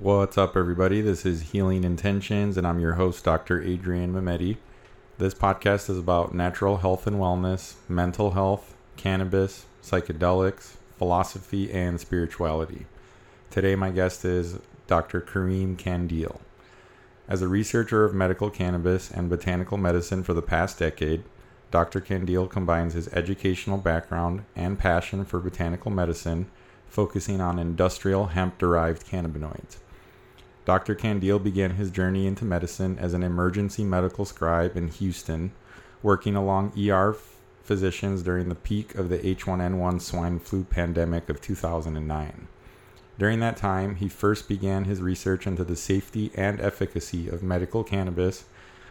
What's 0.00 0.38
up, 0.38 0.56
everybody? 0.56 1.00
This 1.00 1.26
is 1.26 1.50
Healing 1.50 1.82
Intentions, 1.82 2.56
and 2.56 2.64
I'm 2.64 2.78
your 2.78 2.92
host, 2.92 3.24
Dr. 3.24 3.60
Adrian 3.60 4.12
Mehmeti. 4.12 4.58
This 5.18 5.34
podcast 5.34 5.90
is 5.90 5.98
about 5.98 6.32
natural 6.32 6.76
health 6.76 7.08
and 7.08 7.16
wellness, 7.16 7.74
mental 7.88 8.30
health, 8.30 8.76
cannabis, 8.96 9.66
psychedelics, 9.82 10.76
philosophy, 10.98 11.72
and 11.72 11.98
spirituality. 12.00 12.86
Today, 13.50 13.74
my 13.74 13.90
guest 13.90 14.24
is 14.24 14.60
Dr. 14.86 15.20
Kareem 15.20 15.76
Kandil. 15.76 16.38
As 17.26 17.42
a 17.42 17.48
researcher 17.48 18.04
of 18.04 18.14
medical 18.14 18.50
cannabis 18.50 19.10
and 19.10 19.28
botanical 19.28 19.78
medicine 19.78 20.22
for 20.22 20.32
the 20.32 20.40
past 20.40 20.78
decade, 20.78 21.24
Dr. 21.72 22.00
Kandil 22.00 22.48
combines 22.48 22.94
his 22.94 23.08
educational 23.08 23.78
background 23.78 24.44
and 24.54 24.78
passion 24.78 25.24
for 25.24 25.40
botanical 25.40 25.90
medicine, 25.90 26.48
focusing 26.86 27.40
on 27.40 27.58
industrial 27.58 28.26
hemp 28.26 28.58
derived 28.58 29.04
cannabinoids. 29.04 29.78
Dr. 30.68 30.94
Kandil 30.94 31.42
began 31.42 31.76
his 31.76 31.90
journey 31.90 32.26
into 32.26 32.44
medicine 32.44 32.98
as 32.98 33.14
an 33.14 33.22
emergency 33.22 33.84
medical 33.84 34.26
scribe 34.26 34.76
in 34.76 34.88
Houston, 34.88 35.52
working 36.02 36.36
along 36.36 36.74
ER 36.78 37.16
physicians 37.62 38.22
during 38.22 38.50
the 38.50 38.54
peak 38.54 38.94
of 38.94 39.08
the 39.08 39.16
H1N1 39.16 40.02
swine 40.02 40.38
flu 40.38 40.64
pandemic 40.64 41.30
of 41.30 41.40
2009. 41.40 42.48
During 43.18 43.40
that 43.40 43.56
time, 43.56 43.94
he 43.94 44.10
first 44.10 44.46
began 44.46 44.84
his 44.84 45.00
research 45.00 45.46
into 45.46 45.64
the 45.64 45.74
safety 45.74 46.30
and 46.34 46.60
efficacy 46.60 47.30
of 47.30 47.42
medical 47.42 47.82
cannabis, 47.82 48.44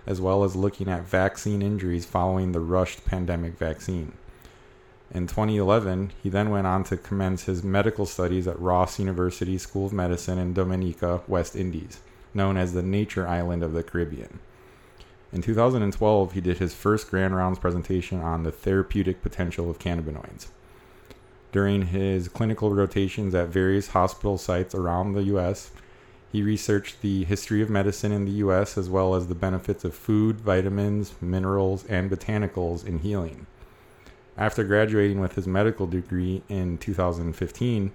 as 0.08 0.20
well 0.20 0.44
as 0.44 0.56
looking 0.56 0.90
at 0.90 1.08
vaccine 1.08 1.62
injuries 1.62 2.08
following 2.08 2.54
the 2.54 2.60
rushed 2.60 3.06
Pandemrix 3.06 3.54
vaccine. 3.54 4.14
In 5.12 5.26
2011, 5.26 6.12
he 6.22 6.30
then 6.30 6.50
went 6.50 6.68
on 6.68 6.84
to 6.86 6.98
commence 6.98 7.44
his 7.44 7.64
medical 7.64 8.06
studies 8.06 8.48
at 8.48 8.60
Ross 8.60 9.00
University 9.00 9.58
School 9.58 9.86
of 9.86 9.94
Medicine 9.94 10.38
in 10.38 10.54
Dominica, 10.54 11.22
West 11.28 11.56
Indies, 11.56 12.02
known 12.34 12.58
as 12.58 12.74
the 12.74 12.84
Nature 12.84 13.28
Island 13.28 13.64
of 13.64 13.74
the 13.74 13.84
Caribbean. 13.84 14.40
In 15.32 15.42
2012, 15.42 16.34
he 16.34 16.42
did 16.42 16.58
his 16.58 16.74
first 16.74 17.10
Grand 17.10 17.36
Rounds 17.36 17.60
presentation 17.60 18.22
on 18.22 18.44
the 18.44 18.52
therapeutic 18.52 19.22
potential 19.22 19.70
of 19.70 19.80
cannabinoids. 19.80 20.48
During 21.52 21.84
his 21.88 22.28
clinical 22.28 22.74
rotations 22.74 23.34
at 23.34 23.48
various 23.48 23.90
hospital 23.90 24.38
sites 24.38 24.76
around 24.76 25.14
the 25.14 25.24
U.S., 25.24 25.72
he 26.32 26.44
researched 26.44 27.02
the 27.02 27.24
history 27.24 27.62
of 27.62 27.70
medicine 27.70 28.12
in 28.12 28.26
the 28.26 28.32
U.S. 28.44 28.78
as 28.78 28.90
well 28.90 29.16
as 29.16 29.28
the 29.28 29.36
benefits 29.36 29.86
of 29.86 29.96
food, 29.96 30.42
vitamins, 30.42 31.14
minerals, 31.22 31.86
and 31.86 32.12
botanicals 32.12 32.86
in 32.86 33.00
healing. 33.00 33.48
After 34.38 34.64
graduating 34.64 35.20
with 35.20 35.34
his 35.34 35.48
medical 35.48 35.88
degree 35.88 36.44
in 36.48 36.78
2015, 36.78 37.92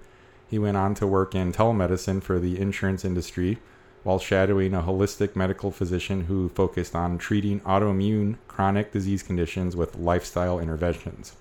he 0.49 0.59
went 0.59 0.77
on 0.77 0.95
to 0.97 1.07
work 1.07 1.37
in 1.37 1.53
telemedicine 1.53 2.21
for 2.21 2.41
the 2.41 2.61
insurance 2.61 3.05
industry 3.05 3.59
while 4.03 4.19
shadowing 4.19 4.75
a 4.75 4.83
holistic 4.83 5.37
medical 5.37 5.71
physician 5.71 6.23
who 6.23 6.49
focused 6.49 6.97
on 6.97 7.17
treating 7.17 7.61
autoimmune 7.61 8.39
chronic 8.49 8.91
disease 8.91 9.23
conditions 9.23 9.77
with 9.77 9.97
lifestyle 9.97 10.59
interventions. 10.59 11.37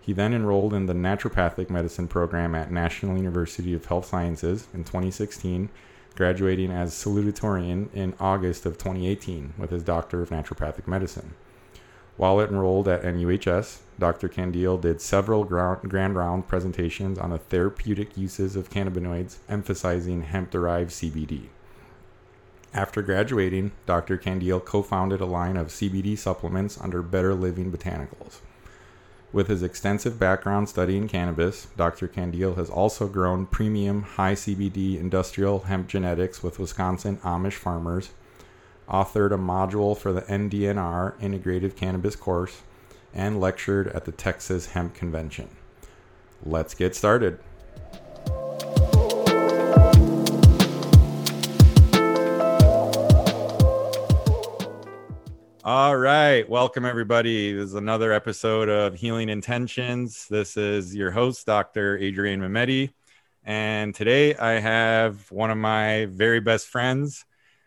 He 0.00 0.12
then 0.12 0.34
enrolled 0.34 0.74
in 0.74 0.86
the 0.86 0.92
naturopathic 0.92 1.70
medicine 1.70 2.08
program 2.08 2.56
at 2.56 2.72
National 2.72 3.16
University 3.16 3.74
of 3.74 3.84
Health 3.84 4.06
Sciences 4.06 4.66
in 4.74 4.82
2016, 4.82 5.68
graduating 6.16 6.72
as 6.72 6.92
salutatorian 6.92 7.94
in 7.94 8.14
August 8.18 8.66
of 8.66 8.76
2018 8.76 9.54
with 9.56 9.70
his 9.70 9.84
Doctor 9.84 10.20
of 10.20 10.30
Naturopathic 10.30 10.88
Medicine. 10.88 11.34
While 12.16 12.40
enrolled 12.40 12.88
at 12.88 13.04
NUHS, 13.04 13.78
Dr. 14.00 14.30
Kandil 14.30 14.80
did 14.80 15.02
several 15.02 15.44
grand 15.44 16.16
round 16.16 16.48
presentations 16.48 17.18
on 17.18 17.30
the 17.30 17.38
therapeutic 17.38 18.16
uses 18.16 18.56
of 18.56 18.70
cannabinoids, 18.70 19.36
emphasizing 19.46 20.22
hemp 20.22 20.50
derived 20.50 20.90
CBD. 20.90 21.48
After 22.72 23.02
graduating, 23.02 23.72
Dr. 23.84 24.16
Kandil 24.16 24.64
co 24.64 24.82
founded 24.82 25.20
a 25.20 25.26
line 25.26 25.58
of 25.58 25.68
CBD 25.68 26.16
supplements 26.16 26.80
under 26.80 27.02
Better 27.02 27.34
Living 27.34 27.70
Botanicals. 27.70 28.38
With 29.32 29.48
his 29.48 29.62
extensive 29.62 30.18
background 30.18 30.68
studying 30.70 31.06
cannabis, 31.06 31.66
Dr. 31.76 32.08
Kandil 32.08 32.56
has 32.56 32.70
also 32.70 33.06
grown 33.06 33.46
premium 33.46 34.02
high 34.02 34.34
CBD 34.34 34.98
industrial 34.98 35.60
hemp 35.60 35.88
genetics 35.88 36.42
with 36.42 36.58
Wisconsin 36.58 37.18
Amish 37.18 37.52
farmers 37.52 38.10
authored 38.88 39.32
a 39.32 39.38
module 39.38 39.96
for 39.96 40.12
the 40.12 40.22
NDNR 40.22 41.16
Integrative 41.20 41.76
Cannabis 41.76 42.16
course, 42.16 42.62
and 43.14 43.40
lectured 43.40 43.88
at 43.88 44.04
the 44.04 44.12
Texas 44.12 44.66
Hemp 44.66 44.94
Convention. 44.94 45.48
Let's 46.44 46.74
get 46.74 46.94
started. 46.94 47.38
All 55.62 55.96
right. 55.96 56.48
Welcome, 56.48 56.84
everybody. 56.84 57.52
This 57.52 57.66
is 57.66 57.74
another 57.74 58.12
episode 58.12 58.68
of 58.68 58.94
Healing 58.94 59.28
Intentions. 59.28 60.26
This 60.28 60.56
is 60.56 60.94
your 60.94 61.10
host, 61.10 61.46
Dr. 61.46 61.98
Adrian 61.98 62.40
Mehmeti. 62.40 62.92
And 63.44 63.94
today 63.94 64.34
I 64.34 64.52
have 64.52 65.30
one 65.30 65.50
of 65.50 65.58
my 65.58 66.06
very 66.06 66.40
best 66.40 66.68
friends, 66.68 67.24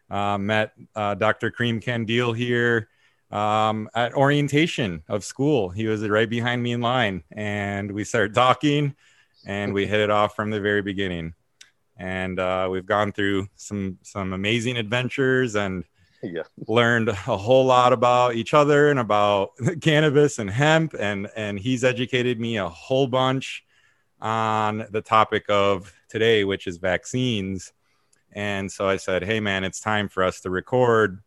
uh, 0.10 0.38
met 0.38 0.74
uh, 0.96 1.16
Dr. 1.16 1.52
Kareem 1.52 1.84
Kandil 1.84 2.36
here 2.36 2.90
um, 3.34 3.90
at 3.96 4.14
orientation 4.14 5.04
of 5.10 5.24
school. 5.24 5.70
He 5.70 5.88
was 5.88 6.08
right 6.08 6.30
behind 6.30 6.62
me 6.62 6.72
in 6.72 6.82
line, 6.82 7.24
and 7.32 7.92
we 7.92 8.04
started 8.04 8.34
talking, 8.34 8.96
and 9.46 9.74
we 9.74 9.88
hit 9.88 10.00
it 10.00 10.10
off 10.10 10.36
from 10.36 10.52
the 10.52 10.62
very 10.62 10.82
beginning. 10.82 11.34
And 11.98 12.40
uh, 12.40 12.70
we've 12.72 12.86
gone 12.86 13.12
through 13.12 13.48
some 13.56 13.98
some 14.04 14.34
amazing 14.34 14.78
adventures 14.78 15.56
and 15.56 15.84
yeah. 16.22 16.44
learned 16.68 17.10
a 17.10 17.14
whole 17.14 17.66
lot 17.66 17.92
about 17.92 18.36
each 18.36 18.54
other 18.54 18.90
and 18.90 19.00
about 19.00 19.52
cannabis 19.82 20.40
and 20.40 20.50
hemp. 20.50 20.96
And 20.98 21.28
and 21.36 21.60
he's 21.60 21.84
educated 21.84 22.40
me 22.40 22.58
a 22.58 22.70
whole 22.70 23.08
bunch 23.08 23.64
on 24.22 24.86
the 24.92 25.02
topic 25.02 25.46
of 25.50 25.94
today, 26.08 26.44
which 26.46 26.68
is 26.68 26.78
vaccines 26.78 27.74
and 28.36 28.72
so 28.72 28.88
I 28.88 28.98
said, 28.98 29.24
Hey, 29.24 29.40
man, 29.40 29.64
it's 29.64 29.80
time 29.80 30.10
for 30.10 30.24
us 30.24 30.42
to 30.42 30.50
record 30.50 31.22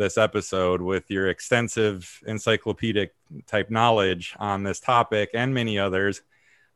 this 0.00 0.16
episode 0.16 0.80
with 0.80 1.10
your 1.10 1.28
extensive 1.28 2.20
encyclopedic 2.26 3.14
type 3.46 3.70
knowledge 3.70 4.34
on 4.40 4.62
this 4.62 4.80
topic 4.80 5.30
and 5.34 5.52
many 5.52 5.78
others. 5.78 6.22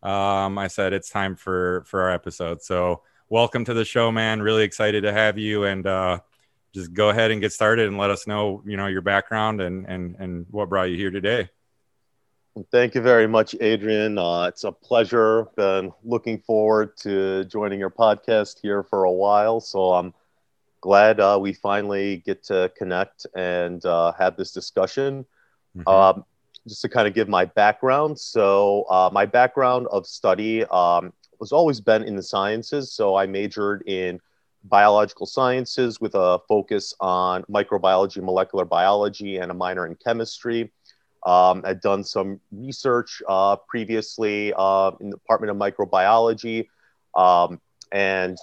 Um, 0.03 0.59
I 0.59 0.69
said, 0.69 0.93
It's 0.93 1.09
time 1.09 1.35
for, 1.35 1.85
for 1.87 2.03
our 2.03 2.11
episode. 2.11 2.63
So, 2.63 3.03
welcome 3.31 3.65
to 3.65 3.73
the 3.73 3.85
show, 3.85 4.13
man. 4.13 4.43
Really 4.43 4.63
excited 4.63 5.05
to 5.05 5.13
have 5.13 5.39
you. 5.39 5.65
And, 5.65 5.87
uh, 5.87 6.21
just 6.75 6.93
go 6.93 7.09
ahead 7.09 7.31
and 7.31 7.41
get 7.41 7.53
started 7.53 7.89
and 7.89 7.97
let 7.97 8.11
us 8.11 8.27
know, 8.27 8.63
you 8.67 8.77
know, 8.77 8.89
your 8.89 9.01
background 9.01 9.61
and, 9.61 9.87
and, 9.87 10.17
and 10.19 10.47
what 10.51 10.69
brought 10.69 10.91
you 10.91 10.97
here 10.97 11.11
today. 11.11 11.49
Thank 12.71 12.95
you 12.95 13.01
very 13.01 13.27
much, 13.27 13.57
Adrian. 13.61 14.19
Uh, 14.19 14.43
it's 14.43 14.65
a 14.65 14.73
pleasure. 14.73 15.47
Been 15.57 15.93
looking 16.05 16.39
forward 16.39 16.97
to 16.99 17.45
joining 17.45 17.81
your 17.81 17.91
podcast 17.91 18.61
here 18.61 18.83
for 18.83 19.05
a 19.05 19.13
while. 19.13 19.61
So 19.61 19.95
I'm 19.95 20.13
glad 20.85 21.19
uh, 21.19 21.39
we 21.41 21.55
finally 21.55 22.19
get 22.27 22.45
to 22.45 22.71
connect 22.77 23.27
and 23.35 23.83
uh, 23.87 24.13
have 24.19 24.37
this 24.37 24.53
discussion. 24.53 25.25
Mm-hmm. 25.75 25.89
Um, 25.89 26.25
just 26.69 26.83
to 26.83 26.91
kind 26.91 27.09
of 27.09 27.15
give 27.15 27.27
my 27.27 27.47
background. 27.47 28.19
So, 28.19 28.85
uh, 28.91 29.09
my 29.11 29.25
background 29.25 29.87
of 29.91 30.07
study 30.07 30.65
um, 30.67 31.13
was 31.41 31.53
always 31.53 31.81
been 31.81 32.03
in 32.03 32.17
the 32.17 32.23
sciences. 32.23 32.93
So, 32.93 33.17
I 33.17 33.27
majored 33.27 33.83
in 33.87 34.21
biological 34.65 35.25
sciences 35.25 36.03
with 36.03 36.15
a 36.15 36.39
focus 36.49 36.95
on 37.01 37.45
microbiology, 37.45 38.23
molecular 38.23 38.67
biology, 38.67 39.39
and 39.39 39.51
a 39.51 39.55
minor 39.55 39.87
in 39.87 39.95
chemistry. 39.97 40.71
Um, 41.25 41.63
I'd 41.65 41.81
done 41.81 42.05
some 42.05 42.41
research 42.53 43.23
uh, 43.27 43.57
previously 43.57 44.53
uh, 44.55 44.91
in 45.01 45.09
the 45.09 45.17
Department 45.17 45.51
of 45.51 45.57
Microbiology. 45.57 46.69
Um, 47.15 47.61
and 47.91 48.37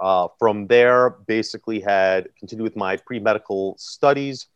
uh, 0.00 0.28
from 0.38 0.66
there, 0.66 1.10
basically 1.26 1.80
had 1.80 2.28
continued 2.38 2.64
with 2.64 2.76
my 2.76 2.96
pre 2.96 3.18
medical 3.18 3.76
studies 3.78 4.46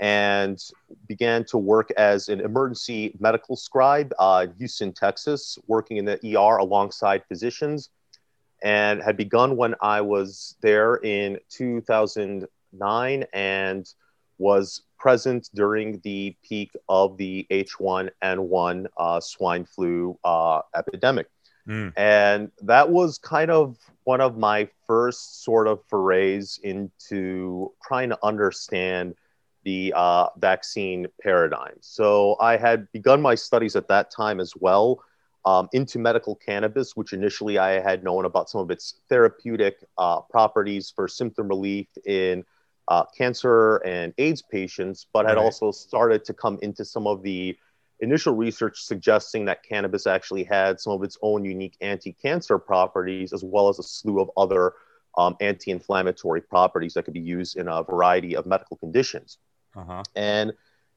and 0.00 0.60
began 1.06 1.44
to 1.44 1.58
work 1.58 1.92
as 1.96 2.28
an 2.28 2.40
emergency 2.40 3.14
medical 3.20 3.54
scribe 3.54 4.12
uh, 4.18 4.46
in 4.48 4.54
Houston, 4.58 4.92
Texas, 4.92 5.58
working 5.68 5.98
in 5.98 6.04
the 6.04 6.18
ER 6.36 6.56
alongside 6.58 7.22
physicians. 7.28 7.90
And 8.64 9.02
had 9.02 9.16
begun 9.16 9.56
when 9.56 9.74
I 9.80 10.00
was 10.00 10.56
there 10.60 10.96
in 10.96 11.38
2009 11.50 13.24
and 13.32 13.94
was 14.38 14.82
present 14.98 15.50
during 15.52 16.00
the 16.04 16.36
peak 16.44 16.70
of 16.88 17.16
the 17.16 17.44
H1N1 17.50 18.86
uh, 18.96 19.20
swine 19.20 19.64
flu 19.64 20.16
uh, 20.22 20.62
epidemic. 20.76 21.26
Mm. 21.68 21.92
And 21.96 22.50
that 22.62 22.90
was 22.90 23.18
kind 23.18 23.50
of 23.50 23.76
one 24.04 24.20
of 24.20 24.36
my 24.36 24.68
first 24.86 25.44
sort 25.44 25.68
of 25.68 25.80
forays 25.88 26.58
into 26.62 27.72
trying 27.86 28.10
to 28.10 28.18
understand 28.22 29.14
the 29.64 29.92
uh, 29.96 30.28
vaccine 30.38 31.06
paradigm. 31.22 31.74
So 31.80 32.36
I 32.40 32.56
had 32.56 32.90
begun 32.92 33.22
my 33.22 33.34
studies 33.36 33.76
at 33.76 33.88
that 33.88 34.10
time 34.10 34.40
as 34.40 34.54
well. 34.58 35.02
um, 35.44 35.68
into 35.72 35.98
medical 35.98 36.36
cannabis, 36.36 36.94
which 36.96 37.12
initially 37.12 37.58
I 37.58 37.80
had 37.80 38.04
known 38.04 38.24
about 38.24 38.48
some 38.48 38.60
of 38.60 38.70
its 38.70 39.00
therapeutic 39.08 39.84
uh, 39.98 40.20
properties 40.20 40.92
for 40.94 41.08
symptom 41.08 41.48
relief 41.48 41.88
in 42.06 42.44
uh, 42.88 43.04
cancer 43.16 43.76
and 43.78 44.14
AIDS 44.18 44.42
patients, 44.42 45.06
but 45.12 45.26
had 45.26 45.36
Right. 45.36 45.38
also 45.38 45.72
started 45.72 46.24
to 46.26 46.34
come 46.34 46.58
into 46.62 46.84
some 46.84 47.06
of 47.08 47.22
the 47.22 47.56
initial 48.02 48.34
research 48.34 48.82
suggesting 48.82 49.44
that 49.46 49.62
cannabis 49.62 50.06
actually 50.06 50.44
had 50.44 50.80
some 50.80 50.92
of 50.92 51.02
its 51.02 51.16
own 51.22 51.44
unique 51.44 51.76
anti 51.80 52.12
cancer 52.12 52.58
properties, 52.58 53.32
as 53.32 53.42
well 53.42 53.68
as 53.68 53.78
a 53.78 53.82
slew 53.82 54.20
of 54.20 54.30
other 54.36 54.74
um, 55.16 55.36
anti 55.40 55.70
inflammatory 55.70 56.40
properties 56.40 56.94
that 56.94 57.04
could 57.04 57.14
be 57.14 57.20
used 57.20 57.56
in 57.56 57.68
a 57.68 57.82
variety 57.82 58.36
of 58.36 58.44
medical 58.44 58.76
conditions. 58.76 59.38
Uh-huh. 59.76 60.02
And 60.16 60.52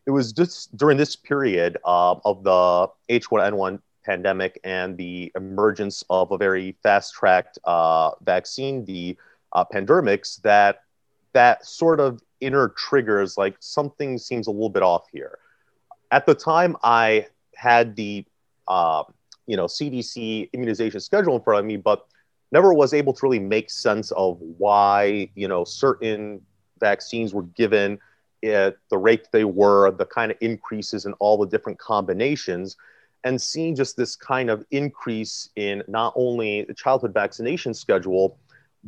it 0.05 0.11
was 0.11 0.33
just 0.33 0.75
during 0.75 0.97
this 0.97 1.15
period 1.15 1.77
uh, 1.85 2.15
of 2.25 2.43
the 2.43 2.89
H1N1 3.09 3.79
pandemic 4.03 4.59
and 4.63 4.97
the 4.97 5.31
emergence 5.35 6.03
of 6.09 6.31
a 6.31 6.37
very 6.37 6.75
fast 6.83 7.13
tracked 7.13 7.57
uh, 7.63 8.11
vaccine, 8.23 8.85
the 8.85 9.17
uh, 9.53 9.63
Pandemrix, 9.65 10.41
that 10.41 10.83
that 11.33 11.65
sort 11.65 11.99
of 11.99 12.21
inner 12.39 12.69
triggers 12.69 13.37
like 13.37 13.55
something 13.59 14.17
seems 14.17 14.47
a 14.47 14.51
little 14.51 14.69
bit 14.69 14.83
off 14.83 15.05
here. 15.11 15.39
At 16.15 16.25
the 16.25 16.33
time, 16.33 16.77
I 16.81 17.27
had 17.55 17.97
the 17.97 18.25
uh, 18.69 19.03
you 19.47 19.57
know 19.57 19.65
CDC 19.65 20.49
immunization 20.53 21.01
schedule 21.01 21.35
in 21.35 21.41
front 21.41 21.59
of 21.59 21.65
me, 21.65 21.75
but 21.75 22.07
never 22.53 22.73
was 22.73 22.93
able 22.93 23.11
to 23.11 23.19
really 23.21 23.39
make 23.39 23.69
sense 23.69 24.11
of 24.11 24.39
why 24.39 25.29
you 25.35 25.49
know 25.49 25.65
certain 25.65 26.39
vaccines 26.79 27.33
were 27.33 27.43
given 27.43 27.99
at 28.45 28.77
the 28.89 28.97
rate 28.97 29.27
they 29.33 29.43
were, 29.43 29.91
the 29.91 30.05
kind 30.05 30.31
of 30.31 30.37
increases 30.39 31.05
in 31.05 31.11
all 31.19 31.37
the 31.37 31.47
different 31.47 31.79
combinations, 31.79 32.77
and 33.25 33.41
seeing 33.41 33.75
just 33.75 33.97
this 33.97 34.15
kind 34.15 34.49
of 34.49 34.65
increase 34.71 35.49
in 35.57 35.83
not 35.89 36.13
only 36.15 36.63
the 36.63 36.73
childhood 36.73 37.13
vaccination 37.13 37.73
schedule, 37.73 38.37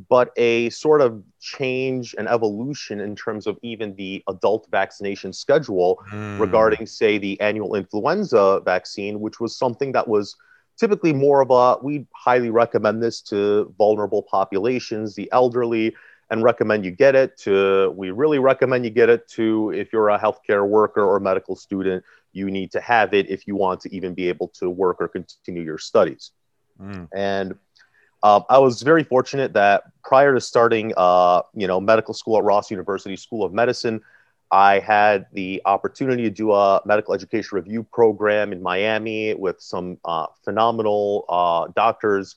but 0.09 0.31
a 0.37 0.69
sort 0.69 1.01
of 1.01 1.23
change 1.39 2.13
and 2.17 2.27
evolution 2.27 2.99
in 2.99 3.15
terms 3.15 3.47
of 3.47 3.57
even 3.63 3.95
the 3.95 4.23
adult 4.27 4.67
vaccination 4.69 5.33
schedule 5.33 5.99
Mm. 6.11 6.39
regarding, 6.39 6.85
say, 6.85 7.17
the 7.17 7.39
annual 7.41 7.75
influenza 7.75 8.61
vaccine, 8.63 9.19
which 9.19 9.39
was 9.39 9.57
something 9.57 9.91
that 9.93 10.07
was 10.07 10.35
typically 10.77 11.13
more 11.13 11.41
of 11.41 11.49
a 11.49 11.83
we 11.83 12.05
highly 12.13 12.51
recommend 12.51 13.01
this 13.01 13.21
to 13.21 13.73
vulnerable 13.77 14.21
populations, 14.21 15.15
the 15.15 15.27
elderly, 15.31 15.95
and 16.29 16.43
recommend 16.43 16.85
you 16.85 16.91
get 16.91 17.15
it 17.15 17.37
to 17.37 17.91
we 17.95 18.11
really 18.11 18.37
recommend 18.37 18.85
you 18.85 18.91
get 18.91 19.09
it 19.09 19.27
to 19.29 19.71
if 19.71 19.91
you're 19.91 20.09
a 20.09 20.19
healthcare 20.19 20.67
worker 20.67 21.01
or 21.01 21.19
medical 21.19 21.55
student, 21.55 22.03
you 22.33 22.51
need 22.51 22.71
to 22.71 22.79
have 22.81 23.13
it 23.15 23.29
if 23.29 23.47
you 23.47 23.55
want 23.55 23.79
to 23.81 23.95
even 23.95 24.13
be 24.13 24.29
able 24.29 24.49
to 24.49 24.69
work 24.69 24.97
or 24.99 25.07
continue 25.07 25.63
your 25.63 25.79
studies. 25.79 26.31
Mm. 26.79 27.07
And 27.15 27.55
um, 28.23 28.43
I 28.49 28.57
was 28.57 28.81
very 28.81 29.03
fortunate 29.03 29.53
that 29.53 29.83
prior 30.03 30.33
to 30.33 30.41
starting, 30.41 30.93
uh, 30.97 31.41
you 31.53 31.67
know, 31.67 31.79
medical 31.79 32.13
school 32.13 32.37
at 32.37 32.43
Ross 32.43 32.71
University 32.71 33.15
School 33.15 33.43
of 33.43 33.53
Medicine, 33.53 34.01
I 34.51 34.79
had 34.79 35.27
the 35.33 35.61
opportunity 35.65 36.23
to 36.23 36.29
do 36.29 36.53
a 36.53 36.81
medical 36.85 37.13
education 37.13 37.57
review 37.57 37.83
program 37.83 38.53
in 38.53 38.63
Miami 38.63 39.33
with 39.33 39.59
some 39.59 39.97
uh, 40.05 40.27
phenomenal 40.43 41.25
uh, 41.27 41.67
doctors 41.75 42.35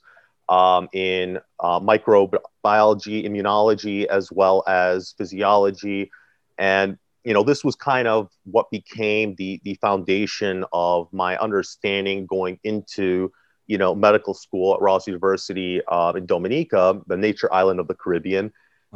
um, 0.49 0.89
in 0.91 1.39
uh, 1.61 1.79
microbiology, 1.79 3.25
immunology, 3.25 4.05
as 4.05 4.31
well 4.31 4.63
as 4.67 5.13
physiology. 5.17 6.11
And, 6.57 6.97
you 7.23 7.33
know, 7.33 7.43
this 7.43 7.63
was 7.63 7.75
kind 7.75 8.07
of 8.07 8.29
what 8.43 8.69
became 8.69 9.35
the, 9.35 9.61
the 9.63 9.75
foundation 9.75 10.65
of 10.73 11.07
my 11.13 11.37
understanding 11.37 12.25
going 12.25 12.59
into 12.65 13.31
you 13.67 13.77
know, 13.77 13.95
medical 13.95 14.33
school 14.33 14.73
at 14.75 14.81
Ross 14.81 15.07
University 15.07 15.81
uh, 15.87 16.13
in 16.15 16.25
Dominica, 16.25 16.99
the 17.07 17.17
nature 17.17 17.51
island 17.53 17.79
of 17.79 17.87
the 17.87 17.95
Caribbean, 17.95 18.51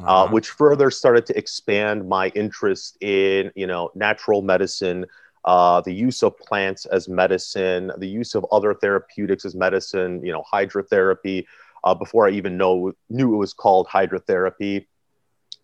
uh, 0.05 0.27
Uh-huh. 0.27 0.27
which 0.27 0.49
further 0.49 0.89
started 0.91 1.25
to 1.27 1.37
expand 1.37 2.07
my 2.07 2.29
interest 2.29 2.97
in, 3.01 3.51
you 3.55 3.67
know, 3.67 3.89
natural 3.95 4.41
medicine, 4.41 5.05
uh, 5.45 5.81
the 5.81 5.93
use 5.93 6.23
of 6.23 6.37
plants 6.37 6.85
as 6.85 7.07
medicine, 7.07 7.91
the 7.97 8.07
use 8.07 8.35
of 8.35 8.45
other 8.51 8.73
therapeutics 8.73 9.45
as 9.45 9.55
medicine, 9.55 10.21
you 10.23 10.31
know, 10.31 10.43
hydrotherapy, 10.51 11.45
uh, 11.83 11.93
before 11.93 12.27
I 12.27 12.31
even 12.31 12.57
know 12.57 12.91
knew 13.09 13.33
it 13.33 13.37
was 13.37 13.53
called 13.53 13.87
hydrotherapy, 13.87 14.85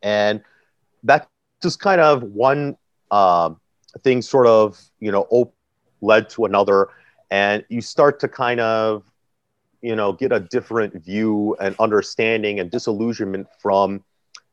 and 0.02 0.42
that 1.04 1.28
just 1.28 1.80
kind 1.80 2.02
of 2.02 2.24
one 2.24 2.76
um 3.12 3.60
thing 4.04 4.22
sort 4.22 4.48
of 4.48 4.80
you 5.00 5.12
know 5.12 5.26
op- 5.30 5.54
led 6.02 6.30
to 6.30 6.46
another 6.46 6.90
and 7.32 7.66
you 7.70 7.82
start 7.82 8.20
to 8.20 8.28
kind 8.28 8.60
of 8.60 9.04
you 9.82 9.96
know 9.96 10.14
get 10.14 10.32
a 10.32 10.40
different 10.40 10.94
view 11.04 11.56
and 11.60 11.76
understanding 11.80 12.60
and 12.60 12.70
disillusionment 12.70 13.48
from 13.60 14.04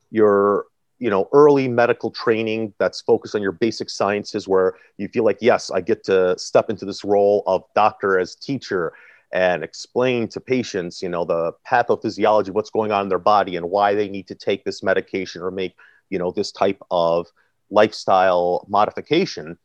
your 0.09 0.65
you 0.97 1.09
know 1.09 1.29
early 1.33 1.67
medical 1.67 2.09
training 2.09 2.73
that's 2.79 3.01
focused 3.01 3.35
on 3.35 3.41
your 3.41 3.51
basic 3.51 3.89
sciences 3.89 4.47
where 4.47 4.73
you 4.97 5.07
feel 5.07 5.23
like 5.23 5.37
yes 5.41 5.69
i 5.69 5.79
get 5.79 6.03
to 6.03 6.37
step 6.39 6.69
into 6.69 6.85
this 6.85 7.03
role 7.03 7.43
of 7.45 7.63
doctor 7.75 8.17
as 8.17 8.35
teacher 8.35 8.93
and 9.31 9.63
explain 9.63 10.27
to 10.27 10.39
patients 10.39 11.03
you 11.03 11.09
know 11.09 11.23
the 11.23 11.51
pathophysiology 11.69 12.49
what's 12.49 12.71
going 12.71 12.91
on 12.91 13.03
in 13.03 13.09
their 13.09 13.19
body 13.19 13.55
and 13.55 13.69
why 13.69 13.93
they 13.93 14.09
need 14.09 14.27
to 14.27 14.33
take 14.33 14.63
this 14.63 14.81
medication 14.81 15.41
or 15.43 15.51
make 15.51 15.75
you 16.09 16.17
know 16.17 16.31
this 16.31 16.51
type 16.51 16.81
of 16.89 17.27
lifestyle 17.69 18.65
modification. 18.67 19.57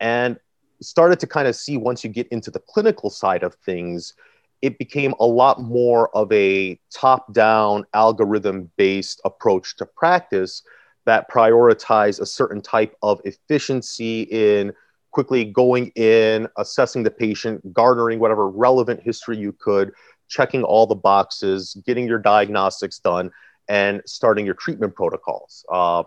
And 0.00 0.38
started 0.82 1.20
to 1.20 1.26
kind 1.26 1.48
of 1.48 1.56
see 1.56 1.76
once 1.76 2.04
you 2.04 2.10
get 2.10 2.28
into 2.28 2.50
the 2.50 2.58
clinical 2.60 3.10
side 3.10 3.42
of 3.42 3.54
things 3.54 4.14
it 4.62 4.78
became 4.78 5.12
a 5.18 5.26
lot 5.26 5.60
more 5.60 6.08
of 6.16 6.30
a 6.30 6.78
top 6.94 7.32
down 7.34 7.84
algorithm 7.94 8.70
based 8.76 9.20
approach 9.24 9.76
to 9.76 9.84
practice 9.84 10.62
that 11.04 11.28
prioritized 11.28 12.20
a 12.20 12.26
certain 12.26 12.60
type 12.60 12.96
of 13.02 13.20
efficiency 13.24 14.22
in 14.30 14.72
quickly 15.10 15.44
going 15.44 15.88
in 15.96 16.48
assessing 16.58 17.02
the 17.02 17.10
patient 17.10 17.72
garnering 17.74 18.18
whatever 18.18 18.48
relevant 18.48 19.00
history 19.02 19.36
you 19.36 19.52
could 19.52 19.92
checking 20.28 20.62
all 20.62 20.86
the 20.86 20.94
boxes 20.94 21.76
getting 21.84 22.06
your 22.06 22.18
diagnostics 22.18 22.98
done 22.98 23.30
and 23.68 24.00
starting 24.06 24.46
your 24.46 24.54
treatment 24.54 24.94
protocols 24.94 25.64
uh, 25.70 26.02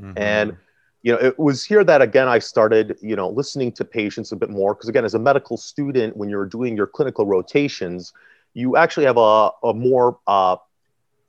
Mhm. 0.00 0.12
and 0.16 0.56
you 1.02 1.12
know 1.12 1.18
it 1.18 1.38
was 1.38 1.64
here 1.64 1.84
that 1.84 2.00
again 2.00 2.28
i 2.28 2.38
started 2.38 2.96
you 3.02 3.16
know 3.16 3.28
listening 3.28 3.70
to 3.72 3.84
patients 3.84 4.32
a 4.32 4.36
bit 4.36 4.50
more 4.50 4.74
because 4.74 4.88
again 4.88 5.04
as 5.04 5.14
a 5.14 5.18
medical 5.18 5.56
student 5.56 6.16
when 6.16 6.28
you're 6.28 6.46
doing 6.46 6.76
your 6.76 6.86
clinical 6.86 7.26
rotations 7.26 8.12
you 8.54 8.76
actually 8.76 9.06
have 9.06 9.16
a, 9.16 9.50
a 9.62 9.72
more 9.72 10.18
uh, 10.26 10.56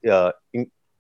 uh, 0.10 0.31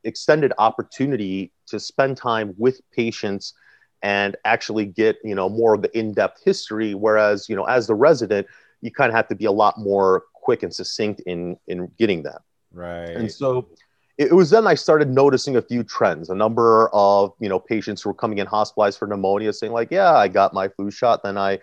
extended 0.05 0.53
opportunity 0.57 1.51
to 1.67 1.79
spend 1.79 2.15
time 2.15 2.53
with 2.57 2.79
patients 2.91 3.53
and 4.01 4.35
actually 4.45 4.85
get 4.85 5.17
you 5.23 5.35
know 5.35 5.49
more 5.49 5.73
of 5.73 5.81
the 5.81 5.97
in-depth 5.97 6.41
history 6.43 6.93
whereas 6.93 7.47
you 7.47 7.55
know 7.55 7.63
as 7.65 7.87
the 7.87 7.95
resident 7.95 8.47
you 8.81 8.91
kind 8.91 9.09
of 9.09 9.15
have 9.15 9.27
to 9.27 9.35
be 9.35 9.45
a 9.45 9.51
lot 9.51 9.77
more 9.77 10.23
quick 10.33 10.63
and 10.63 10.73
succinct 10.73 11.21
in 11.21 11.57
in 11.67 11.89
getting 11.97 12.23
that 12.23 12.41
right. 12.73 13.09
and 13.09 13.31
so 13.31 13.67
it 14.17 14.33
was 14.33 14.49
then 14.51 14.67
I 14.67 14.75
started 14.75 15.09
noticing 15.09 15.55
a 15.55 15.61
few 15.61 15.83
trends. 15.83 16.29
A 16.29 16.35
number 16.35 16.89
of 16.93 17.33
you 17.39 17.49
know 17.49 17.59
patients 17.59 18.01
who 18.01 18.09
were 18.09 18.15
coming 18.15 18.37
in 18.37 18.47
hospitalized 18.47 18.99
for 18.99 19.07
pneumonia, 19.07 19.53
saying 19.53 19.73
like, 19.73 19.89
"Yeah, 19.91 20.13
I 20.13 20.27
got 20.27 20.53
my 20.53 20.67
flu 20.67 20.91
shot, 20.91 21.23
then 21.23 21.37
I, 21.37 21.59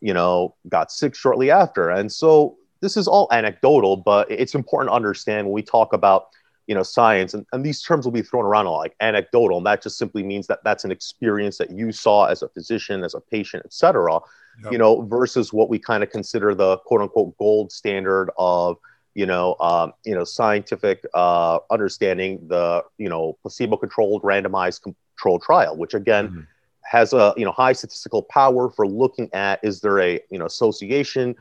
you 0.00 0.14
know, 0.14 0.54
got 0.68 0.90
sick 0.90 1.14
shortly 1.14 1.50
after." 1.50 1.90
And 1.90 2.10
so 2.10 2.56
this 2.80 2.96
is 2.96 3.06
all 3.06 3.28
anecdotal, 3.30 3.96
but 3.98 4.30
it's 4.30 4.54
important 4.54 4.90
to 4.90 4.94
understand 4.94 5.46
when 5.46 5.54
we 5.54 5.62
talk 5.62 5.92
about 5.92 6.28
you 6.66 6.74
know 6.74 6.82
science, 6.82 7.34
and, 7.34 7.44
and 7.52 7.64
these 7.64 7.82
terms 7.82 8.06
will 8.06 8.12
be 8.12 8.22
thrown 8.22 8.46
around 8.46 8.66
a 8.66 8.70
lot, 8.70 8.78
like 8.78 8.96
anecdotal, 9.00 9.58
and 9.58 9.66
that 9.66 9.82
just 9.82 9.98
simply 9.98 10.22
means 10.22 10.46
that 10.46 10.60
that's 10.64 10.84
an 10.84 10.90
experience 10.90 11.58
that 11.58 11.70
you 11.70 11.92
saw 11.92 12.26
as 12.26 12.42
a 12.42 12.48
physician, 12.48 13.04
as 13.04 13.12
a 13.12 13.20
patient, 13.20 13.64
etc. 13.66 14.20
Yep. 14.62 14.72
You 14.72 14.78
know, 14.78 15.02
versus 15.02 15.52
what 15.52 15.68
we 15.68 15.78
kind 15.78 16.02
of 16.02 16.10
consider 16.10 16.54
the 16.54 16.78
quote 16.78 17.02
unquote 17.02 17.36
gold 17.36 17.72
standard 17.72 18.30
of 18.38 18.78
you 19.14 19.26
know, 19.26 19.56
um, 19.60 19.92
you 20.04 20.14
know, 20.14 20.24
scientific 20.24 21.04
uh, 21.14 21.58
understanding 21.70 22.46
the, 22.48 22.84
you 22.98 23.08
know, 23.08 23.36
placebo-controlled 23.42 24.22
randomized 24.22 24.82
controlled 24.82 25.42
trial, 25.42 25.76
which 25.76 25.94
again 25.94 26.28
Mhm. 26.28 26.46
has 26.82 27.12
a, 27.12 27.34
you 27.36 27.44
know, 27.44 27.52
high 27.52 27.72
statistical 27.72 28.22
power 28.22 28.70
for 28.70 28.86
looking 28.86 29.28
at 29.32 29.60
is 29.62 29.80
there 29.80 29.98
a, 30.00 30.20
you 30.30 30.38
know, 30.38 30.46
association 30.46 31.34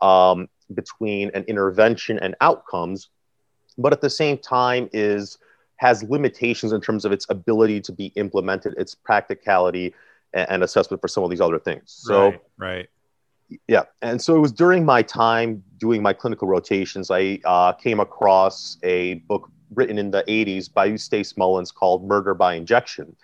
um, 0.00 0.48
between 0.74 1.30
an 1.34 1.44
intervention 1.44 2.18
and 2.18 2.34
outcomes, 2.40 3.08
but 3.78 3.92
at 3.92 4.00
the 4.00 4.10
same 4.10 4.38
time 4.38 4.88
is 4.92 5.38
has 5.76 6.02
limitations 6.04 6.72
in 6.72 6.80
terms 6.80 7.04
of 7.04 7.12
its 7.12 7.26
ability 7.28 7.80
to 7.80 7.92
be 7.92 8.06
implemented, 8.14 8.74
its 8.78 8.94
practicality 8.94 9.92
and, 10.32 10.48
and 10.50 10.62
assessment 10.62 11.00
for 11.00 11.08
some 11.08 11.24
of 11.24 11.30
these 11.30 11.40
other 11.40 11.58
things. 11.58 11.82
So 11.86 12.30
right. 12.30 12.40
Right. 12.56 12.88
Yeah 13.68 13.82
and 14.02 14.20
so 14.20 14.36
it 14.36 14.40
was 14.40 14.52
during 14.52 14.84
my 14.84 15.02
time 15.02 15.62
doing 15.78 16.02
my 16.02 16.12
clinical 16.12 16.48
rotations 16.48 17.10
i 17.10 17.38
uh, 17.44 17.72
came 17.72 18.00
across 18.00 18.78
a 18.82 19.14
book 19.26 19.50
written 19.74 19.98
in 19.98 20.10
the 20.10 20.22
80s 20.24 20.72
by 20.72 20.84
eustace 20.84 21.36
mullins 21.36 21.72
called 21.72 22.06
murder 22.06 22.34
by 22.34 22.54
injection 22.54 23.14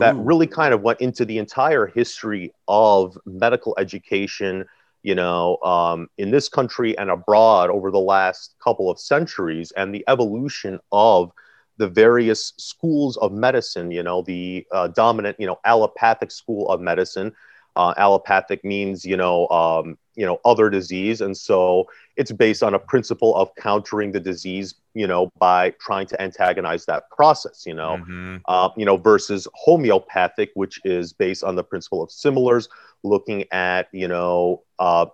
that 0.00 0.14
really 0.16 0.46
kind 0.46 0.74
of 0.74 0.82
went 0.82 1.00
into 1.00 1.24
the 1.24 1.38
entire 1.38 1.86
history 1.86 2.52
of 2.68 3.16
medical 3.24 3.74
education 3.78 4.66
you 5.02 5.14
know, 5.14 5.58
um, 5.62 6.08
in 6.18 6.30
this 6.30 6.48
country 6.48 6.96
and 6.98 7.10
abroad 7.10 7.70
over 7.70 7.90
the 7.90 7.98
last 8.00 8.54
couple 8.62 8.90
of 8.90 8.98
centuries, 8.98 9.72
and 9.72 9.94
the 9.94 10.04
evolution 10.08 10.80
of 10.92 11.32
the 11.76 11.88
various 11.88 12.52
schools 12.56 13.16
of 13.18 13.32
medicine. 13.32 13.90
You 13.90 14.02
know, 14.02 14.22
the 14.22 14.66
uh, 14.72 14.88
dominant, 14.88 15.38
you 15.38 15.46
know, 15.46 15.58
allopathic 15.64 16.30
school 16.30 16.68
of 16.68 16.80
medicine. 16.80 17.32
Uh, 17.78 17.94
allopathic 17.96 18.64
means, 18.64 19.04
you 19.04 19.16
know, 19.16 19.46
um, 19.50 19.96
you 20.16 20.26
know, 20.26 20.40
other 20.44 20.68
disease, 20.68 21.20
and 21.20 21.36
so 21.36 21.88
it's 22.16 22.32
based 22.32 22.60
on 22.60 22.74
a 22.74 22.78
principle 22.78 23.36
of 23.36 23.54
countering 23.54 24.10
the 24.10 24.18
disease, 24.18 24.74
you 24.94 25.06
know, 25.06 25.30
by 25.38 25.70
trying 25.78 26.04
to 26.04 26.20
antagonize 26.20 26.84
that 26.86 27.08
process. 27.08 27.64
You 27.64 27.74
know, 27.74 27.98
mm-hmm. 27.98 28.38
uh, 28.46 28.70
you 28.76 28.84
know, 28.84 28.96
versus 28.96 29.46
homeopathic, 29.54 30.50
which 30.54 30.80
is 30.84 31.12
based 31.12 31.44
on 31.44 31.54
the 31.54 31.62
principle 31.62 32.02
of 32.02 32.10
similars, 32.10 32.68
looking 33.04 33.44
at, 33.52 33.86
you 33.92 34.08
know, 34.08 34.64
uh, 34.80 35.06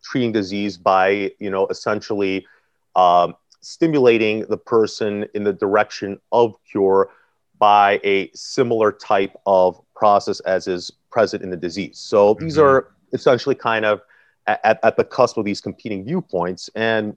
treating 0.00 0.30
disease 0.30 0.78
by, 0.78 1.32
you 1.40 1.50
know, 1.50 1.66
essentially. 1.66 2.46
Um, 2.94 3.34
stimulating 3.60 4.46
the 4.48 4.56
person 4.56 5.26
in 5.34 5.42
the 5.42 5.52
direction 5.52 6.20
of 6.30 6.54
cure 6.70 7.10
by 7.58 8.00
a 8.04 8.30
similar 8.34 8.92
type 8.92 9.36
of 9.46 9.80
process 9.96 10.38
as 10.40 10.68
is 10.68 10.92
present 11.10 11.42
in 11.42 11.50
the 11.50 11.56
disease. 11.56 11.98
So 11.98 12.34
these 12.34 12.56
mm-hmm. 12.56 12.64
are 12.64 12.92
essentially 13.12 13.54
kind 13.54 13.84
of 13.84 14.00
at, 14.46 14.78
at 14.82 14.96
the 14.96 15.04
cusp 15.04 15.36
of 15.36 15.44
these 15.44 15.60
competing 15.60 16.04
viewpoints. 16.04 16.70
And 16.74 17.16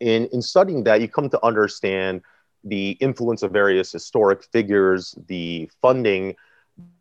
in, 0.00 0.26
in 0.26 0.42
studying 0.42 0.84
that, 0.84 1.00
you 1.00 1.08
come 1.08 1.28
to 1.30 1.44
understand 1.44 2.22
the 2.64 2.90
influence 3.00 3.42
of 3.42 3.50
various 3.50 3.90
historic 3.92 4.44
figures, 4.44 5.14
the 5.26 5.70
funding 5.80 6.36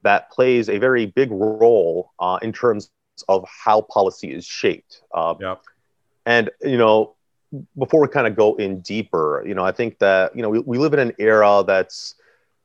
that 0.04 0.32
plays 0.32 0.70
a 0.70 0.78
very 0.78 1.06
big 1.06 1.32
role 1.32 2.12
uh, 2.20 2.40
in 2.42 2.52
terms 2.52 2.90
of 3.30 3.48
how 3.48 3.82
policy 3.82 4.34
is 4.34 4.46
shaped. 4.46 5.02
Uh, 5.14 5.36
yep. 5.40 5.62
And, 6.26 6.50
you 6.62 6.78
know, 6.78 7.16
before 7.78 8.02
we 8.02 8.08
kind 8.08 8.28
of 8.28 8.36
go 8.36 8.56
in 8.56 8.80
deeper, 8.82 9.44
you 9.46 9.54
know, 9.54 9.64
I 9.64 9.72
think 9.72 10.00
that 10.00 10.36
you 10.36 10.42
know 10.42 10.50
we, 10.50 10.60
we 10.60 10.78
live 10.78 10.94
in 10.94 11.00
an 11.00 11.14
era 11.20 11.64
that's 11.66 12.16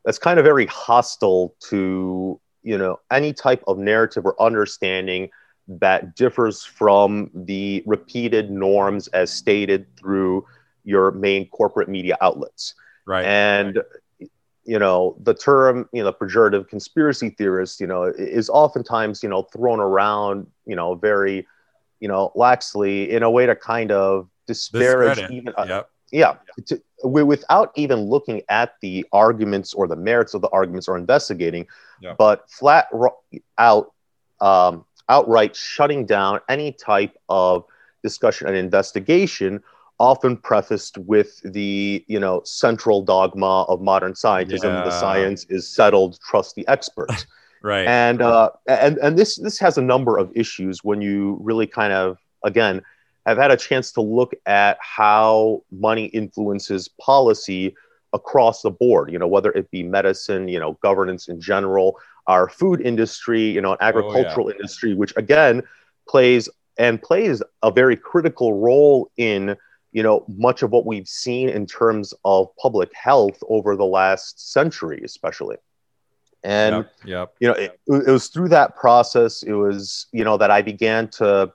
that's 0.05 0.19
kind 0.19 0.39
of 0.39 0.45
very 0.45 0.67
hostile 0.67 1.55
to 1.69 2.41
you 2.67 2.77
know 2.77 2.99
any 3.13 3.33
type 3.33 3.63
of 3.69 3.79
narrative 3.79 4.27
or 4.27 4.41
understanding 4.43 5.31
that 5.69 6.17
differs 6.17 6.65
from 6.65 7.31
the 7.33 7.83
repeated 7.87 8.51
norms 8.51 9.07
as 9.09 9.31
stated 9.31 9.87
through 9.97 10.45
your 10.85 11.13
main 11.13 11.49
corporate 11.49 11.89
media 11.89 12.17
outlets. 12.21 12.75
Right. 13.07 13.25
And 13.25 13.83
you 14.65 14.81
know 14.81 15.17
the 15.23 15.33
term 15.33 15.89
you 15.93 16.03
know 16.03 16.13
pejorative 16.13 16.67
conspiracy 16.69 17.31
theorist 17.31 17.81
you 17.81 17.87
know 17.87 18.03
is 18.03 18.51
oftentimes 18.51 19.23
you 19.23 19.29
know 19.29 19.43
thrown 19.43 19.79
around 19.79 20.45
you 20.67 20.75
know 20.75 20.97
very 20.97 21.47
you 22.01 22.09
know 22.09 22.33
laxly 22.35 23.09
in 23.09 23.23
a 23.23 23.31
way 23.31 23.47
to 23.47 23.55
kind 23.55 23.93
of 23.93 24.29
disparage 24.49 25.21
even 25.31 25.55
uh, 25.57 25.67
yep. 25.69 25.91
yeah 26.11 26.35
to, 26.67 26.83
without 27.05 27.73
even 27.77 28.01
looking 28.01 28.43
at 28.49 28.75
the 28.81 29.05
arguments 29.13 29.75
or 29.75 29.87
the 29.87 29.97
merits 29.97 30.35
of 30.35 30.41
the 30.41 30.49
arguments 30.49 30.89
or 30.89 30.97
investigating 30.97 31.67
yep. 32.01 32.17
but 32.17 32.51
flat 32.51 32.89
out 33.59 33.93
um, 34.41 34.85
outright 35.09 35.55
shutting 35.55 36.07
down 36.07 36.41
any 36.49 36.73
type 36.73 37.17
of 37.29 37.65
discussion 38.03 38.47
and 38.47 38.57
investigation 38.57 39.63
often 39.99 40.37
prefaced 40.37 40.99
with 40.99 41.41
the 41.53 42.05
you 42.07 42.21
know 42.21 42.43
central 42.45 43.03
dogma 43.03 43.63
of 43.65 43.81
modern 43.81 44.13
scientism 44.13 44.65
yeah. 44.65 44.85
the 44.85 44.91
science 44.91 45.47
is 45.49 45.69
settled 45.69 46.19
trust 46.21 46.55
the 46.55 46.67
experts 46.69 47.27
right 47.63 47.87
and 47.87 48.21
uh 48.21 48.51
and 48.67 48.99
and 48.99 49.19
this 49.19 49.37
this 49.37 49.59
has 49.59 49.79
a 49.79 49.83
number 49.83 50.19
of 50.19 50.31
issues 50.35 50.85
when 50.85 51.01
you 51.01 51.39
really 51.41 51.67
kind 51.67 51.93
of 51.93 52.19
again 52.45 52.83
have 53.27 53.39
had 53.39 53.51
a 53.51 53.57
chance 53.57 53.93
to 53.93 54.01
look 54.01 54.35
at 54.47 54.79
how 54.81 55.63
money 55.71 56.07
influences 56.07 56.89
policy 57.01 57.75
across 58.13 58.63
the 58.63 58.71
board, 58.71 59.13
you 59.13 59.19
know, 59.19 59.27
whether 59.27 59.51
it 59.53 59.71
be 59.71 59.83
medicine, 59.83 60.49
you 60.49 60.59
know, 60.59 60.79
governance 60.81 61.29
in 61.29 61.41
general, 61.41 61.99
our 62.29 62.49
food 62.49 62.81
industry, 62.81 63.43
you 63.43 63.61
know, 63.61 63.77
agricultural 63.81 64.47
oh, 64.47 64.51
yeah. 64.51 64.57
industry, 64.57 64.95
which 64.95 65.13
again 65.17 65.63
plays 66.09 66.49
and 66.79 67.03
plays 67.03 67.43
a 67.63 67.71
very 67.71 67.97
critical 67.97 68.55
role 68.55 69.11
in, 69.17 69.57
you 69.93 70.03
know, 70.03 70.25
much 70.29 70.63
of 70.63 70.71
what 70.71 70.87
we've 70.87 71.09
seen 71.09 71.49
in 71.49 71.67
terms 71.67 72.15
of 72.25 72.49
public 72.57 72.91
health 72.95 73.39
over 73.49 73.77
the 73.77 73.85
last 73.85 74.53
century, 74.53 75.01
especially. 75.05 75.57
And, 76.45 76.77
yep, 76.77 76.93
yep. 77.05 77.35
you 77.41 77.49
know, 77.49 77.55
it, 77.55 77.81
it 77.89 78.11
was 78.11 78.29
through 78.29 78.51
that 78.51 78.77
process, 78.77 79.43
it 79.43 79.55
was, 79.55 80.07
you 80.13 80.23
know, 80.23 80.37
that 80.37 80.51
I 80.51 80.63
began 80.63 81.09
to 81.09 81.53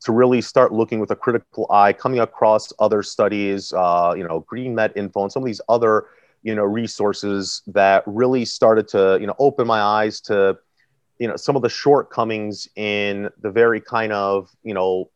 to 0.00 0.12
really 0.12 0.40
start 0.40 0.72
looking 0.72 1.00
with 1.00 1.10
a 1.10 1.16
critical 1.16 1.66
eye, 1.70 1.92
coming 1.92 2.20
across 2.20 2.72
other 2.78 3.02
studies, 3.02 3.72
uh, 3.72 4.14
you 4.16 4.26
know, 4.26 4.40
Green 4.40 4.74
Med 4.74 4.92
Info, 4.96 5.22
and 5.22 5.32
some 5.32 5.42
of 5.42 5.46
these 5.46 5.60
other, 5.68 6.06
you 6.42 6.54
know, 6.54 6.62
resources 6.62 7.62
that 7.66 8.04
really 8.06 8.44
started 8.44 8.86
to, 8.88 9.18
you 9.20 9.26
know, 9.26 9.34
open 9.38 9.66
my 9.66 9.80
eyes 9.80 10.20
to, 10.22 10.56
you 11.18 11.26
know, 11.26 11.36
some 11.36 11.56
of 11.56 11.62
the 11.62 11.68
shortcomings 11.68 12.68
in 12.76 13.28
the 13.40 13.50
very 13.50 13.80
kind 13.80 14.12
of, 14.12 14.50
you 14.62 14.72
know, 14.72 15.10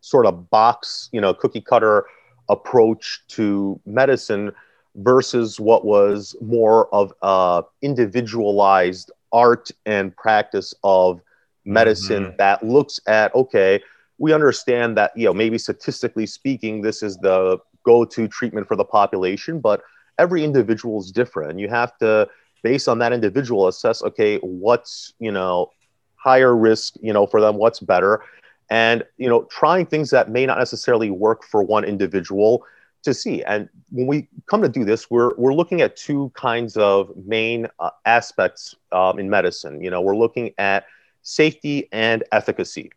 sort 0.00 0.26
of 0.26 0.48
box, 0.50 1.08
you 1.12 1.20
know, 1.20 1.34
cookie 1.34 1.60
cutter 1.60 2.06
approach 2.48 3.22
to 3.26 3.80
medicine 3.84 4.52
versus 4.94 5.58
what 5.58 5.84
was 5.84 6.36
more 6.40 6.92
of 6.94 7.12
a 7.22 7.62
individualized 7.82 9.10
art 9.32 9.70
and 9.84 10.16
practice 10.16 10.72
of 10.84 11.20
medicine 11.66 12.26
mm-hmm. 12.26 12.36
that 12.36 12.62
looks 12.62 13.00
at 13.06 13.34
okay 13.34 13.82
we 14.18 14.32
understand 14.32 14.96
that 14.96 15.12
you 15.16 15.26
know 15.26 15.34
maybe 15.34 15.58
statistically 15.58 16.26
speaking 16.26 16.80
this 16.80 17.02
is 17.02 17.16
the 17.18 17.58
go-to 17.84 18.26
treatment 18.26 18.66
for 18.66 18.76
the 18.76 18.84
population 18.84 19.60
but 19.60 19.82
every 20.18 20.44
individual 20.44 21.00
is 21.00 21.10
different. 21.10 21.50
And 21.50 21.60
you 21.60 21.68
have 21.68 21.96
to 21.98 22.28
based 22.62 22.88
on 22.88 22.98
that 22.98 23.12
individual 23.12 23.68
assess 23.68 24.02
okay 24.02 24.38
what's 24.38 25.12
you 25.18 25.30
know 25.30 25.70
higher 26.16 26.56
risk 26.56 26.94
you 27.00 27.12
know 27.12 27.26
for 27.26 27.40
them 27.40 27.56
what's 27.56 27.80
better. 27.80 28.22
And 28.70 29.04
you 29.16 29.28
know 29.28 29.44
trying 29.44 29.86
things 29.86 30.10
that 30.10 30.30
may 30.30 30.46
not 30.46 30.58
necessarily 30.58 31.10
work 31.10 31.44
for 31.44 31.62
one 31.62 31.84
individual 31.84 32.64
to 33.04 33.14
see. 33.14 33.42
And 33.44 33.68
when 33.90 34.06
we 34.06 34.28
come 34.46 34.62
to 34.62 34.68
do 34.68 34.84
this 34.84 35.10
we're 35.10 35.34
we're 35.36 35.54
looking 35.54 35.80
at 35.80 35.96
two 35.96 36.32
kinds 36.34 36.76
of 36.76 37.12
main 37.24 37.68
uh, 37.78 37.90
aspects 38.04 38.74
um, 38.92 39.18
in 39.18 39.30
medicine. 39.30 39.82
You 39.82 39.90
know 39.90 40.00
we're 40.00 40.16
looking 40.16 40.52
at 40.58 40.86
safety 41.26 41.88
and 41.90 42.22
efficacy. 42.30 42.90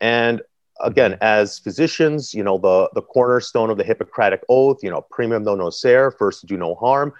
And 0.00 0.40
again, 0.80 1.18
as 1.20 1.58
physicians, 1.58 2.32
you 2.32 2.42
know, 2.42 2.56
the, 2.56 2.88
the 2.94 3.02
cornerstone 3.02 3.68
of 3.68 3.76
the 3.76 3.84
Hippocratic 3.84 4.42
Oath, 4.48 4.78
you 4.82 4.90
know, 4.90 5.04
primum 5.10 5.44
non 5.44 5.58
nocere, 5.58 6.16
first 6.16 6.46
do 6.46 6.56
no 6.56 6.74
harm. 6.74 7.12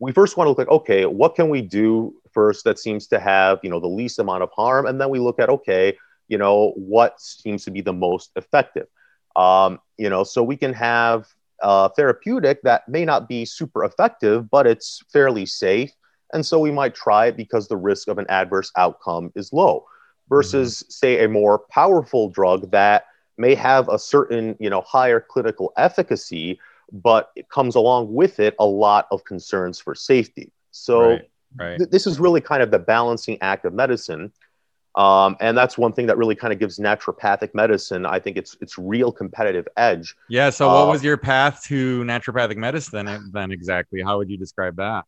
We 0.00 0.10
first 0.12 0.36
want 0.36 0.46
to 0.46 0.50
look 0.50 0.58
at, 0.58 0.68
okay, 0.68 1.06
what 1.06 1.36
can 1.36 1.48
we 1.48 1.62
do 1.62 2.14
first 2.32 2.64
that 2.64 2.80
seems 2.80 3.06
to 3.08 3.20
have, 3.20 3.60
you 3.62 3.70
know, 3.70 3.78
the 3.78 3.86
least 3.86 4.18
amount 4.18 4.42
of 4.42 4.50
harm? 4.50 4.86
And 4.86 5.00
then 5.00 5.08
we 5.08 5.20
look 5.20 5.38
at, 5.38 5.48
okay, 5.48 5.96
you 6.26 6.36
know, 6.36 6.72
what 6.74 7.20
seems 7.20 7.64
to 7.64 7.70
be 7.70 7.80
the 7.80 7.92
most 7.92 8.32
effective? 8.34 8.88
Um, 9.36 9.78
you 9.98 10.10
know, 10.10 10.24
so 10.24 10.42
we 10.42 10.56
can 10.56 10.72
have 10.72 11.28
a 11.60 11.90
therapeutic 11.90 12.60
that 12.62 12.88
may 12.88 13.04
not 13.04 13.28
be 13.28 13.44
super 13.44 13.84
effective, 13.84 14.50
but 14.50 14.66
it's 14.66 15.00
fairly 15.12 15.46
safe. 15.46 15.92
And 16.32 16.44
so 16.44 16.58
we 16.58 16.72
might 16.72 16.94
try 16.94 17.26
it 17.26 17.36
because 17.36 17.68
the 17.68 17.76
risk 17.76 18.08
of 18.08 18.18
an 18.18 18.26
adverse 18.28 18.72
outcome 18.76 19.30
is 19.36 19.52
low 19.52 19.84
versus 20.32 20.78
mm-hmm. 20.78 20.90
say 20.90 21.24
a 21.24 21.28
more 21.28 21.58
powerful 21.58 22.30
drug 22.30 22.70
that 22.70 23.04
may 23.36 23.54
have 23.54 23.88
a 23.90 23.98
certain 23.98 24.56
you 24.58 24.70
know 24.70 24.80
higher 24.80 25.20
clinical 25.20 25.72
efficacy 25.76 26.58
but 26.90 27.30
it 27.36 27.48
comes 27.48 27.74
along 27.74 28.12
with 28.12 28.40
it 28.40 28.54
a 28.58 28.66
lot 28.66 29.06
of 29.10 29.24
concerns 29.24 29.80
for 29.80 29.94
safety. 29.94 30.52
So 30.72 31.00
right, 31.00 31.30
right. 31.58 31.78
Th- 31.78 31.90
this 31.90 32.06
is 32.06 32.20
really 32.20 32.40
kind 32.40 32.62
of 32.62 32.70
the 32.70 32.78
balancing 32.78 33.38
act 33.40 33.64
of 33.64 33.72
medicine 33.72 34.32
um, 34.94 35.36
and 35.40 35.56
that's 35.56 35.78
one 35.78 35.94
thing 35.94 36.06
that 36.06 36.18
really 36.18 36.34
kind 36.34 36.52
of 36.52 36.58
gives 36.58 36.78
naturopathic 36.78 37.54
medicine 37.54 38.04
i 38.04 38.18
think 38.18 38.36
it's 38.36 38.56
it's 38.60 38.76
real 38.78 39.10
competitive 39.10 39.66
edge. 39.76 40.14
Yeah 40.28 40.50
so 40.50 40.68
what 40.68 40.88
uh, 40.88 40.92
was 40.92 41.04
your 41.04 41.16
path 41.16 41.62
to 41.64 42.02
naturopathic 42.04 42.56
medicine 42.56 43.06
then, 43.06 43.30
then 43.32 43.52
exactly? 43.52 44.02
How 44.02 44.18
would 44.18 44.30
you 44.30 44.38
describe 44.38 44.76
that? 44.76 45.04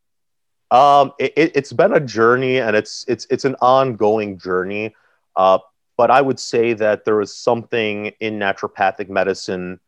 Um, 0.70 1.12
it, 1.18 1.54
has 1.54 1.72
been 1.72 1.92
a 1.92 2.00
journey 2.00 2.58
and 2.58 2.74
it's 2.74 3.04
it's 3.06 3.26
it's 3.30 3.44
an 3.44 3.56
ongoing 3.60 4.38
journey 4.38 4.94
uh, 5.36 5.58
but 5.96 6.10
I 6.10 6.20
would 6.20 6.40
say 6.40 6.72
that 6.74 7.04
there 7.04 7.16
was 7.16 7.36
something 7.36 8.06
in 8.20 8.38
naturopathic 8.38 9.08
medicine 9.08 9.80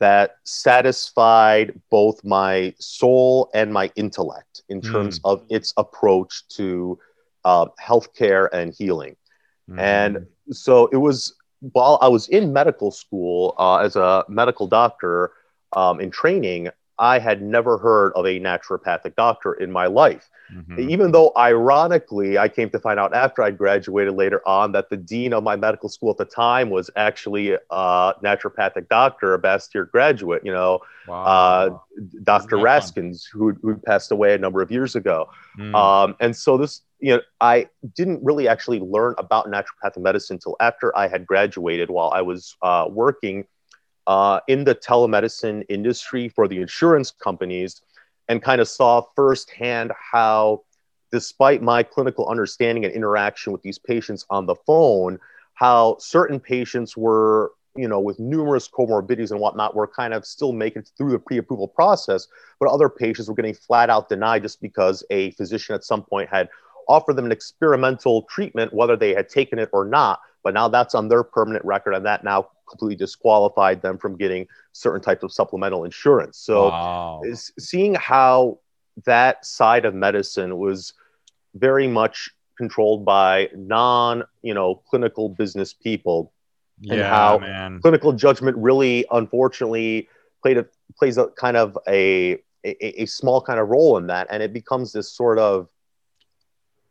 that 0.00 0.36
satisfied 0.42 1.80
both 1.90 2.24
my 2.24 2.74
soul 2.80 3.50
and 3.54 3.72
my 3.72 3.92
intellect 3.94 4.62
in 4.68 4.80
hmm. 4.80 4.92
terms 4.92 5.20
mm. 5.20 5.30
of 5.30 5.44
its 5.48 5.72
approach 5.76 6.48
to 6.48 6.98
uh, 7.44 7.66
healthcare 7.80 8.48
and 8.52 8.74
healing. 8.74 9.14
Mm. 9.70 9.78
And 9.78 10.26
so 10.50 10.88
it 10.88 10.96
was 10.96 11.34
while 11.72 11.98
I 12.02 12.08
was 12.08 12.28
in 12.28 12.52
medical 12.52 12.90
school 12.90 13.54
uh, 13.58 13.76
as 13.76 13.96
a 13.96 14.24
medical 14.28 14.66
doctor 14.66 15.32
um, 15.74 16.00
in 16.00 16.10
training, 16.10 16.68
I 16.98 17.18
had 17.18 17.42
never 17.42 17.78
heard 17.78 18.12
of 18.14 18.24
a 18.26 18.38
naturopathic 18.40 19.16
doctor 19.16 19.52
in 19.54 19.72
my 19.72 19.86
life. 19.86 20.30
Mhm. 20.54 20.78
Even 20.90 21.10
though, 21.12 21.32
ironically, 21.36 22.38
I 22.38 22.48
came 22.48 22.70
to 22.70 22.78
find 22.78 23.00
out 23.00 23.14
after 23.14 23.42
I 23.42 23.50
graduated 23.50 24.14
later 24.14 24.46
on 24.46 24.72
that 24.72 24.90
the 24.90 24.96
dean 24.96 25.32
of 25.32 25.42
my 25.42 25.56
medical 25.56 25.88
school 25.88 26.10
at 26.10 26.18
the 26.18 26.24
time 26.26 26.70
was 26.70 26.90
actually 26.96 27.52
a 27.52 28.12
naturopathic 28.22 28.88
doctor, 28.88 29.34
a 29.34 29.38
Bastyr 29.38 29.90
graduate, 29.90 30.42
you 30.44 30.52
know, 30.52 30.80
Wow. 31.08 31.24
uh, 31.24 31.78
Dr. 32.22 32.56
Raskins, 32.58 33.24
who, 33.30 33.54
who 33.62 33.76
passed 33.76 34.12
away 34.12 34.34
a 34.34 34.38
number 34.38 34.60
of 34.62 34.70
years 34.70 34.94
ago. 34.94 35.28
Mm. 35.58 35.74
Um, 35.74 36.16
and 36.20 36.36
so 36.36 36.56
this, 36.56 36.82
you 37.00 37.16
know, 37.16 37.22
I 37.40 37.68
didn't 37.94 38.22
really 38.22 38.46
actually 38.48 38.80
learn 38.80 39.14
about 39.18 39.46
naturopathic 39.46 39.98
medicine 39.98 40.34
until 40.36 40.56
after 40.60 40.96
I 40.96 41.08
had 41.08 41.26
graduated 41.26 41.90
while 41.90 42.10
I 42.10 42.22
was 42.22 42.56
uh, 42.62 42.86
working 42.90 43.46
uh, 44.06 44.40
in 44.48 44.64
the 44.64 44.74
telemedicine 44.74 45.64
industry 45.68 46.28
for 46.28 46.48
the 46.48 46.60
insurance 46.60 47.10
companies 47.10 47.82
and 48.28 48.42
kind 48.42 48.60
of 48.60 48.68
saw 48.68 49.02
firsthand 49.14 49.92
how, 50.12 50.62
despite 51.10 51.62
my 51.62 51.82
clinical 51.82 52.28
understanding 52.28 52.84
and 52.84 52.94
interaction 52.94 53.52
with 53.52 53.62
these 53.62 53.78
patients 53.78 54.24
on 54.30 54.46
the 54.46 54.54
phone, 54.66 55.18
how 55.54 55.96
certain 55.98 56.40
patients 56.40 56.96
were, 56.96 57.52
you 57.76 57.88
know, 57.88 58.00
with 58.00 58.18
numerous 58.18 58.68
comorbidities 58.68 59.30
and 59.30 59.40
whatnot, 59.40 59.74
were 59.74 59.86
kind 59.86 60.14
of 60.14 60.24
still 60.24 60.52
making 60.52 60.82
it 60.82 60.90
through 60.96 61.12
the 61.12 61.18
pre 61.18 61.38
approval 61.38 61.68
process, 61.68 62.26
but 62.60 62.68
other 62.68 62.88
patients 62.88 63.28
were 63.28 63.34
getting 63.34 63.54
flat 63.54 63.90
out 63.90 64.08
denied 64.08 64.42
just 64.42 64.60
because 64.60 65.04
a 65.10 65.30
physician 65.32 65.74
at 65.74 65.84
some 65.84 66.02
point 66.02 66.28
had 66.28 66.48
offered 66.88 67.16
them 67.16 67.24
an 67.24 67.32
experimental 67.32 68.22
treatment, 68.22 68.72
whether 68.74 68.96
they 68.96 69.14
had 69.14 69.28
taken 69.28 69.58
it 69.58 69.70
or 69.72 69.84
not. 69.84 70.20
But 70.44 70.54
now 70.54 70.68
that's 70.68 70.94
on 70.94 71.08
their 71.08 71.24
permanent 71.24 71.64
record, 71.64 71.94
and 71.94 72.06
that 72.06 72.22
now 72.22 72.48
completely 72.68 72.96
disqualified 72.96 73.82
them 73.82 73.98
from 73.98 74.16
getting 74.16 74.46
certain 74.72 75.00
types 75.00 75.24
of 75.24 75.32
supplemental 75.32 75.84
insurance. 75.84 76.38
So, 76.38 76.68
wow. 76.68 77.22
is 77.24 77.52
seeing 77.58 77.94
how 77.94 78.60
that 79.04 79.44
side 79.44 79.84
of 79.84 79.94
medicine 79.94 80.58
was 80.58 80.92
very 81.54 81.88
much 81.88 82.30
controlled 82.56 83.04
by 83.04 83.48
non, 83.56 84.22
you 84.42 84.54
know, 84.54 84.76
clinical 84.88 85.28
business 85.28 85.72
people 85.72 86.32
and 86.82 86.98
yeah, 86.98 87.08
how- 87.08 87.38
man. 87.38 87.80
clinical 87.80 88.12
judgment 88.12 88.56
really 88.56 89.04
unfortunately 89.10 90.08
played 90.42 90.58
a 90.58 90.66
plays 90.98 91.16
a 91.16 91.28
kind 91.28 91.56
of 91.56 91.78
a, 91.88 92.32
a 92.64 93.02
a 93.02 93.06
small 93.06 93.40
kind 93.40 93.58
of 93.60 93.68
role 93.68 93.96
in 93.96 94.06
that 94.08 94.26
and 94.30 94.42
it 94.42 94.52
becomes 94.52 94.92
this 94.92 95.10
sort 95.10 95.38
of 95.38 95.68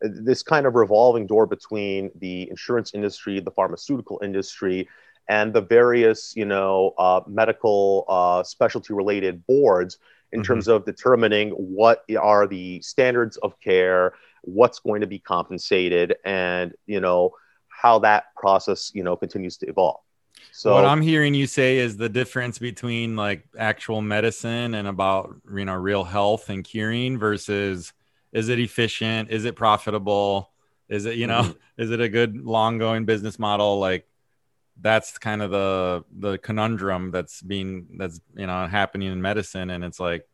this 0.03 0.43
kind 0.43 0.65
of 0.65 0.75
revolving 0.75 1.25
door 1.25 1.45
between 1.45 2.11
the 2.19 2.49
insurance 2.49 2.93
industry 2.93 3.39
the 3.39 3.51
pharmaceutical 3.51 4.19
industry 4.23 4.87
and 5.29 5.53
the 5.53 5.61
various 5.61 6.35
you 6.35 6.45
know 6.45 6.93
uh, 6.97 7.21
medical 7.27 8.05
uh, 8.09 8.43
specialty 8.43 8.93
related 8.93 9.45
boards 9.47 9.97
in 10.33 10.41
Mhm. 10.41 10.45
terms 10.45 10.67
of 10.67 10.85
determining 10.85 11.51
what 11.51 12.03
are 12.19 12.47
the 12.47 12.81
standards 12.81 13.37
of 13.37 13.57
care 13.61 14.13
what's 14.41 14.79
going 14.79 14.99
to 15.01 15.07
be 15.07 15.19
compensated 15.19 16.15
and 16.25 16.73
you 16.85 16.99
know 16.99 17.31
how 17.69 17.99
that 17.99 18.25
process 18.35 18.91
you 18.93 19.03
know 19.03 19.15
continues 19.15 19.55
to 19.57 19.67
evolve 19.67 20.01
so 20.51 20.73
what 20.73 20.85
I'm 20.85 21.01
hearing 21.01 21.33
you 21.33 21.47
say 21.47 21.77
is 21.77 21.95
the 21.97 22.09
difference 22.09 22.59
between 22.59 23.15
like 23.15 23.45
actual 23.57 24.01
medicine 24.01 24.73
and 24.75 24.87
about 24.87 25.35
you 25.55 25.63
know 25.65 25.75
real 25.75 26.03
health 26.03 26.49
and 26.49 26.63
curing 26.63 27.17
versus 27.17 27.93
is 28.33 28.49
it 28.49 28.59
efficient? 28.59 29.29
Is 29.31 29.45
it 29.45 29.55
profitable? 29.55 30.51
Is 30.89 31.05
it 31.05 31.15
you 31.15 31.27
know 31.27 31.43
Mhm. 31.43 31.57
is 31.77 31.91
it 31.91 32.01
a 32.01 32.09
good 32.09 32.35
long 32.37 32.77
going 32.79 33.05
business 33.05 33.39
model? 33.39 33.79
Like 33.79 34.05
that's 34.81 35.17
kind 35.19 35.41
of 35.41 35.51
the 35.51 36.03
the 36.11 36.37
conundrum 36.39 37.11
that's 37.11 37.41
being 37.41 37.87
that's 37.97 38.19
you 38.35 38.47
know 38.47 38.67
happening 38.67 39.11
in 39.11 39.21
medicine, 39.21 39.69
and 39.69 39.83
it's 39.83 39.99
like 39.99 40.27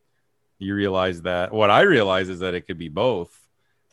you 0.58 0.74
realize 0.76 1.22
that 1.24 1.54
what 1.54 1.70
I 1.70 1.82
realize 1.82 2.30
is 2.30 2.40
that 2.40 2.54
it 2.54 2.62
could 2.68 2.78
be 2.78 2.90
both, 2.90 3.32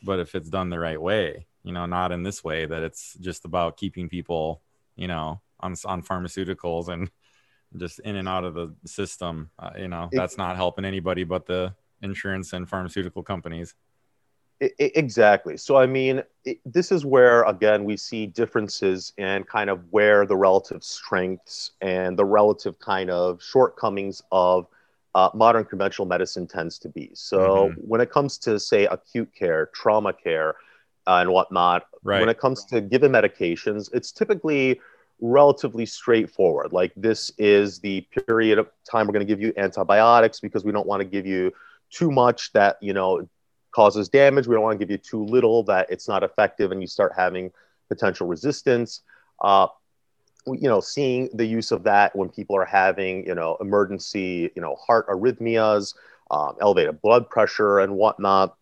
but 0.03 0.19
if 0.19 0.35
it's 0.35 0.49
done 0.49 0.69
the 0.69 0.79
right 0.79 1.01
way, 1.01 1.47
you 1.63 1.71
know, 1.73 1.85
not 1.85 2.11
in 2.11 2.23
this 2.23 2.43
way 2.43 2.65
that 2.65 2.81
it's 2.83 3.13
just 3.19 3.45
about 3.45 3.77
keeping 3.77 4.09
people 4.09 4.61
you 4.95 5.07
know 5.07 5.41
on 5.59 5.75
on 5.85 6.01
pharmaceuticals 6.01 6.87
and 6.89 7.09
just 7.77 7.99
in 7.99 8.15
and 8.15 8.27
out 8.27 8.43
of 8.45 8.53
the 8.53 8.73
system 8.85 9.49
uh, 9.59 9.71
you 9.77 9.87
know 9.87 10.09
It- 10.11 10.15
that's 10.17 10.37
not 10.37 10.55
helping 10.55 10.85
anybody 10.85 11.23
but 11.23 11.45
the 11.45 11.73
insurance 12.01 12.53
and 12.53 12.67
pharmaceutical 12.69 13.21
companies 13.23 13.75
I- 14.61 14.71
exactly. 14.79 15.57
So, 15.57 15.75
I 15.77 15.85
mean, 15.85 16.23
it, 16.43 16.59
this 16.65 16.91
is 16.91 17.05
where, 17.05 17.43
again, 17.43 17.83
we 17.83 17.97
see 17.97 18.25
differences 18.25 19.13
in 19.17 19.43
kind 19.43 19.69
of 19.69 19.81
where 19.91 20.25
the 20.25 20.35
relative 20.35 20.83
strengths 20.83 21.71
and 21.81 22.17
the 22.17 22.25
relative 22.25 22.79
kind 22.79 23.09
of 23.09 23.41
shortcomings 23.41 24.21
of 24.31 24.67
uh, 25.15 25.29
modern 25.33 25.65
conventional 25.65 26.07
medicine 26.07 26.47
tends 26.47 26.79
to 26.79 26.89
be. 26.89 27.11
So, 27.13 27.71
when 27.77 28.01
it 28.01 28.11
comes 28.11 28.37
to, 28.39 28.59
say, 28.59 28.85
acute 28.85 29.33
care, 29.33 29.69
trauma 29.73 30.13
care, 30.13 30.55
uh, 31.05 31.19
and 31.21 31.31
whatnot, 31.31 31.85
right 32.03 32.19
when 32.19 32.29
it 32.29 32.39
comes 32.39 32.65
to 32.65 32.81
given 32.81 33.11
medications, 33.11 33.89
it's 33.93 34.11
typically 34.11 34.79
relatively 35.21 35.85
straightforward. 35.85 36.73
Like, 36.73 36.93
this 36.95 37.31
is 37.37 37.79
the 37.79 38.01
period 38.27 38.59
of 38.59 38.69
time 38.89 39.07
we're 39.07 39.13
going 39.13 39.25
to 39.25 39.31
give 39.31 39.41
you 39.41 39.53
antibiotics 39.55 40.39
because 40.39 40.65
we 40.65 40.71
don't 40.71 40.87
want 40.87 41.01
to 41.01 41.05
give 41.05 41.25
you 41.25 41.53
too 41.89 42.11
much 42.11 42.51
that, 42.53 42.77
you 42.81 42.93
know, 42.93 43.27
causes 43.77 44.09
damage. 44.09 44.47
We 44.47 44.55
don't 44.55 44.63
want 44.63 44.79
to 44.79 44.83
give 44.83 44.89
you 44.89 44.97
too 44.97 45.23
little 45.23 45.61
that 45.65 45.85
it's 45.91 46.07
not 46.07 46.23
effective 46.23 46.71
and 46.71 46.81
you 46.81 46.87
start 46.87 47.13
having 47.15 47.51
potential 47.89 48.25
resistance. 48.25 49.01
Uh, 49.39 49.67
you 50.47 50.67
know, 50.67 50.79
seeing 50.79 51.29
the 51.35 51.45
use 51.45 51.71
of 51.71 51.83
that 51.83 52.15
when 52.15 52.27
people 52.27 52.57
are 52.57 52.65
having, 52.65 53.23
you 53.27 53.35
know, 53.35 53.55
emergency, 53.61 54.49
you 54.55 54.63
know, 54.63 54.73
heart 54.75 55.07
arrhythmias, 55.09 55.93
um, 56.31 56.55
elevated 56.59 56.99
blood 57.03 57.29
pressure 57.29 57.77
and 57.77 57.93
whatnot. 57.93 58.55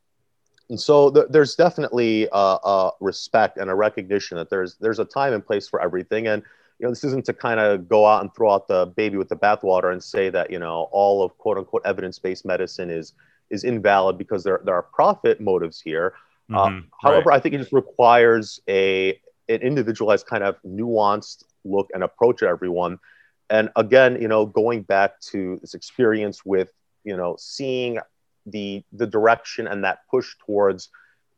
And 0.70 0.78
so 0.78 1.10
th- 1.10 1.28
there's 1.30 1.56
definitely 1.56 2.28
a, 2.34 2.58
a 2.62 2.92
respect 3.00 3.58
and 3.58 3.70
a 3.70 3.76
recognition 3.76 4.36
that 4.36 4.50
there's 4.50 4.76
there's 4.82 5.00
a 5.00 5.06
time 5.06 5.32
and 5.32 5.46
place 5.46 5.66
for 5.66 5.82
everything. 5.82 6.28
And 6.28 6.44
you 6.80 6.86
know, 6.86 6.90
this 6.90 7.06
isn't 7.06 7.24
to 7.28 7.34
kind 7.34 7.62
of 7.62 7.88
go 7.88 8.06
out 8.06 8.22
and 8.22 8.36
throw 8.36 8.52
out 8.52 8.68
the 8.68 8.88
baby 8.98 9.16
with 9.16 9.30
the 9.30 9.38
bathwater 9.38 9.94
and 9.94 10.04
say 10.04 10.30
that 10.30 10.52
you 10.52 10.60
know 10.60 10.90
all 10.92 11.24
of 11.24 11.38
quote 11.38 11.58
unquote 11.58 11.84
evidence 11.86 12.20
based 12.20 12.44
medicine 12.44 12.90
is 12.90 13.14
is 13.50 13.64
invalid 13.64 14.18
because 14.18 14.44
there 14.44 14.62
there 14.66 14.76
are 14.76 14.84
profit 14.84 15.40
motives 15.40 15.80
here. 15.82 16.14
Uh, 16.54 16.70
Mhm, 16.70 16.84
However, 17.02 17.32
I 17.32 17.40
think 17.40 17.56
it 17.56 17.60
just 17.60 17.74
requires 17.74 18.60
a 18.68 19.20
an 19.50 19.62
individualized 19.62 20.26
kind 20.26 20.44
of 20.44 20.56
nuanced 20.64 21.44
look 21.64 21.90
and 21.94 22.04
approach 22.04 22.42
at 22.44 22.50
everyone. 22.50 23.00
And 23.50 23.70
again, 23.76 24.20
you 24.22 24.28
know, 24.28 24.46
going 24.46 24.82
back 24.84 25.20
to 25.32 25.58
this 25.62 25.74
experience 25.74 26.46
with 26.46 26.72
you 27.04 27.16
know 27.16 27.36
seeing 27.40 28.00
the 28.46 28.84
the 28.92 29.08
direction 29.08 29.68
and 29.68 29.84
that 29.84 30.00
push 30.10 30.36
towards 30.46 30.90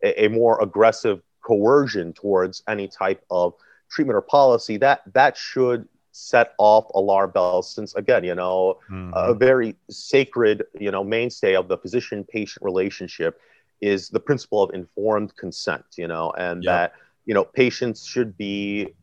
a, 0.03 0.25
a 0.25 0.27
more 0.29 0.61
aggressive 0.61 1.21
coercion 1.41 2.13
towards 2.13 2.63
any 2.67 2.87
type 2.87 3.23
of 3.29 3.53
treatment 3.89 4.17
or 4.17 4.21
policy 4.21 4.77
that 4.77 5.01
that 5.13 5.37
should 5.37 5.87
set 6.17 6.53
off 6.57 6.85
alarm 6.95 7.29
bells 7.31 7.69
since 7.73 7.93
again 7.95 8.23
you 8.23 8.33
know 8.33 8.79
mhm. 8.89 9.11
a 9.13 9.33
very 9.33 9.75
sacred, 9.89 10.63
you 10.79 10.91
know, 10.91 11.03
mainstay 11.03 11.55
of 11.55 11.67
the 11.67 11.77
physician-patient 11.77 12.63
relationship 12.63 13.39
is 13.81 14.09
the 14.09 14.19
principle 14.19 14.63
of 14.63 14.73
informed 14.73 15.35
consent, 15.35 15.85
you 15.97 16.07
know, 16.07 16.31
and 16.37 16.63
Yep. 16.63 16.71
that, 16.71 16.93
you 17.25 17.33
know, 17.33 17.43
patients 17.43 18.05
should 18.05 18.35
be 18.37 18.95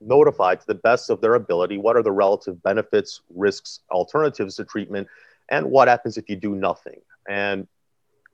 notified 0.00 0.60
to 0.60 0.66
the 0.66 0.74
best 0.74 1.10
of 1.10 1.20
their 1.20 1.34
ability 1.34 1.76
what 1.78 1.96
are 1.96 2.02
the 2.02 2.12
relative 2.12 2.62
benefits, 2.62 3.22
risks, 3.34 3.80
alternatives 3.90 4.56
to 4.56 4.64
treatment, 4.64 5.06
and 5.50 5.66
what 5.70 5.88
happens 5.88 6.16
if 6.18 6.28
you 6.28 6.36
do 6.36 6.54
nothing. 6.54 7.00
And 7.28 7.66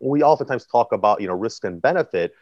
we 0.01 0.23
oftentimes 0.23 0.67
talk 0.67 0.93
about, 0.93 1.21
you 1.21 1.29
know, 1.29 1.35
risk 1.35 1.65
and 1.65 1.81
benefit. 1.81 2.35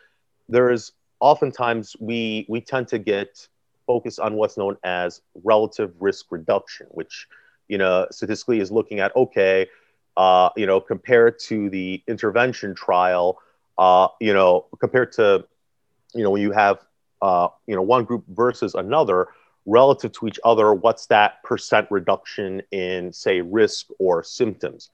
There 0.48 0.70
is 0.70 0.92
oftentimes 1.20 1.96
we 2.00 2.46
we 2.48 2.60
tend 2.60 2.88
to 2.88 2.98
get 2.98 3.48
focused 3.86 4.20
on 4.20 4.34
what's 4.34 4.56
known 4.56 4.76
as 4.84 5.20
relative 5.44 5.92
risk 6.00 6.26
reduction, 6.30 6.86
which 6.90 7.26
you 7.68 7.78
know, 7.78 8.06
statistically 8.10 8.60
is 8.60 8.70
looking 8.70 9.00
at 9.00 9.16
okay, 9.16 9.66
uh, 10.16 10.50
you 10.56 10.66
know, 10.66 10.78
compared 10.80 11.38
to 11.38 11.70
the 11.70 12.02
intervention 12.06 12.74
trial, 12.74 13.38
uh, 13.78 14.08
you 14.20 14.34
know, 14.34 14.66
compared 14.78 15.10
to, 15.12 15.44
you 16.14 16.22
know, 16.22 16.30
when 16.30 16.42
you 16.42 16.52
have, 16.52 16.78
uh, 17.22 17.48
you 17.66 17.74
know, 17.74 17.80
one 17.80 18.04
group 18.04 18.24
versus 18.28 18.74
another, 18.74 19.28
relative 19.64 20.12
to 20.12 20.26
each 20.26 20.38
other, 20.44 20.74
what's 20.74 21.06
that 21.06 21.42
percent 21.44 21.86
reduction 21.90 22.60
in, 22.72 23.10
say, 23.12 23.40
risk 23.40 23.86
or 23.98 24.22
symptoms, 24.22 24.90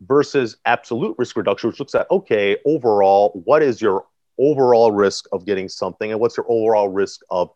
versus 0.00 0.56
absolute 0.64 1.14
risk 1.18 1.36
reduction, 1.36 1.68
which 1.70 1.78
looks 1.78 1.94
at 1.94 2.10
okay, 2.10 2.56
overall, 2.64 3.40
what 3.44 3.62
is 3.62 3.80
your 3.80 4.06
overall 4.38 4.90
risk 4.90 5.26
of 5.30 5.44
getting 5.46 5.68
something, 5.68 6.10
and 6.10 6.20
what's 6.20 6.36
your 6.36 6.46
overall 6.48 6.88
risk 6.88 7.20
of 7.30 7.50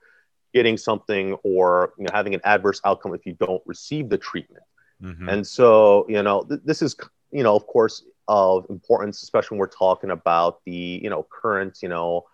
getting 0.52 0.76
something 0.76 1.34
or 1.42 1.94
you 1.98 2.04
know, 2.04 2.10
having 2.12 2.34
an 2.34 2.40
adverse 2.44 2.80
outcome 2.84 3.14
if 3.14 3.26
you 3.26 3.34
don't 3.34 3.62
receive 3.66 4.08
the 4.08 4.18
treatment. 4.18 4.64
Mhm. 5.02 5.28
And 5.30 5.46
so, 5.46 6.06
you 6.08 6.22
know, 6.22 6.42
th- 6.42 6.60
this 6.64 6.82
is, 6.82 6.96
you 7.30 7.42
know, 7.42 7.56
of 7.56 7.66
course, 7.66 8.04
of 8.28 8.66
importance, 8.70 9.22
especially 9.22 9.56
when 9.56 9.60
we're 9.60 9.66
talking 9.66 10.10
about 10.10 10.60
the, 10.64 11.00
you 11.02 11.10
know, 11.10 11.26
current, 11.30 11.78
you 11.82 11.88
know, 11.88 12.24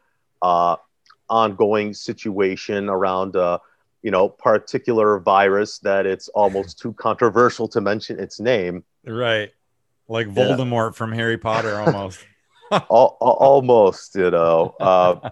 uh, 0.42 0.76
ongoing 1.30 1.94
situation 1.94 2.88
around, 2.88 3.36
uh, 3.36 3.58
you 4.02 4.10
know, 4.10 4.28
particular 4.28 5.18
virus 5.18 5.78
that 5.80 6.06
it's 6.06 6.28
almost 6.34 6.78
too 6.78 6.92
controversial 6.94 7.68
to 7.68 7.80
mention 7.80 8.18
its 8.18 8.38
name. 8.40 8.84
right 9.04 9.52
like 10.08 10.26
Voldemort 10.26 10.92
yeah. 10.92 10.96
from 10.96 11.12
Harry 11.12 11.38
Potter 11.38 11.78
almost. 11.80 12.24
almost, 12.88 14.14
you 14.14 14.30
know. 14.30 14.74
Uh, 14.80 15.30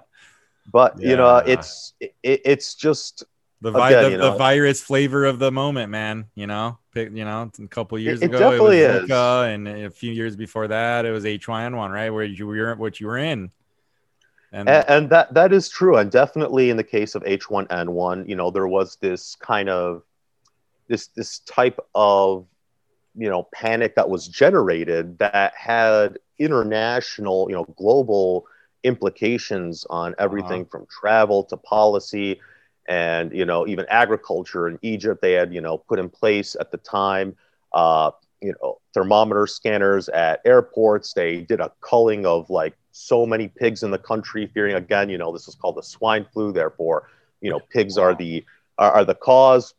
but 0.71 0.99
yeah. 0.99 1.11
you 1.11 1.17
know, 1.17 1.37
it's 1.39 1.95
it, 2.01 2.15
it's 2.23 2.75
just 2.75 3.25
the, 3.61 3.71
vi- 3.71 3.91
again, 3.91 4.21
the, 4.21 4.31
the, 4.31 4.37
virus 4.37 4.83
flavor 4.83 5.25
of 5.25 5.39
the 5.39 5.51
moment, 5.51 5.91
man. 5.91 6.27
You 6.35 6.47
know, 6.47 6.79
Pick, 6.93 7.11
you 7.13 7.25
know, 7.25 7.51
a 7.59 7.69
couple 7.69 7.99
years 7.99 8.23
it, 8.23 8.27
ago, 8.27 8.37
it 8.37 8.41
definitely 8.41 8.81
it 8.81 9.03
was 9.03 9.11
Zika, 9.11 9.55
and 9.55 9.69
a 9.69 9.91
few 9.91 10.13
years 10.13 10.37
before 10.37 10.69
that, 10.69 11.05
it 11.05 11.11
was 11.11 11.25
H1N1, 11.25 11.91
right? 11.91 12.11
Where 12.11 12.25
you 12.25 12.47
were, 12.47 12.75
what 12.75 13.01
you 13.01 13.07
were 13.07 13.19
in. 13.19 13.51
And, 14.53 14.69
and, 14.69 14.85
and 14.89 15.11
that 15.11 15.35
that 15.35 15.53
is 15.53 15.69
true, 15.69 15.97
and 15.97 16.11
definitely 16.11 16.71
in 16.71 16.77
the 16.77 16.85
case 16.85 17.15
of 17.15 17.23
H1N1, 17.25 18.29
you 18.29 18.37
know, 18.37 18.51
there 18.51 18.69
was 18.69 18.97
this 18.97 19.35
kind 19.37 19.69
of 19.69 20.03
this 20.89 21.09
this 21.09 21.41
type 21.41 21.81
of 21.95 22.47
you 23.17 23.29
know 23.29 23.49
panic 23.53 23.97
that 23.97 24.09
was 24.09 24.29
generated 24.29 25.19
that 25.19 25.55
had 25.57 26.19
international, 26.39 27.47
you 27.49 27.57
know, 27.57 27.65
global 27.77 28.47
implications 28.87 29.85
on 29.91 30.15
everything 30.19 30.63
uh-huh. 30.63 30.71
from 30.71 30.87
travel 30.87 31.45
to 31.45 31.57
policy 31.57 32.41
and 32.89 33.33
you 33.33 33.45
know 33.45 33.67
even 33.67 33.85
agriculture 33.89 34.69
in 34.69 34.79
Egypt. 34.83 35.21
They 35.21 35.33
had 35.33 35.53
you 35.53 35.61
know 35.61 35.79
put 35.79 35.99
in 35.99 36.09
place 36.09 36.57
at 36.59 36.71
the 36.71 36.79
time 36.79 37.37
uh, 37.73 38.13
you 38.41 38.55
know 38.63 38.79
thermometer 38.95 39.47
scanners 39.47 40.09
at 40.09 40.41
airports. 40.45 41.13
They 41.13 41.41
did 41.43 41.61
a 41.61 41.73
culling 41.81 42.25
of 42.25 42.49
like 42.49 42.77
so 42.93 43.27
many 43.27 43.49
pigs 43.49 43.83
in 43.83 43.91
the 43.91 43.99
country 43.99 44.47
fearing 44.47 44.75
again 44.75 45.11
you 45.11 45.19
know 45.19 45.33
this 45.33 45.49
is 45.49 45.55
called 45.55 45.77
the 45.77 45.83
swine 45.83 46.27
flu. 46.33 46.53
Therefore 46.53 47.09
you 47.41 47.51
know 47.51 47.61
pigs 47.61 47.99
are 47.99 48.15
the 48.15 48.45
are, 48.79 48.93
are 48.93 49.05
the 49.05 49.15
cause. 49.15 49.75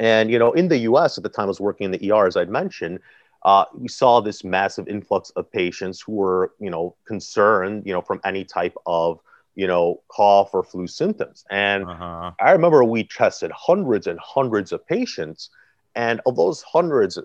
And 0.00 0.28
you 0.28 0.40
know 0.40 0.52
in 0.52 0.68
the 0.68 0.78
us 0.78 1.16
at 1.16 1.22
the 1.22 1.30
time 1.30 1.44
i 1.44 1.46
was 1.46 1.60
working 1.60 1.84
in 1.84 1.92
the 1.92 2.10
er 2.10 2.26
as 2.26 2.36
i'd 2.36 2.48
mentioned 2.48 2.98
uh, 3.44 3.64
we 3.74 3.88
saw 3.88 4.20
this 4.20 4.44
massive 4.44 4.88
influx 4.88 5.30
of 5.30 5.50
patients 5.50 6.00
who 6.00 6.12
were 6.12 6.52
you 6.58 6.70
know 6.70 6.94
concerned 7.06 7.82
you 7.86 7.92
know 7.92 8.00
from 8.00 8.20
any 8.24 8.44
type 8.44 8.76
of 8.86 9.20
you 9.54 9.66
know, 9.66 10.02
cough 10.08 10.50
or 10.52 10.62
flu 10.62 10.86
symptoms. 10.86 11.44
And 11.50 11.84
uh-huh. 11.84 12.32
I 12.40 12.50
remember 12.52 12.82
we 12.84 13.04
tested 13.04 13.50
hundreds 13.52 14.06
and 14.06 14.18
hundreds 14.18 14.72
of 14.72 14.86
patients. 14.86 15.50
And 15.96 16.20
of 16.26 16.34
those 16.34 16.60
hundreds 16.62 17.18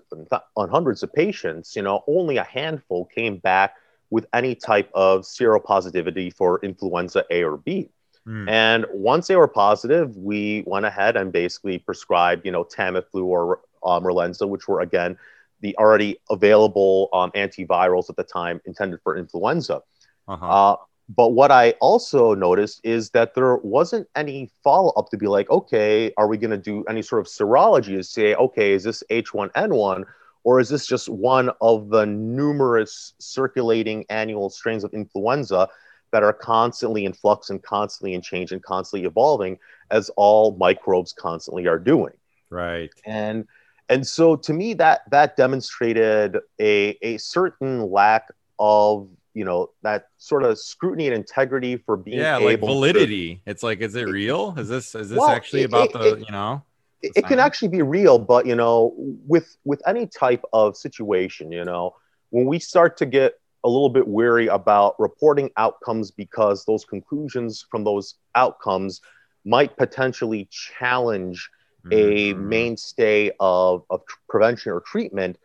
on 0.56 0.68
hundreds 0.68 1.02
of 1.02 1.12
patients, 1.12 1.74
you 1.74 1.82
know, 1.82 2.04
only 2.06 2.36
a 2.36 2.44
handful 2.44 3.06
came 3.06 3.38
back 3.38 3.74
with 4.10 4.26
any 4.32 4.54
type 4.54 4.88
of 4.94 5.22
seropositivity 5.22 6.32
for 6.32 6.60
influenza 6.62 7.24
A 7.30 7.42
or 7.42 7.56
B. 7.56 7.88
Mm. 8.28 8.48
And 8.48 8.86
once 8.92 9.26
they 9.26 9.34
were 9.34 9.48
positive, 9.48 10.16
we 10.16 10.62
went 10.66 10.86
ahead 10.86 11.16
and 11.16 11.32
basically 11.32 11.78
prescribed, 11.78 12.46
you 12.46 12.52
know, 12.52 12.64
Tamiflu 12.64 13.24
or 13.24 13.60
Relenza, 13.82 14.48
which 14.48 14.68
were 14.68 14.80
again 14.80 15.18
the 15.60 15.76
already 15.76 16.18
available 16.30 17.08
um, 17.12 17.30
antivirals 17.32 18.08
at 18.10 18.16
the 18.16 18.24
time 18.24 18.60
intended 18.64 19.00
for 19.02 19.16
influenza. 19.16 19.82
Uh-huh. 20.28 20.46
Uh, 20.46 20.76
but 21.08 21.30
what 21.30 21.50
I 21.50 21.72
also 21.80 22.34
noticed 22.34 22.80
is 22.84 23.10
that 23.10 23.34
there 23.34 23.56
wasn't 23.56 24.06
any 24.14 24.50
follow 24.62 24.92
up 24.92 25.10
to 25.10 25.16
be 25.16 25.26
like, 25.26 25.50
okay, 25.50 26.12
are 26.16 26.28
we 26.28 26.36
going 26.36 26.52
to 26.52 26.56
do 26.56 26.84
any 26.84 27.02
sort 27.02 27.20
of 27.20 27.26
serology 27.26 27.96
to 27.96 28.04
say, 28.04 28.34
okay, 28.36 28.72
is 28.72 28.84
this 28.84 29.02
H1N1 29.10 30.04
or 30.44 30.60
is 30.60 30.68
this 30.68 30.86
just 30.86 31.08
one 31.08 31.50
of 31.60 31.88
the 31.90 32.06
numerous 32.06 33.14
circulating 33.18 34.04
annual 34.08 34.50
strains 34.50 34.84
of 34.84 34.94
influenza 34.94 35.68
that 36.12 36.22
are 36.22 36.32
constantly 36.32 37.04
in 37.04 37.12
flux 37.12 37.50
and 37.50 37.62
constantly 37.62 38.14
in 38.14 38.22
change 38.22 38.52
and 38.52 38.62
constantly 38.62 39.06
evolving 39.06 39.58
as 39.90 40.10
all 40.16 40.56
microbes 40.56 41.12
constantly 41.12 41.66
are 41.66 41.78
doing? 41.78 42.12
Right. 42.50 42.90
And 43.04 43.46
and 43.90 44.06
so 44.06 44.36
to 44.36 44.52
me 44.54 44.72
that 44.74 45.02
that 45.10 45.36
demonstrated 45.36 46.38
a, 46.60 46.96
a 47.02 47.18
certain 47.18 47.90
lack 47.90 48.28
of 48.58 49.08
you 49.34 49.44
know 49.44 49.70
that 49.82 50.08
sort 50.16 50.42
of 50.42 50.58
scrutiny 50.58 51.06
and 51.06 51.14
integrity 51.14 51.76
for 51.76 51.96
being 51.96 52.18
yeah 52.18 52.38
like 52.38 52.60
validity 52.60 53.36
to, 53.36 53.50
it's 53.50 53.62
like 53.62 53.80
is 53.80 53.94
it 53.94 54.08
real? 54.08 54.54
Is 54.56 54.68
this 54.68 54.94
is 54.94 55.10
this 55.10 55.18
well, 55.18 55.28
actually 55.28 55.62
it, 55.62 55.66
about 55.66 55.88
it, 55.88 55.92
the 55.92 56.24
you 56.26 56.32
know? 56.32 56.62
it, 57.02 57.26
can 57.26 57.38
actually 57.38 57.68
be 57.68 57.82
real 57.82 58.18
but 58.18 58.46
you 58.46 58.54
know 58.54 58.94
with 58.96 59.56
with 59.64 59.82
any 59.86 60.06
type 60.06 60.44
of 60.52 60.76
situation 60.76 61.52
you 61.52 61.64
know 61.64 61.94
when 62.30 62.46
we 62.46 62.58
start 62.58 62.96
to 62.98 63.06
get 63.06 63.34
a 63.64 63.68
little 63.68 63.90
bit 63.90 64.06
weary 64.06 64.46
about 64.46 64.98
reporting 64.98 65.50
outcomes 65.56 66.10
because 66.10 66.64
those 66.64 66.84
conclusions 66.84 67.66
from 67.70 67.84
those 67.84 68.14
outcomes 68.34 69.00
might 69.44 69.76
potentially 69.76 70.48
challenge. 70.50 71.50
A 71.90 72.32
mm-hmm. 72.32 72.48
mainstay 72.48 73.30
of, 73.40 73.84
of 73.90 74.02
prevention 74.28 74.72
or 74.72 74.80
treatment 74.80 75.38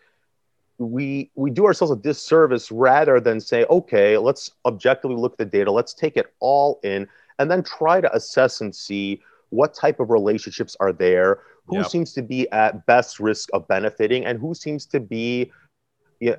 we 0.78 1.32
we 1.36 1.50
do 1.50 1.66
ourselves 1.66 1.92
a 1.92 1.96
disservice 1.96 2.72
rather 2.72 3.20
than 3.20 3.40
say 3.40 3.66
okay 3.70 4.18
let's 4.18 4.52
objectively 4.66 5.16
look 5.16 5.34
at 5.34 5.38
the 5.38 5.46
data 5.46 5.72
let's 5.72 5.94
take 5.94 6.18
it 6.18 6.34
all 6.40 6.80
in 6.84 7.08
and 7.40 7.50
then 7.50 7.64
try 7.64 8.02
to 8.02 8.14
assess 8.14 8.62
and 8.62 8.76
see 8.76 9.22
what 9.50 9.74
type 9.74 10.00
of 10.00 10.10
relationships 10.10 10.76
are 10.80 10.92
there 10.92 11.40
who 11.66 11.78
yep. 11.78 11.88
seems 11.88 12.14
to 12.14 12.22
be 12.22 12.50
at 12.52 12.86
best 12.86 13.20
risk 13.20 13.50
of 13.54 13.68
benefiting 13.68 14.26
and 14.26 14.40
who 14.40 14.54
seems 14.54 14.86
to 14.86 15.00
be 15.00 15.52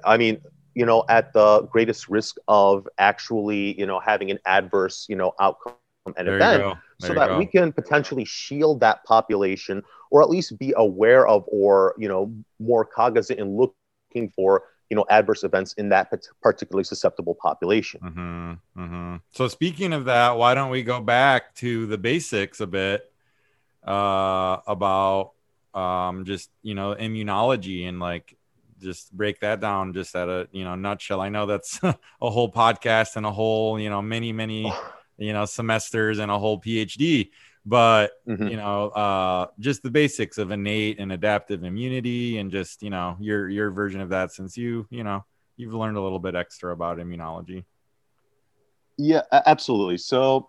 i 0.05 0.17
mean 0.17 0.39
you 0.75 0.85
know 0.85 1.03
at 1.09 1.33
the 1.33 1.63
greatest 1.73 2.09
risk 2.09 2.37
of 2.47 2.87
actually 2.99 3.79
you 3.79 3.87
know 3.87 4.01
having 4.01 4.31
an 4.31 4.39
adverse 4.45 5.07
you 5.09 5.17
know 5.17 5.33
outcome 5.41 5.75
an 6.17 6.27
there 6.27 6.37
event 6.37 6.79
so 6.99 7.15
that 7.15 7.29
go. 7.29 7.39
we 7.39 7.47
can 7.47 7.73
potentially 7.73 8.25
shield 8.25 8.81
that 8.81 9.05
population 9.05 9.83
or 10.11 10.23
at 10.23 10.31
least 10.31 10.59
be 10.59 10.73
aware 10.77 11.27
of 11.27 11.45
or 11.49 11.95
you 11.99 12.09
know 12.09 12.33
more 12.59 12.85
cognizant 12.85 13.39
in 13.39 13.57
looking 13.57 14.31
for 14.35 14.65
you 14.91 14.97
know 14.97 15.05
adverse 15.11 15.45
events 15.45 15.73
in 15.75 15.89
that 15.89 16.13
particularly 16.43 16.85
susceptible 16.85 17.35
population. 17.35 18.01
Mm-hmm, 18.01 18.83
mm-hmm. 18.83 19.17
So 19.33 19.49
speaking 19.49 19.93
of 19.93 20.05
that, 20.07 20.37
why 20.37 20.55
don't 20.55 20.71
we 20.71 20.83
go 20.83 21.01
back 21.01 21.55
to 21.57 21.87
the 21.87 21.99
basics 21.99 22.61
a 22.61 22.67
bit 22.67 23.11
uh, 23.85 24.59
about 24.67 25.33
um, 25.75 26.25
just 26.25 26.51
you 26.63 26.75
know 26.75 26.95
immunology 26.95 27.89
and 27.89 28.01
like 28.01 28.37
just 28.81 29.13
break 29.13 29.41
that 29.41 29.61
down 29.61 29.93
just 29.93 30.15
at 30.15 30.29
a 30.29 30.49
you 30.53 30.65
know 30.65 30.75
nutshell. 30.75 31.21
I 31.21 31.29
know 31.29 31.47
that's 31.47 31.81
a 31.83 31.97
whole 32.21 32.51
podcast 32.51 33.17
and 33.17 33.27
a 33.27 33.33
whole 33.33 33.79
you 33.81 33.91
know 33.91 34.03
many 34.03 34.33
many 34.33 34.73
you 35.19 35.33
know 35.33 35.45
semesters 35.45 36.19
and 36.19 36.31
a 36.31 36.39
whole 36.39 36.61
PhD 36.61 37.31
but 37.67 38.13
mm-hmm. 38.27 38.47
you 38.47 38.57
know 38.57 38.89
uh, 38.91 39.49
just 39.59 39.83
the 39.83 39.91
basics 39.91 40.39
of 40.39 40.53
innate 40.53 41.01
and 41.01 41.13
adaptive 41.13 41.65
immunity 41.65 42.39
and 42.39 42.51
just 42.51 42.83
you 42.83 42.91
know 42.91 43.17
your 43.21 43.51
your 43.51 43.71
version 43.71 44.01
of 44.01 44.09
that 44.11 44.33
since 44.33 44.57
you 44.57 44.87
you 44.89 45.03
know 45.03 45.25
you've 45.57 45.75
learned 45.75 45.97
a 45.97 46.01
little 46.01 46.21
bit 46.21 46.35
extra 46.35 46.73
about 46.73 46.99
immunology. 46.99 47.65
Yeah 48.97 49.23
absolutely. 49.33 49.99
So 49.99 50.49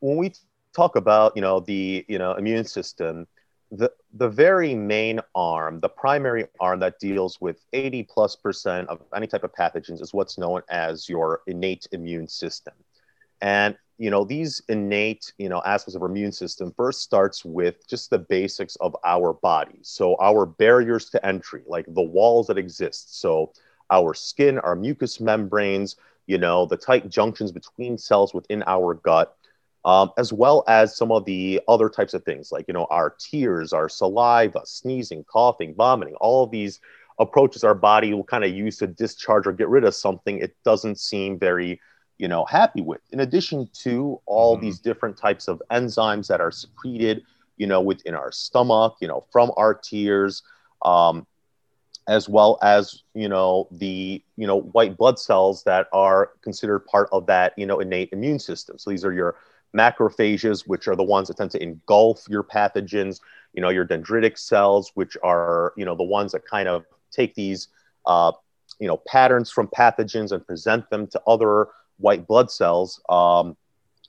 when 0.00 0.18
we 0.18 0.34
talk 0.74 0.96
about 0.96 1.32
you 1.34 1.42
know 1.42 1.60
the 1.60 2.04
you 2.06 2.18
know 2.18 2.34
immune 2.34 2.64
system 2.64 3.26
the 3.70 3.90
the 4.14 4.28
very 4.28 4.74
main 4.74 5.20
arm 5.34 5.80
the 5.80 5.88
primary 5.88 6.46
arm 6.60 6.78
that 6.80 6.98
deals 6.98 7.40
with 7.40 7.64
80 7.72 8.02
plus 8.04 8.36
percent 8.36 8.88
of 8.90 9.00
any 9.16 9.26
type 9.26 9.44
of 9.44 9.52
pathogens 9.52 10.02
is 10.02 10.12
what's 10.12 10.36
known 10.36 10.60
as 10.68 11.08
your 11.08 11.40
innate 11.46 11.88
immune 11.92 12.28
system. 12.28 12.74
And 13.40 13.76
you 14.02 14.10
know 14.10 14.24
these 14.24 14.60
innate 14.68 15.32
you 15.38 15.48
know 15.48 15.62
aspects 15.64 15.94
of 15.94 16.02
our 16.02 16.08
immune 16.08 16.32
system 16.32 16.74
first 16.76 17.02
starts 17.02 17.44
with 17.44 17.86
just 17.86 18.10
the 18.10 18.18
basics 18.18 18.74
of 18.80 18.96
our 19.04 19.32
body. 19.32 19.78
So 19.82 20.16
our 20.20 20.44
barriers 20.44 21.08
to 21.10 21.24
entry 21.24 21.62
like 21.68 21.86
the 21.86 22.02
walls 22.02 22.48
that 22.48 22.58
exist. 22.58 23.20
So 23.20 23.52
our 23.92 24.12
skin 24.12 24.58
our 24.58 24.74
mucous 24.74 25.20
membranes 25.20 25.94
you 26.26 26.36
know 26.36 26.66
the 26.66 26.76
tight 26.76 27.10
junctions 27.10 27.52
between 27.52 27.96
cells 27.96 28.34
within 28.34 28.64
our 28.66 28.94
gut 28.94 29.36
um, 29.84 30.10
as 30.18 30.32
well 30.32 30.64
as 30.66 30.96
some 30.96 31.12
of 31.12 31.24
the 31.24 31.60
other 31.68 31.88
types 31.88 32.12
of 32.12 32.24
things 32.24 32.50
like 32.50 32.64
you 32.66 32.74
know 32.74 32.88
our 32.90 33.14
tears 33.20 33.72
our 33.72 33.88
saliva 33.88 34.62
sneezing 34.64 35.22
coughing 35.22 35.76
vomiting. 35.76 36.16
All 36.16 36.42
of 36.42 36.50
these 36.50 36.80
approaches 37.20 37.62
our 37.62 37.74
body 37.76 38.12
will 38.14 38.24
kind 38.24 38.42
of 38.42 38.50
use 38.50 38.78
to 38.78 38.88
discharge 38.88 39.46
or 39.46 39.52
get 39.52 39.68
rid 39.68 39.84
of 39.84 39.94
something 39.94 40.38
it 40.38 40.56
doesn't 40.64 40.98
seem 40.98 41.38
very 41.38 41.80
you 42.22 42.28
know 42.28 42.44
happy 42.44 42.80
with 42.80 43.00
in 43.10 43.18
addition 43.20 43.68
to 43.72 44.18
all 44.26 44.54
mm-hmm. 44.54 44.64
these 44.64 44.78
different 44.78 45.16
types 45.16 45.48
of 45.48 45.60
enzymes 45.72 46.28
that 46.28 46.40
are 46.40 46.52
secreted 46.52 47.24
you 47.56 47.66
know 47.66 47.80
within 47.80 48.14
our 48.14 48.30
stomach 48.30 48.94
you 49.00 49.08
know 49.08 49.24
from 49.32 49.50
our 49.56 49.74
tears 49.74 50.44
um, 50.84 51.26
as 52.06 52.28
well 52.28 52.58
as 52.62 53.02
you 53.14 53.28
know 53.28 53.66
the 53.72 54.22
you 54.36 54.46
know 54.46 54.60
white 54.60 54.96
blood 54.96 55.18
cells 55.18 55.64
that 55.64 55.88
are 55.92 56.30
considered 56.42 56.86
part 56.86 57.08
of 57.10 57.26
that 57.26 57.52
you 57.58 57.66
know 57.66 57.80
innate 57.80 58.08
immune 58.12 58.38
system 58.38 58.78
so 58.78 58.88
these 58.90 59.04
are 59.04 59.12
your 59.12 59.34
macrophages 59.76 60.62
which 60.68 60.86
are 60.86 60.94
the 60.94 61.02
ones 61.02 61.26
that 61.26 61.36
tend 61.36 61.50
to 61.50 61.60
engulf 61.60 62.24
your 62.28 62.44
pathogens 62.44 63.18
you 63.52 63.60
know 63.60 63.68
your 63.68 63.84
dendritic 63.84 64.38
cells 64.38 64.92
which 64.94 65.16
are 65.24 65.72
you 65.76 65.84
know 65.84 65.96
the 65.96 66.04
ones 66.04 66.30
that 66.30 66.46
kind 66.46 66.68
of 66.68 66.84
take 67.10 67.34
these 67.34 67.66
uh, 68.06 68.30
you 68.78 68.86
know 68.86 68.98
patterns 69.08 69.50
from 69.50 69.66
pathogens 69.66 70.30
and 70.30 70.46
present 70.46 70.88
them 70.88 71.08
to 71.08 71.20
other 71.26 71.66
white 71.98 72.26
blood 72.26 72.50
cells 72.50 73.00
um, 73.08 73.56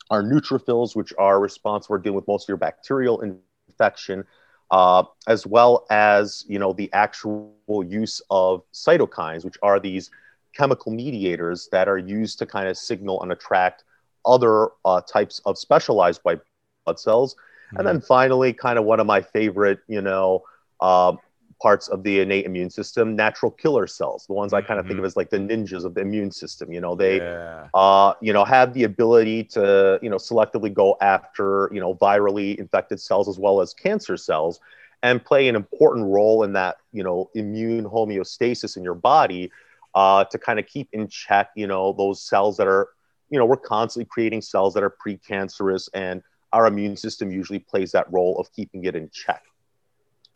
are 0.09 0.23
neutrophils, 0.23 0.95
which 0.95 1.13
are 1.17 1.39
responsible 1.39 1.95
for 1.95 2.01
dealing 2.01 2.15
with 2.15 2.27
most 2.27 2.45
of 2.45 2.49
your 2.49 2.57
bacterial 2.57 3.21
infection. 3.69 4.25
uh, 4.73 5.03
as 5.27 5.45
well 5.45 5.85
as 5.91 6.45
you 6.47 6.57
know 6.57 6.73
the 6.73 6.91
actual 6.93 7.53
use 7.85 8.21
of 8.31 8.63
cytokines, 8.73 9.45
which 9.45 9.57
are 9.61 9.79
these 9.79 10.09
chemical 10.53 10.91
mediators 10.91 11.69
that 11.71 11.87
are 11.87 11.99
used 11.99 12.39
to 12.39 12.45
kind 12.45 12.67
of 12.67 12.75
signal 12.75 13.21
and 13.21 13.31
attract 13.31 13.83
other 14.25 14.69
uh, 14.85 14.99
types 15.01 15.41
of 15.45 15.57
specialized 15.57 16.21
white 16.23 16.39
blood 16.85 16.99
cells. 16.99 17.35
Mm-hmm. 17.35 17.77
And 17.77 17.87
then 17.87 18.01
finally, 18.01 18.51
kind 18.51 18.79
of 18.79 18.85
one 18.85 18.99
of 18.99 19.05
my 19.05 19.21
favorite, 19.21 19.79
you 19.87 20.01
know, 20.01 20.43
uh, 20.79 21.15
parts 21.63 21.87
of 21.87 22.03
the 22.03 22.19
innate 22.19 22.45
immune 22.45 22.69
system, 22.69 23.15
natural 23.15 23.49
killer 23.49 23.87
cells, 23.87 24.25
the 24.27 24.33
ones 24.33 24.51
I 24.51 24.61
kind 24.61 24.81
of 24.81 24.83
mm-hmm. 24.83 24.89
think 24.89 24.99
of 24.99 25.05
as 25.05 25.15
like 25.15 25.29
the 25.29 25.37
ninjas 25.37 25.85
of 25.85 25.93
the 25.93 26.01
immune 26.01 26.29
system. 26.29 26.73
You 26.73 26.81
know, 26.81 26.93
they, 26.93 27.17
yeah. 27.17 27.69
uh, 27.73 28.13
you 28.19 28.33
know, 28.33 28.43
have 28.43 28.73
the 28.73 28.83
ability 28.83 29.45
to, 29.55 29.97
you 30.01 30.09
know, 30.09 30.17
selectively 30.17 30.71
go 30.71 30.97
after, 30.99 31.69
you 31.71 31.79
know, 31.79 31.95
virally 31.95 32.57
infected 32.57 32.99
cells 32.99 33.29
as 33.29 33.39
well 33.39 33.61
as 33.61 33.73
cancer 33.73 34.17
cells 34.17 34.59
and 35.03 35.23
play 35.23 35.47
an 35.47 35.55
important 35.55 36.05
role 36.07 36.43
in 36.43 36.51
that, 36.53 36.77
you 36.91 37.01
know, 37.01 37.29
immune 37.33 37.85
homeostasis 37.85 38.75
in 38.75 38.83
your 38.83 38.95
body 38.95 39.49
uh, 39.95 40.25
to 40.25 40.37
kind 40.37 40.59
of 40.59 40.67
keep 40.67 40.89
in 40.91 41.07
check, 41.07 41.49
you 41.55 41.65
know, 41.65 41.93
those 41.93 42.21
cells 42.21 42.57
that 42.57 42.67
are, 42.67 42.89
you 43.29 43.39
know, 43.39 43.45
we're 43.45 43.55
constantly 43.55 44.05
creating 44.05 44.41
cells 44.41 44.73
that 44.73 44.83
are 44.83 44.93
precancerous 45.05 45.87
and 45.93 46.21
our 46.51 46.67
immune 46.67 46.97
system 46.97 47.31
usually 47.31 47.59
plays 47.59 47.93
that 47.93 48.11
role 48.11 48.37
of 48.37 48.51
keeping 48.51 48.83
it 48.83 48.95
in 48.97 49.09
check. 49.11 49.43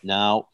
Now, 0.03 0.47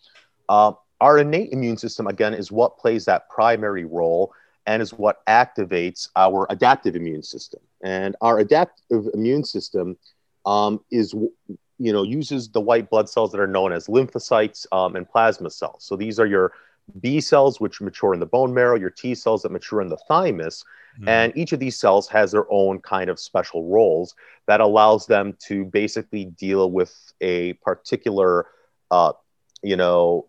uh, 0.49 0.73
our 1.01 1.19
innate 1.19 1.51
immune 1.51 1.77
system, 1.77 2.07
again, 2.07 2.33
is 2.33 2.51
what 2.51 2.77
plays 2.77 3.05
that 3.05 3.29
primary 3.29 3.85
role 3.85 4.33
and 4.65 4.81
is 4.81 4.93
what 4.93 5.25
activates 5.25 6.07
our 6.15 6.47
adaptive 6.49 6.95
immune 6.95 7.23
system. 7.23 7.59
And 7.83 8.15
our 8.21 8.39
adaptive 8.39 9.07
immune 9.13 9.43
system 9.43 9.97
um, 10.45 10.79
is, 10.91 11.13
you 11.13 11.93
know, 11.93 12.03
uses 12.03 12.49
the 12.49 12.61
white 12.61 12.89
blood 12.89 13.09
cells 13.09 13.31
that 13.31 13.41
are 13.41 13.47
known 13.47 13.73
as 13.73 13.87
lymphocytes 13.87 14.65
um, 14.71 14.95
and 14.95 15.09
plasma 15.09 15.49
cells. 15.49 15.83
So 15.83 15.95
these 15.95 16.19
are 16.19 16.25
your 16.25 16.53
B 17.01 17.19
cells, 17.21 17.59
which 17.59 17.81
mature 17.81 18.13
in 18.13 18.19
the 18.19 18.25
bone 18.25 18.53
marrow, 18.53 18.75
your 18.75 18.89
T 18.89 19.15
cells 19.15 19.43
that 19.43 19.51
mature 19.51 19.81
in 19.81 19.89
the 19.89 19.97
thymus. 20.07 20.63
Mm-hmm. 20.95 21.09
And 21.09 21.33
each 21.35 21.51
of 21.51 21.59
these 21.59 21.77
cells 21.77 22.07
has 22.09 22.31
their 22.31 22.45
own 22.49 22.79
kind 22.79 23.09
of 23.09 23.19
special 23.19 23.65
roles 23.65 24.15
that 24.47 24.61
allows 24.61 25.07
them 25.07 25.35
to 25.47 25.65
basically 25.65 26.25
deal 26.25 26.71
with 26.71 27.13
a 27.19 27.53
particular, 27.53 28.47
uh, 28.91 29.13
you 29.61 29.75
know, 29.75 30.27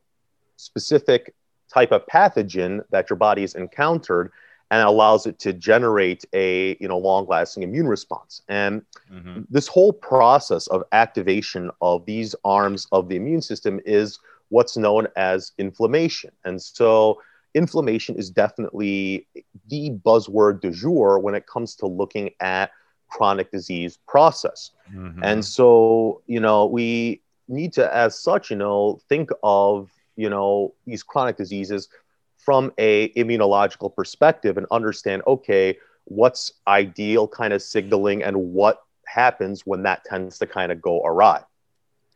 specific 0.65 1.35
type 1.73 1.93
of 1.93 2.07
pathogen 2.07 2.85
that 2.91 3.11
your 3.11 3.17
body 3.17 3.43
has 3.43 3.55
encountered 3.55 4.31
and 4.71 4.83
allows 4.83 5.27
it 5.27 5.39
to 5.39 5.53
generate 5.53 6.25
a 6.33 6.77
you 6.81 6.89
know 6.89 6.99
long 6.99 7.27
lasting 7.27 7.63
immune 7.63 7.87
response 7.87 8.43
and 8.49 8.83
mm-hmm. 9.13 9.43
this 9.51 9.69
whole 9.69 9.93
process 9.93 10.67
of 10.69 10.83
activation 10.93 11.71
of 11.81 12.05
these 12.07 12.35
arms 12.45 12.87
of 12.93 13.09
the 13.09 13.17
immune 13.17 13.43
system 13.43 13.81
is 13.85 14.19
what's 14.49 14.77
known 14.77 15.07
as 15.17 15.53
inflammation 15.59 16.31
and 16.45 16.61
so 16.61 17.21
inflammation 17.55 18.17
is 18.17 18.31
definitely 18.31 19.27
the 19.69 19.91
buzzword 20.05 20.61
du 20.61 20.71
jour 20.71 21.19
when 21.19 21.35
it 21.35 21.47
comes 21.47 21.75
to 21.75 21.87
looking 21.87 22.31
at 22.41 22.71
chronic 23.09 23.51
disease 23.51 23.99
process 24.09 24.71
mm-hmm. 24.93 25.23
and 25.23 25.45
so 25.45 26.23
you 26.27 26.41
know 26.41 26.67
we 26.67 27.21
need 27.49 27.73
to 27.73 27.95
as 27.95 28.19
such 28.19 28.51
you 28.51 28.57
know 28.57 28.99
think 29.09 29.31
of 29.43 29.91
you 30.17 30.29
know 30.29 30.75
these 30.87 31.03
chronic 31.03 31.37
diseases 31.37 31.89
from 32.37 32.73
a 32.79 33.09
immunological 33.11 33.95
perspective 33.95 34.57
and 34.57 34.67
understand 34.71 35.23
okay 35.27 35.77
what's 36.05 36.53
ideal 36.67 37.27
kind 37.27 37.53
of 37.53 37.63
signaling 37.63 38.23
and 38.23 38.37
what 38.37 38.83
happens 39.07 39.63
when 39.65 39.83
that 39.83 40.05
tends 40.05 40.39
to 40.39 40.47
kind 40.47 40.71
of 40.73 40.81
go 40.81 41.03
awry 41.05 41.41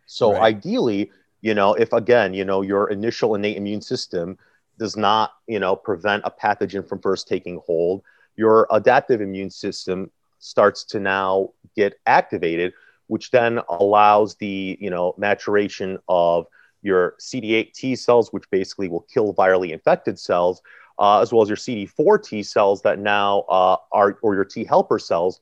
so 0.07 0.33
right. 0.33 0.43
ideally 0.43 1.11
you 1.41 1.55
know 1.55 1.75
if 1.75 1.93
again 1.93 2.35
you 2.35 2.45
know 2.45 2.63
your 2.63 2.91
initial 2.91 3.35
innate 3.35 3.57
immune 3.57 3.81
system 3.81 4.39
does 4.79 4.97
not 4.97 5.33
you 5.47 5.59
know 5.59 5.75
prevent 5.75 6.23
a 6.25 6.31
pathogen 6.31 6.87
from 6.87 7.01
first 7.01 7.29
taking 7.29 7.61
hold 7.67 8.03
your 8.37 8.67
adaptive 8.71 9.21
immune 9.21 9.51
system 9.51 10.11
starts 10.39 10.85
to 10.85 11.01
now 11.01 11.51
get 11.75 11.99
activated 12.07 12.73
which 13.09 13.31
then 13.31 13.61
allows 13.69 14.35
the 14.37 14.79
you 14.81 14.91
know 14.91 15.15
maturation 15.19 15.99
of 16.09 16.47
your 16.83 17.15
CD8 17.21 17.73
T 17.73 17.97
cells, 17.97 18.33
which 18.33 18.49
basically 18.51 18.89
will 18.89 19.07
kill 19.13 19.35
virally 19.35 19.71
infected 19.71 20.19
cells, 20.19 20.63
uh, 20.99 21.21
as 21.21 21.33
well 21.33 21.43
as 21.43 21.49
your 21.49 21.57
CD4 21.57 22.23
T 22.23 22.43
cells 22.43 22.83
that 22.83 22.99
now 22.99 23.41
uh, 23.49 23.77
are, 23.93 24.19
or 24.23 24.35
your 24.35 24.45
T 24.45 24.65
helper 24.65 24.99
cells 24.99 25.41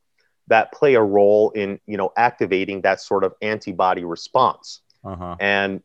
that 0.49 0.73
play 0.73 0.95
a 0.95 1.03
role 1.03 1.51
in, 1.51 1.81
you 1.87 1.97
know, 1.97 2.13
activating 2.17 2.81
that 2.83 3.01
sort 3.01 3.25
of 3.25 3.35
antibody 3.43 4.05
response. 4.05 4.81
Uh-huh. 5.05 5.37
And, 5.41 5.83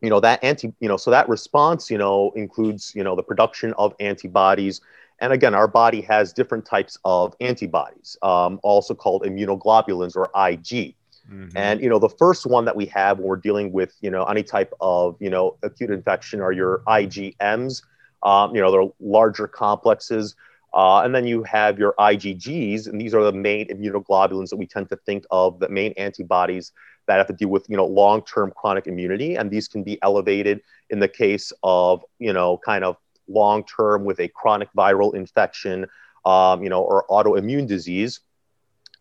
you 0.00 0.10
know, 0.10 0.20
that 0.20 0.42
anti, 0.42 0.72
you 0.80 0.88
know, 0.88 0.96
so 0.96 1.10
that 1.10 1.28
response, 1.28 1.90
you 1.90 1.98
know, 1.98 2.32
includes, 2.34 2.92
you 2.94 3.04
know, 3.04 3.14
the 3.14 3.22
production 3.22 3.72
of 3.74 3.94
antibodies. 4.00 4.80
And 5.20 5.32
again, 5.32 5.54
our 5.54 5.68
body 5.68 6.00
has 6.02 6.32
different 6.32 6.66
types 6.66 6.98
of 7.04 7.34
antibodies, 7.40 8.16
um, 8.22 8.58
also 8.64 8.94
called 8.94 9.22
immunoglobulins 9.22 10.16
or 10.16 10.30
IG. 10.34 10.96
Mm-hmm. 11.32 11.56
And 11.56 11.80
you 11.80 11.88
know, 11.88 11.98
the 11.98 12.08
first 12.08 12.46
one 12.46 12.64
that 12.66 12.76
we 12.76 12.86
have 12.86 13.18
when 13.18 13.26
we're 13.26 13.36
dealing 13.36 13.72
with 13.72 13.94
you 14.00 14.10
know 14.10 14.24
any 14.24 14.42
type 14.42 14.72
of 14.80 15.16
you 15.18 15.30
know 15.30 15.56
acute 15.62 15.90
infection 15.90 16.40
are 16.40 16.52
your 16.52 16.82
IgMs. 16.86 17.82
Um, 18.22 18.54
you 18.54 18.60
know, 18.60 18.70
they're 18.70 18.90
larger 19.00 19.48
complexes. 19.48 20.36
Uh, 20.74 21.02
and 21.02 21.14
then 21.14 21.26
you 21.26 21.42
have 21.42 21.78
your 21.78 21.94
IgGs, 21.98 22.86
and 22.86 22.98
these 22.98 23.12
are 23.12 23.22
the 23.22 23.32
main 23.32 23.68
immunoglobulins 23.68 24.48
that 24.48 24.56
we 24.56 24.66
tend 24.66 24.88
to 24.88 24.96
think 25.04 25.24
of, 25.30 25.58
the 25.58 25.68
main 25.68 25.92
antibodies 25.98 26.72
that 27.06 27.18
have 27.18 27.26
to 27.26 27.34
do 27.34 27.46
with 27.48 27.68
you 27.68 27.76
know 27.76 27.86
long-term 27.86 28.52
chronic 28.56 28.86
immunity, 28.86 29.36
and 29.36 29.50
these 29.50 29.68
can 29.68 29.82
be 29.82 29.98
elevated 30.02 30.60
in 30.90 30.98
the 30.98 31.08
case 31.08 31.52
of 31.62 32.04
you 32.18 32.32
know 32.32 32.58
kind 32.58 32.84
of 32.84 32.96
long-term 33.28 34.04
with 34.04 34.20
a 34.20 34.28
chronic 34.28 34.68
viral 34.76 35.14
infection, 35.14 35.86
um, 36.24 36.62
you 36.62 36.68
know, 36.68 36.82
or 36.82 37.06
autoimmune 37.08 37.66
disease. 37.66 38.20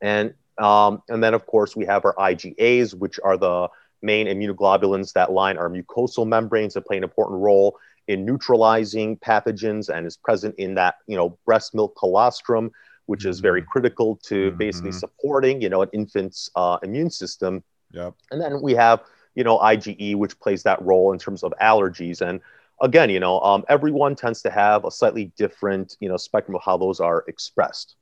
And 0.02 0.34
um, 0.58 1.02
and 1.10 1.24
then, 1.24 1.34
of 1.34 1.46
course, 1.46 1.76
we 1.76 1.86
have 1.86 2.06
our 2.06 2.16
IgAs, 2.16 2.94
which 2.94 3.20
are 3.24 3.38
the 3.38 3.70
main 4.02 4.28
immunoglobulins 4.28 5.14
that 5.14 5.32
line 5.32 5.58
our 5.58 5.70
mucosal 5.70 6.28
membranes 6.28 6.74
that 6.74 6.86
play 6.86 6.98
an 6.98 7.04
important 7.04 7.40
role 7.40 7.78
in 8.08 8.26
neutralizing 8.26 9.18
pathogens 9.18 9.90
and 9.90 10.06
is 10.06 10.18
present 10.18 10.56
in 10.58 10.76
that, 10.76 10.96
you 11.08 11.16
know, 11.16 11.38
breast 11.46 11.74
milk 11.74 11.96
colostrum, 11.96 12.72
which 13.06 13.26
is 13.26 13.40
very 13.40 13.62
mm-hmm. 13.62 13.70
critical 13.70 14.16
to 14.24 14.50
mm-hmm. 14.50 14.58
basically 14.58 14.92
supporting, 14.92 15.62
you 15.62 15.70
know, 15.70 15.82
an 15.82 15.90
infant's 15.94 16.50
uh, 16.56 16.78
immune 16.84 17.10
system. 17.10 17.64
Yep. 17.92 18.14
And 18.32 18.42
then 18.42 18.62
we 18.62 18.74
have, 18.74 19.02
you 19.36 19.44
know, 19.44 19.60
IgE, 19.60 20.16
which 20.16 20.40
plays 20.40 20.64
that 20.64 20.82
role 20.82 21.14
in 21.14 21.20
terms 21.20 21.44
of 21.44 21.54
allergies. 21.62 22.22
And 22.22 22.42
again, 22.82 23.10
you 23.10 23.20
know, 23.20 23.40
um, 23.42 23.64
everyone 23.70 24.16
tends 24.16 24.42
to 24.42 24.50
have 24.50 24.84
a 24.84 24.92
slightly 24.92 25.32
different, 25.38 25.96
you 26.00 26.10
know, 26.10 26.18
spectrum 26.18 26.56
of 26.56 26.64
how 26.64 26.78
those 26.78 27.00
are 27.00 27.24
expressed. 27.28 27.96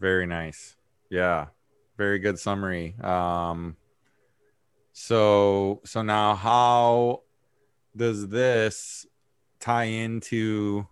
Very 0.00 0.26
nice. 0.26 0.76
Yeah. 1.10 1.46
Very 1.96 2.18
good 2.18 2.38
summary. 2.38 2.94
Um 3.00 3.76
so 4.92 5.80
so 5.84 6.02
now 6.02 6.34
how 6.34 7.22
does 7.96 8.28
this 8.28 9.06
tie 9.60 9.84
into 9.84 10.86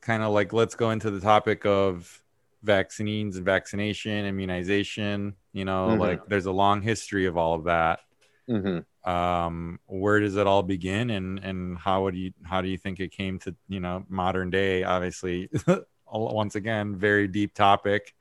kind 0.00 0.22
of 0.22 0.32
like 0.32 0.52
let's 0.52 0.74
go 0.74 0.90
into 0.90 1.10
the 1.10 1.20
topic 1.20 1.66
of 1.66 2.22
vaccines 2.62 3.36
and 3.36 3.44
vaccination, 3.44 4.24
immunization, 4.24 5.34
you 5.52 5.64
know, 5.64 5.88
mm-hmm. 5.88 6.00
like 6.00 6.26
there's 6.28 6.46
a 6.46 6.52
long 6.52 6.82
history 6.82 7.26
of 7.26 7.36
all 7.36 7.54
of 7.54 7.64
that. 7.64 8.00
Mm-hmm. 8.48 9.10
Um, 9.10 9.78
where 9.86 10.20
does 10.20 10.36
it 10.36 10.46
all 10.46 10.62
begin 10.62 11.10
and 11.10 11.38
and 11.38 11.78
how 11.78 12.02
would 12.02 12.16
you 12.16 12.32
how 12.42 12.60
do 12.60 12.68
you 12.68 12.76
think 12.76 12.98
it 12.98 13.12
came 13.12 13.38
to 13.40 13.54
you 13.68 13.78
know 13.78 14.04
modern 14.08 14.50
day 14.50 14.82
obviously 14.82 15.48
once 16.12 16.54
again 16.54 16.96
very 16.96 17.28
deep 17.28 17.54
topic. 17.54 18.14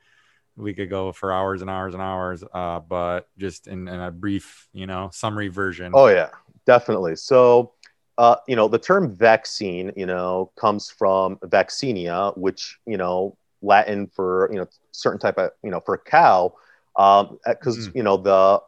We 0.58 0.74
could 0.74 0.90
go 0.90 1.12
for 1.12 1.34
hours 1.34 1.62
and 1.62 1.70
hours 1.70 1.94
and 1.94 2.02
hours 2.02 2.44
uh, 2.54 2.80
but 2.80 3.28
just 3.38 3.68
in, 3.68 3.88
in, 3.90 4.00
a 4.00 4.12
brief 4.12 4.70
you 4.74 4.88
know 4.88 5.10
summary 5.12 5.50
version. 5.50 5.92
Oh 5.94 6.08
yeah 6.08 6.30
definitely. 6.66 7.16
So 7.16 7.74
uh, 8.18 8.38
you 8.48 8.56
know 8.56 8.68
the 8.68 8.80
term 8.80 9.14
vaccine 9.14 9.92
you 9.96 10.06
know 10.06 10.52
comes 10.56 10.90
from 10.90 11.38
vaccinia 11.38 12.36
which 12.38 12.78
you 12.86 12.98
know 12.98 13.38
latin 13.62 14.08
for 14.08 14.50
you 14.52 14.58
know 14.58 14.68
certain 14.92 15.20
type 15.20 15.38
of 15.38 15.52
you 15.64 15.72
know 15.72 15.80
for 15.80 15.96
a 15.96 16.00
cow 16.00 16.54
because 16.96 17.28
um, 17.28 17.40
mm. 17.48 17.96
you 17.96 18.04
know 18.04 18.16
the 18.16 18.62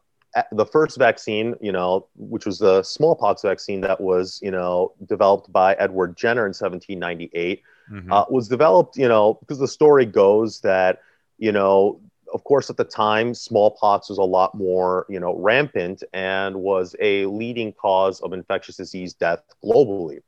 the 0.52 0.66
first 0.66 0.98
vaccine 0.98 1.56
you 1.62 1.72
know 1.72 2.08
which 2.16 2.46
was 2.46 2.60
the 2.60 2.84
smallpox 2.84 3.42
vaccine 3.42 3.82
that 3.82 4.00
was 4.00 4.40
you 4.44 4.52
know 4.52 4.94
developed 5.08 5.52
by 5.52 5.74
edward 5.76 6.18
jenner 6.18 6.42
in 6.42 6.50
1798 6.50 7.64
mm-hmm. 7.92 8.12
uh, 8.12 8.26
was 8.30 8.48
developed 8.48 8.98
you 8.98 9.08
know 9.08 9.36
because 9.36 9.60
the 9.60 9.68
story 9.68 10.06
goes 10.06 10.62
that 10.62 11.00
you 11.38 11.52
know, 11.52 12.02
of 12.34 12.44
course, 12.44 12.70
at 12.70 12.78
the 12.78 12.84
time, 12.84 13.34
smallpox 13.34 14.10
was 14.10 14.18
a 14.18 14.24
lot 14.24 14.56
more, 14.56 15.06
you 15.10 15.20
know, 15.20 15.36
rampant 15.36 16.04
and 16.14 16.56
was 16.56 16.96
a 17.00 17.26
leading 17.26 17.72
cause 17.74 18.20
of 18.22 18.34
infectious 18.34 18.76
disease 18.78 19.14
death 19.14 19.44
globally. 19.64 20.22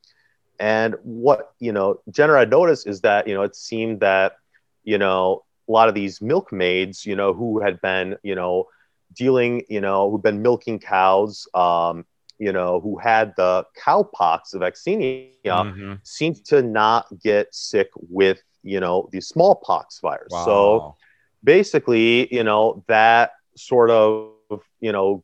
And 0.60 0.96
what, 1.04 1.54
you 1.60 1.72
know, 1.72 2.02
Jenner 2.10 2.38
had 2.38 2.50
noticed 2.50 2.88
is 2.88 3.02
that, 3.02 3.28
you 3.28 3.34
know, 3.34 3.44
it 3.44 3.56
seemed 3.56 4.02
that, 4.02 4.38
you 4.84 4.98
know, 4.98 5.44
a 5.68 5.72
lot 5.72 5.90
of 5.90 5.96
these 5.96 6.22
milkmaids, 6.22 7.06
you 7.06 7.16
know, 7.16 7.34
who 7.34 7.60
had 7.62 7.82
been, 7.82 8.18
you 8.24 8.36
know, 8.36 8.68
dealing, 9.14 9.64
you 9.70 9.82
know, 9.82 10.10
who've 10.10 10.24
been 10.24 10.42
milking 10.42 10.80
cows, 10.80 11.48
um, 11.54 12.06
you 12.40 12.52
know, 12.52 12.80
who 12.80 12.98
had 12.98 13.34
the 13.36 13.66
cowpox, 13.78 14.52
the 14.52 14.60
vaccinia, 14.60 15.32
mm-hmm. 15.46 15.94
seemed 16.04 16.44
to 16.46 16.62
not 16.62 17.06
get 17.22 17.54
sick 17.54 17.90
with, 17.96 18.42
you 18.64 18.80
know, 18.80 19.10
the 19.12 19.22
smallpox 19.22 20.00
virus. 20.00 20.32
Wow. 20.32 20.46
So 20.46 20.96
basically, 21.44 22.34
you 22.34 22.44
know, 22.44 22.84
that 22.88 23.34
sort 23.56 23.90
of, 23.90 24.32
you 24.80 24.92
know, 24.92 25.24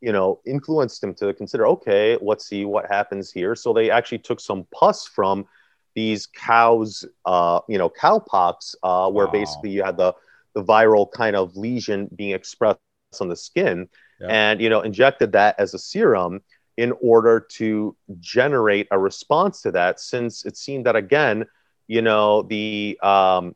you 0.00 0.12
know, 0.12 0.40
influenced 0.44 1.02
him 1.02 1.14
to 1.14 1.32
consider, 1.32 1.66
okay, 1.66 2.18
let's 2.20 2.46
see 2.46 2.64
what 2.64 2.86
happens 2.86 3.32
here. 3.32 3.54
So 3.54 3.72
they 3.72 3.90
actually 3.90 4.18
took 4.18 4.40
some 4.40 4.66
pus 4.72 5.06
from 5.06 5.46
these 5.94 6.26
cows, 6.26 7.04
uh, 7.24 7.60
you 7.68 7.78
know, 7.78 7.88
cowpox, 7.88 8.74
uh, 8.82 9.10
where 9.10 9.26
wow. 9.26 9.32
basically 9.32 9.70
you 9.70 9.82
had 9.82 9.96
the 9.96 10.14
the 10.54 10.62
viral 10.62 11.10
kind 11.10 11.34
of 11.34 11.56
lesion 11.56 12.10
being 12.14 12.34
expressed 12.34 12.78
on 13.20 13.28
the 13.28 13.36
skin, 13.36 13.88
yeah. 14.22 14.28
and 14.28 14.60
you 14.60 14.68
know, 14.68 14.80
injected 14.80 15.32
that 15.32 15.58
as 15.58 15.74
a 15.74 15.78
serum 15.78 16.42
in 16.76 16.92
order 17.02 17.40
to 17.40 17.94
generate 18.20 18.88
a 18.90 18.98
response 18.98 19.62
to 19.62 19.70
that. 19.72 20.00
Since 20.00 20.44
it 20.44 20.56
seemed 20.56 20.86
that 20.86 20.96
again, 20.96 21.44
you 21.86 22.02
know, 22.02 22.42
the 22.42 22.98
um, 23.02 23.54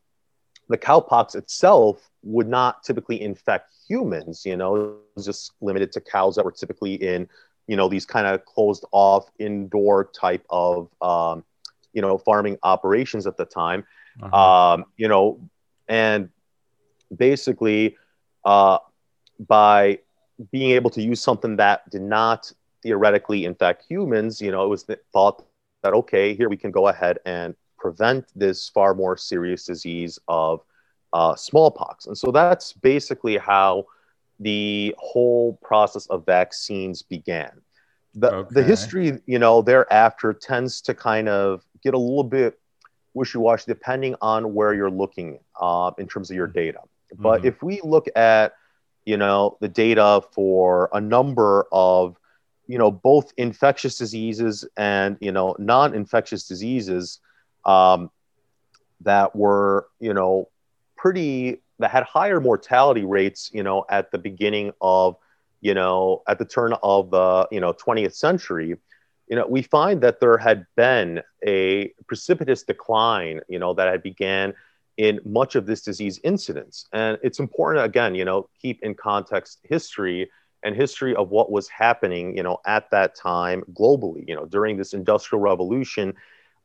the 0.69 0.77
cowpox 0.77 1.35
itself 1.35 2.09
would 2.23 2.47
not 2.47 2.83
typically 2.83 3.21
infect 3.21 3.73
humans. 3.87 4.45
You 4.45 4.57
know, 4.57 4.75
it 4.75 4.95
was 5.15 5.25
just 5.25 5.53
limited 5.61 5.91
to 5.93 6.01
cows 6.01 6.35
that 6.35 6.45
were 6.45 6.51
typically 6.51 6.95
in, 6.95 7.27
you 7.67 7.75
know, 7.75 7.87
these 7.87 8.05
kind 8.05 8.27
of 8.27 8.45
closed 8.45 8.85
off 8.91 9.29
indoor 9.39 10.05
type 10.05 10.45
of, 10.49 10.89
um, 11.01 11.43
you 11.93 12.01
know, 12.01 12.17
farming 12.17 12.57
operations 12.63 13.25
at 13.25 13.37
the 13.37 13.45
time. 13.45 13.85
Uh-huh. 14.21 14.73
Um, 14.73 14.85
you 14.97 15.07
know, 15.07 15.39
and 15.87 16.29
basically, 17.15 17.95
uh, 18.43 18.79
by 19.39 19.99
being 20.51 20.71
able 20.71 20.89
to 20.91 21.01
use 21.01 21.21
something 21.21 21.55
that 21.57 21.89
did 21.89 22.01
not 22.01 22.51
theoretically 22.83 23.45
infect 23.45 23.85
humans, 23.89 24.41
you 24.41 24.51
know, 24.51 24.63
it 24.63 24.67
was 24.69 24.85
thought 25.11 25.45
that 25.83 25.93
okay, 25.93 26.35
here 26.35 26.49
we 26.49 26.57
can 26.57 26.71
go 26.71 26.87
ahead 26.87 27.19
and 27.25 27.55
prevent 27.77 28.25
this 28.35 28.69
far 28.69 28.93
more 28.93 29.17
serious 29.17 29.65
disease 29.65 30.19
of 30.27 30.61
uh, 31.13 31.35
smallpox. 31.35 32.07
And 32.07 32.17
so 32.17 32.31
that's 32.31 32.73
basically 32.73 33.37
how 33.37 33.85
the 34.39 34.95
whole 34.97 35.53
process 35.63 36.05
of 36.07 36.25
vaccines 36.25 37.01
began. 37.01 37.51
The, 38.15 38.33
okay. 38.33 38.49
the 38.51 38.63
history, 38.63 39.19
you 39.25 39.39
know, 39.39 39.61
thereafter 39.61 40.33
tends 40.33 40.81
to 40.81 40.93
kind 40.93 41.29
of 41.29 41.63
get 41.83 41.93
a 41.93 41.97
little 41.97 42.23
bit 42.23 42.59
wishy-washy 43.13 43.65
depending 43.67 44.15
on 44.21 44.53
where 44.53 44.73
you're 44.73 44.91
looking 44.91 45.39
uh, 45.59 45.91
in 45.97 46.07
terms 46.07 46.29
of 46.29 46.35
your 46.35 46.47
data. 46.47 46.79
But 47.17 47.39
mm-hmm. 47.39 47.47
if 47.47 47.63
we 47.63 47.79
look 47.83 48.07
at, 48.15 48.53
you 49.07 49.15
know, 49.15 49.55
the 49.61 49.69
data 49.69 50.21
for 50.33 50.89
a 50.91 50.99
number 50.99 51.65
of, 51.71 52.17
you 52.67 52.77
know, 52.77 52.91
both 52.91 53.31
infectious 53.37 53.97
diseases 53.97 54.67
and, 54.75 55.15
you 55.21 55.31
know, 55.31 55.55
non-infectious 55.59 56.45
diseases 56.45 57.21
um, 57.63 58.11
that 58.99 59.33
were, 59.33 59.87
you 60.01 60.13
know, 60.13 60.49
pretty 60.97 61.61
that 61.79 61.89
had 61.89 62.03
higher 62.03 62.41
mortality 62.41 63.05
rates, 63.05 63.49
you 63.53 63.63
know, 63.63 63.85
at 63.89 64.11
the 64.11 64.17
beginning 64.17 64.73
of, 64.81 65.15
you 65.61 65.73
know, 65.73 66.21
at 66.27 66.37
the 66.37 66.45
turn 66.45 66.73
of 66.83 67.09
the, 67.09 67.47
you 67.49 67.61
know, 67.61 67.71
20th 67.71 68.13
century, 68.13 68.75
you 69.29 69.35
know, 69.37 69.47
we 69.47 69.61
find 69.61 70.01
that 70.01 70.19
there 70.19 70.37
had 70.37 70.65
been 70.75 71.21
a 71.45 71.93
precipitous 72.07 72.63
decline, 72.63 73.39
you 73.47 73.57
know, 73.57 73.73
that 73.73 73.87
had 73.87 74.03
began 74.03 74.53
in 74.97 75.19
much 75.23 75.55
of 75.55 75.65
this 75.65 75.81
disease 75.81 76.19
incidence. 76.23 76.87
And 76.91 77.17
it's 77.23 77.39
important, 77.39 77.85
again, 77.85 78.15
you 78.15 78.25
know, 78.25 78.49
keep 78.61 78.81
in 78.81 78.95
context 78.95 79.59
history 79.63 80.29
and 80.63 80.75
history 80.75 81.15
of 81.15 81.29
what 81.29 81.51
was 81.51 81.69
happening, 81.69 82.35
you 82.35 82.43
know, 82.43 82.57
at 82.65 82.89
that 82.91 83.15
time 83.15 83.63
globally, 83.73 84.27
you 84.27 84.35
know, 84.35 84.45
during 84.45 84.75
this 84.75 84.93
industrial 84.93 85.39
revolution 85.41 86.13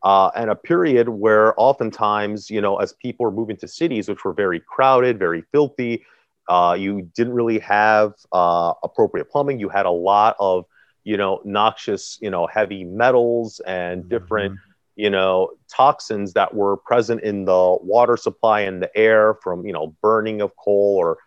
uh, 0.03 0.31
and 0.35 0.51
a 0.51 0.55
period 0.55 1.09
where 1.09 1.55
oftentimes, 1.61 2.51
you 2.51 2.61
know, 2.61 2.77
as 2.77 2.95
people 2.95 3.25
were 3.25 3.31
moving 3.31 3.57
to 3.59 3.69
cities, 3.69 4.09
which 4.09 4.25
were 4.25 4.33
very 4.33 4.61
crowded, 4.61 5.19
very 5.19 5.45
filthy, 5.53 6.05
uh, 6.49 6.75
you 6.79 7.03
didn't 7.15 7.35
really 7.35 7.59
have 7.61 8.15
uh, 8.33 8.73
appropriate 8.83 9.31
plumbing. 9.31 9.61
You 9.61 9.69
had 9.69 9.87
a 9.87 9.91
lot 9.91 10.37
of, 10.41 10.65
you 11.05 11.17
know, 11.17 11.41
noxious, 11.45 12.19
you 12.21 12.31
know, 12.31 12.47
heavy 12.47 12.83
metals 12.83 13.61
and 13.61 14.09
different, 14.09 14.55
mm-hmm. 14.55 14.72
You 15.03 15.11
know, 15.11 15.51
toxins 15.69 16.33
that 16.35 16.55
were 16.55 16.77
present 16.77 17.23
in 17.23 17.45
the 17.45 17.77
water 17.83 18.17
supply 18.17 18.61
and 18.61 18.81
the 18.81 18.97
air 18.97 19.35
from, 19.43 19.67
you 19.67 19.73
know, 19.73 19.97
burning 20.01 20.41
of 20.41 20.53
coal 20.55 20.95
or, 20.97 21.19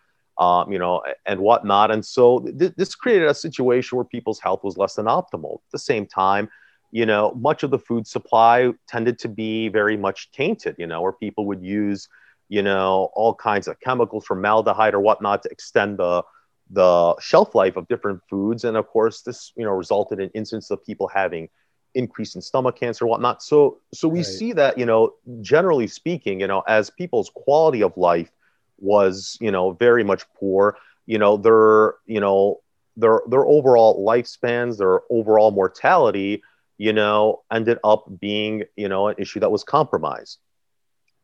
um, 0.42 0.72
you 0.72 0.78
know, 0.78 1.02
and 1.26 1.40
whatnot. 1.40 1.90
And 1.90 2.02
so 2.02 2.38
th- 2.58 2.72
this 2.78 2.94
created 2.94 3.28
a 3.28 3.34
situation 3.34 3.96
where 3.96 4.06
people's 4.06 4.40
health 4.40 4.64
was 4.64 4.78
less 4.78 4.94
than 4.94 5.04
optimal. 5.04 5.56
At 5.56 5.72
the 5.72 5.78
same 5.78 6.06
time, 6.06 6.48
you 6.90 7.04
know, 7.04 7.34
much 7.36 7.64
of 7.64 7.70
the 7.70 7.78
food 7.78 8.06
supply 8.06 8.72
tended 8.88 9.18
to 9.18 9.28
be 9.28 9.68
very 9.68 9.98
much 9.98 10.30
tainted, 10.32 10.76
you 10.78 10.86
know, 10.86 11.02
where 11.02 11.12
people 11.12 11.44
would 11.44 11.62
use, 11.62 12.08
you 12.48 12.62
know, 12.62 13.10
all 13.12 13.34
kinds 13.34 13.68
of 13.68 13.78
chemicals, 13.80 14.24
formaldehyde 14.24 14.94
or 14.94 15.00
whatnot, 15.00 15.42
to 15.42 15.50
extend 15.50 15.98
the 15.98 16.22
the 16.70 17.14
shelf 17.20 17.54
life 17.54 17.76
of 17.76 17.86
different 17.88 18.22
foods. 18.30 18.64
And 18.64 18.74
of 18.78 18.86
course, 18.86 19.20
this, 19.20 19.52
you 19.54 19.64
know, 19.66 19.72
resulted 19.72 20.18
in 20.18 20.30
instances 20.30 20.70
of 20.70 20.82
people 20.82 21.08
having 21.08 21.50
increase 21.96 22.34
in 22.34 22.42
stomach 22.42 22.76
cancer, 22.76 23.06
whatnot. 23.06 23.42
So, 23.42 23.78
so 23.92 24.06
we 24.08 24.20
right. 24.20 24.26
see 24.26 24.52
that, 24.52 24.78
you 24.78 24.86
know, 24.86 25.14
generally 25.40 25.86
speaking, 25.86 26.40
you 26.40 26.46
know, 26.46 26.62
as 26.68 26.90
people's 26.90 27.30
quality 27.34 27.82
of 27.82 27.96
life 27.96 28.30
was, 28.78 29.36
you 29.40 29.50
know, 29.50 29.72
very 29.72 30.04
much 30.04 30.22
poor, 30.38 30.76
you 31.06 31.18
know, 31.18 31.36
their, 31.36 31.94
you 32.06 32.20
know, 32.20 32.60
their 32.96 33.20
their 33.28 33.44
overall 33.44 34.04
lifespans, 34.06 34.78
their 34.78 35.00
overall 35.10 35.50
mortality 35.50 36.42
you 36.78 36.92
know, 36.92 37.42
ended 37.50 37.78
up 37.84 38.06
being, 38.20 38.64
you 38.76 38.88
know, 38.88 39.08
an 39.08 39.14
issue 39.18 39.40
that 39.40 39.50
was 39.50 39.64
compromised. 39.64 40.38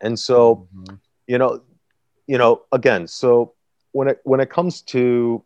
And 0.01 0.19
so, 0.19 0.69
mm-hmm. 0.75 0.95
you 1.27 1.39
know, 1.39 1.63
you 2.27 2.39
know, 2.39 2.63
again, 2.73 3.07
so 3.07 3.55
when 3.93 4.09
it 4.09 4.21
when 4.25 4.41
it 4.41 4.51
comes 4.51 4.83
to, 4.83 5.45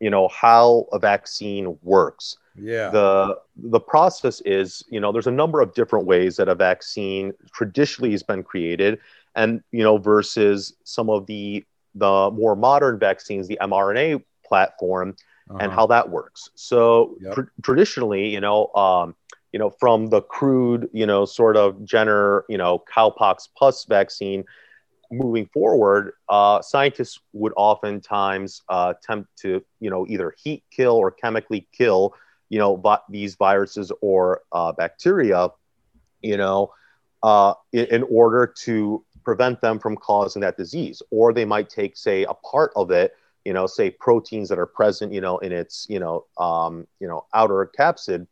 you 0.00 0.10
know, 0.10 0.28
how 0.28 0.86
a 0.92 0.98
vaccine 0.98 1.78
works, 1.82 2.36
yeah, 2.58 2.90
the 2.90 3.38
the 3.56 3.80
process 3.80 4.40
is, 4.42 4.84
you 4.90 5.00
know, 5.00 5.12
there's 5.12 5.26
a 5.26 5.32
number 5.32 5.60
of 5.60 5.74
different 5.74 6.06
ways 6.06 6.36
that 6.36 6.48
a 6.48 6.54
vaccine 6.54 7.32
traditionally 7.52 8.12
has 8.12 8.22
been 8.22 8.42
created, 8.42 8.98
and 9.34 9.62
you 9.72 9.82
know, 9.82 9.98
versus 9.98 10.74
some 10.84 11.10
of 11.10 11.26
the 11.26 11.64
the 11.94 12.30
more 12.32 12.56
modern 12.56 12.98
vaccines, 12.98 13.48
the 13.48 13.58
mRNA 13.62 14.22
platform, 14.44 15.16
uh-huh. 15.50 15.58
and 15.60 15.72
how 15.72 15.86
that 15.86 16.08
works. 16.08 16.50
So 16.54 17.16
yep. 17.20 17.34
tr- 17.34 17.40
traditionally, 17.62 18.28
you 18.28 18.40
know, 18.40 18.66
um, 18.74 19.14
you 19.52 19.58
know, 19.58 19.70
from 19.70 20.08
the 20.08 20.22
crude, 20.22 20.88
you 20.92 21.06
know, 21.06 21.24
sort 21.24 21.56
of 21.56 21.84
Jenner, 21.84 22.44
you 22.48 22.58
know, 22.58 22.82
cowpox 22.94 23.48
pus 23.58 23.84
vaccine 23.84 24.44
moving 25.10 25.46
forward, 25.46 26.12
uh, 26.28 26.60
scientists 26.62 27.20
would 27.32 27.52
oftentimes 27.56 28.62
uh, 28.68 28.92
attempt 28.96 29.30
to, 29.38 29.64
you 29.80 29.90
know, 29.90 30.06
either 30.08 30.34
heat 30.42 30.64
kill 30.70 30.94
or 30.94 31.10
chemically 31.10 31.66
kill, 31.72 32.14
you 32.48 32.58
know, 32.58 32.76
vi- 32.76 32.98
these 33.08 33.34
viruses 33.34 33.92
or 34.00 34.42
uh, 34.52 34.72
bacteria, 34.72 35.48
you 36.22 36.36
know, 36.36 36.72
uh, 37.22 37.54
in, 37.72 37.86
in, 37.86 38.02
order 38.04 38.46
to 38.46 39.04
prevent 39.24 39.60
them 39.60 39.78
from 39.78 39.96
causing 39.96 40.40
that 40.42 40.56
disease. 40.56 41.02
Or 41.10 41.32
they 41.32 41.44
might 41.44 41.68
take, 41.68 41.96
say, 41.96 42.24
a 42.24 42.34
part 42.34 42.72
of 42.76 42.90
it, 42.90 43.14
you 43.44 43.52
know, 43.52 43.66
say 43.66 43.90
proteins 43.90 44.48
that 44.48 44.58
are 44.58 44.66
present, 44.66 45.12
you 45.12 45.20
know, 45.20 45.38
in 45.38 45.52
its, 45.52 45.86
you 45.88 45.98
know, 45.98 46.26
um, 46.38 46.86
you 47.00 47.08
know, 47.08 47.26
outer 47.34 47.70
capsid 47.78 48.26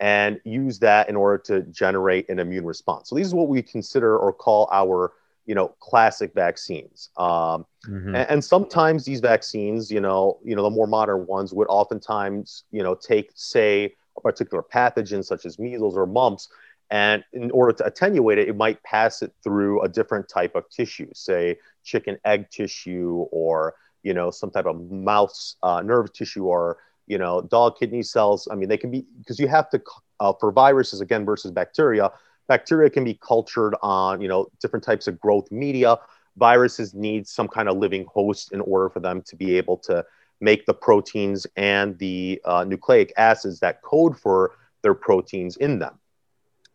and 0.00 0.40
use 0.44 0.80
that 0.80 1.08
in 1.08 1.14
order 1.14 1.38
to 1.38 1.62
generate 1.70 2.28
an 2.28 2.40
immune 2.40 2.64
response. 2.64 3.08
So 3.08 3.14
these 3.14 3.28
is 3.28 3.34
what 3.34 3.48
we 3.48 3.62
consider 3.62 4.18
or 4.18 4.32
call 4.32 4.68
our 4.72 5.12
you 5.46 5.54
know 5.54 5.68
classic 5.80 6.32
vaccines 6.34 7.10
um, 7.16 7.66
mm-hmm. 7.86 8.14
and, 8.14 8.30
and, 8.30 8.44
sometimes 8.44 9.04
these 9.04 9.20
vaccines 9.20 9.90
you 9.90 10.00
know 10.00 10.38
you 10.44 10.54
know 10.54 10.62
the 10.62 10.70
more 10.70 10.86
modern 10.86 11.26
ones 11.26 11.52
would 11.52 11.66
oftentimes 11.68 12.64
you 12.70 12.82
know 12.82 12.94
take 12.94 13.30
say 13.34 13.94
a 14.16 14.20
particular 14.20 14.62
pathogen 14.62 15.24
such 15.24 15.44
as 15.44 15.58
measles 15.58 15.96
or 15.96 16.06
mumps 16.06 16.48
and 16.90 17.24
in 17.32 17.50
order 17.50 17.72
to 17.72 17.84
attenuate 17.84 18.38
it 18.38 18.48
it 18.48 18.56
might 18.56 18.82
pass 18.82 19.22
it 19.22 19.32
through 19.42 19.82
a 19.82 19.88
different 19.88 20.28
type 20.28 20.54
of 20.54 20.68
tissue 20.70 21.08
say 21.14 21.56
chicken 21.82 22.18
egg 22.24 22.48
tissue 22.50 23.26
or 23.32 23.74
you 24.02 24.14
know 24.14 24.30
some 24.30 24.50
type 24.50 24.66
of 24.66 24.90
mouse 24.90 25.56
uh, 25.62 25.82
nerve 25.82 26.12
tissue 26.12 26.44
or 26.44 26.78
you 27.06 27.18
know, 27.18 27.42
dog 27.42 27.78
kidney 27.78 28.02
cells. 28.02 28.48
I 28.50 28.54
mean, 28.54 28.68
they 28.68 28.76
can 28.76 28.90
be 28.90 29.04
because 29.18 29.38
you 29.38 29.48
have 29.48 29.68
to 29.70 29.82
uh, 30.20 30.32
for 30.38 30.52
viruses 30.52 31.00
again 31.00 31.24
versus 31.24 31.50
bacteria. 31.50 32.10
Bacteria 32.48 32.90
can 32.90 33.04
be 33.04 33.14
cultured 33.14 33.74
on 33.82 34.20
you 34.20 34.28
know 34.28 34.48
different 34.60 34.84
types 34.84 35.06
of 35.06 35.18
growth 35.20 35.50
media. 35.50 35.96
Viruses 36.36 36.94
need 36.94 37.26
some 37.26 37.48
kind 37.48 37.68
of 37.68 37.76
living 37.76 38.06
host 38.06 38.52
in 38.52 38.60
order 38.62 38.88
for 38.88 39.00
them 39.00 39.22
to 39.22 39.36
be 39.36 39.56
able 39.58 39.76
to 39.76 40.04
make 40.40 40.66
the 40.66 40.74
proteins 40.74 41.46
and 41.56 41.98
the 41.98 42.40
uh, 42.44 42.64
nucleic 42.64 43.12
acids 43.16 43.60
that 43.60 43.80
code 43.82 44.18
for 44.18 44.52
their 44.82 44.94
proteins 44.94 45.56
in 45.58 45.78
them. 45.78 45.98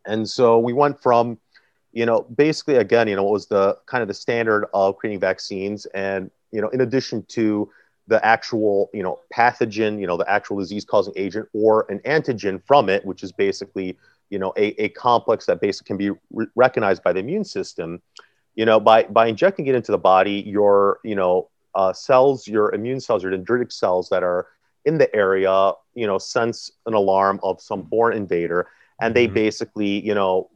And 0.05 0.29
so 0.29 0.57
we 0.57 0.71
went 0.71 1.01
from, 1.01 1.37
you 1.91 2.05
know, 2.05 2.21
basically 2.21 2.75
again, 2.75 3.07
you 3.09 3.15
know, 3.15 3.27
it 3.27 3.31
was 3.31 3.47
the 3.47 3.77
kind 3.85 4.01
of 4.01 4.07
the 4.07 4.13
standard 4.13 4.67
of 4.73 4.95
creating 4.97 5.19
vaccines, 5.19 5.85
and 5.87 6.31
you 6.51 6.61
know, 6.61 6.69
in 6.69 6.81
addition 6.81 7.23
to 7.29 7.69
the 8.07 8.23
actual, 8.25 8.89
you 8.93 9.03
know, 9.03 9.19
pathogen, 9.35 9.99
you 9.99 10.07
know, 10.07 10.15
the 10.15 10.29
actual 10.31 10.57
disease-causing 10.57 11.13
agent, 11.17 11.49
or 11.53 11.85
an 11.89 11.99
antigen 12.05 12.61
from 12.65 12.87
it, 12.87 13.05
which 13.05 13.21
is 13.21 13.33
basically, 13.33 13.97
you 14.29 14.39
know, 14.39 14.53
a, 14.57 14.83
a 14.83 14.89
complex 14.89 15.45
that 15.45 15.61
basically 15.61 15.87
can 15.87 15.97
be 15.97 16.09
re- 16.31 16.47
recognized 16.55 17.03
by 17.03 17.13
the 17.13 17.19
immune 17.19 17.43
system. 17.43 18.01
You 18.55 18.65
know, 18.65 18.79
by 18.79 19.03
by 19.03 19.27
injecting 19.27 19.67
it 19.67 19.75
into 19.75 19.91
the 19.91 19.99
body, 19.99 20.43
your, 20.45 20.99
you 21.03 21.15
know, 21.15 21.49
uh, 21.75 21.93
cells, 21.93 22.47
your 22.47 22.73
immune 22.73 22.99
cells, 22.99 23.21
your 23.21 23.31
dendritic 23.31 23.71
cells 23.71 24.09
that 24.09 24.23
are 24.23 24.47
in 24.85 24.97
the 24.97 25.13
area, 25.15 25.73
you 25.93 26.07
know, 26.07 26.17
sense 26.17 26.71
an 26.85 26.93
alarm 26.93 27.39
of 27.43 27.61
some 27.61 27.87
foreign 27.87 28.17
invader, 28.17 28.67
and 28.99 29.15
they 29.15 29.25
mm-hmm. 29.25 29.35
basically, 29.35 30.03
you 30.03 30.15
know, 30.15 30.49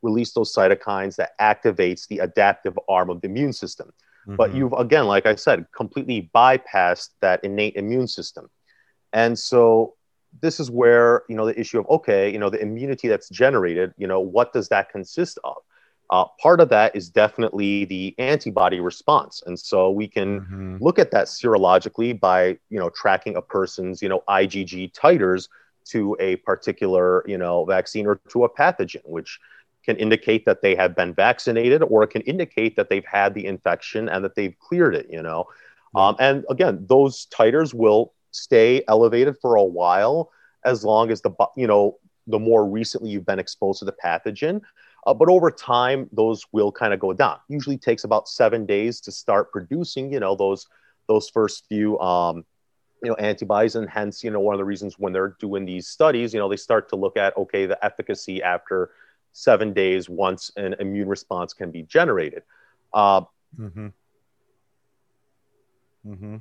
release 0.00 0.32
those 0.32 0.54
cytokines 0.54 1.16
that 1.16 1.38
activates 1.40 2.08
the 2.08 2.20
adaptive 2.20 2.78
arm 2.88 3.10
of 3.10 3.20
the 3.20 3.28
immune 3.28 3.52
system. 3.52 3.92
Mm-hmm. 4.26 4.36
But 4.36 4.54
you've 4.54 4.72
again, 4.72 5.06
like 5.06 5.26
I 5.26 5.34
said, 5.34 5.66
completely 5.76 6.30
bypassed 6.34 7.10
that 7.20 7.44
innate 7.44 7.76
immune 7.76 8.08
system. 8.08 8.48
And 9.12 9.38
so 9.38 9.94
this 10.40 10.58
is 10.58 10.70
where, 10.70 11.22
you 11.28 11.36
know, 11.36 11.46
the 11.46 11.58
issue 11.58 11.78
of 11.78 11.88
okay, 11.88 12.30
you 12.30 12.38
know, 12.38 12.50
the 12.50 12.60
immunity 12.60 13.08
that's 13.08 13.28
generated, 13.28 13.92
you 13.96 14.06
know, 14.06 14.20
what 14.20 14.52
does 14.52 14.68
that 14.68 14.90
consist 14.90 15.38
of? 15.44 15.56
Uh, 16.10 16.26
part 16.40 16.60
of 16.60 16.68
that 16.68 16.94
is 16.94 17.08
definitely 17.08 17.86
the 17.86 18.14
antibody 18.18 18.80
response, 18.80 19.42
and 19.46 19.58
so 19.58 19.90
we 19.90 20.06
can 20.06 20.40
mm-hmm. 20.40 20.76
look 20.78 20.98
at 20.98 21.10
that 21.10 21.26
serologically 21.26 22.18
by 22.18 22.48
you 22.68 22.78
know 22.78 22.90
tracking 22.90 23.34
a 23.36 23.40
person's 23.40 24.02
you 24.02 24.08
know 24.10 24.22
IgG 24.28 24.92
titers 24.92 25.48
to 25.84 26.14
a 26.20 26.36
particular 26.36 27.24
you 27.26 27.38
know 27.38 27.64
vaccine 27.64 28.06
or 28.06 28.20
to 28.28 28.44
a 28.44 28.48
pathogen, 28.50 29.00
which 29.04 29.40
can 29.84 29.96
indicate 29.96 30.44
that 30.44 30.62
they 30.62 30.74
have 30.74 30.94
been 30.94 31.14
vaccinated 31.14 31.82
or 31.82 32.02
it 32.02 32.08
can 32.08 32.22
indicate 32.22 32.76
that 32.76 32.88
they've 32.88 33.04
had 33.04 33.34
the 33.34 33.46
infection 33.46 34.08
and 34.08 34.24
that 34.24 34.34
they've 34.34 34.58
cleared 34.60 34.94
it 34.94 35.06
you 35.10 35.22
know 35.22 35.46
um, 35.94 36.14
and 36.20 36.44
again 36.50 36.84
those 36.88 37.26
titers 37.26 37.74
will 37.74 38.12
stay 38.32 38.82
elevated 38.88 39.36
for 39.40 39.54
a 39.54 39.62
while 39.64 40.30
as 40.64 40.84
long 40.84 41.10
as 41.10 41.20
the 41.22 41.30
you 41.56 41.66
know 41.66 41.98
the 42.26 42.38
more 42.38 42.66
recently 42.66 43.10
you've 43.10 43.26
been 43.26 43.38
exposed 43.38 43.78
to 43.78 43.84
the 43.84 43.94
pathogen 44.04 44.60
uh, 45.06 45.14
but 45.14 45.28
over 45.28 45.50
time 45.50 46.08
those 46.12 46.44
will 46.52 46.72
kind 46.72 46.92
of 46.92 47.00
go 47.00 47.12
down 47.12 47.38
usually 47.48 47.78
takes 47.78 48.04
about 48.04 48.28
seven 48.28 48.66
days 48.66 49.00
to 49.00 49.12
start 49.12 49.52
producing 49.52 50.12
you 50.12 50.20
know 50.20 50.34
those 50.34 50.66
those 51.08 51.28
first 51.28 51.66
few 51.68 51.98
um, 52.00 52.44
you 53.02 53.08
know 53.10 53.16
antibodies 53.16 53.76
and 53.76 53.88
hence 53.88 54.24
you 54.24 54.30
know 54.30 54.40
one 54.40 54.54
of 54.54 54.58
the 54.58 54.64
reasons 54.64 54.98
when 54.98 55.12
they're 55.12 55.36
doing 55.38 55.64
these 55.64 55.88
studies 55.88 56.32
you 56.32 56.40
know 56.40 56.48
they 56.48 56.56
start 56.56 56.88
to 56.88 56.96
look 56.96 57.16
at 57.16 57.36
okay 57.36 57.66
the 57.66 57.84
efficacy 57.84 58.42
after 58.42 58.90
seven 59.32 59.72
days 59.72 60.08
once 60.08 60.52
an 60.56 60.74
immune 60.78 61.08
response 61.08 61.52
can 61.52 61.70
be 61.70 61.82
generated. 61.82 62.42
Uh, 62.92 63.22
mm-hmm. 63.58 63.88
Mm-hmm. 66.06 66.36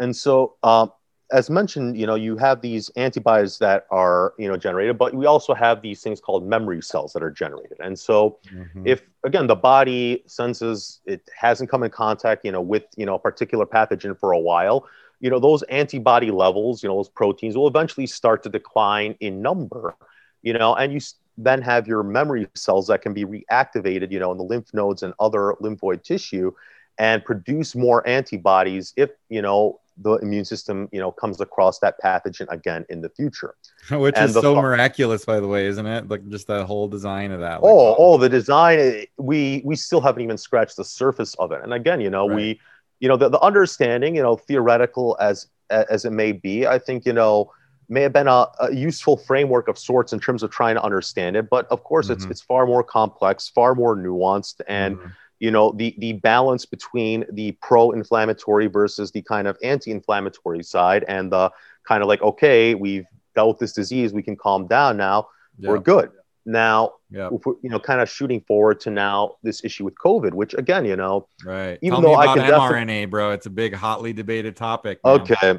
And 0.00 0.16
so, 0.16 0.56
uh, 0.62 0.88
as 1.32 1.48
mentioned, 1.48 1.98
you 1.98 2.06
know, 2.06 2.14
you 2.14 2.36
have 2.36 2.60
these 2.60 2.90
antibodies 2.90 3.58
that 3.58 3.86
are, 3.90 4.34
you 4.38 4.46
know, 4.46 4.56
generated, 4.56 4.98
but 4.98 5.14
we 5.14 5.24
also 5.24 5.54
have 5.54 5.80
these 5.80 6.02
things 6.02 6.20
called 6.20 6.46
memory 6.46 6.82
cells 6.82 7.12
that 7.14 7.22
are 7.22 7.30
generated. 7.30 7.78
And 7.80 7.98
so, 7.98 8.38
mm-hmm. 8.52 8.86
if 8.86 9.02
again 9.24 9.46
the 9.46 9.56
body 9.56 10.22
senses 10.26 11.00
it 11.06 11.28
hasn't 11.36 11.70
come 11.70 11.82
in 11.82 11.90
contact, 11.90 12.44
you 12.44 12.52
know, 12.52 12.60
with 12.60 12.84
you 12.96 13.06
know 13.06 13.14
a 13.14 13.18
particular 13.18 13.66
pathogen 13.66 14.18
for 14.18 14.32
a 14.32 14.38
while, 14.38 14.86
you 15.20 15.30
know, 15.30 15.38
those 15.38 15.62
antibody 15.64 16.30
levels, 16.30 16.82
you 16.82 16.88
know, 16.88 16.96
those 16.96 17.08
proteins 17.08 17.56
will 17.56 17.68
eventually 17.68 18.06
start 18.06 18.42
to 18.42 18.48
decline 18.48 19.16
in 19.20 19.40
number, 19.40 19.94
you 20.42 20.52
know, 20.52 20.74
and 20.74 20.92
you 20.92 21.00
then 21.38 21.62
have 21.62 21.88
your 21.88 22.02
memory 22.02 22.46
cells 22.54 22.86
that 22.88 23.00
can 23.00 23.14
be 23.14 23.24
reactivated, 23.24 24.12
you 24.12 24.18
know, 24.18 24.32
in 24.32 24.38
the 24.38 24.44
lymph 24.44 24.74
nodes 24.74 25.02
and 25.02 25.14
other 25.18 25.54
lymphoid 25.62 26.02
tissue 26.02 26.52
and 26.98 27.24
produce 27.24 27.74
more 27.74 28.06
antibodies 28.06 28.92
if, 28.96 29.10
you 29.30 29.40
know, 29.40 29.80
the 29.98 30.14
immune 30.16 30.44
system, 30.44 30.88
you 30.92 31.00
know, 31.00 31.12
comes 31.12 31.40
across 31.40 31.78
that 31.80 31.96
pathogen 32.02 32.46
again 32.50 32.84
in 32.88 33.00
the 33.00 33.08
future. 33.10 33.54
Which 33.90 34.14
and 34.16 34.30
is 34.30 34.34
so 34.34 34.54
miraculous, 34.54 35.24
by 35.24 35.40
the 35.40 35.48
way, 35.48 35.66
isn't 35.66 35.86
it? 35.86 36.08
Like 36.08 36.26
just 36.28 36.46
the 36.46 36.64
whole 36.64 36.88
design 36.88 37.30
of 37.32 37.40
that. 37.40 37.62
Like, 37.62 37.72
oh, 37.72 37.94
oh, 37.98 38.18
the 38.18 38.28
design. 38.28 38.78
Eh, 38.78 39.04
we 39.18 39.62
we 39.64 39.76
still 39.76 40.00
haven't 40.00 40.22
even 40.22 40.38
scratched 40.38 40.76
the 40.76 40.84
surface 40.84 41.34
of 41.34 41.52
it. 41.52 41.62
And 41.62 41.74
again, 41.74 42.00
you 42.00 42.10
know, 42.10 42.28
right. 42.28 42.36
we, 42.36 42.60
you 43.00 43.08
know, 43.08 43.16
the, 43.16 43.28
the 43.28 43.40
understanding, 43.40 44.16
you 44.16 44.22
know, 44.22 44.36
theoretical 44.36 45.16
as 45.20 45.48
as 45.70 46.04
it 46.04 46.12
may 46.12 46.32
be, 46.32 46.66
I 46.66 46.78
think, 46.78 47.06
you 47.06 47.12
know, 47.12 47.50
may 47.88 48.02
have 48.02 48.12
been 48.12 48.28
a, 48.28 48.46
a, 48.60 48.74
useful 48.74 49.16
framework 49.16 49.68
of 49.68 49.78
sorts 49.78 50.12
in 50.12 50.20
terms 50.20 50.42
of 50.42 50.50
trying 50.50 50.74
to 50.74 50.82
understand 50.82 51.36
it. 51.36 51.48
But 51.50 51.66
of 51.68 51.84
course, 51.84 52.06
mm-hmm. 52.06 52.14
it's 52.14 52.24
it's 52.24 52.40
far 52.40 52.66
more 52.66 52.82
complex, 52.82 53.48
far 53.48 53.74
more 53.74 53.96
nuanced, 53.96 54.60
and 54.66 54.96
mm-hmm. 54.96 55.08
You 55.42 55.50
know 55.50 55.72
the 55.72 55.92
the 55.98 56.12
balance 56.12 56.64
between 56.64 57.24
the 57.32 57.50
pro-inflammatory 57.60 58.68
versus 58.68 59.10
the 59.10 59.22
kind 59.22 59.48
of 59.48 59.58
anti-inflammatory 59.64 60.62
side, 60.62 61.04
and 61.08 61.32
the 61.32 61.50
kind 61.82 62.00
of 62.00 62.08
like 62.08 62.22
okay, 62.22 62.76
we've 62.76 63.04
dealt 63.34 63.48
with 63.48 63.58
this 63.58 63.72
disease, 63.72 64.12
we 64.12 64.22
can 64.22 64.36
calm 64.36 64.68
down 64.68 64.96
now, 64.96 65.26
yeah. 65.58 65.68
we're 65.68 65.80
good. 65.80 66.12
Now, 66.46 66.94
yeah. 67.10 67.28
you 67.30 67.70
know, 67.70 67.80
kind 67.80 68.00
of 68.00 68.08
shooting 68.08 68.40
forward 68.40 68.78
to 68.80 68.90
now 68.90 69.36
this 69.42 69.64
issue 69.64 69.84
with 69.84 69.94
COVID, 69.96 70.32
which 70.32 70.54
again, 70.54 70.84
you 70.84 70.94
know, 70.94 71.26
right. 71.44 71.76
Even 71.82 72.00
Tell 72.00 72.10
though 72.10 72.14
I 72.14 72.34
can 72.34 72.44
mRNA, 72.48 73.10
bro, 73.10 73.32
it's 73.32 73.46
a 73.46 73.50
big, 73.50 73.74
hotly 73.74 74.12
debated 74.12 74.54
topic. 74.54 75.00
Now. 75.04 75.12
Okay, 75.12 75.58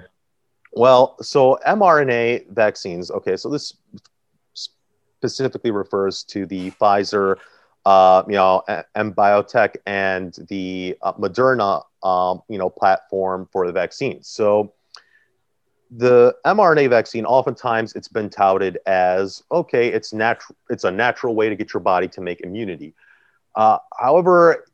well, 0.72 1.18
so 1.22 1.60
mRNA 1.68 2.50
vaccines. 2.52 3.12
Okay, 3.12 3.36
so 3.36 3.50
this 3.50 3.76
specifically 5.22 5.72
refers 5.72 6.24
to 6.26 6.46
the 6.46 6.72
Pfizer, 6.72 7.38
uh, 7.86 8.24
you 8.28 8.34
know, 8.34 8.64
and 8.96 9.16
BioNTech 9.16 9.76
and 9.86 10.34
the 10.50 10.98
uh, 11.02 11.14
Moderna, 11.14 11.84
um, 12.04 12.42
you 12.48 12.58
know, 12.58 12.70
platform 12.70 13.48
for 13.52 13.68
the 13.68 13.74
vaccine. 13.74 14.24
So 14.24 14.74
the 15.92 16.36
mRNA 16.46 16.90
vaccine, 16.90 17.26
oftentimes 17.26 17.94
it's 17.96 18.08
been 18.08 18.30
touted 18.30 18.80
as 18.86 19.44
okay, 19.52 19.90
it's 19.90 20.14
natural, 20.14 20.56
it's 20.70 20.86
a 20.86 20.92
natural 20.92 21.36
way 21.36 21.50
to 21.50 21.56
get 21.56 21.74
your 21.74 21.82
body 21.82 22.08
to 22.10 22.22
make 22.22 22.42
immunity. 22.42 22.94
Uh, 23.56 23.78
however, 24.00 24.66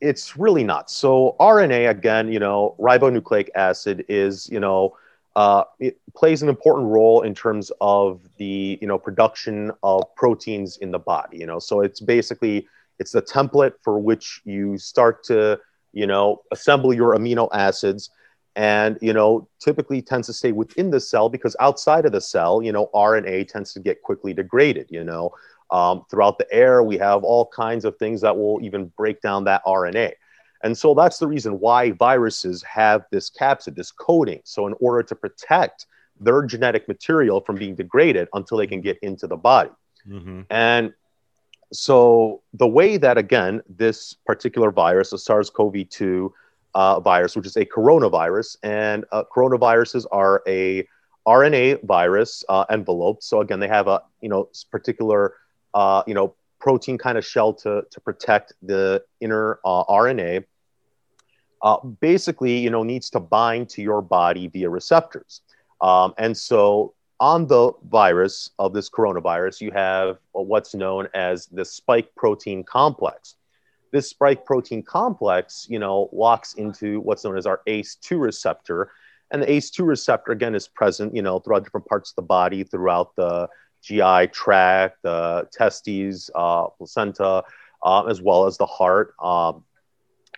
it's 0.00 0.36
really 0.36 0.64
not. 0.64 0.90
So 0.90 1.36
RNA, 1.38 1.90
again, 1.90 2.32
you 2.32 2.38
know, 2.38 2.76
ribonucleic 2.78 3.48
acid 3.54 4.04
is, 4.08 4.48
you 4.48 4.60
know, 4.60 4.96
uh, 5.38 5.62
it 5.78 6.00
plays 6.16 6.42
an 6.42 6.48
important 6.48 6.88
role 6.88 7.22
in 7.22 7.32
terms 7.32 7.70
of 7.80 8.20
the 8.38 8.76
you 8.80 8.88
know 8.88 8.98
production 8.98 9.70
of 9.84 10.02
proteins 10.16 10.78
in 10.78 10.90
the 10.90 10.98
body. 10.98 11.38
You 11.38 11.46
know, 11.46 11.60
so 11.60 11.80
it's 11.80 12.00
basically 12.00 12.66
it's 12.98 13.12
the 13.12 13.22
template 13.22 13.74
for 13.80 14.00
which 14.00 14.40
you 14.44 14.76
start 14.78 15.22
to 15.24 15.60
you 15.92 16.08
know 16.08 16.42
assemble 16.50 16.92
your 16.92 17.16
amino 17.16 17.48
acids. 17.52 18.10
And 18.56 18.98
you 19.00 19.12
know 19.12 19.46
typically 19.60 20.02
tends 20.02 20.26
to 20.26 20.32
stay 20.32 20.50
within 20.50 20.90
the 20.90 20.98
cell 20.98 21.28
because 21.28 21.54
outside 21.60 22.04
of 22.04 22.10
the 22.10 22.20
cell 22.20 22.60
you 22.60 22.72
know 22.72 22.90
rna 22.92 23.46
tends 23.46 23.72
to 23.74 23.78
get 23.78 24.02
quickly 24.02 24.34
degraded 24.34 24.88
you 24.90 25.04
know? 25.04 25.30
Um, 25.70 26.04
throughout 26.10 26.38
the 26.38 26.52
air 26.52 26.82
we 26.82 26.98
have 26.98 27.22
all 27.22 27.46
kinds 27.46 27.84
of 27.84 27.96
things 27.98 28.20
that 28.22 28.36
will 28.36 28.58
even 28.60 28.86
break 28.96 29.20
down 29.20 29.44
that 29.44 29.62
rna 29.64 30.12
and 30.62 30.76
so 30.76 30.94
that's 30.94 31.18
the 31.18 31.26
reason 31.26 31.60
why 31.60 31.92
viruses 31.92 32.62
have 32.62 33.04
this 33.10 33.30
capsid, 33.30 33.76
this 33.76 33.92
coating. 33.92 34.40
So, 34.44 34.66
in 34.66 34.74
order 34.80 35.02
to 35.04 35.14
protect 35.14 35.86
their 36.20 36.42
genetic 36.42 36.88
material 36.88 37.40
from 37.40 37.56
being 37.56 37.74
degraded 37.74 38.28
until 38.34 38.58
they 38.58 38.66
can 38.66 38.80
get 38.80 38.98
into 39.02 39.26
the 39.26 39.36
body. 39.36 39.70
Mm-hmm. 40.08 40.42
And 40.50 40.92
so, 41.72 42.42
the 42.54 42.66
way 42.66 42.96
that, 42.96 43.18
again, 43.18 43.62
this 43.68 44.14
particular 44.26 44.70
virus, 44.70 45.10
the 45.10 45.18
SARS 45.18 45.50
CoV 45.50 45.88
2 45.88 46.34
uh, 46.74 47.00
virus, 47.00 47.36
which 47.36 47.46
is 47.46 47.56
a 47.56 47.64
coronavirus, 47.64 48.56
and 48.62 49.04
uh, 49.12 49.22
coronaviruses 49.34 50.06
are 50.10 50.42
a 50.48 50.86
RNA 51.26 51.84
virus 51.84 52.42
uh, 52.48 52.64
enveloped. 52.70 53.22
So, 53.22 53.42
again, 53.42 53.60
they 53.60 53.68
have 53.68 53.86
a 53.86 54.02
you 54.20 54.28
know 54.28 54.48
particular 54.70 55.34
uh, 55.74 56.02
you 56.06 56.14
know 56.14 56.34
protein 56.60 56.98
kind 56.98 57.18
of 57.18 57.24
shell 57.24 57.52
to, 57.54 57.82
to 57.90 58.00
protect 58.00 58.52
the 58.62 59.02
inner 59.20 59.60
uh, 59.64 59.84
RNA, 59.84 60.44
uh, 61.62 61.78
basically, 62.00 62.58
you 62.58 62.70
know, 62.70 62.82
needs 62.82 63.10
to 63.10 63.20
bind 63.20 63.68
to 63.70 63.82
your 63.82 64.02
body 64.02 64.48
via 64.48 64.70
receptors. 64.70 65.42
Um, 65.80 66.14
and 66.18 66.36
so 66.36 66.94
on 67.20 67.46
the 67.46 67.72
virus 67.88 68.50
of 68.58 68.72
this 68.72 68.88
coronavirus, 68.88 69.60
you 69.60 69.70
have 69.72 70.18
what's 70.32 70.74
known 70.74 71.08
as 71.14 71.46
the 71.46 71.64
spike 71.64 72.14
protein 72.16 72.62
complex. 72.62 73.34
This 73.92 74.10
spike 74.10 74.44
protein 74.44 74.82
complex, 74.82 75.66
you 75.68 75.78
know, 75.78 76.10
locks 76.12 76.54
into 76.54 77.00
what's 77.00 77.24
known 77.24 77.36
as 77.38 77.46
our 77.46 77.62
ACE2 77.66 78.20
receptor. 78.20 78.90
And 79.30 79.42
the 79.42 79.46
ACE2 79.46 79.86
receptor, 79.86 80.32
again, 80.32 80.54
is 80.54 80.68
present, 80.68 81.14
you 81.14 81.22
know, 81.22 81.38
throughout 81.38 81.64
different 81.64 81.86
parts 81.86 82.10
of 82.10 82.16
the 82.16 82.22
body, 82.22 82.64
throughout 82.64 83.16
the 83.16 83.48
GI 83.88 84.28
tract, 84.28 85.02
the 85.02 85.48
testes, 85.52 86.30
uh, 86.34 86.66
placenta, 86.66 87.42
uh, 87.82 88.04
as 88.04 88.20
well 88.20 88.46
as 88.46 88.58
the 88.58 88.66
heart. 88.66 89.14
Um, 89.22 89.64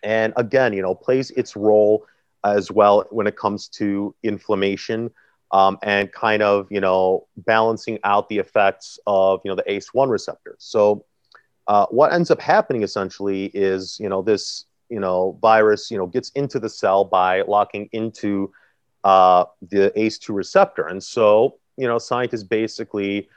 and 0.02 0.32
again, 0.36 0.72
you 0.72 0.82
know, 0.82 0.94
plays 0.94 1.30
its 1.32 1.56
role 1.56 2.06
as 2.44 2.70
well 2.70 3.04
when 3.10 3.26
it 3.26 3.36
comes 3.36 3.68
to 3.68 4.14
inflammation 4.22 5.10
um, 5.50 5.78
and 5.82 6.12
kind 6.12 6.42
of, 6.42 6.68
you 6.70 6.80
know, 6.80 7.26
balancing 7.38 7.98
out 8.04 8.28
the 8.28 8.38
effects 8.38 9.00
of, 9.06 9.40
you 9.44 9.50
know, 9.50 9.56
the 9.56 9.64
ACE1 9.64 10.08
receptor. 10.08 10.54
So 10.58 11.04
uh, 11.66 11.86
what 11.86 12.12
ends 12.12 12.30
up 12.30 12.40
happening 12.40 12.84
essentially 12.84 13.46
is, 13.46 13.98
you 14.00 14.08
know, 14.08 14.22
this, 14.22 14.66
you 14.88 15.00
know, 15.00 15.36
virus, 15.42 15.90
you 15.90 15.98
know, 15.98 16.06
gets 16.06 16.30
into 16.30 16.60
the 16.60 16.68
cell 16.68 17.04
by 17.04 17.42
locking 17.42 17.88
into 17.92 18.52
uh, 19.02 19.44
the 19.60 19.92
ACE2 19.96 20.34
receptor. 20.34 20.86
And 20.86 21.02
so, 21.02 21.58
you 21.76 21.88
know, 21.88 21.98
scientists 21.98 22.44
basically 22.44 23.28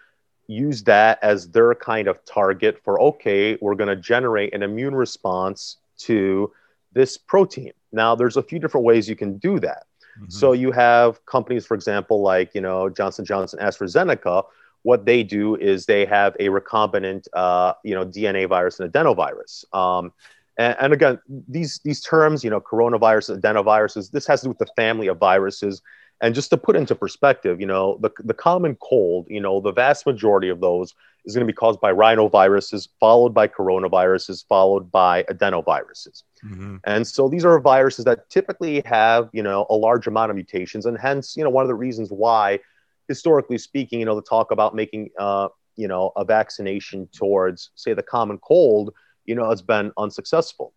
use 0.53 0.83
that 0.83 1.19
as 1.21 1.49
their 1.49 1.73
kind 1.75 2.07
of 2.07 2.23
target 2.25 2.79
for 2.83 2.99
okay, 3.01 3.57
we're 3.61 3.75
going 3.75 3.89
to 3.89 3.95
generate 3.95 4.53
an 4.53 4.63
immune 4.63 4.95
response 4.95 5.77
to 5.97 6.51
this 6.93 7.17
protein. 7.17 7.71
Now, 7.91 8.15
there's 8.15 8.37
a 8.37 8.43
few 8.43 8.59
different 8.59 8.85
ways 8.85 9.09
you 9.09 9.15
can 9.15 9.37
do 9.37 9.59
that. 9.59 9.85
Mm-hmm. 10.17 10.29
So 10.29 10.53
you 10.53 10.71
have 10.71 11.25
companies, 11.25 11.65
for 11.65 11.75
example, 11.75 12.21
like 12.21 12.53
you 12.53 12.61
know 12.61 12.89
Johnson 12.89 13.25
Johnson, 13.25 13.59
AstraZeneca. 13.59 14.43
What 14.83 15.05
they 15.05 15.23
do 15.23 15.55
is 15.55 15.85
they 15.85 16.05
have 16.05 16.35
a 16.39 16.49
recombinant, 16.49 17.27
uh, 17.33 17.73
you 17.83 17.95
know, 17.95 18.05
DNA 18.05 18.49
virus 18.49 18.81
and 18.81 18.91
adenovirus. 18.91 19.63
Um, 19.73 20.11
and, 20.57 20.75
and, 20.79 20.93
again, 20.93 21.19
these 21.47 21.79
these 21.83 22.01
terms, 22.01 22.43
you 22.43 22.49
know, 22.49 22.59
coronavirus, 22.59 23.39
adenoviruses, 23.39 24.11
this 24.11 24.27
has 24.27 24.41
to 24.41 24.45
do 24.45 24.49
with 24.49 24.59
the 24.59 24.67
family 24.75 25.07
of 25.07 25.17
viruses. 25.17 25.81
And 26.21 26.33
just 26.33 26.49
to 26.51 26.57
put 26.57 26.75
into 26.75 26.95
perspective, 26.95 27.59
you 27.59 27.67
know, 27.67 27.97
the, 28.01 28.09
the 28.23 28.33
common 28.33 28.75
cold, 28.75 29.27
you 29.29 29.41
know, 29.41 29.59
the 29.59 29.73
vast 29.73 30.05
majority 30.05 30.49
of 30.49 30.61
those 30.61 30.93
is 31.25 31.35
going 31.35 31.45
to 31.45 31.51
be 31.51 31.55
caused 31.55 31.81
by 31.81 31.91
rhinoviruses, 31.91 32.87
followed 32.99 33.33
by 33.33 33.47
coronaviruses, 33.47 34.45
followed 34.47 34.91
by 34.91 35.23
adenoviruses. 35.23 36.23
Mm-hmm. 36.45 36.77
And 36.85 37.05
so 37.05 37.27
these 37.29 37.45
are 37.45 37.59
viruses 37.59 38.05
that 38.05 38.29
typically 38.29 38.81
have, 38.85 39.29
you 39.33 39.43
know, 39.43 39.65
a 39.69 39.75
large 39.75 40.07
amount 40.07 40.31
of 40.31 40.35
mutations. 40.35 40.85
And 40.85 40.97
hence, 40.97 41.35
you 41.35 41.43
know, 41.43 41.49
one 41.49 41.63
of 41.63 41.67
the 41.67 41.75
reasons 41.75 42.09
why, 42.09 42.59
historically 43.07 43.57
speaking, 43.57 43.99
you 43.99 44.05
know, 44.05 44.15
the 44.15 44.21
talk 44.21 44.51
about 44.51 44.75
making, 44.75 45.09
uh, 45.19 45.49
you 45.75 45.87
know, 45.87 46.11
a 46.15 46.23
vaccination 46.23 47.07
towards, 47.13 47.71
say, 47.75 47.93
the 47.93 48.03
common 48.03 48.37
cold, 48.37 48.93
you 49.25 49.35
know, 49.35 49.49
has 49.49 49.61
been 49.61 49.91
unsuccessful. 49.97 50.73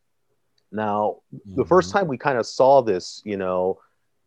Now, 0.73 1.19
mm-hmm. 1.35 1.57
the 1.57 1.65
first 1.65 1.93
time 1.93 2.09
we 2.09 2.19
kind 2.19 2.39
of 2.39 2.47
saw 2.47 2.83
this, 2.83 3.23
you 3.25 3.37
know, 3.37 3.79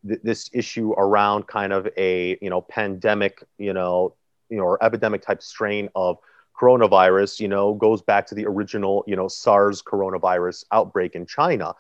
th- 0.08 0.20
this 0.24 0.50
issue 0.54 0.94
around 0.94 1.48
kind 1.48 1.74
of 1.74 1.88
a, 1.98 2.38
you 2.42 2.50
know, 2.50 2.62
pandemic, 2.62 3.44
you 3.58 3.74
know, 3.74 4.16
you 4.50 4.58
know, 4.58 4.64
or 4.64 4.84
epidemic 4.84 5.22
type 5.22 5.42
strain 5.42 5.90
of 5.96 6.18
coronavirus, 6.60 7.40
you 7.40 7.48
know, 7.48 7.74
goes 7.74 8.02
back 8.02 8.26
to 8.28 8.36
the 8.36 8.46
original, 8.46 9.04
you 9.08 9.16
know, 9.16 9.28
SARS 9.28 9.82
coronavirus 9.82 10.66
outbreak 10.72 11.16
in 11.16 11.26
China 11.26 11.74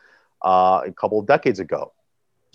uh, 0.43 0.81
a 0.85 0.91
couple 0.91 1.19
of 1.19 1.25
decades 1.25 1.59
ago. 1.59 1.91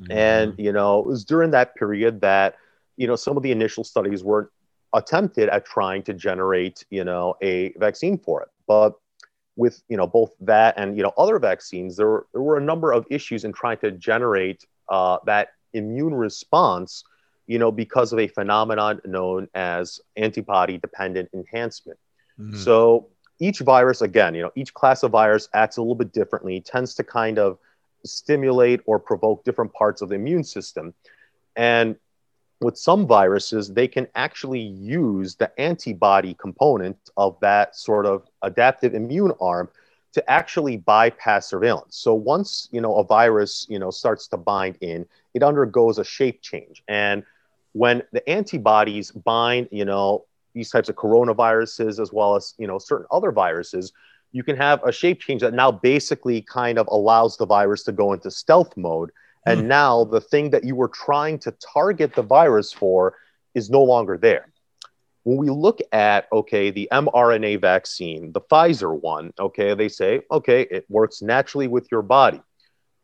Mm-hmm. 0.01 0.13
And, 0.13 0.55
you 0.59 0.73
know, 0.73 1.01
it 1.01 1.07
was 1.07 1.25
during 1.25 1.51
that 1.51 1.75
period 1.75 2.21
that, 2.23 2.57
you 2.97 3.07
know, 3.07 3.17
some 3.17 3.37
of 3.37 3.43
the 3.43 3.53
initial 3.53 3.85
studies 3.85 4.25
were 4.25 4.51
attempted 4.93 5.49
at 5.49 5.67
trying 5.67 6.03
to 6.05 6.15
generate, 6.15 6.85
you 6.91 7.05
know, 7.05 7.35
a 7.43 7.73
vaccine 7.77 8.17
for 8.17 8.41
it. 8.43 8.49
But 8.67 8.95
with, 9.57 9.83
you 9.89 9.97
know, 9.97 10.07
both 10.07 10.35
that 10.41 10.75
and, 10.79 10.97
you 10.97 11.03
know, 11.03 11.13
other 11.19 11.39
vaccines, 11.39 11.97
there 11.97 12.07
were, 12.07 12.27
there 12.33 12.43
were 12.43 12.57
a 12.57 12.63
number 12.63 12.93
of 12.93 13.07
issues 13.11 13.45
in 13.45 13.53
trying 13.53 13.79
to 13.79 13.91
generate 13.91 14.65
uh, 14.89 15.19
that 15.27 15.49
immune 15.73 16.15
response 16.15 17.05
you 17.47 17.59
know, 17.59 17.71
because 17.71 18.13
of 18.13 18.19
a 18.19 18.27
phenomenon 18.27 19.01
known 19.05 19.49
as 19.55 20.01
antibody 20.17 20.79
dependent 20.79 21.29
enhancement. 21.35 21.99
Mm-hmm. 22.39 22.57
So 22.57 23.09
each 23.39 23.61
virus, 23.61 24.01
again, 24.01 24.35
you 24.35 24.43
know, 24.43 24.53
each 24.55 24.73
class 24.73 25.03
of 25.03 25.11
virus 25.11 25.49
acts 25.53 25.77
a 25.77 25.83
little 25.83 25.95
bit 25.95 26.13
differently, 26.13 26.61
tends 26.61 26.95
to 26.95 27.05
kind 27.05 27.39
of 27.39 27.59
stimulate 28.05 28.81
or 28.87 28.99
provoke 28.99 29.45
different 29.45 29.73
parts 29.73 30.03
of 30.03 30.09
the 30.09 30.15
immune 30.15 30.45
system. 30.45 30.95
And 31.57 31.97
with 32.61 32.79
some 32.79 33.07
viruses, 33.07 33.73
they 33.73 33.89
can 33.89 34.09
actually 34.15 34.61
use 34.61 35.35
the 35.35 35.59
antibody 35.61 36.35
component 36.35 36.97
of 37.17 37.39
that 37.41 37.77
sort 37.77 38.07
of 38.07 38.27
adaptive 38.43 38.95
immune 38.95 39.33
arm 39.41 39.69
to 40.15 40.31
actually 40.31 40.77
bypass 40.77 41.49
surveillance. 41.49 41.97
So 41.97 42.15
once 42.15 42.69
you 42.73 42.81
know 42.81 42.97
a 42.97 43.05
virus 43.05 43.67
you 43.69 43.79
know 43.79 43.91
starts 43.91 44.27
to 44.29 44.37
bind 44.37 44.79
in, 44.81 45.07
it 45.35 45.43
undergoes 45.43 45.99
a 45.99 46.05
shape 46.05 46.41
change. 46.43 46.83
And 46.89 47.25
when 47.73 48.03
the 48.13 48.29
antibodies 48.29 49.11
bind, 49.11 49.69
you 49.73 49.85
know, 49.85 50.25
these 50.55 50.71
types 50.71 50.89
of 50.89 50.97
coronaviruses 50.97 52.01
as 52.01 52.13
well 52.13 52.37
as 52.37 52.55
you 52.59 52.67
know 52.67 52.79
certain 52.79 53.07
other 53.11 53.33
viruses 53.33 53.93
you 54.33 54.43
can 54.43 54.57
have 54.57 54.83
a 54.85 54.91
shape 54.91 55.21
change 55.21 55.43
that 55.43 55.55
now 55.55 55.71
basically 55.71 56.41
kind 56.41 56.79
of 56.79 56.89
allows 56.91 57.37
the 57.37 57.47
virus 57.47 57.83
to 57.85 57.93
go 57.93 58.13
into 58.13 58.31
stealth 58.31 58.77
mode 58.77 59.11
and 59.47 59.63
mm. 59.63 59.67
now 59.67 60.05
the 60.05 60.21
thing 60.21 60.51
that 60.51 60.65
you 60.65 60.75
were 60.75 60.89
trying 60.89 61.39
to 61.39 61.53
target 61.53 62.15
the 62.15 62.23
virus 62.23 62.73
for 62.73 63.17
is 63.55 63.69
no 63.69 63.83
longer 63.83 64.17
there 64.17 64.49
when 65.25 65.37
we 65.37 65.51
look 65.51 65.81
at 65.93 66.29
okay 66.33 66.71
the 66.71 66.89
mrna 66.93 67.61
vaccine 67.61 68.33
the 68.33 68.41
pfizer 68.41 68.99
one 69.01 69.33
okay 69.39 69.75
they 69.75 69.89
say 69.89 70.21
okay 70.31 70.63
it 70.71 70.85
works 70.89 71.21
naturally 71.23 71.67
with 71.67 71.91
your 71.91 72.03
body 72.03 72.41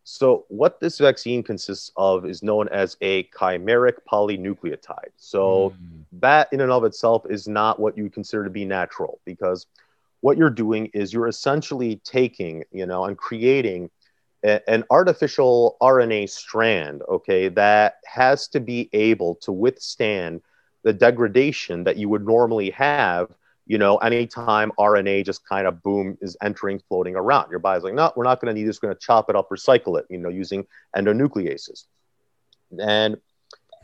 so, 0.05 0.45
what 0.49 0.81
this 0.81 0.99
vaccine 0.99 1.43
consists 1.43 1.93
of 1.97 2.25
is 2.25 2.43
known 2.43 2.69
as 2.71 2.97
a 3.01 3.25
chimeric 3.25 3.99
polynucleotide. 4.11 5.13
So, 5.17 5.71
mm. 5.71 6.05
that 6.21 6.49
in 6.53 6.61
and 6.61 6.73
of 6.73 6.85
itself 6.85 7.25
is 7.31 7.47
not 7.47 7.79
what 7.79 7.97
you 7.97 8.11
consider 8.11 8.43
to 8.43 8.51
be 8.51 8.65
natural 8.65 9.21
because 9.25 9.67
what 10.21 10.37
you're 10.37 10.51
doing 10.51 10.91
is 10.95 11.13
you're 11.13 11.29
essentially 11.29 12.01
taking, 12.05 12.65
you 12.73 12.87
know, 12.87 13.05
and 13.05 13.17
creating 13.17 13.91
a, 14.43 14.69
an 14.69 14.85
artificial 14.91 15.77
RNA 15.81 16.31
strand, 16.31 17.03
okay, 17.09 17.49
that 17.49 17.99
has 18.05 18.49
to 18.49 18.59
be 18.61 18.89
able 18.93 19.37
to 19.37 19.53
withstand 19.53 20.41
the 20.83 20.93
degradation 20.93 21.85
that 21.85 21.97
you 21.97 22.09
would 22.09 22.25
normally 22.25 22.71
have 22.71 23.31
you 23.71 23.79
know, 23.79 23.99
anytime 23.99 24.73
RNA 24.81 25.25
just 25.25 25.47
kind 25.47 25.65
of 25.69 25.81
boom 25.81 26.19
is 26.21 26.37
entering, 26.43 26.81
floating 26.89 27.15
around, 27.15 27.51
your 27.51 27.61
body's 27.61 27.85
like, 27.85 27.95
no, 27.95 28.13
we're 28.17 28.25
not 28.25 28.41
going 28.41 28.53
to 28.53 28.61
need 28.61 28.67
this. 28.67 28.83
We're 28.83 28.89
going 28.89 28.97
to 28.97 29.07
chop 29.07 29.31
it 29.31 29.37
up, 29.37 29.49
recycle 29.49 29.97
it, 29.97 30.07
you 30.11 30.19
know, 30.19 30.29
using 30.29 30.67
endonucleases. 30.97 31.85
And, 32.81 33.17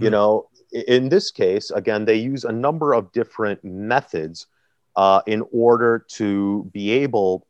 you 0.00 0.08
hmm. 0.08 0.12
know, 0.12 0.48
in 0.72 1.08
this 1.08 1.30
case, 1.30 1.70
again, 1.70 2.04
they 2.04 2.16
use 2.16 2.42
a 2.42 2.50
number 2.50 2.94
of 2.94 3.12
different 3.12 3.62
methods 3.62 4.48
uh, 4.96 5.20
in 5.24 5.44
order 5.52 6.04
to 6.14 6.68
be 6.72 6.90
able 6.90 7.46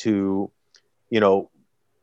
to, 0.00 0.50
you 1.08 1.20
know, 1.20 1.50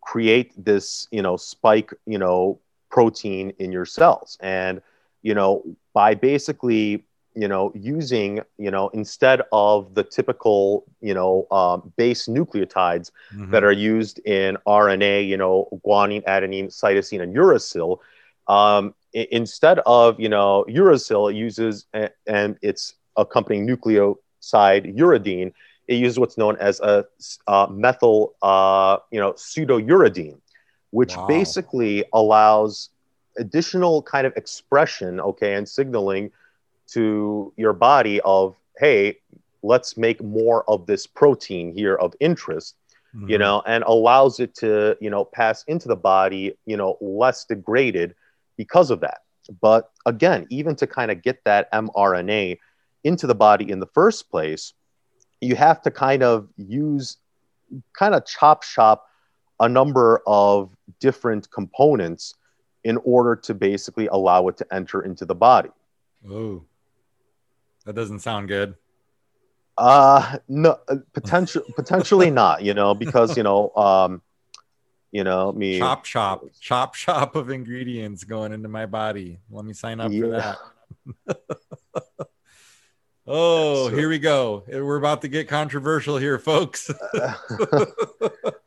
create 0.01 0.53
this, 0.58 1.08
you 1.12 1.22
know, 1.22 1.38
spike, 1.38 1.93
you 2.08 2.18
know, 2.18 2.60
protein 2.89 3.53
in 3.60 3.72
your 3.72 3.86
cells. 3.86 4.39
And, 4.41 4.82
you 5.26 5.34
know, 5.34 5.51
by 5.93 6.13
basically 6.13 7.03
you 7.38 7.49
know, 7.49 7.71
using, 7.76 8.39
you 8.57 8.71
know, 8.71 8.88
instead 8.93 9.41
of 9.51 9.93
the 9.93 10.03
typical, 10.03 10.86
you 11.01 11.13
know, 11.13 11.45
um, 11.51 11.91
base 11.97 12.28
nucleotides 12.28 13.11
mm-hmm. 13.34 13.51
that 13.51 13.61
are 13.61 13.73
used 13.73 14.19
in 14.19 14.57
RNA, 14.65 15.28
you 15.28 15.36
know, 15.36 15.67
guanine, 15.86 16.23
adenine, 16.23 16.67
cytosine, 16.67 17.21
and 17.21 17.36
uracil, 17.36 17.99
um, 18.47 18.95
I- 19.13 19.28
instead 19.32 19.80
of, 19.80 20.17
you 20.17 20.30
know, 20.30 20.65
uracil, 20.69 21.30
it 21.30 21.36
uses, 21.36 21.86
a- 21.93 22.11
and 22.26 22.57
its 22.61 22.95
accompanying 23.17 23.67
nucleoside 23.67 24.95
uridine, 24.95 25.51
it 25.89 25.95
uses 25.95 26.17
what's 26.17 26.38
known 26.38 26.55
as 26.57 26.80
a, 26.80 27.05
a 27.47 27.67
methyl, 27.69 28.36
uh, 28.41 28.97
you 29.11 29.19
know, 29.19 29.34
pseudouridine, 29.34 30.39
which 30.91 31.17
wow. 31.17 31.28
basically 31.28 32.05
allows 32.13 32.91
additional 33.38 34.01
kind 34.01 34.25
of 34.25 34.33
expression, 34.36 35.19
okay, 35.19 35.55
and 35.55 35.67
signaling 35.67 36.31
to 36.88 37.53
your 37.57 37.73
body 37.73 38.21
of 38.21 38.55
hey 38.77 39.17
let's 39.63 39.97
make 39.97 40.21
more 40.23 40.69
of 40.69 40.86
this 40.86 41.07
protein 41.07 41.73
here 41.73 41.95
of 41.95 42.13
interest 42.19 42.75
mm-hmm. 43.15 43.29
you 43.29 43.38
know 43.38 43.61
and 43.65 43.83
allows 43.88 44.39
it 44.39 44.53
to 44.55 44.95
you 45.01 45.09
know 45.09 45.25
pass 45.25 45.63
into 45.67 45.88
the 45.88 45.95
body 45.95 46.55
you 46.65 46.77
know 46.77 46.97
less 47.01 47.45
degraded 47.45 48.13
because 48.57 48.91
of 48.91 48.99
that 48.99 49.21
but 49.61 49.91
again 50.05 50.45
even 50.49 50.75
to 50.75 50.86
kind 50.86 51.11
of 51.11 51.21
get 51.21 51.43
that 51.43 51.71
mrna 51.71 52.57
into 53.03 53.27
the 53.27 53.36
body 53.36 53.69
in 53.69 53.79
the 53.79 53.88
first 53.88 54.29
place 54.29 54.73
you 55.41 55.55
have 55.55 55.81
to 55.81 55.91
kind 55.91 56.23
of 56.23 56.47
use 56.57 57.17
kind 57.97 58.13
of 58.13 58.25
chop 58.25 58.63
shop 58.63 59.07
a 59.59 59.69
number 59.69 60.21
of 60.27 60.75
different 60.99 61.49
components 61.49 62.36
in 62.86 62.97
order 63.03 63.36
to 63.36 63.53
basically 63.53 64.07
allow 64.07 64.47
it 64.47 64.55
to 64.57 64.73
enter 64.73 65.01
into 65.01 65.25
the 65.25 65.36
body. 65.36 65.71
Oh. 66.29 66.63
That 67.86 67.95
doesn't 67.95 68.19
sound 68.19 68.47
good. 68.47 68.75
Uh 69.77 70.38
no 70.47 70.79
uh, 70.88 70.97
potential 71.11 71.63
potentially 71.75 72.31
not, 72.31 72.63
you 72.63 72.73
know, 72.73 72.93
because 72.93 73.36
you 73.36 73.43
know, 73.43 73.75
um 73.75 74.21
you 75.11 75.23
know, 75.23 75.51
me 75.51 75.79
chop 75.79 76.03
chop, 76.03 76.45
chop 76.61 76.93
chop 76.93 77.36
of 77.36 77.49
ingredients 77.49 78.23
going 78.23 78.53
into 78.53 78.69
my 78.69 78.86
body. 78.86 79.39
Let 79.49 79.65
me 79.65 79.73
sign 79.73 79.99
up 79.99 80.11
yeah. 80.11 80.21
for 80.21 80.55
that. 81.27 81.38
oh, 83.28 83.89
so, 83.89 83.95
here 83.95 84.09
we 84.09 84.19
go. 84.19 84.63
We're 84.67 84.97
about 84.97 85.21
to 85.21 85.28
get 85.28 85.47
controversial 85.47 86.17
here, 86.17 86.39
folks. 86.39 86.89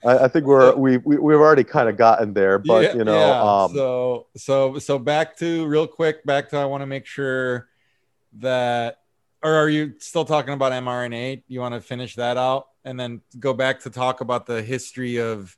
I, 0.05 0.25
I, 0.25 0.29
think 0.29 0.47
we're 0.47 0.75
we, 0.75 0.99
we 0.99 1.19
we've 1.19 1.39
already 1.39 1.65
kind 1.65 1.89
of 1.89 1.97
gotten 1.97 2.35
there, 2.35 2.59
but 2.59 2.83
yeah, 2.83 2.95
you 2.95 3.05
know, 3.05 3.19
yeah. 3.19 3.65
um, 3.65 3.75
so 3.75 4.27
so 4.37 4.79
so 4.79 4.99
back 4.99 5.37
to 5.39 5.67
real 5.67 5.87
quick, 5.87 6.25
back 6.25 6.49
to 6.51 6.57
I 6.57 6.65
want 6.65 6.83
to 6.83 6.87
make 6.87 7.07
sure 7.07 7.69
that 8.39 8.99
or 9.43 9.55
are 9.55 9.69
you 9.69 9.95
still 9.99 10.25
talking 10.25 10.55
about 10.55 10.73
mRNA? 10.73 11.43
You 11.47 11.61
want 11.61 11.75
to 11.75 11.81
finish 11.81 12.17
that 12.17 12.37
out 12.37 12.69
and 12.85 12.99
then 12.99 13.21
go 13.39 13.55
back 13.55 13.81
to 13.81 13.91
talk 13.91 14.21
about 14.21 14.47
the 14.47 14.63
history 14.63 15.19
of 15.19 15.57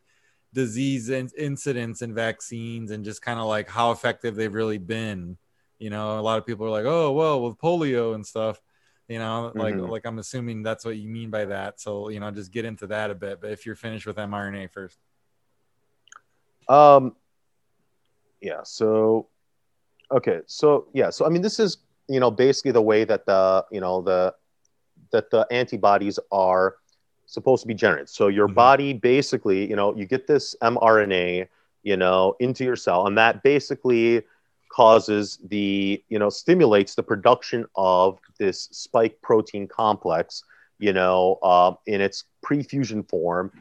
disease 0.53 1.09
in- 1.09 1.31
incidents 1.39 2.03
and 2.03 2.15
vaccines 2.15 2.91
and 2.91 3.05
just 3.05 3.23
kind 3.23 3.39
of 3.39 3.47
like 3.47 3.69
how 3.69 3.93
effective 3.93 4.35
they've 4.35 4.53
really 4.53 4.79
been. 4.79 5.39
You 5.79 5.91
know, 5.91 6.19
a 6.19 6.21
lot 6.21 6.39
of 6.39 6.47
people 6.47 6.67
are 6.67 6.71
like, 6.71 6.85
oh, 6.85 7.13
well, 7.13 7.43
with 7.43 7.57
polio 7.57 8.15
and 8.15 8.27
stuff, 8.27 8.61
you 9.11 9.19
know, 9.19 9.51
like 9.57 9.75
mm-hmm. 9.75 9.91
like 9.91 10.07
I'm 10.07 10.21
assuming 10.21 10.63
that's 10.63 10.85
what 10.85 10.97
you 10.97 11.09
mean 11.09 11.31
by 11.31 11.45
that. 11.47 11.81
So, 11.81 12.11
you 12.11 12.21
know, 12.21 12.31
just 12.31 12.53
get 12.53 12.65
into 12.65 12.87
that 12.87 13.11
a 13.11 13.15
bit. 13.15 13.41
But 13.41 13.51
if 13.51 13.67
you're 13.67 13.75
finished 13.75 14.07
with 14.07 14.17
mRNA 14.17 14.71
first. 14.71 15.01
Um 16.69 17.17
yeah, 18.41 18.61
so 18.63 19.27
okay, 20.13 20.43
so 20.47 20.87
yeah, 20.95 21.11
so 21.11 21.27
I 21.27 21.29
mean 21.29 21.43
this 21.43 21.59
is, 21.59 21.79
you 22.09 22.21
know, 22.21 22.31
basically 22.31 22.71
the 22.71 22.83
way 22.83 23.03
that 23.03 23.27
the, 23.27 23.65
you 23.73 23.81
know, 23.81 24.01
the 24.01 24.33
that 25.11 25.29
the 25.33 25.45
antibodies 25.51 26.21
are 26.31 26.77
supposed 27.27 27.63
to 27.63 27.67
be 27.67 27.75
generated. 27.75 28.09
So 28.09 28.29
your 28.29 28.47
mm-hmm. 28.47 28.55
body 28.55 28.93
basically, 28.93 29.69
you 29.69 29.75
know, 29.75 29.93
you 29.97 30.07
get 30.07 30.29
this 30.29 30.55
mRNA, 30.63 31.49
you 31.83 31.97
know, 31.97 32.37
into 32.39 32.63
your 32.63 32.77
cell, 32.77 33.09
and 33.09 33.19
that 33.19 33.43
basically 33.43 34.23
causes 34.71 35.39
the, 35.49 36.03
you 36.09 36.19
know, 36.19 36.31
stimulates 36.31 36.95
the 36.95 37.03
production 37.03 37.67
of 37.77 38.19
this 38.39 38.69
spike 38.73 39.21
protein 39.21 39.67
complex, 39.67 40.45
you 40.79 40.93
know, 40.93 41.39
uh, 41.43 41.75
in 41.87 42.01
its 42.01 42.25
pre-fusion 42.43 43.03
form, 43.03 43.53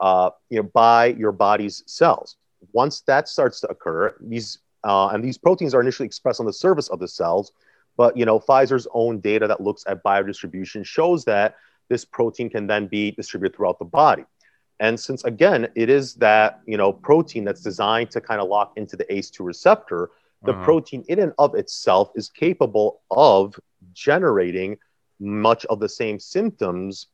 uh, 0.00 0.30
you 0.50 0.58
know, 0.58 0.68
by 0.74 1.06
your 1.06 1.32
body's 1.32 1.82
cells. 1.86 2.36
Once 2.72 3.00
that 3.02 3.28
starts 3.28 3.60
to 3.60 3.68
occur, 3.68 4.14
these 4.20 4.58
uh, 4.84 5.08
and 5.08 5.24
these 5.24 5.38
proteins 5.38 5.74
are 5.74 5.80
initially 5.80 6.06
expressed 6.06 6.38
on 6.38 6.46
the 6.46 6.52
surface 6.52 6.88
of 6.88 7.00
the 7.00 7.08
cells, 7.08 7.52
but 7.96 8.16
you 8.16 8.24
know, 8.24 8.38
Pfizer's 8.38 8.86
own 8.92 9.20
data 9.20 9.46
that 9.46 9.60
looks 9.60 9.84
at 9.86 10.02
biodistribution 10.04 10.84
shows 10.84 11.24
that 11.24 11.56
this 11.88 12.04
protein 12.04 12.50
can 12.50 12.66
then 12.66 12.86
be 12.86 13.12
distributed 13.12 13.56
throughout 13.56 13.78
the 13.78 13.84
body. 13.84 14.24
And 14.78 14.98
since 14.98 15.24
again, 15.24 15.68
it 15.74 15.88
is 15.88 16.14
that 16.14 16.60
you 16.66 16.76
know 16.76 16.92
protein 16.92 17.44
that's 17.44 17.62
designed 17.62 18.10
to 18.10 18.20
kind 18.20 18.40
of 18.40 18.48
lock 18.48 18.72
into 18.76 18.96
the 18.96 19.04
ACE2 19.04 19.44
receptor, 19.44 20.10
the 20.42 20.52
uh-huh. 20.52 20.64
protein 20.64 21.04
in 21.08 21.18
and 21.18 21.32
of 21.38 21.54
itself 21.54 22.10
is 22.14 22.28
capable 22.28 23.00
of 23.10 23.58
generating 23.92 24.78
much 25.18 25.64
of 25.66 25.80
the 25.80 25.88
same 25.88 26.18
symptoms 26.18 27.06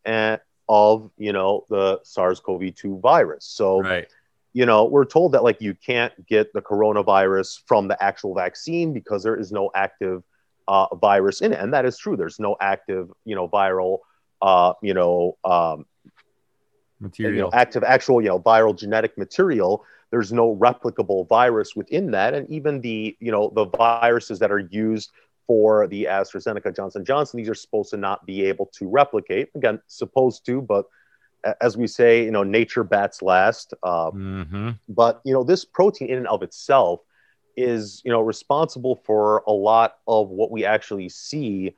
of 0.68 1.10
you 1.16 1.32
know 1.32 1.64
the 1.70 2.00
SARS-CoV-2 2.02 3.00
virus. 3.00 3.44
So, 3.44 3.80
right. 3.80 4.08
you 4.52 4.66
know, 4.66 4.84
we're 4.84 5.04
told 5.04 5.32
that 5.32 5.44
like 5.44 5.60
you 5.60 5.74
can't 5.74 6.12
get 6.26 6.52
the 6.52 6.62
coronavirus 6.62 7.62
from 7.66 7.88
the 7.88 8.02
actual 8.02 8.34
vaccine 8.34 8.92
because 8.92 9.22
there 9.22 9.36
is 9.36 9.52
no 9.52 9.70
active 9.74 10.22
uh, 10.68 10.94
virus 10.96 11.40
in 11.40 11.52
it, 11.52 11.60
and 11.60 11.72
that 11.74 11.84
is 11.84 11.98
true. 11.98 12.16
There's 12.16 12.40
no 12.40 12.56
active 12.60 13.10
you 13.24 13.34
know 13.34 13.48
viral 13.48 13.98
uh, 14.42 14.74
you 14.82 14.92
know, 14.92 15.38
um, 15.44 15.86
material, 17.00 17.36
you 17.36 17.42
know, 17.42 17.50
active, 17.52 17.84
actual, 17.84 18.20
you 18.20 18.28
know, 18.28 18.40
viral 18.40 18.76
genetic 18.76 19.16
material. 19.16 19.84
There's 20.12 20.32
no 20.32 20.54
replicable 20.54 21.26
virus 21.28 21.74
within 21.74 22.12
that, 22.12 22.34
and 22.34 22.48
even 22.48 22.80
the, 22.80 23.16
you 23.18 23.32
know, 23.32 23.50
the 23.52 23.64
viruses 23.64 24.38
that 24.38 24.52
are 24.52 24.68
used 24.70 25.10
for 25.48 25.88
the 25.88 26.04
AstraZeneca 26.04 26.76
Johnson 26.76 27.04
Johnson, 27.04 27.38
these 27.38 27.48
are 27.48 27.54
supposed 27.54 27.90
to 27.90 27.96
not 27.96 28.24
be 28.26 28.44
able 28.44 28.66
to 28.78 28.88
replicate. 28.88 29.48
Again, 29.56 29.80
supposed 29.88 30.46
to, 30.46 30.62
but 30.62 30.84
as 31.60 31.76
we 31.76 31.86
say, 31.86 32.24
you 32.24 32.30
know, 32.30 32.42
nature 32.42 32.84
bats 32.84 33.22
last. 33.22 33.74
Uh, 33.82 34.10
mm-hmm. 34.10 34.70
But 34.88 35.20
you 35.24 35.32
know, 35.32 35.42
this 35.42 35.64
protein 35.64 36.08
in 36.08 36.18
and 36.18 36.28
of 36.28 36.42
itself 36.42 37.00
is, 37.56 38.02
you 38.04 38.12
know, 38.12 38.20
responsible 38.20 38.96
for 39.04 39.42
a 39.46 39.52
lot 39.52 39.96
of 40.06 40.28
what 40.28 40.50
we 40.50 40.64
actually 40.64 41.08
see 41.08 41.74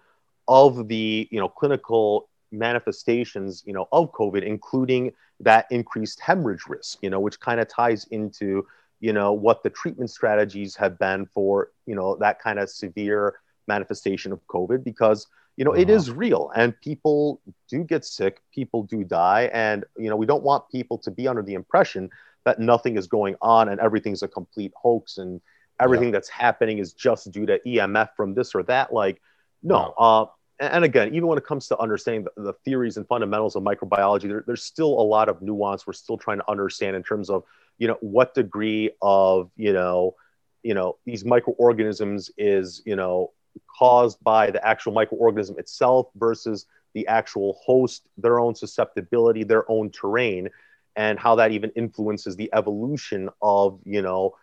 of 0.47 0.89
the, 0.89 1.29
you 1.31 1.41
know, 1.41 1.49
clinical 1.49 2.29
manifestations, 2.55 3.63
you 3.67 3.73
know, 3.73 3.89
of 3.93 4.13
COVID, 4.13 4.43
including 4.43 5.13
that 5.41 5.67
increased 5.71 6.21
hemorrhage 6.21 6.67
risk, 6.69 6.99
you 7.03 7.11
know, 7.11 7.21
which 7.21 7.41
kind 7.41 7.61
of 7.61 7.69
ties 7.69 8.07
into, 8.11 8.67
you 9.01 9.13
know, 9.13 9.33
what 9.33 9.63
the 9.63 9.71
treatment 9.71 10.11
strategies 10.11 10.77
have 10.77 10.99
been 10.99 11.27
for, 11.27 11.71
you 11.87 11.95
know, 11.95 12.17
that 12.17 12.41
kind 12.41 12.59
of 12.59 12.71
severe 12.71 13.35
manifestation 13.67 14.33
of 14.33 14.41
COVID, 14.47 14.85
because, 14.85 15.27
you 15.57 15.65
know, 15.65 15.73
uh-huh. 15.73 15.81
it 15.81 15.91
is 15.91 16.11
real 16.11 16.51
and 16.55 16.79
people 16.81 17.41
do 17.69 17.85
get 17.85 18.05
sick, 18.05 18.41
people 18.53 18.83
do 18.85 19.05
die. 19.05 19.51
And, 19.53 19.85
you 19.97 20.09
know, 20.09 20.17
we 20.17 20.27
don't 20.27 20.43
want 20.43 20.71
people 20.71 20.99
to 20.99 21.11
be 21.11 21.29
under 21.29 21.43
the 21.43 21.55
impression 21.55 22.11
that 22.45 22.59
nothing 22.61 22.97
is 22.97 23.07
going 23.07 23.37
on 23.41 23.69
and 23.69 23.81
everything's 23.81 24.23
a 24.23 24.29
complete 24.29 24.73
hoax 24.77 25.19
and 25.19 25.41
everything 25.81 26.09
yeah. 26.09 26.13
that's 26.13 26.29
happening 26.29 26.79
is 26.79 26.93
just 26.93 27.31
due 27.33 27.47
to 27.47 27.59
EMF 27.67 28.11
from 28.17 28.35
this 28.35 28.55
or 28.55 28.63
that. 28.65 28.93
Like, 28.93 29.21
no, 29.63 29.95
uh, 29.99 30.27
and 30.61 30.85
again, 30.85 31.09
even 31.15 31.27
when 31.27 31.39
it 31.39 31.45
comes 31.45 31.69
to 31.69 31.79
understanding 31.79 32.27
the, 32.37 32.43
the 32.43 32.53
theories 32.65 32.97
and 32.97 33.07
fundamentals 33.07 33.57
of 33.57 33.63
microbiology, 33.63 34.29
there, 34.29 34.45
there's 34.47 34.63
still 34.63 34.89
a 34.89 35.03
lot 35.03 35.29
of 35.29 35.43
nuance 35.43 35.87
we're 35.87 35.93
still 35.93 36.17
trying 36.17 36.39
to 36.39 36.51
understand 36.51 36.97
in 36.97 37.03
terms 37.03 37.29
of, 37.31 37.45
you 37.79 37.89
know, 37.89 37.97
what 38.01 38.35
degree 38.35 38.91
of, 39.03 39.51
you 39.57 39.73
know, 39.73 40.15
you 40.63 40.75
know, 40.75 40.97
these 41.05 41.25
microorganisms 41.25 42.31
is, 42.39 42.83
you 42.87 42.97
know, 42.97 43.33
caused 43.79 44.23
by 44.23 44.51
the 44.51 44.65
actual 44.67 44.93
microorganism 44.93 45.59
itself 45.59 46.09
versus 46.17 46.67
the 46.95 47.07
actual 47.09 47.59
host, 47.65 48.07
their 48.17 48.39
own 48.39 48.55
susceptibility, 48.55 49.45
their 49.45 49.69
own 49.71 49.91
terrain, 49.91 50.49
and 50.97 51.19
how 51.19 51.35
that 51.35 51.51
even 51.51 51.71
influences 51.71 52.37
the 52.37 52.49
evolution 52.53 53.29
of, 53.43 53.81
you 53.85 54.01
know, 54.01 54.37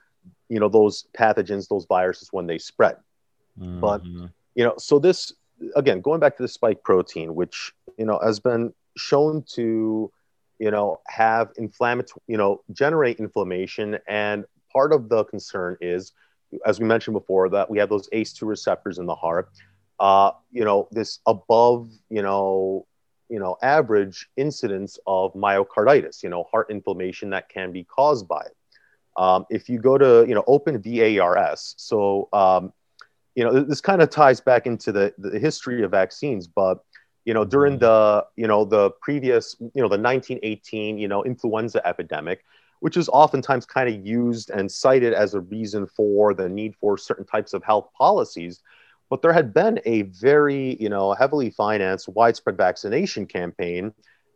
you 0.49 0.59
know, 0.59 0.67
those 0.67 1.07
pathogens, 1.17 1.69
those 1.69 1.85
viruses 1.85 2.27
when 2.31 2.45
they 2.45 2.57
spread. 2.57 2.97
Mm-hmm. 3.57 3.79
But 3.79 4.03
you 4.03 4.65
know, 4.65 4.73
so 4.77 4.99
this 4.99 5.33
again, 5.75 6.01
going 6.01 6.19
back 6.19 6.37
to 6.37 6.43
the 6.43 6.47
spike 6.47 6.83
protein, 6.83 7.35
which 7.35 7.73
you 7.97 8.05
know 8.05 8.19
has 8.23 8.39
been 8.39 8.73
shown 8.97 9.43
to 9.53 10.11
you 10.59 10.71
know 10.71 10.99
have 11.07 11.51
inflammatory, 11.57 12.21
you 12.27 12.37
know, 12.37 12.61
generate 12.71 13.19
inflammation, 13.19 13.97
and 14.07 14.45
part 14.71 14.93
of 14.93 15.09
the 15.09 15.23
concern 15.25 15.77
is, 15.81 16.13
as 16.65 16.79
we 16.79 16.85
mentioned 16.85 17.13
before, 17.13 17.49
that 17.49 17.69
we 17.69 17.77
have 17.79 17.89
those 17.89 18.09
ACE2 18.09 18.47
receptors 18.47 18.97
in 18.97 19.05
the 19.05 19.15
heart. 19.15 19.49
Uh, 19.99 20.31
you 20.51 20.65
know, 20.65 20.87
this 20.91 21.19
above, 21.27 21.91
you 22.09 22.21
know, 22.23 22.87
you 23.29 23.39
know, 23.39 23.55
average 23.61 24.27
incidence 24.35 24.97
of 25.05 25.33
myocarditis, 25.33 26.23
you 26.23 26.29
know, 26.29 26.43
heart 26.51 26.67
inflammation 26.69 27.29
that 27.29 27.49
can 27.49 27.71
be 27.71 27.83
caused 27.83 28.27
by 28.27 28.41
it. 28.41 28.55
Um, 29.15 29.45
if 29.49 29.69
you 29.69 29.79
go 29.79 29.97
to, 29.97 30.25
you 30.27 30.33
know, 30.33 30.43
open 30.47 30.81
VAERS, 30.81 31.75
so 31.77 32.29
um, 32.33 32.73
you 33.35 33.43
know, 33.43 33.63
this 33.63 33.81
kind 33.81 34.01
of 34.01 34.09
ties 34.09 34.41
back 34.41 34.65
into 34.65 34.91
the, 34.91 35.13
the 35.17 35.39
history 35.39 35.83
of 35.83 35.91
vaccines, 35.91 36.47
but 36.47 36.83
you 37.25 37.33
know, 37.33 37.45
during 37.45 37.77
the 37.77 38.25
you 38.35 38.47
know 38.47 38.65
the 38.65 38.91
previous 39.01 39.55
you 39.59 39.81
know 39.81 39.87
the 39.87 39.97
1918 39.97 40.97
you 40.97 41.07
know 41.07 41.23
influenza 41.23 41.85
epidemic, 41.87 42.43
which 42.79 42.97
is 42.97 43.09
oftentimes 43.09 43.65
kind 43.65 43.87
of 43.93 44.05
used 44.05 44.49
and 44.49 44.71
cited 44.71 45.13
as 45.13 45.33
a 45.33 45.41
reason 45.41 45.85
for 45.85 46.33
the 46.33 46.49
need 46.49 46.75
for 46.79 46.97
certain 46.97 47.25
types 47.25 47.53
of 47.53 47.63
health 47.63 47.89
policies. 47.97 48.61
But 49.09 49.21
there 49.21 49.33
had 49.33 49.53
been 49.53 49.79
a 49.85 50.03
very 50.03 50.75
you 50.79 50.89
know 50.89 51.13
heavily 51.13 51.51
financed 51.51 52.09
widespread 52.09 52.57
vaccination 52.57 53.27
campaign, 53.27 53.93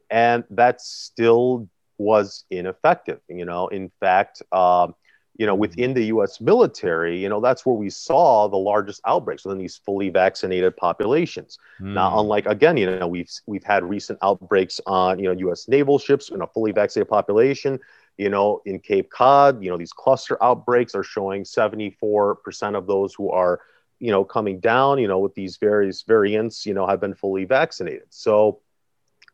and 0.10 0.44
that 0.52 0.80
still 0.80 1.68
was 1.98 2.46
ineffective. 2.52 3.20
You 3.28 3.46
know, 3.46 3.68
in 3.68 3.92
fact. 4.00 4.42
Um, 4.52 4.96
you 5.38 5.46
know, 5.46 5.56
within 5.56 5.94
the 5.94 6.06
U.S. 6.06 6.40
military, 6.40 7.20
you 7.22 7.28
know, 7.28 7.42
that's 7.42 7.66
where 7.66 7.76
we 7.76 7.90
saw 7.90 8.48
the 8.48 8.58
largest 8.58 9.02
outbreaks 9.06 9.44
within 9.44 9.58
these 9.58 9.76
fully 9.76 10.10
vaccinated 10.10 10.78
populations. 10.78 11.60
Mm. 11.82 11.94
Now, 11.94 12.20
unlike 12.20 12.46
again, 12.46 12.78
you 12.78 12.86
know, 12.86 13.08
we've 13.08 13.30
we've 13.46 13.64
had 13.64 13.84
recent 13.84 14.18
outbreaks 14.22 14.80
on 14.86 15.20
you 15.20 15.26
know 15.26 15.34
U.S. 15.40 15.68
naval 15.68 16.00
ships 16.00 16.30
in 16.30 16.42
a 16.42 16.48
fully 16.48 16.72
vaccinated 16.72 17.10
population. 17.10 17.80
You 18.18 18.30
know, 18.30 18.62
in 18.66 18.80
Cape 18.80 19.10
Cod, 19.10 19.62
you 19.62 19.70
know, 19.70 19.78
these 19.78 19.92
cluster 19.92 20.42
outbreaks 20.42 20.96
are 20.96 21.04
showing 21.04 21.44
74% 21.44 22.78
of 22.78 22.88
those 22.88 23.14
who 23.14 23.30
are, 23.30 23.60
you 24.00 24.10
know, 24.10 24.24
coming 24.24 24.62
down, 24.62 25.00
you 25.00 25.08
know, 25.10 25.20
with 25.20 25.36
these 25.36 25.58
various 25.58 26.02
variants, 26.04 26.66
you 26.66 26.74
know, 26.74 26.88
have 26.88 27.02
been 27.02 27.14
fully 27.14 27.44
vaccinated. 27.44 28.08
So, 28.12 28.62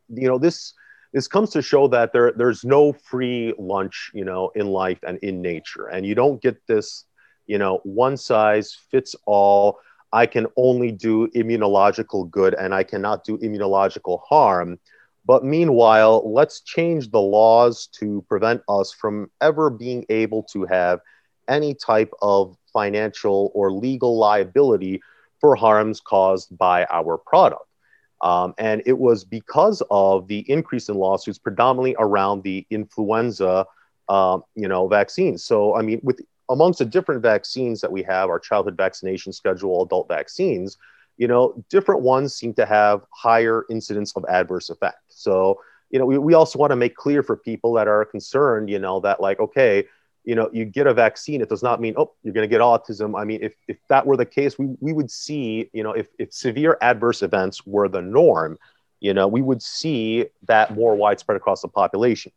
you 0.10 0.28
know, 0.28 0.40
this 0.40 0.74
this 1.14 1.28
comes 1.28 1.50
to 1.52 1.62
show 1.62 1.88
that 1.88 2.14
there 2.14 2.32
there's 2.36 2.64
no 2.64 2.94
free 2.94 3.54
lunch 3.58 4.12
you 4.14 4.26
know 4.26 4.52
in 4.56 4.68
life 4.68 5.00
and 5.06 5.18
in 5.20 5.42
nature. 5.42 5.88
And 5.88 6.06
you 6.06 6.16
don't 6.16 6.42
get 6.42 6.66
this 6.68 7.06
you 7.48 7.58
know 7.58 7.80
one 7.84 8.18
size 8.18 8.78
fits 8.90 9.16
all. 9.26 9.80
I 10.14 10.26
can 10.26 10.48
only 10.58 10.92
do 10.92 11.28
immunological 11.30 12.30
good 12.30 12.54
and 12.56 12.74
i 12.74 12.84
cannot 12.84 13.24
do 13.24 13.38
immunological 13.38 14.22
harm. 14.28 14.80
But 15.26 15.44
meanwhile 15.44 16.32
let's 16.32 16.62
change 16.62 17.12
the 17.12 17.22
laws 17.22 17.88
to 18.00 18.26
prevent 18.28 18.62
us 18.68 18.92
from 18.92 19.30
ever 19.40 19.70
being 19.70 20.06
able 20.10 20.44
to 20.54 20.66
have 20.66 21.00
any 21.48 21.74
type 21.74 22.12
of 22.22 22.56
financial 22.74 23.52
or 23.54 23.72
legal 23.72 24.18
liability 24.18 25.02
for 25.40 25.56
harms 25.56 26.00
caused 26.00 26.58
by 26.58 26.86
our 26.90 27.18
product 27.18 27.66
um, 28.22 28.54
and 28.58 28.82
it 28.86 28.98
was 28.98 29.24
because 29.24 29.82
of 29.90 30.28
the 30.28 30.40
increase 30.50 30.90
in 30.90 30.96
lawsuits, 30.96 31.40
predominantly 31.40 31.96
around 31.98 32.44
the 32.44 32.66
influenza, 32.70 33.66
um, 34.10 34.44
you 34.56 34.68
know, 34.68 34.88
vaccines. 34.88 35.44
So, 35.44 35.76
I 35.76 35.82
mean, 35.82 36.00
with 36.04 36.22
amongst 36.50 36.80
the 36.80 36.86
different 36.86 37.22
vaccines 37.22 37.82
that 37.82 37.92
we 37.92 38.04
have, 38.04 38.30
our 38.30 38.40
childhood 38.40 38.78
vaccination 38.78 39.34
schedule, 39.34 39.84
adult 39.84 40.08
vaccines, 40.08 40.78
you 41.18 41.28
know, 41.28 41.64
different 41.70 42.02
ones 42.02 42.36
seem 42.36 42.54
to 42.56 42.66
have 42.66 43.02
higher 43.12 43.66
incidence 43.70 44.16
of 44.16 44.26
adverse 44.30 44.70
effect. 44.70 45.02
So, 45.08 45.60
you 45.90 46.00
know, 46.00 46.06
we, 46.06 46.18
we 46.18 46.34
also 46.34 46.60
want 46.60 46.72
to 46.72 46.76
make 46.76 46.96
clear 46.96 47.24
for 47.24 47.36
people 47.36 47.74
that 47.74 47.88
are 47.88 48.06
concerned, 48.06 48.70
you 48.70 48.80
know, 48.80 49.00
that 49.02 49.20
like, 49.20 49.40
okay, 49.40 49.86
you 50.24 50.36
know, 50.36 50.50
you 50.54 50.66
get 50.66 50.88
a 50.88 50.94
vaccine, 50.94 51.42
it 51.42 51.50
does 51.50 51.64
not 51.64 51.82
mean, 51.82 51.96
oh, 51.98 52.12
you're 52.24 52.34
going 52.34 52.48
to 52.48 52.54
get 52.54 52.62
autism. 52.62 53.20
I 53.20 53.24
mean, 53.24 53.40
if, 53.42 53.56
if 53.68 53.78
that 53.90 54.06
were 54.06 54.18
the 54.18 54.26
case, 54.26 54.60
we, 54.60 54.68
we 54.80 54.94
would 54.94 55.10
see, 55.10 55.70
you 55.74 55.84
know, 55.84 55.94
if, 55.94 56.08
if 56.20 56.32
severe 56.32 56.78
adverse 56.82 57.24
events 57.24 57.66
were 57.66 57.90
the 57.90 58.02
norm, 58.02 58.60
you 59.00 59.14
know, 59.14 59.28
we 59.28 59.42
would 59.42 59.64
see 59.64 60.28
that 60.48 60.76
more 60.76 60.96
widespread 60.96 61.36
across 61.36 61.64
the 61.64 61.68
population. 61.68 62.32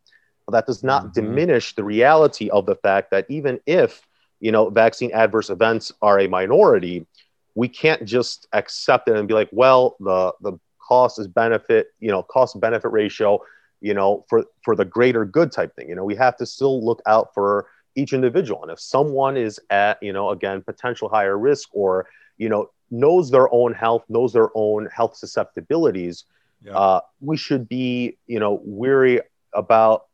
But 0.47 0.53
that 0.53 0.66
does 0.66 0.82
not 0.82 1.03
mm-hmm. 1.05 1.20
diminish 1.20 1.74
the 1.74 1.85
reality 1.85 2.49
of 2.49 2.64
the 2.64 2.76
fact 2.76 3.11
that 3.11 3.26
even 3.28 3.61
if, 3.66 4.07
you 4.41 4.51
know, 4.51 4.70
vaccine 4.70 5.12
adverse 5.12 5.51
events 5.51 5.93
are 6.01 6.20
a 6.20 6.26
minority, 6.26 7.07
we 7.55 7.68
can't 7.68 8.05
just 8.05 8.49
accept 8.53 9.09
it 9.09 9.16
and 9.16 9.28
be 9.28 9.35
like, 9.35 9.51
well, 9.53 9.97
the, 10.01 10.32
the 10.41 10.59
cost 10.80 11.18
is 11.18 11.28
benefit, 11.28 11.89
you 12.01 12.11
know, 12.11 12.22
cost 12.22 12.59
benefit 12.61 12.91
ratio, 12.91 13.41
you 13.80 13.93
know, 13.93 14.24
for, 14.28 14.45
for 14.62 14.74
the 14.74 14.85
greater 14.85 15.24
good 15.24 15.53
type 15.53 15.74
thing. 15.76 15.89
You 15.89 15.95
know, 15.95 16.05
we 16.05 16.16
have 16.16 16.37
to 16.39 16.47
still 16.47 16.85
look 16.85 17.03
out 17.07 17.32
for 17.35 17.66
each 17.95 18.12
individual. 18.12 18.62
And 18.62 18.70
if 18.70 18.80
someone 18.80 19.36
is 19.36 19.61
at, 19.70 20.03
you 20.03 20.12
know, 20.12 20.30
again, 20.30 20.62
potential 20.62 21.09
higher 21.09 21.38
risk 21.38 21.68
or, 21.72 22.07
you 22.38 22.49
know, 22.49 22.70
knows 22.90 23.30
their 23.30 23.53
own 23.53 23.72
health, 23.72 24.05
knows 24.09 24.32
their 24.32 24.51
own 24.55 24.86
health 24.86 25.16
susceptibilities, 25.16 26.24
yeah. 26.64 26.76
uh, 26.76 27.01
we 27.20 27.36
should 27.36 27.68
be, 27.68 28.16
you 28.26 28.40
know, 28.40 28.61
weary 28.64 29.20
about, 29.53 30.07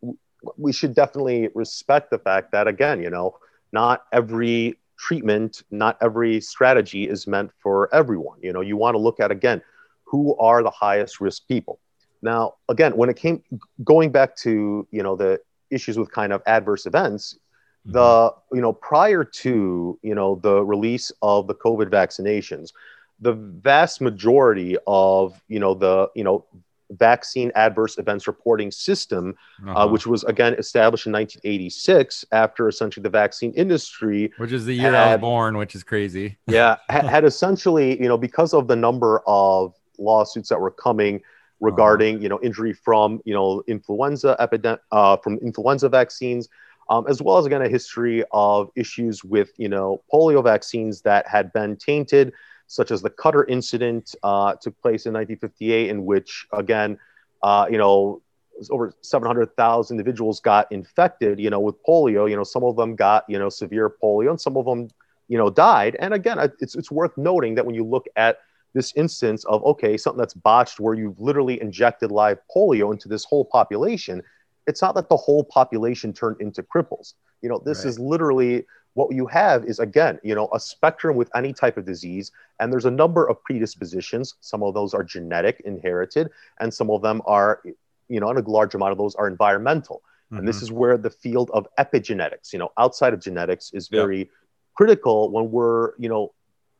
we 0.56 0.72
should 0.72 0.94
definitely 0.94 1.48
respect 1.54 2.10
the 2.10 2.18
fact 2.18 2.52
that, 2.52 2.66
again, 2.68 3.02
you 3.02 3.10
know, 3.10 3.36
not 3.72 4.04
every 4.12 4.78
treatment, 4.98 5.62
not 5.70 5.96
every 6.02 6.40
strategy 6.40 7.08
is 7.08 7.26
meant 7.26 7.50
for 7.62 7.92
everyone. 7.94 8.38
You 8.42 8.52
know, 8.52 8.60
you 8.60 8.76
want 8.76 8.94
to 8.94 8.98
look 8.98 9.20
at, 9.20 9.30
again, 9.30 9.62
who 10.04 10.36
are 10.38 10.62
the 10.62 10.70
highest 10.70 11.20
risk 11.20 11.46
people. 11.48 11.78
Now, 12.20 12.54
again, 12.68 12.96
when 12.96 13.08
it 13.08 13.16
came 13.16 13.42
going 13.84 14.10
back 14.10 14.36
to, 14.36 14.86
you 14.90 15.02
know, 15.02 15.16
the 15.16 15.40
issues 15.70 15.96
with 15.96 16.10
kind 16.10 16.32
of 16.32 16.42
adverse 16.46 16.84
events. 16.84 17.38
The 17.84 18.32
you 18.52 18.60
know 18.60 18.72
prior 18.72 19.24
to 19.24 19.98
you 20.02 20.14
know 20.14 20.34
the 20.42 20.62
release 20.64 21.10
of 21.22 21.46
the 21.46 21.54
covid 21.54 21.88
vaccinations 21.88 22.72
the 23.20 23.32
vast 23.32 24.00
majority 24.00 24.76
of 24.86 25.40
you 25.48 25.58
know 25.58 25.74
the 25.74 26.08
you 26.14 26.24
know 26.24 26.44
vaccine 26.92 27.52
adverse 27.54 27.98
events 27.98 28.26
reporting 28.26 28.70
system, 28.70 29.34
uh, 29.64 29.70
uh-huh. 29.70 29.80
uh, 29.80 29.86
which 29.86 30.06
was 30.06 30.24
again 30.24 30.54
established 30.54 31.06
in 31.06 31.12
1986 31.12 32.24
after 32.32 32.68
essentially 32.68 33.02
the 33.02 33.10
vaccine 33.10 33.52
industry, 33.52 34.32
which 34.38 34.52
is 34.52 34.66
the 34.66 34.74
year 34.74 34.92
had, 34.92 34.94
I 34.94 35.14
was 35.14 35.20
born, 35.20 35.56
which 35.56 35.74
is 35.74 35.82
crazy. 35.82 36.38
yeah, 36.46 36.76
had 36.88 37.24
essentially 37.24 38.00
you 38.00 38.08
know 38.08 38.18
because 38.18 38.54
of 38.54 38.68
the 38.68 38.76
number 38.76 39.22
of 39.26 39.74
lawsuits 39.98 40.48
that 40.48 40.60
were 40.60 40.70
coming 40.70 41.20
regarding 41.60 42.16
uh-huh. 42.16 42.22
you 42.22 42.28
know 42.28 42.40
injury 42.42 42.72
from 42.72 43.20
you 43.24 43.34
know 43.34 43.62
influenza 43.66 44.36
epidemic 44.38 44.80
uh, 44.92 45.16
from 45.16 45.38
influenza 45.38 45.88
vaccines. 45.88 46.48
Um, 46.90 47.06
as 47.08 47.22
well 47.22 47.38
as 47.38 47.46
again 47.46 47.62
a 47.62 47.68
history 47.68 48.24
of 48.32 48.68
issues 48.74 49.22
with 49.22 49.52
you 49.56 49.68
know 49.68 50.02
polio 50.12 50.42
vaccines 50.42 51.02
that 51.02 51.26
had 51.26 51.52
been 51.52 51.76
tainted 51.76 52.32
such 52.70 52.92
as 52.92 53.02
the 53.02 53.10
Cutter 53.10 53.44
incident 53.46 54.14
uh, 54.22 54.54
took 54.54 54.80
place 54.80 55.04
in 55.04 55.12
1958, 55.12 55.90
in 55.90 56.04
which, 56.04 56.46
again, 56.52 56.96
uh, 57.42 57.66
you 57.68 57.76
know, 57.76 58.22
over 58.70 58.94
700,000 59.00 59.92
individuals 59.98 60.38
got 60.38 60.70
infected, 60.70 61.40
you 61.40 61.50
know, 61.50 61.58
with 61.58 61.74
polio. 61.82 62.30
You 62.30 62.36
know, 62.36 62.44
some 62.44 62.62
of 62.62 62.76
them 62.76 62.94
got, 62.94 63.24
you 63.28 63.40
know, 63.40 63.48
severe 63.48 63.92
polio 64.00 64.30
and 64.30 64.40
some 64.40 64.56
of 64.56 64.66
them, 64.66 64.88
you 65.26 65.36
know, 65.36 65.50
died. 65.50 65.96
And 65.98 66.14
again, 66.14 66.38
it's, 66.60 66.76
it's 66.76 66.92
worth 66.92 67.16
noting 67.16 67.56
that 67.56 67.66
when 67.66 67.74
you 67.74 67.82
look 67.82 68.06
at 68.14 68.38
this 68.72 68.92
instance 68.94 69.44
of, 69.46 69.64
okay, 69.64 69.96
something 69.96 70.20
that's 70.20 70.34
botched 70.34 70.78
where 70.78 70.94
you've 70.94 71.18
literally 71.18 71.60
injected 71.60 72.12
live 72.12 72.38
polio 72.54 72.92
into 72.92 73.08
this 73.08 73.24
whole 73.24 73.44
population, 73.44 74.22
it's 74.70 74.80
not 74.80 74.94
that 74.94 75.08
the 75.08 75.16
whole 75.16 75.44
population 75.44 76.12
turned 76.12 76.40
into 76.40 76.62
cripples. 76.62 77.14
You 77.42 77.48
know, 77.48 77.60
this 77.64 77.80
right. 77.80 77.88
is 77.88 77.98
literally 77.98 78.64
what 78.94 79.14
you 79.14 79.26
have 79.26 79.64
is 79.64 79.78
again 79.78 80.18
you 80.22 80.34
know 80.34 80.48
a 80.52 80.58
spectrum 80.58 81.16
with 81.16 81.30
any 81.34 81.52
type 81.52 81.76
of 81.76 81.84
disease 81.84 82.32
and 82.58 82.72
there's 82.72 82.86
a 82.86 82.90
number 82.90 83.28
of 83.28 83.42
predispositions 83.44 84.34
some 84.40 84.62
of 84.62 84.74
those 84.74 84.94
are 84.94 85.04
genetic 85.04 85.62
inherited 85.64 86.28
and 86.58 86.74
some 86.74 86.90
of 86.90 87.00
them 87.00 87.22
are 87.24 87.62
you 88.08 88.18
know 88.18 88.28
and 88.28 88.38
a 88.38 88.50
large 88.50 88.74
amount 88.74 88.90
of 88.90 88.98
those 88.98 89.14
are 89.14 89.28
environmental 89.28 90.02
mm-hmm. 90.26 90.38
and 90.38 90.48
this 90.48 90.56
mm-hmm. 90.56 90.64
is 90.64 90.72
where 90.72 90.98
the 90.98 91.10
field 91.10 91.50
of 91.54 91.68
epigenetics 91.78 92.52
you 92.52 92.58
know 92.58 92.72
outside 92.78 93.14
of 93.14 93.20
genetics 93.20 93.70
is 93.72 93.86
very 93.86 94.28
critical 94.74 95.30
when 95.30 95.50
we're 95.52 95.92
you 95.98 96.08
know 96.08 96.32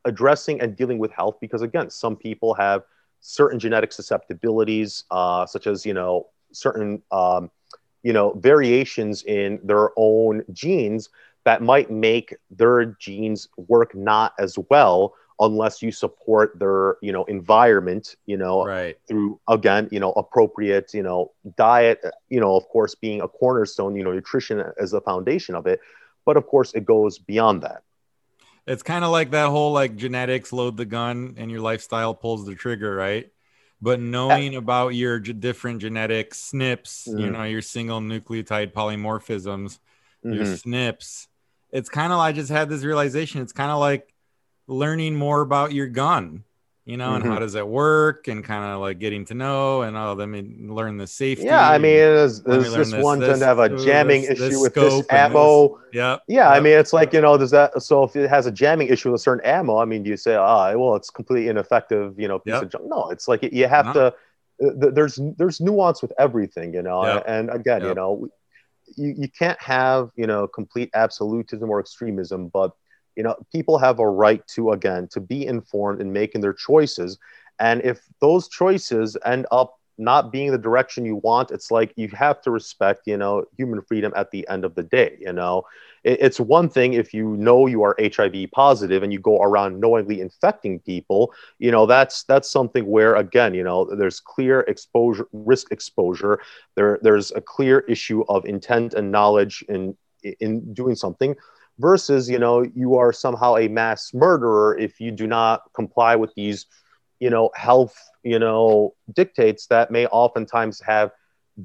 addressing 0.05 0.61
and 0.61 0.77
dealing 0.77 0.99
with 0.99 1.13
health 1.13 1.37
because 1.41 1.63
again 1.63 1.89
some 1.91 2.17
people 2.17 2.55
have 2.55 2.83
certain 3.21 3.59
genetic 3.59 3.93
susceptibilities 3.93 5.05
uh, 5.11 5.45
such 5.47 5.67
as 5.67 5.85
you 5.87 5.95
know 5.95 6.27
certain 6.53 7.03
um, 7.13 7.51
you 8.03 8.13
know 8.13 8.33
variations 8.35 9.23
in 9.25 9.61
their 9.63 9.91
own 9.97 10.43
genes 10.53 11.09
that 11.45 11.63
might 11.63 11.91
make 11.91 12.37
their 12.51 12.85
genes 13.01 13.49
work 13.57 13.95
not 13.95 14.35
as 14.39 14.59
well 14.71 15.15
unless 15.41 15.81
you 15.81 15.91
support 15.91 16.59
their 16.59 16.97
you 17.01 17.13
know 17.13 17.25
environment 17.25 18.17
you 18.27 18.37
know 18.37 18.65
right. 18.65 18.99
through 19.09 19.41
again 19.49 19.89
you 19.91 19.99
know 19.99 20.13
appropriate 20.13 20.93
you 20.95 21.03
know 21.03 21.33
diet 21.57 22.05
you 22.29 22.39
know 22.39 22.57
of 22.57 22.69
course 22.69 22.95
being 22.95 23.23
a 23.23 23.29
cornerstone 23.29 23.97
you 23.97 24.05
know 24.05 24.13
nutrition 24.13 24.63
as 24.79 24.91
the 24.91 25.01
foundation 25.01 25.55
of 25.55 25.67
it. 25.67 25.81
But 26.27 26.37
of 26.37 26.47
course 26.47 26.75
it 26.75 26.85
goes 26.85 27.19
beyond 27.19 27.63
that. 27.63 27.83
It's 28.67 28.83
kind 28.83 29.05
of 29.05 29.11
like 29.11 29.31
that 29.31 29.49
whole 29.49 29.73
like 29.73 29.97
genetics 29.97 30.53
load 30.53 30.77
the 30.77 30.85
gun 30.85 31.35
and 31.39 31.51
your 31.51 31.61
lifestyle 31.61 32.15
pulls 32.15 32.45
the 32.45 32.55
trigger 32.55 32.95
right 32.95 33.31
but 33.83 34.01
knowing 34.01 34.57
about 34.57 34.89
your 34.89 35.19
different 35.19 35.81
genetic 35.81 36.33
SNPs, 36.33 37.09
mm-hmm. 37.09 37.19
you 37.19 37.31
know, 37.31 37.45
your 37.45 37.63
single 37.63 38.01
nucleotide 38.01 38.73
polymorphisms, 38.73 39.79
mm-hmm. 40.25 40.33
your 40.35 40.45
SNPs, 40.45 41.29
it's 41.73 41.89
kind 41.89 42.13
of 42.13 42.19
like 42.19 42.35
I 42.35 42.37
just 42.37 42.51
had 42.51 42.69
this 42.69 42.85
realization. 42.85 43.43
It's 43.43 43.53
kind 43.53 43.71
of 43.71 43.79
like 43.79 44.13
learning 44.67 45.15
more 45.15 45.41
about 45.41 45.73
your 45.73 45.87
gun, 45.87 46.45
you 46.85 46.97
know, 46.97 47.09
mm-hmm. 47.09 47.17
and 47.17 47.25
how 47.25 47.39
does 47.39 47.55
it 47.55 47.67
work, 47.67 48.29
and 48.29 48.43
kind 48.43 48.65
of 48.65 48.81
like 48.81 48.99
getting 48.99 49.25
to 49.27 49.35
know, 49.35 49.83
and 49.83 49.97
oh, 49.97 50.15
let 50.15 50.29
me 50.29 50.43
learn 50.61 50.97
the 50.97 51.07
safety. 51.07 51.45
Yeah, 51.45 51.69
I 51.69 51.79
mean, 51.79 51.97
there's, 51.97 52.41
there's 52.43 52.75
this 52.75 52.93
one 52.95 53.21
to 53.21 53.37
have 53.39 53.59
a 53.59 53.69
jamming 53.69 54.23
this, 54.23 54.31
issue 54.33 54.49
this 54.49 54.61
with 54.61 54.75
this 54.75 55.05
ammo. 55.11 55.81
Yeah, 55.93 56.17
yeah. 56.27 56.49
Yep. 56.49 56.57
I 56.57 56.61
mean, 56.61 56.79
it's 56.79 56.93
like 56.93 57.13
you 57.13 57.21
know, 57.21 57.37
does 57.37 57.51
that 57.51 57.83
so 57.83 58.05
if 58.05 58.17
it 58.17 58.31
has 58.31 58.47
a 58.47 58.51
jamming 58.51 58.89
issue 58.89 59.13
with 59.13 59.21
a 59.21 59.23
certain 59.23 59.45
ammo? 59.45 59.79
I 59.79 59.85
mean, 59.85 60.03
do 60.03 60.11
you 60.11 60.17
say, 60.17 60.35
ah, 60.35 60.71
oh, 60.71 60.79
well, 60.79 60.97
it's 60.97 61.11
completely 61.11 61.49
ineffective, 61.49 62.19
you 62.19 62.29
know, 62.29 62.39
piece 62.39 62.55
yep. 62.55 62.63
of 62.63 62.71
junk? 62.71 62.85
No, 62.87 63.11
it's 63.11 63.29
like 63.29 63.43
you 63.43 63.69
have 63.69 63.93
to. 63.95 64.15
There's 64.59 65.19
there's 65.39 65.61
nuance 65.61 66.03
with 66.03 66.13
everything, 66.19 66.75
you 66.75 66.83
know, 66.83 67.05
yep. 67.05 67.25
and 67.27 67.51
again, 67.51 67.83
you 67.83 67.95
know, 67.95 68.29
you, 68.97 69.15
you 69.17 69.29
can't 69.29 69.61
have 69.61 70.11
you 70.17 70.27
know 70.27 70.47
complete 70.47 70.91
absolutism 70.95 71.69
or 71.69 71.81
extremism 71.81 72.49
but 72.49 72.73
you 73.21 73.25
know 73.25 73.37
people 73.53 73.77
have 73.77 73.99
a 73.99 74.09
right 74.09 74.43
to 74.47 74.71
again 74.71 75.07
to 75.09 75.21
be 75.21 75.47
informed 75.47 76.01
in 76.01 76.11
making 76.11 76.41
their 76.41 76.55
choices. 76.55 77.19
And 77.59 77.83
if 77.85 77.99
those 78.23 78.49
choices 78.49 79.15
end 79.27 79.45
up 79.53 79.77
not 79.99 80.33
being 80.33 80.51
the 80.51 80.57
direction 80.69 81.05
you 81.05 81.17
want 81.17 81.51
it's 81.51 81.71
like 81.71 81.93
you 81.97 82.09
have 82.09 82.41
to 82.41 82.51
respect 82.51 83.01
you 83.05 83.19
know 83.19 83.45
human 83.59 83.83
freedom 83.83 84.11
at 84.17 84.31
the 84.31 84.49
end 84.49 84.65
of 84.65 84.75
the 84.75 84.83
day 84.83 85.19
you 85.21 85.35
know? 85.35 85.65
It's 86.03 86.41
one 86.41 86.71
thing 86.71 86.95
if 86.95 87.13
you 87.13 87.37
know 87.37 87.67
you 87.67 87.83
are 87.83 87.95
hiv 88.01 88.37
positive 88.53 89.03
and 89.03 89.13
you 89.13 89.21
go 89.21 89.37
around 89.43 89.79
knowingly 89.83 90.23
infecting 90.23 90.81
people 90.81 91.35
you 91.59 91.71
know 91.71 91.85
that's 91.85 92.23
that's 92.31 92.51
something 92.51 92.87
where 92.87 93.17
again 93.17 93.53
you 93.53 93.65
know 93.69 93.79
there's 94.01 94.19
clear 94.35 94.61
exposure 94.61 95.29
risk 95.35 95.67
exposure. 95.77 96.41
There 96.77 96.99
there's 97.03 97.29
a 97.33 97.43
clear 97.55 97.81
issue 97.95 98.21
of 98.35 98.47
intent 98.47 98.95
and 98.95 99.13
knowledge 99.17 99.57
in 99.69 99.81
in 100.45 100.73
doing 100.81 100.97
something 101.05 101.37
versus 101.81 102.29
you 102.29 102.39
know 102.39 102.63
you 102.75 102.97
are 102.97 103.13
somehow 103.13 103.57
a 103.57 103.67
mass 103.69 104.13
murderer 104.13 104.77
if 104.79 105.01
you 105.01 105.11
do 105.11 105.27
not 105.27 105.63
comply 105.73 106.15
with 106.15 106.33
these 106.35 106.67
you 107.19 107.31
know 107.31 107.51
health 107.55 107.97
you 108.23 108.39
know 108.39 108.95
dictates 109.15 109.67
that 109.67 109.91
may 109.91 110.07
oftentimes 110.07 110.81
have 110.81 111.11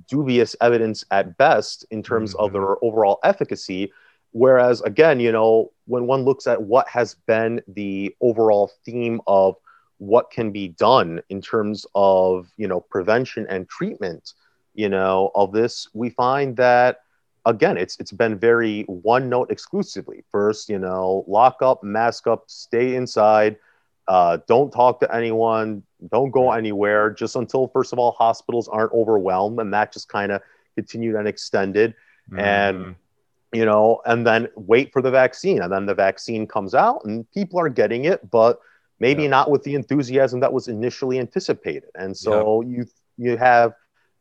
dubious 0.07 0.55
evidence 0.61 1.05
at 1.11 1.37
best 1.37 1.85
in 1.91 2.01
terms 2.01 2.33
mm-hmm. 2.33 2.45
of 2.45 2.53
their 2.53 2.83
overall 2.83 3.19
efficacy 3.23 3.91
whereas 4.31 4.81
again 4.81 5.19
you 5.19 5.31
know 5.31 5.71
when 5.85 6.07
one 6.07 6.23
looks 6.23 6.47
at 6.47 6.61
what 6.61 6.87
has 6.87 7.15
been 7.27 7.61
the 7.67 8.15
overall 8.21 8.71
theme 8.85 9.19
of 9.27 9.55
what 9.97 10.31
can 10.31 10.51
be 10.51 10.69
done 10.69 11.21
in 11.29 11.41
terms 11.41 11.85
of 11.93 12.47
you 12.57 12.67
know 12.67 12.79
prevention 12.79 13.45
and 13.49 13.67
treatment 13.67 14.33
you 14.73 14.87
know 14.89 15.31
of 15.35 15.51
this 15.51 15.89
we 15.93 16.09
find 16.09 16.55
that 16.55 16.99
again 17.45 17.77
it's 17.77 17.99
it's 17.99 18.11
been 18.11 18.37
very 18.37 18.83
one 18.83 19.29
note 19.29 19.51
exclusively 19.51 20.23
first 20.31 20.69
you 20.69 20.79
know 20.79 21.23
lock 21.27 21.61
up 21.61 21.83
mask 21.83 22.27
up 22.27 22.43
stay 22.47 22.95
inside 22.95 23.57
uh, 24.07 24.37
don't 24.47 24.71
talk 24.71 24.99
to 24.99 25.15
anyone. 25.15 25.83
Don't 26.11 26.31
go 26.31 26.51
anywhere 26.51 27.09
just 27.09 27.35
until, 27.35 27.67
first 27.67 27.93
of 27.93 27.99
all, 27.99 28.11
hospitals 28.11 28.67
aren't 28.67 28.93
overwhelmed. 28.93 29.59
And 29.59 29.73
that 29.73 29.91
just 29.91 30.09
kind 30.09 30.31
of 30.31 30.41
continued 30.75 31.15
and 31.15 31.27
extended. 31.27 31.95
Mm. 32.31 32.39
And, 32.39 32.95
you 33.51 33.65
know, 33.65 34.01
and 34.05 34.25
then 34.25 34.49
wait 34.55 34.91
for 34.93 35.01
the 35.01 35.11
vaccine. 35.11 35.61
And 35.61 35.71
then 35.71 35.85
the 35.85 35.95
vaccine 35.95 36.45
comes 36.45 36.75
out 36.75 37.05
and 37.05 37.29
people 37.31 37.59
are 37.59 37.69
getting 37.69 38.05
it, 38.05 38.29
but 38.29 38.59
maybe 38.99 39.23
yeah. 39.23 39.29
not 39.29 39.49
with 39.49 39.63
the 39.63 39.75
enthusiasm 39.75 40.39
that 40.41 40.53
was 40.53 40.67
initially 40.67 41.19
anticipated. 41.19 41.89
And 41.95 42.15
so 42.15 42.61
yeah. 42.61 42.77
you, 42.77 42.85
you 43.17 43.37
have, 43.37 43.73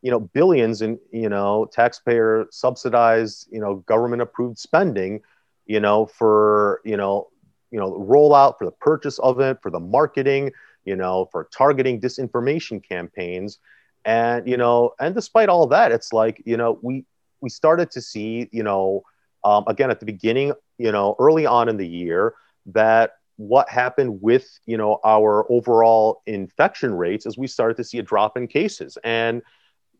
you 0.04 0.10
know 0.10 0.20
billions 0.20 0.82
in 0.82 0.98
you 1.10 1.30
know 1.30 1.66
taxpayer 1.72 2.46
subsidized 2.50 3.48
you 3.50 3.58
know 3.58 3.76
government 3.86 4.20
approved 4.20 4.58
spending 4.58 5.20
you 5.64 5.80
know 5.80 6.04
for 6.04 6.82
you 6.84 6.96
know 6.96 7.28
you 7.70 7.80
know 7.80 7.92
rollout 7.92 8.58
for 8.58 8.66
the 8.66 8.70
purchase 8.70 9.18
of 9.20 9.40
it 9.40 9.56
for 9.62 9.70
the 9.70 9.80
marketing 9.80 10.52
you 10.84 10.94
know 10.94 11.26
for 11.32 11.48
targeting 11.56 11.98
disinformation 11.98 12.86
campaigns 12.86 13.58
and 14.04 14.46
you 14.46 14.58
know 14.58 14.92
and 15.00 15.14
despite 15.14 15.48
all 15.48 15.66
that 15.66 15.90
it's 15.90 16.12
like 16.12 16.42
you 16.44 16.58
know 16.58 16.78
we 16.82 17.06
we 17.40 17.48
started 17.48 17.90
to 17.90 18.02
see 18.02 18.46
you 18.52 18.62
know 18.62 19.02
um, 19.42 19.64
again 19.68 19.90
at 19.90 20.00
the 20.00 20.06
beginning 20.06 20.52
you 20.76 20.92
know 20.92 21.16
early 21.18 21.46
on 21.46 21.66
in 21.66 21.78
the 21.78 21.88
year 21.88 22.34
that 22.66 23.12
what 23.36 23.70
happened 23.70 24.20
with 24.20 24.60
you 24.66 24.76
know 24.76 25.00
our 25.02 25.50
overall 25.50 26.20
infection 26.26 26.94
rates 26.94 27.24
is 27.24 27.38
we 27.38 27.46
started 27.46 27.78
to 27.78 27.84
see 27.84 27.98
a 27.98 28.02
drop 28.02 28.36
in 28.36 28.46
cases 28.46 28.98
and 29.02 29.40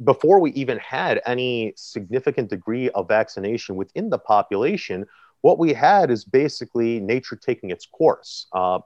before 0.03 0.41
we 0.41 0.51
even 0.53 0.79
had 0.79 1.21
any 1.27 1.73
significant 1.77 2.51
degree 2.51 2.91
of 2.91 3.09
vaccination 3.09 3.77
within 3.77 4.11
the 4.11 4.19
population 4.19 5.07
what 5.43 5.59
we 5.59 5.73
had 5.75 6.11
is 6.11 6.25
basically 6.25 7.01
nature 7.01 7.37
taking 7.37 7.71
its 7.71 7.87
course 7.87 8.47
uh, 8.53 8.79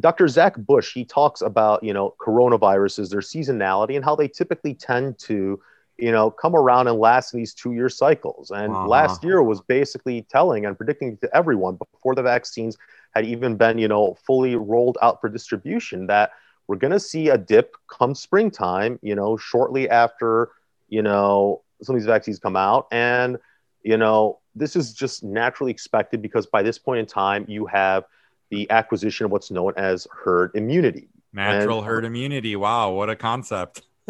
dr 0.00 0.28
zach 0.28 0.56
bush 0.56 0.92
he 0.92 1.04
talks 1.04 1.40
about 1.40 1.82
you 1.82 1.92
know 1.92 2.14
coronaviruses 2.20 3.10
their 3.10 3.20
seasonality 3.20 3.96
and 3.96 4.04
how 4.04 4.14
they 4.14 4.28
typically 4.28 4.74
tend 4.74 5.18
to 5.18 5.60
you 5.96 6.12
know 6.12 6.30
come 6.30 6.54
around 6.54 6.86
and 6.88 6.98
last 6.98 7.32
in 7.32 7.40
these 7.40 7.54
two 7.54 7.72
year 7.72 7.88
cycles 7.88 8.50
and 8.50 8.72
uh-huh. 8.74 8.86
last 8.86 9.24
year 9.24 9.42
was 9.42 9.60
basically 9.62 10.26
telling 10.30 10.66
and 10.66 10.76
predicting 10.76 11.16
to 11.18 11.34
everyone 11.34 11.76
before 11.76 12.14
the 12.14 12.22
vaccines 12.22 12.76
had 13.14 13.26
even 13.26 13.56
been, 13.56 13.78
you 13.78 13.88
know, 13.88 14.16
fully 14.26 14.56
rolled 14.56 14.98
out 15.02 15.20
for 15.20 15.28
distribution, 15.28 16.06
that 16.06 16.32
we're 16.66 16.76
going 16.76 16.92
to 16.92 17.00
see 17.00 17.28
a 17.28 17.38
dip 17.38 17.76
come 17.88 18.14
springtime, 18.14 18.98
you 19.02 19.14
know, 19.14 19.36
shortly 19.36 19.88
after, 19.88 20.50
you 20.88 21.02
know, 21.02 21.62
some 21.82 21.94
of 21.96 22.00
these 22.00 22.06
vaccines 22.06 22.38
come 22.38 22.56
out. 22.56 22.86
And, 22.92 23.38
you 23.82 23.96
know, 23.96 24.38
this 24.54 24.76
is 24.76 24.92
just 24.92 25.24
naturally 25.24 25.70
expected 25.70 26.22
because 26.22 26.46
by 26.46 26.62
this 26.62 26.78
point 26.78 27.00
in 27.00 27.06
time, 27.06 27.44
you 27.48 27.66
have 27.66 28.04
the 28.50 28.70
acquisition 28.70 29.24
of 29.24 29.32
what's 29.32 29.50
known 29.50 29.72
as 29.76 30.06
herd 30.12 30.52
immunity. 30.54 31.08
Natural 31.32 31.78
and, 31.78 31.86
herd 31.86 32.04
immunity. 32.04 32.54
Wow, 32.56 32.92
what 32.92 33.08
a 33.08 33.16
concept. 33.16 33.82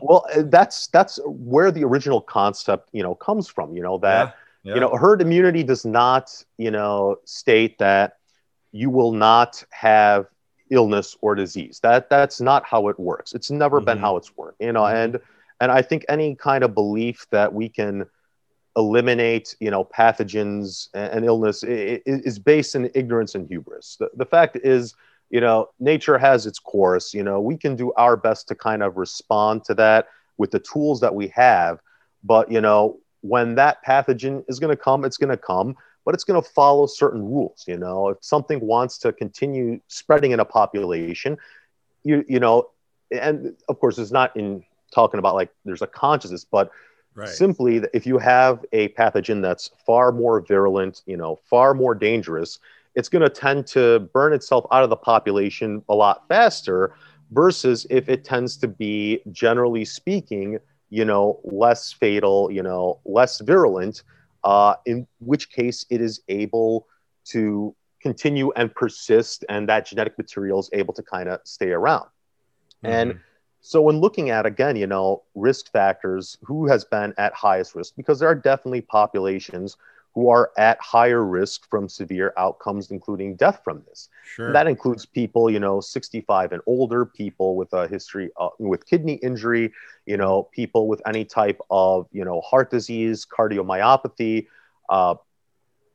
well, 0.00 0.26
uh, 0.34 0.42
that's 0.46 0.88
that's 0.88 1.18
where 1.24 1.70
the 1.70 1.82
original 1.82 2.20
concept, 2.20 2.90
you 2.92 3.02
know, 3.02 3.14
comes 3.14 3.48
from, 3.48 3.74
you 3.74 3.82
know, 3.82 3.96
that 3.98 4.36
yeah, 4.62 4.70
yeah. 4.70 4.74
you 4.74 4.80
know, 4.80 4.94
herd 4.94 5.22
immunity 5.22 5.62
does 5.62 5.86
not, 5.86 6.44
you 6.58 6.70
know, 6.70 7.16
state 7.24 7.78
that 7.78 8.18
you 8.72 8.90
will 8.90 9.12
not 9.12 9.64
have 9.70 10.26
illness 10.70 11.16
or 11.20 11.34
disease. 11.34 11.80
That 11.80 12.10
that's 12.10 12.40
not 12.40 12.64
how 12.64 12.88
it 12.88 12.98
works. 12.98 13.32
It's 13.34 13.50
never 13.50 13.78
mm-hmm. 13.78 13.86
been 13.86 13.98
how 13.98 14.16
it's 14.16 14.36
worked. 14.36 14.60
You 14.60 14.72
know, 14.72 14.82
mm-hmm. 14.82 14.96
and 14.96 15.20
and 15.60 15.72
I 15.72 15.82
think 15.82 16.04
any 16.08 16.34
kind 16.34 16.64
of 16.64 16.74
belief 16.74 17.26
that 17.30 17.52
we 17.52 17.68
can 17.68 18.06
eliminate, 18.76 19.56
you 19.58 19.70
know, 19.70 19.84
pathogens 19.84 20.88
and, 20.94 21.12
and 21.12 21.24
illness 21.24 21.64
is 21.66 22.38
based 22.38 22.74
in 22.74 22.90
ignorance 22.94 23.34
and 23.34 23.48
hubris. 23.48 23.96
The, 23.98 24.10
the 24.14 24.26
fact 24.26 24.58
is, 24.62 24.94
you 25.30 25.40
know, 25.40 25.70
nature 25.80 26.18
has 26.18 26.46
its 26.46 26.58
course. 26.58 27.14
You 27.14 27.22
know, 27.22 27.40
we 27.40 27.56
can 27.56 27.74
do 27.74 27.92
our 27.94 28.16
best 28.16 28.48
to 28.48 28.54
kind 28.54 28.82
of 28.82 28.96
respond 28.96 29.64
to 29.64 29.74
that 29.74 30.08
with 30.36 30.50
the 30.50 30.60
tools 30.60 31.00
that 31.00 31.14
we 31.14 31.28
have. 31.28 31.80
But 32.22 32.50
you 32.50 32.60
know, 32.60 32.98
when 33.22 33.54
that 33.54 33.84
pathogen 33.84 34.44
is 34.48 34.58
going 34.58 34.76
to 34.76 34.82
come, 34.82 35.04
it's 35.04 35.16
going 35.16 35.30
to 35.30 35.36
come 35.36 35.76
but 36.06 36.14
it's 36.14 36.24
going 36.24 36.40
to 36.40 36.48
follow 36.48 36.86
certain 36.86 37.22
rules. 37.22 37.64
You 37.66 37.76
know, 37.76 38.08
if 38.10 38.18
something 38.22 38.60
wants 38.60 38.96
to 38.98 39.12
continue 39.12 39.80
spreading 39.88 40.30
in 40.30 40.40
a 40.40 40.44
population, 40.44 41.36
you 42.04 42.24
you 42.26 42.40
know, 42.40 42.70
and 43.10 43.54
of 43.68 43.78
course, 43.80 43.98
it's 43.98 44.12
not 44.12 44.34
in 44.36 44.64
talking 44.94 45.18
about 45.18 45.34
like 45.34 45.50
there's 45.66 45.82
a 45.82 45.86
consciousness, 45.86 46.46
but 46.50 46.70
right. 47.14 47.28
simply 47.28 47.82
if 47.92 48.06
you 48.06 48.16
have 48.18 48.64
a 48.72 48.88
pathogen 48.90 49.42
that's 49.42 49.72
far 49.84 50.12
more 50.12 50.40
virulent, 50.40 51.02
you 51.06 51.16
know, 51.16 51.40
far 51.50 51.74
more 51.74 51.94
dangerous, 51.94 52.60
it's 52.94 53.08
going 53.08 53.22
to 53.22 53.28
tend 53.28 53.66
to 53.66 53.98
burn 54.14 54.32
itself 54.32 54.64
out 54.70 54.84
of 54.84 54.90
the 54.90 54.96
population 54.96 55.82
a 55.88 55.94
lot 55.94 56.26
faster 56.28 56.94
versus 57.32 57.84
if 57.90 58.08
it 58.08 58.24
tends 58.24 58.56
to 58.56 58.68
be 58.68 59.20
generally 59.32 59.84
speaking 59.84 60.60
you 60.90 61.04
know 61.04 61.40
less 61.42 61.92
fatal 61.92 62.48
you 62.52 62.62
know 62.62 63.00
less 63.04 63.40
virulent 63.40 64.04
uh, 64.46 64.76
in 64.86 65.06
which 65.18 65.50
case 65.50 65.84
it 65.90 66.00
is 66.00 66.20
able 66.28 66.86
to 67.24 67.74
continue 68.00 68.52
and 68.52 68.72
persist, 68.72 69.44
and 69.48 69.68
that 69.68 69.86
genetic 69.86 70.16
material 70.16 70.60
is 70.60 70.70
able 70.72 70.94
to 70.94 71.02
kind 71.02 71.28
of 71.28 71.40
stay 71.44 71.72
around. 71.72 72.04
Mm-hmm. 72.84 72.86
And 72.86 73.20
so, 73.60 73.82
when 73.82 73.98
looking 73.98 74.30
at 74.30 74.46
again, 74.46 74.76
you 74.76 74.86
know, 74.86 75.24
risk 75.34 75.72
factors, 75.72 76.38
who 76.42 76.68
has 76.68 76.84
been 76.84 77.12
at 77.18 77.34
highest 77.34 77.74
risk? 77.74 77.94
Because 77.96 78.20
there 78.20 78.28
are 78.28 78.36
definitely 78.36 78.82
populations 78.82 79.76
who 80.16 80.30
are 80.30 80.50
at 80.56 80.80
higher 80.80 81.22
risk 81.22 81.68
from 81.68 81.90
severe 81.90 82.32
outcomes, 82.38 82.90
including 82.90 83.36
death 83.36 83.60
from 83.62 83.82
this. 83.86 84.08
Sure. 84.24 84.50
That 84.50 84.66
includes 84.66 85.04
people, 85.04 85.50
you 85.50 85.60
know, 85.60 85.78
65 85.78 86.52
and 86.52 86.62
older, 86.64 87.04
people 87.04 87.54
with 87.54 87.70
a 87.74 87.86
history 87.86 88.30
uh, 88.40 88.48
with 88.58 88.86
kidney 88.86 89.16
injury, 89.16 89.74
you 90.06 90.16
know, 90.16 90.44
people 90.52 90.88
with 90.88 91.02
any 91.06 91.26
type 91.26 91.60
of, 91.70 92.08
you 92.12 92.24
know, 92.24 92.40
heart 92.40 92.70
disease, 92.70 93.26
cardiomyopathy, 93.26 94.46
uh, 94.88 95.16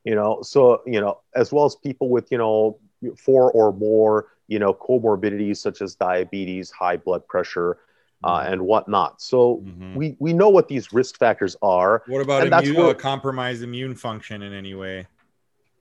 you 0.03 0.13
know, 0.13 0.43
so, 0.43 0.84
you 0.86 1.01
know, 1.01 1.17
as 1.36 1.51
well 1.51 1.65
as 1.65 1.76
people 1.76 2.07
with, 2.09 2.32
you 2.32 2.38
know, 2.38 2.78
four 3.17 3.51
or 3.53 3.74
more, 3.74 4.28
you 4.47 4.59
know, 4.59 4.72
comorbidities 4.72 5.57
such 5.57 5.82
as 5.82 5.95
diabetes, 5.95 6.69
high 6.69 6.97
blood 6.97 7.28
pressure, 7.28 7.80
uh, 8.24 8.39
mm-hmm. 8.39 8.53
and 8.53 8.61
whatnot. 8.61 9.22
So 9.22 9.57
mm-hmm. 9.57 9.95
we 9.95 10.15
we 10.19 10.34
know 10.34 10.49
what 10.49 10.67
these 10.67 10.93
risk 10.93 11.17
factors 11.17 11.55
are. 11.61 12.03
What 12.07 12.22
about 12.22 12.47
immune, 12.47 12.76
where, 12.76 12.93
compromised 12.93 13.63
immune 13.63 13.95
function 13.95 14.41
in 14.41 14.53
any 14.53 14.74
way? 14.74 15.07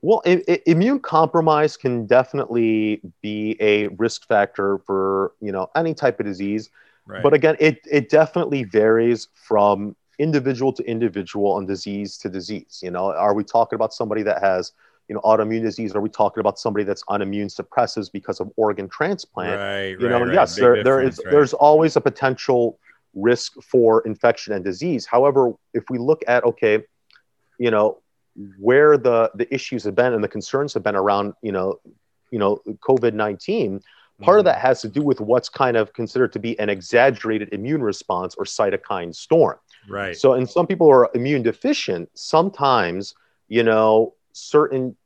Well, 0.03 0.23
it, 0.25 0.45
it, 0.49 0.63
immune 0.67 1.01
compromise 1.01 1.77
can 1.77 2.07
definitely 2.07 3.03
be 3.21 3.57
a 3.61 3.89
risk 3.89 4.27
factor 4.27 4.79
for 4.79 5.33
you 5.41 5.53
know 5.53 5.71
any 5.77 5.95
type 5.95 6.21
of 6.21 6.27
disease. 6.27 6.71
Right. 7.07 7.23
But 7.23 7.35
again, 7.35 7.57
it 7.61 7.81
it 7.91 8.09
definitely 8.09 8.65
varies 8.65 9.29
from 9.35 9.97
individual 10.19 10.73
to 10.75 10.85
individual 10.85 11.59
and 11.59 11.67
disease 11.67 12.19
to 12.19 12.29
disease. 12.29 12.81
You 12.83 12.91
know, 12.91 13.13
are 13.13 13.35
we 13.35 13.45
talking 13.45 13.77
about 13.77 13.93
somebody 13.93 14.23
that 14.23 14.43
has 14.43 14.73
you 15.11 15.15
know 15.15 15.21
autoimmune 15.23 15.61
disease 15.61 15.95
are 15.97 16.01
we 16.01 16.09
talking 16.09 16.41
about 16.41 16.59
somebody 16.59 16.85
that's 16.85 17.03
on 17.09 17.21
immune 17.21 17.49
suppressives 17.49 18.11
because 18.11 18.39
of 18.39 18.51
organ 18.57 18.89
transplant 18.89 19.59
right, 19.59 20.01
you 20.01 20.09
right, 20.09 20.19
know 20.19 20.25
right. 20.25 20.33
yes 20.33 20.55
there, 20.55 20.83
there 20.85 21.03
is 21.03 21.21
right. 21.25 21.33
there's 21.33 21.53
always 21.53 21.97
a 21.97 22.01
potential 22.01 22.79
risk 23.15 23.61
for 23.61 24.07
infection 24.07 24.53
and 24.55 24.65
disease 24.65 25.05
however 25.05 25.53
if 25.75 25.83
we 25.91 25.99
look 25.99 26.23
at 26.29 26.45
okay 26.45 26.85
you 27.59 27.73
know 27.73 27.99
where 28.59 28.97
the 28.97 29.31
the 29.35 29.53
issues 29.53 29.83
have 29.83 29.97
been 29.97 30.15
and 30.15 30.23
the 30.23 30.29
concerns 30.29 30.73
have 30.73 30.85
been 30.85 30.95
around 30.95 31.35
you 31.43 31.51
know 31.51 31.81
you 32.31 32.39
know 32.39 32.63
covid-19 32.89 33.83
part 34.21 34.35
mm-hmm. 34.35 34.39
of 34.39 34.45
that 34.45 34.61
has 34.61 34.81
to 34.81 34.89
do 34.89 35.03
with 35.03 35.21
what's 35.21 35.49
kind 35.49 35.77
of 35.77 35.93
considered 35.93 36.33
to 36.33 36.39
be 36.39 36.57
an 36.61 36.69
exaggerated 36.69 37.49
immune 37.53 37.83
response 37.83 38.37
or 38.37 38.45
cytokine 38.45 39.13
storm 39.13 39.59
right 39.89 40.17
so 40.17 40.35
and 40.35 40.49
some 40.49 40.69
people 40.69 40.89
are 40.89 41.11
immune 41.17 41.43
deficient 41.43 42.09
sometimes 42.15 43.17
you 43.49 43.65
know 43.65 44.15
certain 44.41 44.97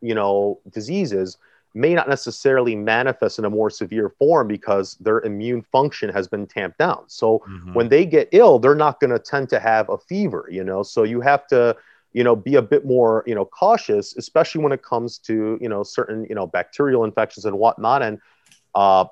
you 0.00 0.14
know 0.14 0.60
diseases 0.70 1.38
may 1.74 1.92
not 1.92 2.08
necessarily 2.08 2.76
manifest 2.76 3.38
in 3.38 3.44
a 3.44 3.50
more 3.50 3.68
severe 3.68 4.08
form 4.08 4.46
because 4.46 4.94
their 4.96 5.20
immune 5.22 5.60
function 5.60 6.08
has 6.08 6.28
been 6.28 6.46
tamped 6.46 6.78
down. 6.78 7.02
So 7.08 7.40
mm-hmm. 7.40 7.74
when 7.74 7.88
they 7.88 8.06
get 8.06 8.28
ill, 8.30 8.60
they're 8.60 8.76
not 8.76 9.00
going 9.00 9.10
to 9.10 9.18
tend 9.18 9.48
to 9.48 9.58
have 9.58 9.88
a 9.90 9.98
fever, 9.98 10.48
you 10.48 10.62
know. 10.62 10.84
So 10.84 11.02
you 11.02 11.20
have 11.20 11.48
to, 11.48 11.76
you 12.12 12.22
know, 12.22 12.36
be 12.36 12.54
a 12.54 12.62
bit 12.62 12.86
more, 12.86 13.24
you 13.26 13.34
know, 13.34 13.44
cautious, 13.44 14.16
especially 14.16 14.62
when 14.62 14.70
it 14.70 14.84
comes 14.84 15.18
to, 15.18 15.58
you 15.60 15.68
know, 15.68 15.82
certain, 15.82 16.24
you 16.28 16.36
know, 16.36 16.46
bacterial 16.46 17.02
infections 17.02 17.44
and 17.44 17.58
whatnot. 17.58 18.02
And 18.02 18.20
uh, 18.76 19.06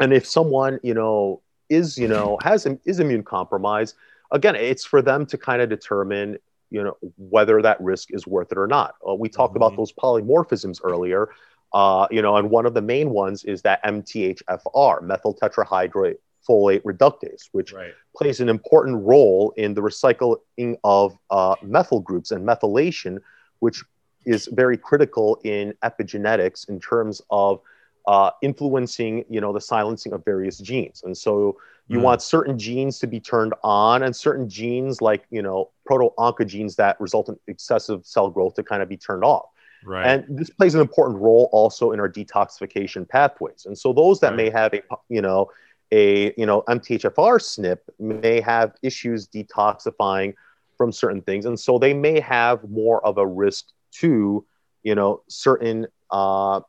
and 0.00 0.12
if 0.12 0.26
someone, 0.26 0.80
you 0.82 0.94
know, 0.94 1.42
is, 1.68 1.96
you 1.96 2.08
know, 2.08 2.38
has 2.42 2.66
is 2.84 2.98
immune 2.98 3.22
compromised, 3.22 3.94
again, 4.32 4.56
it's 4.56 4.84
for 4.84 5.00
them 5.00 5.26
to 5.26 5.38
kind 5.38 5.62
of 5.62 5.68
determine 5.68 6.38
you 6.74 6.82
know 6.82 6.96
whether 7.16 7.62
that 7.62 7.80
risk 7.80 8.08
is 8.12 8.26
worth 8.26 8.50
it 8.52 8.58
or 8.58 8.66
not. 8.66 8.96
Uh, 9.08 9.14
we 9.14 9.28
talked 9.28 9.54
mm-hmm. 9.54 9.62
about 9.62 9.76
those 9.76 9.92
polymorphisms 9.92 10.80
earlier, 10.82 11.28
uh, 11.72 12.06
you 12.10 12.20
know, 12.20 12.36
and 12.36 12.50
one 12.50 12.66
of 12.66 12.74
the 12.74 12.82
main 12.82 13.10
ones 13.10 13.44
is 13.44 13.62
that 13.62 13.82
MTHFR, 13.84 15.02
methyl 15.02 15.34
tetrahydrofolate 15.34 16.82
reductase, 16.82 17.48
which 17.52 17.72
right. 17.72 17.94
plays 18.16 18.40
an 18.40 18.48
important 18.48 19.04
role 19.04 19.52
in 19.56 19.74
the 19.74 19.80
recycling 19.80 20.76
of 20.82 21.16
uh, 21.30 21.54
methyl 21.62 22.00
groups 22.00 22.32
and 22.32 22.46
methylation, 22.46 23.18
which 23.58 23.82
is 24.24 24.48
very 24.52 24.76
critical 24.76 25.40
in 25.44 25.74
epigenetics 25.82 26.68
in 26.68 26.80
terms 26.80 27.22
of 27.30 27.60
uh, 28.06 28.30
influencing, 28.42 29.24
you 29.28 29.40
know, 29.40 29.52
the 29.52 29.60
silencing 29.60 30.12
of 30.12 30.24
various 30.24 30.58
genes. 30.58 31.02
And 31.04 31.16
so 31.16 31.56
you 31.88 31.98
mm. 31.98 32.02
want 32.02 32.22
certain 32.22 32.58
genes 32.58 32.98
to 33.00 33.06
be 33.06 33.20
turned 33.20 33.54
on 33.62 34.02
and 34.02 34.14
certain 34.14 34.48
genes 34.48 35.02
like, 35.02 35.24
you 35.30 35.42
know, 35.42 35.70
proto-oncogenes 35.84 36.76
that 36.76 37.00
result 37.00 37.28
in 37.28 37.38
excessive 37.46 38.06
cell 38.06 38.30
growth 38.30 38.54
to 38.54 38.62
kind 38.62 38.82
of 38.82 38.88
be 38.88 38.96
turned 38.96 39.24
off. 39.24 39.46
Right. 39.84 40.06
And 40.06 40.38
this 40.38 40.48
plays 40.48 40.74
an 40.74 40.80
important 40.80 41.20
role 41.20 41.50
also 41.52 41.92
in 41.92 42.00
our 42.00 42.08
detoxification 42.08 43.06
pathways. 43.06 43.66
And 43.66 43.76
so 43.76 43.92
those 43.92 44.18
that 44.20 44.28
right. 44.28 44.36
may 44.36 44.50
have 44.50 44.72
a, 44.72 44.80
you 45.10 45.20
know, 45.20 45.50
a 45.92 46.34
you 46.36 46.46
know 46.46 46.62
MTHFR 46.68 47.38
SNP 47.38 47.78
may 47.98 48.40
have 48.40 48.74
issues 48.82 49.28
detoxifying 49.28 50.34
from 50.76 50.92
certain 50.92 51.22
things, 51.22 51.46
and 51.46 51.58
so 51.58 51.78
they 51.78 51.94
may 51.94 52.20
have 52.20 52.68
more 52.68 53.04
of 53.06 53.18
a 53.18 53.26
risk 53.26 53.66
to 54.00 54.44
you 54.82 54.94
know 54.94 55.22
certain 55.28 55.86
uh, 56.10 56.60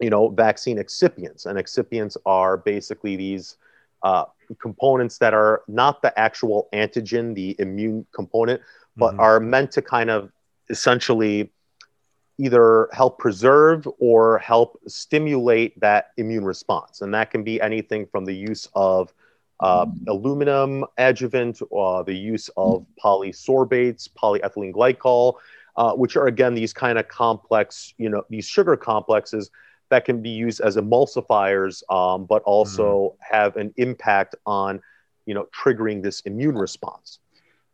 you 0.00 0.10
know 0.10 0.28
vaccine 0.28 0.78
excipients, 0.78 1.46
and 1.46 1.58
excipients 1.58 2.16
are 2.24 2.56
basically 2.56 3.16
these 3.16 3.56
uh, 4.02 4.24
components 4.58 5.18
that 5.18 5.34
are 5.34 5.62
not 5.68 6.02
the 6.02 6.18
actual 6.18 6.68
antigen, 6.72 7.34
the 7.34 7.56
immune 7.58 8.06
component, 8.12 8.60
but 8.96 9.12
mm-hmm. 9.12 9.20
are 9.20 9.40
meant 9.40 9.70
to 9.72 9.82
kind 9.82 10.10
of 10.10 10.30
essentially 10.68 11.50
either 12.38 12.88
help 12.92 13.18
preserve 13.18 13.86
or 13.98 14.38
help 14.38 14.80
stimulate 14.86 15.78
that 15.78 16.10
immune 16.16 16.44
response. 16.44 17.02
And 17.02 17.12
that 17.12 17.30
can 17.30 17.44
be 17.44 17.60
anything 17.60 18.06
from 18.06 18.24
the 18.24 18.34
use 18.34 18.66
of 18.74 19.12
uh, 19.60 19.84
mm. 19.84 20.08
aluminum 20.08 20.86
adjuvant, 20.96 21.60
uh, 21.76 22.02
the 22.02 22.14
use 22.14 22.48
of 22.56 22.86
polysorbates, 23.02 24.08
polyethylene 24.08 24.72
glycol, 24.72 25.34
uh, 25.76 25.92
which 25.92 26.16
are 26.16 26.28
again 26.28 26.54
these 26.54 26.72
kind 26.72 26.98
of 26.98 27.08
complex, 27.08 27.92
you 27.98 28.08
know, 28.08 28.24
these 28.30 28.46
sugar 28.46 28.74
complexes 28.74 29.50
that 29.90 30.04
can 30.04 30.22
be 30.22 30.30
used 30.30 30.60
as 30.60 30.76
emulsifiers, 30.76 31.82
um, 31.92 32.24
but 32.24 32.42
also 32.42 33.14
mm. 33.14 33.16
have 33.20 33.56
an 33.56 33.74
impact 33.76 34.34
on, 34.46 34.80
you 35.26 35.34
know, 35.34 35.46
triggering 35.52 36.02
this 36.02 36.20
immune 36.20 36.56
response. 36.56 37.18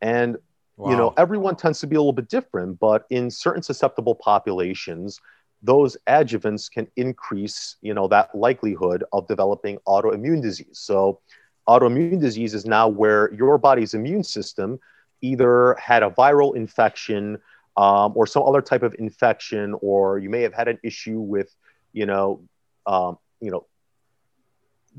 And 0.03 0.37
Wow. 0.77 0.91
You 0.91 0.97
know, 0.97 1.15
everyone 1.17 1.57
tends 1.57 1.81
to 1.81 1.87
be 1.87 1.97
a 1.97 1.99
little 1.99 2.13
bit 2.13 2.29
different, 2.29 2.79
but 2.79 3.07
in 3.09 3.31
certain 3.31 3.63
susceptible 3.63 4.15
populations, 4.15 5.21
those 5.63 5.97
adjuvants 6.07 6.71
can 6.71 6.87
increase, 6.97 7.77
you 7.81 7.95
know, 7.95 8.07
that 8.09 8.35
likelihood 8.35 9.03
of 9.13 9.27
developing 9.27 9.79
autoimmune 9.89 10.43
disease. 10.43 10.79
So, 10.79 11.21
autoimmune 11.67 12.21
disease 12.21 12.53
is 12.53 12.67
now 12.67 12.89
where 12.89 13.33
your 13.33 13.57
body's 13.57 13.95
immune 13.95 14.23
system 14.23 14.79
either 15.23 15.75
had 15.81 16.03
a 16.03 16.11
viral 16.11 16.55
infection 16.55 17.39
um, 17.79 18.13
or 18.15 18.27
some 18.27 18.43
other 18.43 18.61
type 18.61 18.83
of 18.83 18.95
infection, 18.99 19.75
or 19.81 20.19
you 20.19 20.29
may 20.29 20.43
have 20.43 20.53
had 20.53 20.69
an 20.69 20.79
issue 20.83 21.21
with, 21.21 21.57
you 21.97 22.07
know, 22.07 22.43
um, 22.87 23.19
you 23.41 23.51
know, 23.51 23.67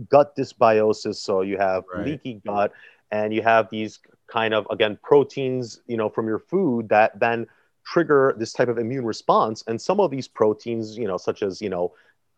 gut 0.10 0.36
dysbiosis. 0.36 1.16
So 1.16 1.42
you 1.42 1.58
have 1.58 1.84
right. 1.94 2.06
leaky 2.06 2.42
gut, 2.46 2.74
and 3.12 3.34
you 3.34 3.42
have 3.42 3.70
these 3.70 4.00
kind 4.28 4.54
of 4.54 4.68
again 4.70 4.98
proteins 5.02 5.80
you 5.88 5.96
know 5.96 6.10
from 6.10 6.28
your 6.28 6.40
food 6.40 6.90
that 6.90 7.18
then 7.20 7.48
trigger 7.86 8.36
this 8.38 8.52
type 8.52 8.68
of 8.68 8.78
immune 8.78 9.06
response 9.06 9.64
and 9.68 9.82
some 9.82 10.02
of 10.02 10.12
these 10.12 10.28
proteins 10.28 10.98
you 10.98 11.08
know 11.08 11.16
such 11.18 11.42
as 11.42 11.62
you 11.62 11.70
know 11.70 11.94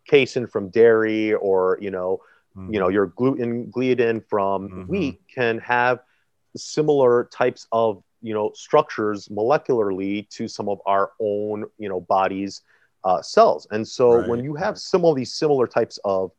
casein 0.08 0.46
from 0.46 0.70
dairy 0.70 1.34
or 1.34 1.80
you 1.82 1.90
know 1.90 2.22
mm-hmm. 2.56 2.72
you 2.72 2.80
know 2.80 2.90
your 2.90 3.08
gluten 3.08 3.66
gliadin 3.72 4.24
from 4.30 4.70
mm-hmm. 4.70 4.84
wheat 4.84 5.22
can 5.34 5.58
have 5.58 6.00
similar 6.56 7.28
types 7.32 7.66
of 7.72 8.04
you 8.22 8.34
know 8.36 8.52
structures 8.54 9.28
molecularly 9.30 10.30
to 10.30 10.48
some 10.48 10.70
of 10.70 10.80
our 10.86 11.12
own 11.20 11.66
you 11.80 11.90
know 11.90 12.00
body's 12.02 12.62
uh, 13.04 13.22
cells 13.22 13.68
and 13.72 13.88
so 13.88 14.16
right. 14.16 14.30
when 14.30 14.44
you 14.44 14.56
have 14.56 14.78
some 14.78 15.06
of 15.06 15.16
these 15.16 15.34
similar 15.34 15.68
types 15.68 16.00
of 16.04 16.32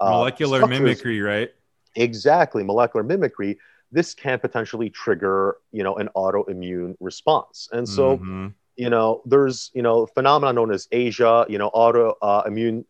uh, 0.00 0.10
molecular 0.10 0.66
mimicry 0.66 1.20
right 1.20 1.50
exactly 1.94 2.62
molecular 2.62 3.04
mimicry 3.04 3.58
this 3.92 4.14
can 4.14 4.38
potentially 4.38 4.90
trigger, 4.90 5.56
you 5.72 5.82
know, 5.82 5.96
an 5.96 6.08
autoimmune 6.16 6.96
response. 7.00 7.68
And 7.72 7.88
so, 7.88 8.18
mm-hmm. 8.18 8.48
you 8.76 8.90
know, 8.90 9.22
there's, 9.24 9.70
you 9.74 9.82
know, 9.82 10.06
phenomena 10.06 10.52
known 10.52 10.72
as 10.72 10.86
ASIA, 10.92 11.48
you 11.48 11.58
know, 11.58 11.70
autoimmune, 11.70 12.84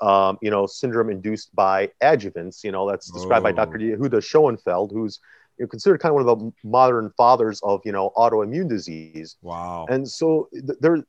uh, 0.00 0.28
um, 0.28 0.38
you 0.42 0.50
know, 0.50 0.66
syndrome 0.66 1.10
induced 1.10 1.54
by 1.54 1.90
adjuvants. 2.02 2.62
You 2.62 2.72
know, 2.72 2.88
that's 2.88 3.10
described 3.10 3.46
oh. 3.46 3.50
by 3.50 3.52
Dr. 3.52 3.78
Yehuda 3.78 4.20
Shoenfeld, 4.20 4.92
who's 4.92 5.20
you 5.58 5.64
know, 5.64 5.68
considered 5.68 6.00
kind 6.00 6.10
of 6.10 6.24
one 6.24 6.28
of 6.28 6.38
the 6.38 6.68
modern 6.68 7.10
fathers 7.16 7.60
of, 7.62 7.80
you 7.84 7.92
know, 7.92 8.12
autoimmune 8.16 8.68
disease. 8.68 9.36
Wow. 9.42 9.86
And 9.88 10.08
so 10.08 10.48
th- 10.52 10.78
there, 10.80 11.02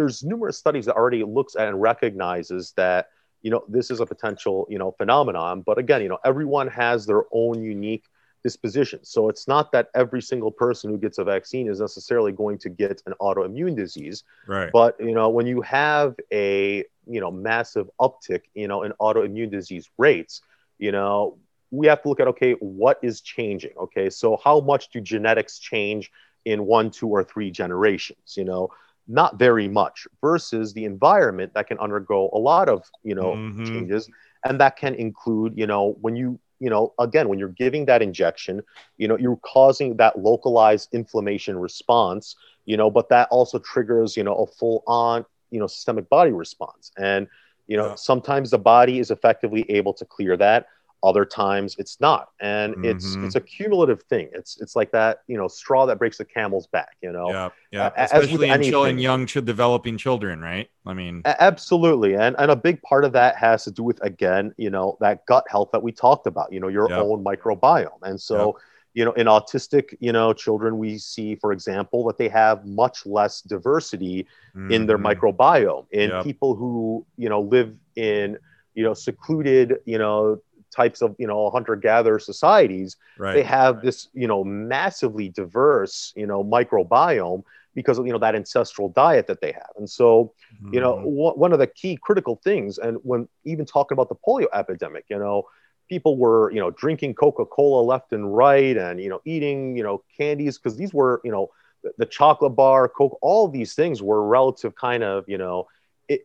there's 0.00 0.24
numerous 0.24 0.56
studies 0.56 0.86
that 0.86 0.96
already 0.96 1.22
looks 1.22 1.56
at 1.56 1.68
and 1.68 1.80
recognizes 1.80 2.72
that, 2.76 3.10
you 3.42 3.50
know, 3.50 3.62
this 3.68 3.90
is 3.90 4.00
a 4.00 4.06
potential, 4.06 4.66
you 4.70 4.78
know, 4.78 4.92
phenomenon. 4.92 5.60
But 5.60 5.76
again, 5.78 6.00
you 6.00 6.08
know, 6.08 6.18
everyone 6.24 6.68
has 6.68 7.04
their 7.04 7.24
own 7.32 7.62
unique 7.62 8.04
disposition. 8.42 9.00
So 9.02 9.28
it's 9.28 9.46
not 9.46 9.72
that 9.72 9.88
every 9.94 10.22
single 10.22 10.50
person 10.50 10.90
who 10.90 10.96
gets 10.96 11.18
a 11.18 11.24
vaccine 11.24 11.68
is 11.68 11.80
necessarily 11.80 12.32
going 12.32 12.56
to 12.58 12.70
get 12.70 13.02
an 13.04 13.12
autoimmune 13.20 13.76
disease. 13.76 14.24
Right. 14.46 14.70
But 14.72 14.96
you 14.98 15.12
know, 15.12 15.28
when 15.28 15.46
you 15.46 15.60
have 15.60 16.16
a 16.32 16.84
you 17.06 17.20
know 17.20 17.30
massive 17.30 17.90
uptick, 18.00 18.42
you 18.54 18.68
know, 18.68 18.82
in 18.82 18.92
autoimmune 19.00 19.50
disease 19.50 19.90
rates, 19.98 20.40
you 20.78 20.92
know, 20.92 21.36
we 21.70 21.86
have 21.88 22.02
to 22.02 22.08
look 22.08 22.20
at 22.20 22.28
okay, 22.28 22.52
what 22.54 22.98
is 23.02 23.20
changing? 23.20 23.72
Okay, 23.76 24.08
so 24.08 24.38
how 24.42 24.60
much 24.60 24.90
do 24.90 25.00
genetics 25.00 25.58
change 25.58 26.10
in 26.46 26.64
one, 26.64 26.90
two, 26.90 27.08
or 27.08 27.22
three 27.22 27.50
generations? 27.50 28.36
You 28.36 28.44
know. 28.44 28.70
Not 29.08 29.38
very 29.38 29.68
much 29.68 30.06
versus 30.20 30.72
the 30.72 30.84
environment 30.84 31.54
that 31.54 31.66
can 31.66 31.78
undergo 31.78 32.30
a 32.32 32.38
lot 32.38 32.68
of 32.68 32.84
you 33.02 33.14
know 33.14 33.32
mm-hmm. 33.34 33.64
changes, 33.64 34.08
and 34.44 34.60
that 34.60 34.76
can 34.76 34.94
include 34.94 35.56
you 35.56 35.66
know 35.66 35.96
when 36.00 36.16
you 36.16 36.38
you 36.60 36.68
know, 36.68 36.92
again, 36.98 37.28
when 37.28 37.38
you're 37.38 37.48
giving 37.48 37.86
that 37.86 38.02
injection, 38.02 38.62
you 38.98 39.08
know, 39.08 39.16
you're 39.16 39.38
causing 39.38 39.96
that 39.96 40.18
localized 40.18 40.90
inflammation 40.92 41.58
response, 41.58 42.36
you 42.66 42.76
know, 42.76 42.90
but 42.90 43.08
that 43.08 43.28
also 43.30 43.58
triggers, 43.58 44.16
you 44.16 44.22
know, 44.22 44.34
a 44.36 44.46
full 44.46 44.84
on, 44.86 45.24
you 45.50 45.58
know, 45.58 45.66
systemic 45.66 46.08
body 46.10 46.30
response. 46.30 46.92
And, 46.98 47.26
you 47.66 47.78
know, 47.78 47.88
yeah. 47.88 47.94
sometimes 47.94 48.50
the 48.50 48.58
body 48.58 48.98
is 48.98 49.10
effectively 49.10 49.68
able 49.70 49.94
to 49.94 50.04
clear 50.04 50.36
that 50.36 50.66
other 51.02 51.24
times 51.24 51.76
it's 51.78 52.00
not 52.00 52.28
and 52.40 52.74
mm-hmm. 52.74 52.84
it's 52.84 53.14
it's 53.16 53.34
a 53.34 53.40
cumulative 53.40 54.02
thing 54.04 54.28
it's 54.32 54.60
it's 54.60 54.76
like 54.76 54.90
that 54.92 55.22
you 55.26 55.36
know 55.36 55.48
straw 55.48 55.86
that 55.86 55.98
breaks 55.98 56.18
the 56.18 56.24
camel's 56.24 56.66
back 56.66 56.96
you 57.02 57.10
know 57.10 57.30
yeah 57.30 57.48
yeah 57.70 57.86
uh, 57.86 57.90
especially 57.96 58.48
in 58.48 58.62
children 58.62 58.98
young 58.98 59.24
developing 59.24 59.96
children 59.96 60.40
right 60.40 60.68
i 60.86 60.92
mean 60.92 61.22
absolutely 61.24 62.14
and 62.14 62.36
and 62.38 62.50
a 62.50 62.56
big 62.56 62.80
part 62.82 63.04
of 63.04 63.12
that 63.12 63.36
has 63.36 63.64
to 63.64 63.70
do 63.70 63.82
with 63.82 64.02
again 64.02 64.52
you 64.58 64.68
know 64.68 64.96
that 65.00 65.24
gut 65.26 65.44
health 65.48 65.70
that 65.72 65.82
we 65.82 65.90
talked 65.90 66.26
about 66.26 66.52
you 66.52 66.60
know 66.60 66.68
your 66.68 66.88
yep. 66.90 66.98
own 66.98 67.24
microbiome 67.24 68.02
and 68.02 68.20
so 68.20 68.46
yep. 68.46 68.54
you 68.94 69.04
know 69.04 69.12
in 69.12 69.26
autistic 69.26 69.94
you 70.00 70.12
know 70.12 70.32
children 70.34 70.76
we 70.76 70.98
see 70.98 71.34
for 71.34 71.52
example 71.52 72.04
that 72.04 72.18
they 72.18 72.28
have 72.28 72.66
much 72.66 73.06
less 73.06 73.40
diversity 73.40 74.26
mm-hmm. 74.54 74.70
in 74.70 74.86
their 74.86 74.98
mm-hmm. 74.98 75.18
microbiome 75.18 75.86
in 75.92 76.10
yep. 76.10 76.24
people 76.24 76.54
who 76.54 77.06
you 77.16 77.28
know 77.28 77.40
live 77.40 77.74
in 77.96 78.36
you 78.74 78.82
know 78.82 78.94
secluded 78.94 79.78
you 79.84 79.98
know 79.98 80.40
types 80.70 81.02
of 81.02 81.14
you 81.18 81.26
know 81.26 81.50
hunter 81.50 81.76
gatherer 81.76 82.18
societies 82.18 82.96
right. 83.18 83.34
they 83.34 83.42
have 83.42 83.76
right. 83.76 83.84
this 83.84 84.08
you 84.14 84.26
know 84.26 84.44
massively 84.44 85.28
diverse 85.28 86.12
you 86.16 86.26
know 86.26 86.44
microbiome 86.44 87.42
because 87.74 87.98
of 87.98 88.06
you 88.06 88.12
know 88.12 88.18
that 88.18 88.34
ancestral 88.34 88.88
diet 88.90 89.26
that 89.26 89.40
they 89.40 89.52
have 89.52 89.70
and 89.76 89.88
so 89.88 90.32
mm-hmm. 90.54 90.74
you 90.74 90.80
know 90.80 90.94
mm-hmm. 90.94 91.04
w- 91.04 91.34
one 91.34 91.52
of 91.52 91.58
the 91.58 91.66
key 91.66 91.98
critical 92.00 92.40
things 92.42 92.78
and 92.78 92.98
when 93.02 93.28
even 93.44 93.64
talking 93.64 93.94
about 93.94 94.08
the 94.08 94.14
polio 94.14 94.46
epidemic 94.52 95.04
you 95.08 95.18
know 95.18 95.44
people 95.88 96.16
were 96.16 96.50
you 96.52 96.60
know 96.60 96.70
drinking 96.70 97.14
coca-cola 97.14 97.82
left 97.82 98.12
and 98.12 98.34
right 98.34 98.76
and 98.76 99.00
you 99.00 99.08
know 99.08 99.20
eating 99.24 99.76
you 99.76 99.82
know 99.82 100.02
candies 100.16 100.56
because 100.56 100.76
these 100.76 100.94
were 100.94 101.20
you 101.24 101.32
know 101.32 101.50
the, 101.82 101.92
the 101.98 102.06
chocolate 102.06 102.54
bar 102.54 102.88
coke 102.88 103.18
all 103.20 103.48
these 103.48 103.74
things 103.74 104.02
were 104.02 104.26
relative 104.26 104.74
kind 104.74 105.02
of 105.02 105.24
you 105.28 105.36
know 105.36 105.66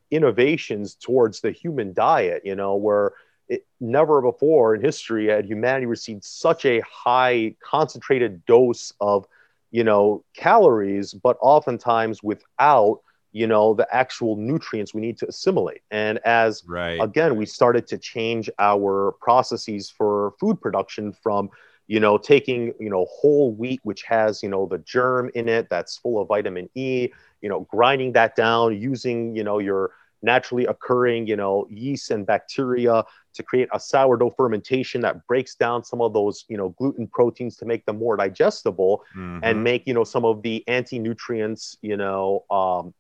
innovations 0.10 0.96
towards 0.96 1.41
the 1.41 1.52
human 1.52 1.93
diet 1.93 2.41
you 2.46 2.56
know 2.56 2.76
where 2.76 3.14
it, 3.48 3.66
never 3.80 4.22
before 4.22 4.76
in 4.76 4.82
history 4.82 5.28
had 5.28 5.46
humanity 5.46 5.86
received 5.86 6.24
such 6.24 6.66
a 6.66 6.82
high 6.82 7.56
concentrated 7.64 8.46
dose 8.46 8.93
of 9.00 9.26
you 9.72 9.84
know 9.84 10.24
calories 10.36 11.14
but 11.14 11.38
oftentimes 11.41 12.24
without 12.24 13.02
you 13.32 13.46
know 13.46 13.74
the 13.74 13.88
actual 13.93 14.38
nutrients 14.38 14.93
we 14.93 15.02
need 15.02 15.18
to 15.18 15.28
assimilate 15.28 15.82
and 15.91 16.20
as 16.20 16.64
right. 16.68 17.02
again 17.02 17.36
we 17.36 17.46
started 17.46 17.86
to 17.86 17.98
change 17.98 18.50
our 18.60 19.12
processes 19.20 19.89
for 19.89 20.34
food 20.39 20.60
production 20.62 21.12
from 21.12 21.50
you 21.88 22.00
know 22.00 22.18
taking 22.18 22.74
you 22.80 22.89
know 22.89 23.06
whole 23.10 23.52
wheat 23.54 23.80
which 23.84 24.04
has 24.04 24.41
you 24.41 24.50
know 24.50 24.66
the 24.66 24.78
germ 24.80 25.30
in 25.36 25.50
it 25.50 25.70
that's 25.70 25.98
full 25.98 26.20
of 26.20 26.28
vitamin 26.30 26.70
e 26.76 27.10
you 27.41 27.50
know 27.50 27.68
grinding 27.70 28.14
that 28.14 28.36
down 28.36 28.80
using 28.80 29.36
you 29.36 29.43
know 29.43 29.60
your 29.60 29.91
naturally 30.26 30.65
occurring, 30.65 31.28
you 31.28 31.36
know, 31.36 31.67
yeast 31.69 32.11
and 32.11 32.26
bacteria 32.26 33.03
to 33.34 33.43
create 33.43 33.69
a 33.73 33.80
sourdough 33.80 34.32
fermentation 34.32 35.01
that 35.01 35.26
breaks 35.28 35.55
down 35.55 35.84
some 35.84 36.01
of 36.01 36.13
those, 36.13 36.45
you 36.47 36.57
know, 36.57 36.69
gluten 36.78 37.07
proteins 37.07 37.55
to 37.57 37.65
make 37.65 37.86
them 37.86 37.97
more 37.97 38.17
digestible 38.17 39.03
mm-hmm. 39.15 39.39
and 39.43 39.63
make, 39.63 39.86
you 39.86 39.93
know, 39.93 40.03
some 40.03 40.26
of 40.26 40.41
the 40.41 40.63
anti-nutrients, 40.67 41.78
you 41.82 41.97
know, 41.97 42.43
um, 42.49 42.93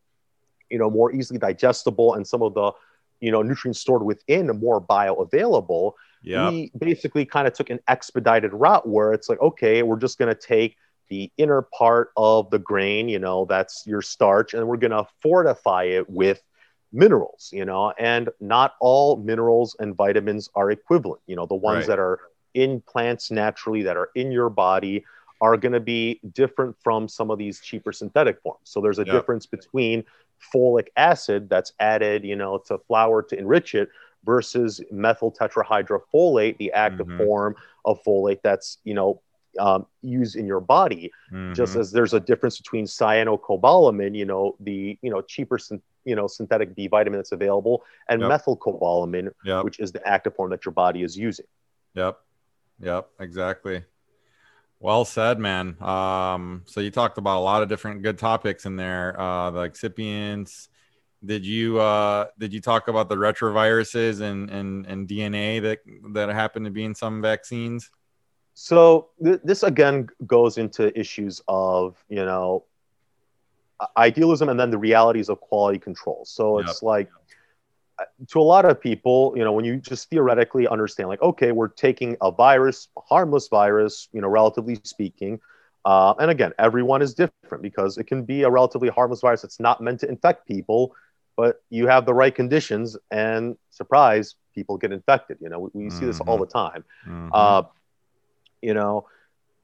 you 0.69 0.77
know, 0.77 0.89
more 0.89 1.13
easily 1.13 1.39
digestible 1.39 2.13
and 2.15 2.25
some 2.25 2.41
of 2.41 2.53
the, 2.53 2.71
you 3.21 3.31
know, 3.31 3.41
nutrients 3.41 3.79
stored 3.79 4.03
within 4.03 4.47
more 4.59 4.81
bioavailable. 4.81 5.93
Yeah. 6.21 6.49
We 6.49 6.71
basically 6.77 7.25
kind 7.25 7.47
of 7.47 7.53
took 7.53 7.69
an 7.69 7.79
expedited 7.87 8.51
route 8.53 8.87
where 8.87 9.13
it's 9.13 9.29
like, 9.29 9.39
okay, 9.41 9.83
we're 9.83 9.99
just 9.99 10.17
going 10.17 10.33
to 10.33 10.39
take 10.39 10.75
the 11.07 11.31
inner 11.37 11.61
part 11.61 12.09
of 12.17 12.49
the 12.49 12.57
grain, 12.59 13.07
you 13.07 13.19
know, 13.19 13.45
that's 13.45 13.83
your 13.85 14.01
starch, 14.01 14.55
and 14.55 14.67
we're 14.67 14.77
going 14.77 14.91
to 14.91 15.05
fortify 15.21 15.83
it 15.83 16.09
with 16.09 16.41
minerals, 16.95 17.49
you 17.53 17.65
know, 17.65 17.93
and 17.99 18.29
not 18.39 18.75
all 18.81 19.17
minerals 19.17 19.75
and 19.79 19.95
vitamins 19.95 20.49
are 20.55 20.71
equivalent. 20.71 21.21
You 21.27 21.35
know, 21.35 21.45
the 21.45 21.55
ones 21.55 21.85
Right. 21.85 21.87
that 21.87 21.99
are 21.99 22.19
in 22.55 22.81
plants 22.81 23.31
naturally, 23.31 23.83
that 23.83 23.97
are 23.97 24.09
in 24.15 24.31
your 24.31 24.49
body, 24.49 25.05
are 25.41 25.57
going 25.57 25.73
to 25.73 25.81
be 25.81 26.21
different 26.33 26.75
from 26.83 27.07
some 27.09 27.29
of 27.31 27.37
these 27.37 27.59
cheaper 27.61 27.91
synthetic 27.91 28.41
forms. 28.41 28.61
So 28.63 28.81
there's 28.81 28.99
a 28.99 29.05
Yep. 29.05 29.05
difference 29.05 29.45
between 29.45 30.03
folic 30.53 30.87
acid 30.97 31.49
that's 31.49 31.73
added, 31.79 32.23
you 32.23 32.35
know, 32.35 32.59
to 32.67 32.79
flour 32.87 33.21
to 33.23 33.37
enrich 33.37 33.75
it 33.75 33.89
versus 34.25 34.81
methyl 34.91 35.31
tetrahydrofolate, 35.31 36.57
the 36.57 36.71
active 36.73 37.07
Mhm. 37.07 37.17
form 37.17 37.55
of 37.85 37.99
folate 38.03 38.39
that's, 38.43 38.79
you 38.85 38.93
know, 38.93 39.21
um, 39.59 39.85
used 40.01 40.35
in 40.35 40.45
your 40.47 40.59
body 40.61 41.11
just 41.53 41.75
Mhm. 41.75 41.77
as 41.77 41.91
there's 41.91 42.13
a 42.13 42.19
difference 42.19 42.57
between 42.57 42.85
cyanocobalamin, 42.85 44.15
you 44.15 44.25
know, 44.25 44.55
the 44.59 44.97
you 45.01 45.09
know 45.09 45.21
cheaper 45.21 45.57
you 46.05 46.15
know 46.15 46.27
synthetic 46.27 46.75
B 46.75 46.87
vitamin 46.87 47.19
that's 47.19 47.31
available, 47.31 47.83
and 48.09 48.21
Yep. 48.21 48.31
methylcobalamin, 48.31 49.31
Yep. 49.43 49.63
which 49.65 49.79
is 49.79 49.91
the 49.91 50.07
active 50.07 50.35
form 50.35 50.51
that 50.51 50.63
your 50.65 50.71
body 50.71 51.03
is 51.03 51.17
using. 51.17 51.45
Yep. 51.95 52.19
Yep. 52.79 53.09
Exactly. 53.19 53.83
Well 54.79 55.05
said, 55.05 55.39
man. 55.39 55.81
Um, 55.81 56.63
so 56.65 56.79
you 56.79 56.91
talked 56.91 57.17
about 57.17 57.39
a 57.39 57.41
lot 57.41 57.63
of 57.63 57.69
different 57.69 58.03
good 58.03 58.17
topics 58.17 58.65
in 58.65 58.75
there, 58.75 59.19
uh, 59.19 59.49
the 59.51 59.61
excipients. 59.69 60.67
Did 61.23 61.45
you 61.45 61.79
uh, 61.79 62.25
did 62.37 62.53
you 62.53 62.61
talk 62.61 62.87
about 62.87 63.09
the 63.09 63.15
retroviruses 63.15 64.21
and, 64.21 64.49
and, 64.51 64.85
and 64.85 65.07
DNA 65.07 65.61
that 65.61 65.79
that 66.13 66.29
happen 66.29 66.63
to 66.65 66.69
be 66.69 66.83
in 66.83 66.93
some 66.93 67.21
vaccines? 67.21 67.89
So 68.53 69.09
th- 69.23 69.39
this 69.43 69.63
again 69.63 70.07
goes 70.27 70.57
into 70.57 70.97
issues 70.97 71.41
of 71.47 71.97
you 72.09 72.23
know 72.23 72.65
idealism 73.97 74.49
and 74.49 74.59
then 74.59 74.69
the 74.71 74.77
realities 74.77 75.29
of 75.29 75.39
quality 75.41 75.79
control. 75.79 76.23
So 76.25 76.59
it's 76.59 76.81
like 76.81 77.09
uh, 77.99 78.05
to 78.27 78.39
a 78.39 78.43
lot 78.43 78.65
of 78.65 78.79
people, 78.79 79.33
you 79.35 79.43
know, 79.43 79.51
when 79.51 79.65
you 79.65 79.77
just 79.77 80.09
theoretically 80.09 80.67
understand, 80.67 81.09
like, 81.09 81.21
okay, 81.21 81.51
we're 81.51 81.69
taking 81.69 82.17
a 82.21 82.31
virus, 82.31 82.89
a 82.97 83.01
harmless 83.01 83.47
virus, 83.47 84.09
you 84.11 84.21
know, 84.21 84.27
relatively 84.27 84.79
speaking. 84.83 85.39
Uh, 85.85 86.13
and 86.19 86.31
again, 86.31 86.51
everyone 86.57 87.01
is 87.01 87.13
different 87.13 87.61
because 87.61 87.97
it 87.97 88.05
can 88.05 88.23
be 88.23 88.43
a 88.43 88.49
relatively 88.49 88.89
harmless 88.89 89.21
virus 89.21 89.41
that's 89.41 89.59
not 89.59 89.81
meant 89.81 89.99
to 89.99 90.09
infect 90.09 90.47
people, 90.47 90.95
but 91.37 91.61
you 91.69 91.87
have 91.87 92.05
the 92.05 92.13
right 92.13 92.33
conditions, 92.33 92.97
and 93.11 93.55
surprise, 93.69 94.35
people 94.53 94.77
get 94.77 94.91
infected. 94.91 95.37
You 95.41 95.49
know, 95.49 95.59
we, 95.59 95.69
we 95.83 95.89
see 95.89 96.05
this 96.05 96.19
all 96.21 96.37
the 96.37 96.47
time. 96.47 96.83
Mhm. 97.05 97.29
Uh, 97.31 97.63
you 98.61 98.73
know, 98.73 99.05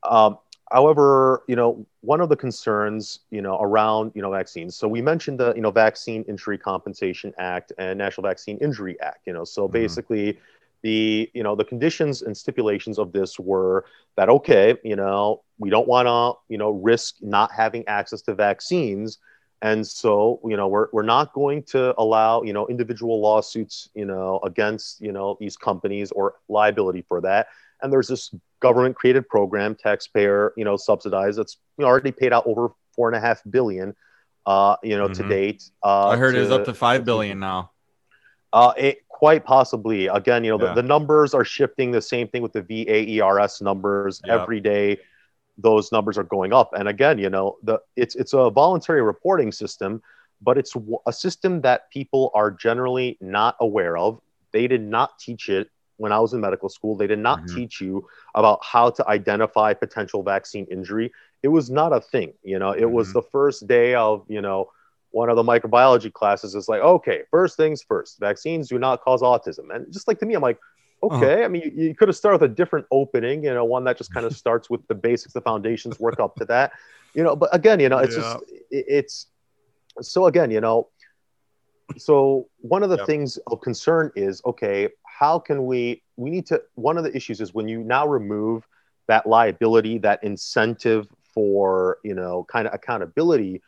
um, 0.03 0.37
however, 0.71 1.43
you 1.47 1.55
know, 1.55 1.85
one 2.01 2.21
of 2.21 2.29
the 2.29 2.35
concerns, 2.35 3.19
you 3.31 3.41
know, 3.41 3.57
around 3.61 4.11
you 4.15 4.21
know 4.21 4.31
vaccines. 4.31 4.75
So 4.75 4.87
we 4.87 5.01
mentioned 5.01 5.39
the 5.39 5.53
you 5.55 5.61
know 5.61 5.71
Vaccine 5.71 6.23
Injury 6.27 6.57
Compensation 6.57 7.33
Act 7.37 7.71
and 7.77 7.97
National 7.97 8.27
Vaccine 8.27 8.57
Injury 8.57 8.99
Act. 9.01 9.19
You 9.25 9.33
know, 9.33 9.43
so 9.43 9.67
Mhm. 9.67 9.71
basically, 9.71 10.37
the 10.83 11.29
you 11.33 11.43
know 11.43 11.55
the 11.55 11.65
conditions 11.65 12.21
and 12.21 12.35
stipulations 12.35 12.97
of 12.99 13.11
this 13.11 13.39
were 13.39 13.85
that 14.15 14.29
okay, 14.29 14.75
you 14.83 14.95
know, 14.95 15.41
we 15.59 15.69
don't 15.69 15.87
want 15.87 16.07
to 16.07 16.39
you 16.51 16.57
know 16.57 16.71
risk 16.71 17.15
not 17.21 17.51
having 17.51 17.87
access 17.87 18.21
to 18.23 18.33
vaccines. 18.35 19.19
And 19.61 19.85
so, 19.85 20.39
you 20.45 20.57
know, 20.57 20.67
we're, 20.67 20.87
we're 20.91 21.03
not 21.03 21.33
going 21.33 21.63
to 21.65 21.93
allow, 21.99 22.41
you 22.43 22.53
know, 22.53 22.67
individual 22.67 23.21
lawsuits, 23.21 23.89
you 23.93 24.05
know, 24.05 24.39
against, 24.43 25.01
you 25.01 25.11
know, 25.11 25.37
these 25.39 25.55
companies 25.55 26.11
or 26.11 26.35
liability 26.49 27.01
for 27.01 27.21
that 27.21 27.47
and 27.81 27.91
there's 27.91 28.07
this 28.07 28.33
government 28.59 28.95
created 28.95 29.27
program 29.27 29.75
taxpayer 29.75 30.53
you 30.57 30.63
know 30.65 30.77
subsidized 30.77 31.37
that's 31.39 31.57
you 31.77 31.83
know, 31.83 31.87
already 31.89 32.11
paid 32.11 32.31
out 32.33 32.45
over 32.47 32.69
four 32.95 33.07
and 33.09 33.15
a 33.15 33.19
half 33.19 33.41
billion 33.49 33.95
uh 34.45 34.75
you 34.83 34.97
know 34.97 35.07
to 35.07 35.23
Mhm. 35.23 35.29
date 35.29 35.63
uh 35.83 36.09
I 36.09 36.17
heard 36.17 36.35
it 36.35 36.39
was 36.39 36.51
up 36.51 36.65
to 36.65 36.73
five 36.73 37.05
billion 37.05 37.39
now. 37.39 37.71
uh 38.53 38.73
it, 38.77 39.07
quite 39.07 39.45
possibly 39.45 40.07
again 40.07 40.43
you 40.43 40.49
know 40.51 40.59
Yeah. 40.63 40.73
the, 40.73 40.81
the 40.81 40.87
numbers 40.87 41.33
are 41.35 41.45
shifting 41.45 41.91
the 41.91 42.01
same 42.01 42.27
thing 42.27 42.41
with 42.41 42.53
the 42.53 42.63
vaers 42.63 43.61
numbers 43.61 44.21
Yeah. 44.25 44.33
every 44.41 44.59
day 44.59 44.97
those 45.57 45.91
numbers 45.91 46.17
are 46.17 46.23
going 46.23 46.53
up 46.53 46.73
and 46.73 46.87
again 46.87 47.19
you 47.19 47.29
know 47.29 47.57
the 47.63 47.79
it's 47.95 48.15
it's 48.15 48.33
a 48.33 48.49
voluntary 48.49 49.01
reporting 49.03 49.51
system 49.51 50.01
but 50.41 50.57
it's 50.57 50.73
a 51.05 51.13
system 51.13 51.61
that 51.61 51.89
people 51.91 52.31
are 52.33 52.49
generally 52.49 53.15
not 53.21 53.55
aware 53.59 53.95
of 53.95 54.19
they 54.53 54.67
did 54.67 54.81
not 54.81 55.19
teach 55.19 55.49
it 55.49 55.69
when 56.01 56.13
i 56.13 56.19
was 56.19 56.33
in 56.33 56.41
medical 56.41 56.69
school 56.69 56.97
they 56.97 57.07
did 57.07 57.19
not 57.19 57.39
Mhm. 57.39 57.55
teach 57.55 57.81
you 57.81 58.05
about 58.35 58.59
how 58.63 58.89
to 58.89 59.07
identify 59.09 59.73
potential 59.73 60.23
vaccine 60.23 60.67
injury 60.71 61.11
it 61.43 61.49
was 61.49 61.69
not 61.69 61.93
a 61.93 62.01
thing 62.01 62.33
you 62.43 62.59
know 62.59 62.71
it 62.71 62.89
was 62.89 63.11
Mhm. 63.11 63.13
the 63.13 63.21
first 63.31 63.67
day 63.67 63.95
of 63.95 64.23
you 64.27 64.41
know 64.41 64.69
one 65.11 65.29
of 65.29 65.35
the 65.37 65.43
microbiology 65.43 66.11
classes 66.11 66.55
is 66.55 66.67
like 66.69 66.81
okay 66.81 67.21
first 67.31 67.57
things 67.57 67.81
first 67.81 68.19
vaccines 68.19 68.69
do 68.69 68.79
not 68.79 69.01
cause 69.01 69.21
autism 69.21 69.73
and 69.73 69.85
just 69.91 70.07
like 70.07 70.19
to 70.19 70.25
me 70.25 70.33
i'm 70.35 70.41
like 70.41 70.57
Uh-huh. 71.09 71.31
okay 71.31 71.43
i 71.43 71.47
mean 71.47 71.63
you, 71.63 71.71
you 71.89 71.95
could 71.95 72.07
have 72.07 72.15
started 72.17 72.41
with 72.41 72.51
a 72.51 72.53
different 72.53 72.85
opening 72.91 73.43
you 73.43 73.53
know 73.53 73.65
one 73.65 73.83
that 73.83 73.97
just 73.97 74.13
kind 74.13 74.25
of 74.25 74.33
starts 74.43 74.69
with 74.69 74.85
the 74.87 74.95
basics 74.95 75.33
the 75.33 75.41
foundations 75.41 75.99
work 75.99 76.19
up 76.19 76.35
to 76.35 76.45
that 76.45 76.71
you 77.13 77.23
know 77.23 77.35
but 77.35 77.49
again 77.53 77.79
you 77.79 77.89
know 77.89 77.99
it's 77.99 78.15
Yeah. 78.15 78.21
just 78.23 78.41
it, 78.71 78.85
it's 78.87 79.27
so 80.01 80.25
again 80.25 80.51
you 80.51 80.61
know 80.61 80.87
so 81.97 82.47
one 82.59 82.83
of 82.83 82.89
the 82.89 82.97
Yep. 82.97 83.07
things 83.07 83.37
of 83.51 83.61
concern 83.61 84.11
is 84.15 84.41
okay 84.45 84.87
how 85.21 85.37
can 85.39 85.65
we 85.67 86.01
we 86.17 86.29
need 86.31 86.47
to 86.47 86.61
one 86.75 86.97
of 86.97 87.03
the 87.03 87.15
issues 87.15 87.39
is 87.39 87.53
when 87.53 87.67
you 87.67 87.83
now 87.83 88.07
remove 88.07 88.67
that 89.07 89.27
liability 89.27 89.99
that 89.99 90.19
incentive 90.23 91.07
for 91.33 91.99
you 92.03 92.15
know 92.15 92.45
kind 92.51 92.67
of 92.67 92.73
accountability 92.73 93.61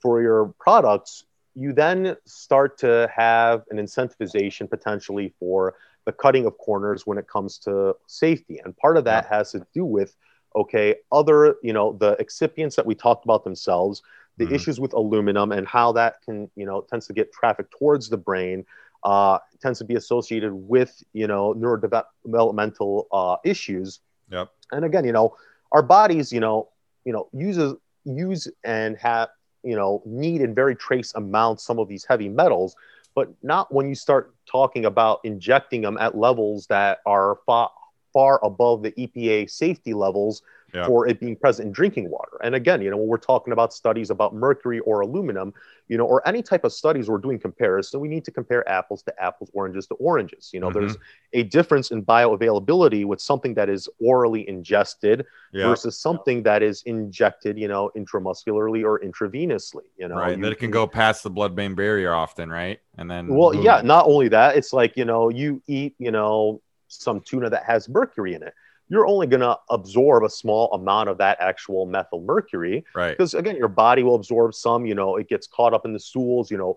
for 0.00 0.22
your 0.22 0.54
products 0.60 1.24
you 1.54 1.72
then 1.72 2.16
start 2.24 2.78
to 2.78 3.10
have 3.14 3.62
an 3.70 3.78
incentivization 3.78 4.70
potentially 4.70 5.34
for 5.40 5.74
the 6.06 6.12
cutting 6.12 6.46
of 6.46 6.56
corners 6.58 7.06
when 7.06 7.18
it 7.18 7.26
comes 7.28 7.58
to 7.58 7.94
safety 8.06 8.60
and 8.64 8.76
part 8.76 8.96
of 8.96 9.04
that 9.04 9.26
has 9.26 9.52
to 9.52 9.66
do 9.74 9.84
with 9.84 10.16
okay 10.56 10.94
other 11.10 11.56
you 11.62 11.72
know 11.72 11.96
the 12.00 12.16
excipients 12.24 12.76
that 12.76 12.86
we 12.86 12.94
talked 12.94 13.24
about 13.24 13.44
themselves 13.44 14.02
the 14.38 14.46
Mhm. 14.46 14.54
issues 14.54 14.80
with 14.80 14.92
aluminum 14.94 15.52
and 15.52 15.66
how 15.66 15.92
that 15.92 16.22
can 16.22 16.48
you 16.56 16.64
know 16.64 16.80
tends 16.82 17.06
to 17.06 17.12
get 17.12 17.32
traffic 17.32 17.66
towards 17.70 18.08
the 18.08 18.16
brain 18.16 18.64
uh, 19.04 19.38
tends 19.60 19.78
to 19.78 19.84
be 19.84 19.94
associated 19.96 20.52
with 20.52 21.02
you 21.12 21.26
know 21.26 21.54
neurodevelopmental 21.54 23.04
uh, 23.12 23.36
issues 23.44 24.00
Yep. 24.30 24.48
and 24.72 24.84
again 24.84 25.04
you 25.04 25.12
know 25.12 25.36
our 25.72 25.82
bodies 25.82 26.32
you 26.32 26.40
know 26.40 26.68
you 27.04 27.12
know 27.12 27.28
uses 27.32 27.74
use 28.04 28.48
and 28.64 28.96
have 28.96 29.28
you 29.62 29.76
know 29.76 30.02
need 30.06 30.40
in 30.40 30.54
very 30.54 30.74
trace 30.74 31.12
amounts 31.14 31.64
some 31.64 31.78
of 31.78 31.88
these 31.88 32.04
heavy 32.04 32.28
metals 32.28 32.74
but 33.14 33.28
not 33.42 33.72
when 33.72 33.88
you 33.88 33.94
start 33.94 34.34
talking 34.50 34.86
about 34.86 35.20
injecting 35.22 35.82
them 35.82 35.98
at 35.98 36.16
levels 36.16 36.66
that 36.68 37.00
are 37.04 37.38
far, 37.44 37.70
far 38.12 38.40
above 38.42 38.82
the 38.82 38.92
EPA 38.92 39.50
safety 39.50 39.92
levels 39.92 40.42
Yeah. 40.74 40.86
for 40.86 41.06
it 41.06 41.20
being 41.20 41.36
present 41.36 41.66
in 41.66 41.72
drinking 41.72 42.08
water. 42.08 42.38
And 42.42 42.54
again, 42.54 42.80
you 42.80 42.90
know, 42.90 42.96
when 42.96 43.06
we're 43.06 43.18
talking 43.18 43.52
about 43.52 43.74
studies 43.74 44.08
about 44.08 44.34
mercury 44.34 44.80
or 44.80 45.00
aluminum, 45.00 45.52
you 45.88 45.98
know, 45.98 46.06
or 46.06 46.26
any 46.26 46.40
type 46.42 46.64
of 46.64 46.72
studies 46.72 47.10
we're 47.10 47.18
doing 47.18 47.38
comparison, 47.38 48.00
we 48.00 48.08
need 48.08 48.24
to 48.24 48.30
compare 48.30 48.66
apples 48.66 49.02
to 49.02 49.22
apples, 49.22 49.50
oranges 49.52 49.86
to 49.88 49.94
oranges. 49.96 50.50
You 50.50 50.60
know, 50.60 50.70
Mhm. 50.70 50.74
there's 50.74 50.96
a 51.34 51.42
difference 51.42 51.90
in 51.90 52.02
bioavailability 52.02 53.04
with 53.04 53.20
something 53.20 53.52
that 53.54 53.68
is 53.68 53.86
orally 54.00 54.48
ingested 54.48 55.26
Yeah. 55.52 55.68
versus 55.68 55.98
something 55.98 56.42
that 56.44 56.62
is 56.62 56.82
injected, 56.84 57.58
you 57.58 57.68
know, 57.68 57.90
intramuscularly 57.94 58.82
or 58.82 58.98
intravenously. 59.00 59.84
You 59.98 60.08
know, 60.08 60.16
right. 60.16 60.38
You 60.38 60.42
That 60.42 60.52
it 60.52 60.58
can 60.58 60.70
go 60.70 60.86
past 60.86 61.22
the 61.22 61.28
blood-brain 61.28 61.74
barrier 61.74 62.14
often, 62.14 62.50
right? 62.50 62.80
And 62.96 63.10
then 63.10 63.28
well, 63.28 63.54
yeah, 63.54 63.82
not 63.82 64.06
only 64.06 64.28
that, 64.28 64.56
it's 64.56 64.72
like, 64.72 64.96
you 64.96 65.04
know, 65.04 65.28
you 65.28 65.60
eat, 65.66 65.94
you 65.98 66.10
know, 66.10 66.62
some 66.88 67.20
tuna 67.20 67.50
that 67.50 67.64
has 67.64 67.90
mercury 67.90 68.32
in 68.34 68.42
it. 68.42 68.54
You're 68.92 69.06
only 69.06 69.26
going 69.26 69.40
to 69.40 69.58
absorb 69.70 70.22
a 70.22 70.28
small 70.28 70.70
amount 70.74 71.08
of 71.08 71.16
that 71.16 71.38
actual 71.40 71.86
methyl 71.86 72.20
mercury 72.20 72.84
right. 72.94 73.16
because, 73.16 73.32
again, 73.32 73.56
your 73.56 73.68
body 73.68 74.02
will 74.02 74.16
absorb 74.16 74.54
some, 74.54 74.84
you 74.84 74.94
know, 74.94 75.16
it 75.16 75.30
gets 75.30 75.46
caught 75.46 75.72
up 75.72 75.86
in 75.86 75.94
the 75.94 75.98
stools, 75.98 76.50
you 76.50 76.58
know, 76.58 76.76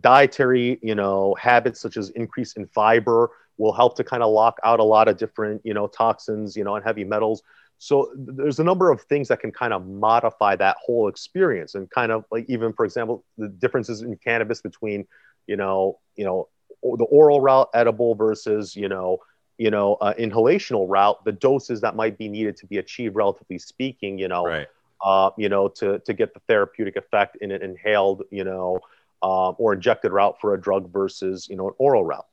dietary, 0.00 0.80
you 0.82 0.96
know, 0.96 1.36
habits 1.40 1.80
such 1.80 1.96
as 1.96 2.10
increase 2.10 2.54
in 2.54 2.66
fiber 2.66 3.30
will 3.58 3.72
help 3.72 3.94
to 3.98 4.02
kind 4.02 4.24
of 4.24 4.32
lock 4.32 4.58
out 4.64 4.80
a 4.80 4.82
lot 4.82 5.06
of 5.06 5.16
different, 5.16 5.60
you 5.64 5.72
know, 5.72 5.86
toxins, 5.86 6.56
you 6.56 6.64
know, 6.64 6.74
and 6.74 6.84
heavy 6.84 7.04
metals. 7.04 7.44
So 7.78 8.10
there's 8.16 8.58
a 8.58 8.64
number 8.64 8.90
of 8.90 9.02
things 9.02 9.28
that 9.28 9.38
can 9.38 9.52
kind 9.52 9.72
of 9.72 9.86
modify 9.86 10.56
that 10.56 10.76
whole 10.84 11.06
experience 11.06 11.76
and 11.76 11.88
kind 11.90 12.10
of 12.10 12.24
like 12.32 12.44
even, 12.48 12.72
for 12.72 12.84
example, 12.84 13.24
the 13.38 13.48
differences 13.48 14.02
in 14.02 14.16
cannabis 14.16 14.62
between, 14.62 15.06
you 15.46 15.56
know, 15.56 16.00
you 16.16 16.24
know, 16.24 16.48
the 16.82 17.04
oral 17.04 17.40
route 17.40 17.68
edible 17.72 18.16
versus, 18.16 18.74
you 18.74 18.88
know, 18.88 19.18
you 19.62 19.70
know, 19.70 19.94
uh, 20.06 20.12
inhalational 20.26 20.84
route, 20.96 21.18
the 21.24 21.32
doses 21.32 21.80
that 21.82 21.94
might 21.94 22.16
be 22.18 22.28
needed 22.28 22.56
to 22.60 22.66
be 22.66 22.78
achieved, 22.78 23.14
relatively 23.16 23.58
speaking, 23.58 24.18
you 24.18 24.28
know, 24.28 24.44
Right. 24.46 24.68
uh, 25.04 25.30
you 25.42 25.48
know, 25.48 25.68
to 25.78 25.98
to 26.06 26.12
get 26.12 26.34
the 26.34 26.40
therapeutic 26.48 26.96
effect 26.96 27.36
in 27.42 27.50
an 27.52 27.62
inhaled, 27.62 28.22
you 28.30 28.44
know, 28.44 28.80
um, 29.22 29.54
or 29.58 29.74
injected 29.74 30.12
route 30.12 30.36
for 30.40 30.54
a 30.54 30.60
drug 30.60 30.92
versus 30.92 31.48
you 31.50 31.56
know 31.56 31.68
an 31.68 31.74
oral 31.78 32.04
route. 32.04 32.26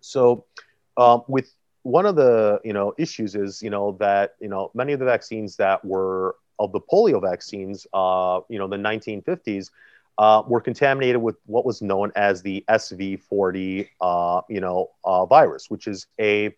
So, 0.00 0.44
um, 0.96 1.22
with 1.28 1.54
one 1.82 2.06
of 2.06 2.16
the 2.16 2.60
you 2.64 2.72
know 2.72 2.94
issues 2.98 3.34
is 3.34 3.62
you 3.62 3.70
know 3.70 3.96
that 4.00 4.34
you 4.40 4.48
know 4.48 4.70
many 4.74 4.92
of 4.92 4.98
the 5.00 5.06
vaccines 5.06 5.56
that 5.56 5.84
were 5.84 6.36
of 6.58 6.72
the 6.72 6.80
polio 6.80 7.20
vaccines, 7.20 7.86
uh, 7.94 8.40
you 8.48 8.58
know, 8.58 8.68
the 8.68 8.76
1950s, 8.76 9.70
uh, 10.20 10.42
were 10.46 10.60
contaminated 10.60 11.20
with 11.20 11.36
what 11.46 11.64
was 11.64 11.80
known 11.80 12.12
as 12.14 12.42
the 12.42 12.62
SV40, 12.68 13.88
uh, 14.02 14.42
you 14.50 14.60
know, 14.60 14.90
uh, 15.02 15.24
virus, 15.24 15.70
which 15.70 15.86
is 15.86 16.06
a 16.20 16.54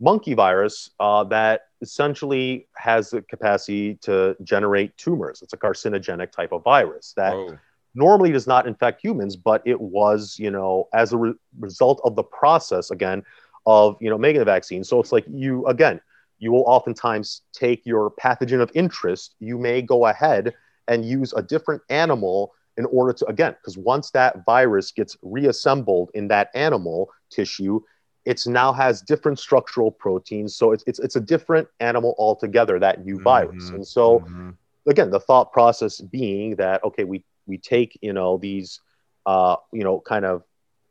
monkey 0.00 0.32
virus 0.32 0.88
uh, 0.98 1.22
that 1.22 1.66
essentially 1.82 2.66
has 2.74 3.10
the 3.10 3.20
capacity 3.20 3.96
to 3.96 4.34
generate 4.42 4.96
tumors. 4.96 5.42
It's 5.42 5.52
a 5.52 5.58
carcinogenic 5.58 6.32
type 6.32 6.52
of 6.52 6.64
virus 6.64 7.12
that 7.18 7.34
Whoa. 7.34 7.58
normally 7.94 8.32
does 8.32 8.46
not 8.46 8.66
infect 8.66 9.04
humans, 9.04 9.36
but 9.36 9.60
it 9.66 9.78
was, 9.78 10.38
you 10.38 10.50
know, 10.50 10.88
as 10.94 11.12
a 11.12 11.18
re- 11.18 11.34
result 11.60 12.00
of 12.04 12.16
the 12.16 12.24
process 12.24 12.90
again 12.90 13.22
of, 13.66 13.98
you 14.00 14.08
know, 14.08 14.16
making 14.16 14.38
the 14.38 14.46
vaccine. 14.46 14.84
So 14.84 14.98
it's 15.00 15.12
like 15.12 15.26
you 15.28 15.66
again, 15.66 16.00
you 16.38 16.50
will 16.50 16.64
oftentimes 16.66 17.42
take 17.52 17.84
your 17.84 18.10
pathogen 18.12 18.62
of 18.62 18.70
interest. 18.74 19.34
You 19.38 19.58
may 19.58 19.82
go 19.82 20.06
ahead 20.06 20.54
and 20.88 21.04
use 21.04 21.34
a 21.34 21.42
different 21.42 21.82
animal 21.90 22.54
in 22.76 22.86
order 22.86 23.12
to 23.12 23.26
again 23.26 23.54
because 23.60 23.76
once 23.76 24.10
that 24.10 24.44
virus 24.44 24.92
gets 24.92 25.16
reassembled 25.22 26.10
in 26.14 26.28
that 26.28 26.50
animal 26.54 27.10
tissue 27.30 27.80
it's 28.24 28.46
now 28.46 28.72
has 28.72 29.02
different 29.02 29.38
structural 29.38 29.90
proteins 29.90 30.56
so 30.56 30.72
it's 30.72 30.84
it's, 30.86 30.98
it's 30.98 31.16
a 31.16 31.20
different 31.20 31.68
animal 31.80 32.14
altogether 32.18 32.78
that 32.78 33.04
new 33.04 33.16
mm-hmm. 33.16 33.24
virus 33.24 33.68
and 33.70 33.86
so 33.86 34.20
mm-hmm. 34.20 34.50
again 34.88 35.10
the 35.10 35.20
thought 35.20 35.52
process 35.52 36.00
being 36.00 36.56
that 36.56 36.82
okay 36.84 37.04
we 37.04 37.24
we 37.46 37.58
take 37.58 37.98
you 38.00 38.12
know 38.12 38.38
these 38.38 38.80
uh 39.26 39.56
you 39.72 39.84
know 39.84 40.00
kind 40.00 40.24
of 40.24 40.42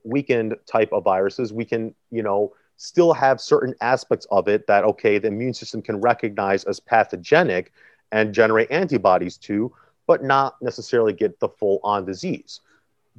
weakened 0.04 0.56
type 0.66 0.92
of 0.92 1.04
viruses 1.04 1.54
we 1.54 1.66
can 1.66 1.94
you 2.12 2.24
know 2.24 2.52
still 2.78 3.14
have 3.14 3.40
certain 3.40 3.76
aspects 3.82 4.26
of 4.32 4.48
it 4.48 4.66
that 4.68 4.84
okay 4.84 5.20
the 5.20 5.28
immune 5.28 5.54
system 5.54 5.82
can 5.82 6.02
recognize 6.02 6.64
as 6.64 6.80
pathogenic 6.80 7.72
and 8.12 8.34
generate 8.34 8.70
antibodies 8.72 9.38
to 9.38 9.72
but 10.12 10.26
not 10.26 10.62
necessarily 10.62 11.14
get 11.14 11.40
the 11.40 11.48
full 11.48 11.80
on 11.86 12.04
disease. 12.04 12.60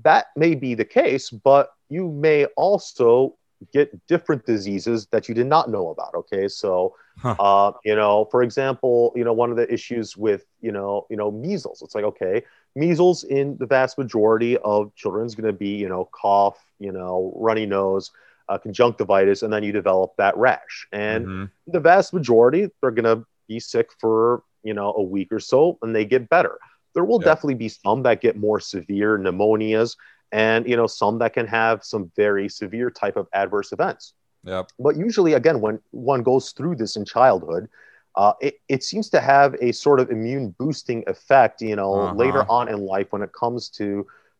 That 0.02 0.26
may 0.36 0.54
be 0.54 0.74
the 0.74 0.84
case, 0.84 1.30
but 1.30 1.72
you 1.88 2.10
may 2.10 2.44
also 2.66 3.34
get 3.72 4.06
different 4.08 4.44
diseases 4.44 5.06
that 5.06 5.26
you 5.26 5.34
did 5.34 5.46
not 5.46 5.70
know 5.70 5.88
about. 5.88 6.14
Okay, 6.14 6.48
so 6.48 6.94
huh. 7.16 7.34
uh, 7.40 7.72
you 7.82 7.96
know, 7.96 8.26
for 8.30 8.42
example, 8.42 9.10
you 9.16 9.24
know, 9.24 9.32
one 9.32 9.50
of 9.50 9.56
the 9.56 9.72
issues 9.72 10.18
with 10.18 10.44
you 10.60 10.70
know, 10.70 11.06
you 11.08 11.16
know, 11.16 11.30
measles. 11.30 11.80
It's 11.80 11.94
like 11.94 12.04
okay, 12.04 12.42
measles 12.76 13.24
in 13.24 13.56
the 13.56 13.64
vast 13.64 13.96
majority 13.96 14.58
of 14.58 14.94
children 14.94 15.24
is 15.24 15.34
going 15.34 15.46
to 15.46 15.58
be 15.58 15.74
you 15.76 15.88
know, 15.88 16.10
cough, 16.12 16.58
you 16.78 16.92
know, 16.92 17.32
runny 17.36 17.64
nose. 17.64 18.10
Uh, 18.48 18.58
conjunctivitis, 18.58 19.42
and 19.42 19.52
then 19.52 19.62
you 19.62 19.72
develop 19.72 20.14
that 20.18 20.36
rash. 20.36 20.86
And 20.92 21.24
mm-hmm. 21.24 21.44
the 21.68 21.80
vast 21.80 22.12
majority, 22.12 22.68
they're 22.80 22.90
going 22.90 23.04
to 23.04 23.24
be 23.48 23.60
sick 23.60 23.90
for 23.98 24.42
you 24.62 24.74
know 24.74 24.92
a 24.96 25.02
week 25.02 25.32
or 25.32 25.40
so, 25.40 25.78
and 25.80 25.94
they 25.94 26.04
get 26.04 26.28
better. 26.28 26.58
There 26.94 27.04
will 27.04 27.18
definitely 27.18 27.54
be 27.54 27.68
some 27.68 28.02
that 28.02 28.20
get 28.20 28.36
more 28.36 28.60
severe 28.60 29.18
pneumonias 29.18 29.96
and 30.32 30.66
you 30.68 30.76
know 30.76 30.86
some 30.86 31.18
that 31.18 31.34
can 31.34 31.46
have 31.46 31.84
some 31.84 32.10
very 32.16 32.48
severe 32.48 32.90
type 32.90 33.16
of 33.16 33.28
adverse 33.32 33.72
events. 33.72 34.14
Yep. 34.44 34.72
But 34.78 34.96
usually, 34.96 35.34
again, 35.34 35.60
when 35.60 35.78
one 35.90 36.22
goes 36.22 36.50
through 36.50 36.76
this 36.76 36.96
in 36.96 37.04
childhood, 37.04 37.68
uh, 38.16 38.32
it, 38.40 38.56
it 38.68 38.82
seems 38.82 39.08
to 39.10 39.20
have 39.20 39.54
a 39.60 39.72
sort 39.72 40.00
of 40.00 40.10
immune 40.10 40.54
boosting 40.58 41.04
effect, 41.06 41.62
you 41.62 41.76
know, 41.76 41.94
uh-huh. 41.94 42.14
later 42.14 42.44
on 42.50 42.68
in 42.68 42.84
life 42.84 43.08
when 43.10 43.22
it 43.22 43.32
comes 43.32 43.68
to 43.70 43.84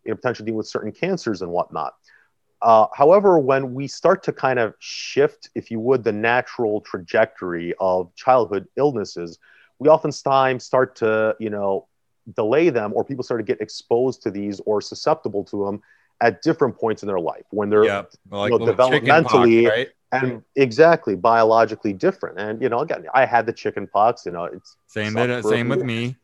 you 0.04 0.10
know, 0.10 0.16
potentially 0.16 0.46
dealing 0.46 0.58
with 0.58 0.66
certain 0.66 0.92
cancers 0.92 1.42
and 1.42 1.50
whatnot. 1.50 1.94
Uh, 2.60 2.86
however, 2.94 3.38
when 3.38 3.74
we 3.74 3.88
start 3.88 4.22
to 4.22 4.32
kind 4.32 4.58
of 4.58 4.74
shift, 4.78 5.50
if 5.54 5.70
you 5.70 5.80
would, 5.80 6.04
the 6.04 6.12
natural 6.12 6.80
trajectory 6.80 7.74
of 7.80 8.14
childhood 8.14 8.66
illnesses, 8.76 9.38
we 9.78 9.88
oftentimes 9.88 10.64
start 10.64 10.94
to, 10.94 11.34
you 11.40 11.50
know, 11.50 11.88
delay 12.34 12.70
them 12.70 12.92
or 12.94 13.04
people 13.04 13.24
start 13.24 13.40
to 13.40 13.44
get 13.44 13.60
exposed 13.60 14.22
to 14.22 14.30
these 14.30 14.60
or 14.60 14.80
susceptible 14.80 15.44
to 15.44 15.64
them 15.64 15.82
at 16.20 16.40
different 16.42 16.78
points 16.78 17.02
in 17.02 17.08
their 17.08 17.20
life 17.20 17.44
when 17.50 17.68
they're 17.68 17.84
yeah, 17.84 18.04
like 18.30 18.52
you 18.52 18.58
know, 18.58 18.66
developmentally 18.66 19.64
pox, 19.64 19.76
right? 19.76 19.88
and 20.12 20.42
exactly 20.56 21.16
biologically 21.16 21.92
different. 21.92 22.38
And 22.38 22.62
you 22.62 22.68
know, 22.68 22.80
again, 22.80 23.06
I 23.12 23.26
had 23.26 23.44
the 23.44 23.52
chicken 23.52 23.86
pox. 23.86 24.24
You 24.24 24.32
know, 24.32 24.44
it's 24.44 24.76
same 24.86 25.14
that, 25.14 25.44
same 25.44 25.68
with 25.68 25.82
me. 25.82 26.16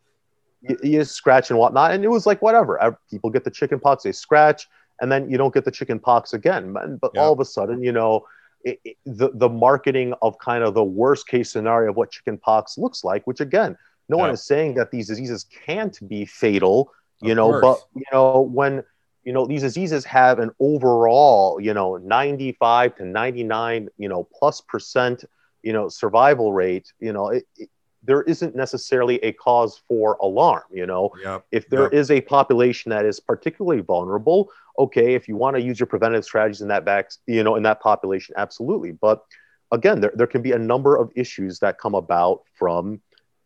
You, 0.62 0.78
you, 0.82 1.04
scratch 1.04 1.50
and 1.50 1.58
whatnot, 1.58 1.92
and 1.92 2.04
it 2.04 2.08
was 2.08 2.26
like 2.26 2.40
whatever. 2.42 2.98
People 3.10 3.30
get 3.30 3.44
the 3.44 3.50
chicken 3.50 3.80
pox, 3.80 4.04
they 4.04 4.12
scratch, 4.12 4.68
and 5.00 5.10
then 5.10 5.30
you 5.30 5.36
don't 5.36 5.54
get 5.54 5.64
the 5.64 5.70
chicken 5.70 5.98
pox 5.98 6.32
again. 6.32 6.72
But 6.72 7.12
yeah. 7.14 7.20
all 7.20 7.32
of 7.32 7.40
a 7.40 7.44
sudden, 7.44 7.82
you 7.82 7.92
know, 7.92 8.24
it, 8.64 8.80
it, 8.84 8.96
the 9.04 9.30
the 9.34 9.48
marketing 9.48 10.14
of 10.22 10.38
kind 10.38 10.62
of 10.62 10.74
the 10.74 10.84
worst 10.84 11.26
case 11.26 11.50
scenario 11.50 11.90
of 11.90 11.96
what 11.96 12.10
chicken 12.10 12.38
pox 12.38 12.78
looks 12.78 13.04
like, 13.04 13.26
which 13.26 13.40
again 13.40 13.76
no 14.09 14.16
yeah. 14.16 14.22
one 14.22 14.30
is 14.30 14.44
saying 14.44 14.74
that 14.74 14.90
these 14.90 15.09
diseases 15.09 15.44
can't 15.44 15.97
be 16.09 16.24
fatal, 16.24 16.93
you 17.20 17.32
of 17.32 17.36
know, 17.36 17.60
course. 17.60 17.62
but 17.93 18.01
you 18.01 18.06
know, 18.12 18.40
when 18.40 18.82
you 19.24 19.32
know 19.32 19.47
these 19.47 19.62
diseases 19.62 20.05
have 20.05 20.39
an 20.39 20.51
overall, 20.60 21.60
you 21.60 21.74
know, 21.74 21.97
95 21.97 22.97
to 22.97 23.05
99, 23.05 23.89
you 23.98 24.09
know, 24.09 24.28
plus 24.32 24.60
percent, 24.60 25.24
you 25.62 25.72
know, 25.72 25.89
survival 25.89 26.52
rate, 26.52 26.93
you 27.01 27.12
know, 27.12 27.28
it, 27.28 27.47
it, 27.56 27.68
there 28.02 28.22
isn't 28.22 28.56
necessarily 28.56 29.16
a 29.16 29.32
cause 29.32 29.80
for 29.86 30.16
alarm, 30.22 30.62
you 30.72 30.86
know. 30.86 31.10
Yep. 31.22 31.44
If 31.52 31.68
there 31.68 31.85
yep. 31.85 31.93
is 31.93 32.10
a 32.10 32.20
population 32.20 32.90
that 32.90 33.05
is 33.05 33.20
particularly 33.20 33.82
vulnerable, 33.82 34.51
okay, 34.78 35.14
if 35.14 35.28
you 35.28 35.36
want 35.36 35.56
to 35.56 35.62
use 35.62 35.78
your 35.78 35.89
preventive 35.89 36.24
strategies 36.24 36.62
in 36.62 36.68
that 36.68 36.85
back, 36.85 37.10
you 37.26 37.43
know, 37.43 37.56
in 37.56 37.62
that 37.64 37.80
population, 37.80 38.35
absolutely. 38.39 38.93
But 38.93 39.24
again, 39.72 40.01
there, 40.01 40.12
there 40.14 40.26
can 40.26 40.43
be 40.43 40.52
a 40.52 40.59
number 40.59 40.97
of 40.97 41.12
issues 41.16 41.59
that 41.59 41.78
come 41.78 41.94
about 41.94 42.43
from, 42.55 43.01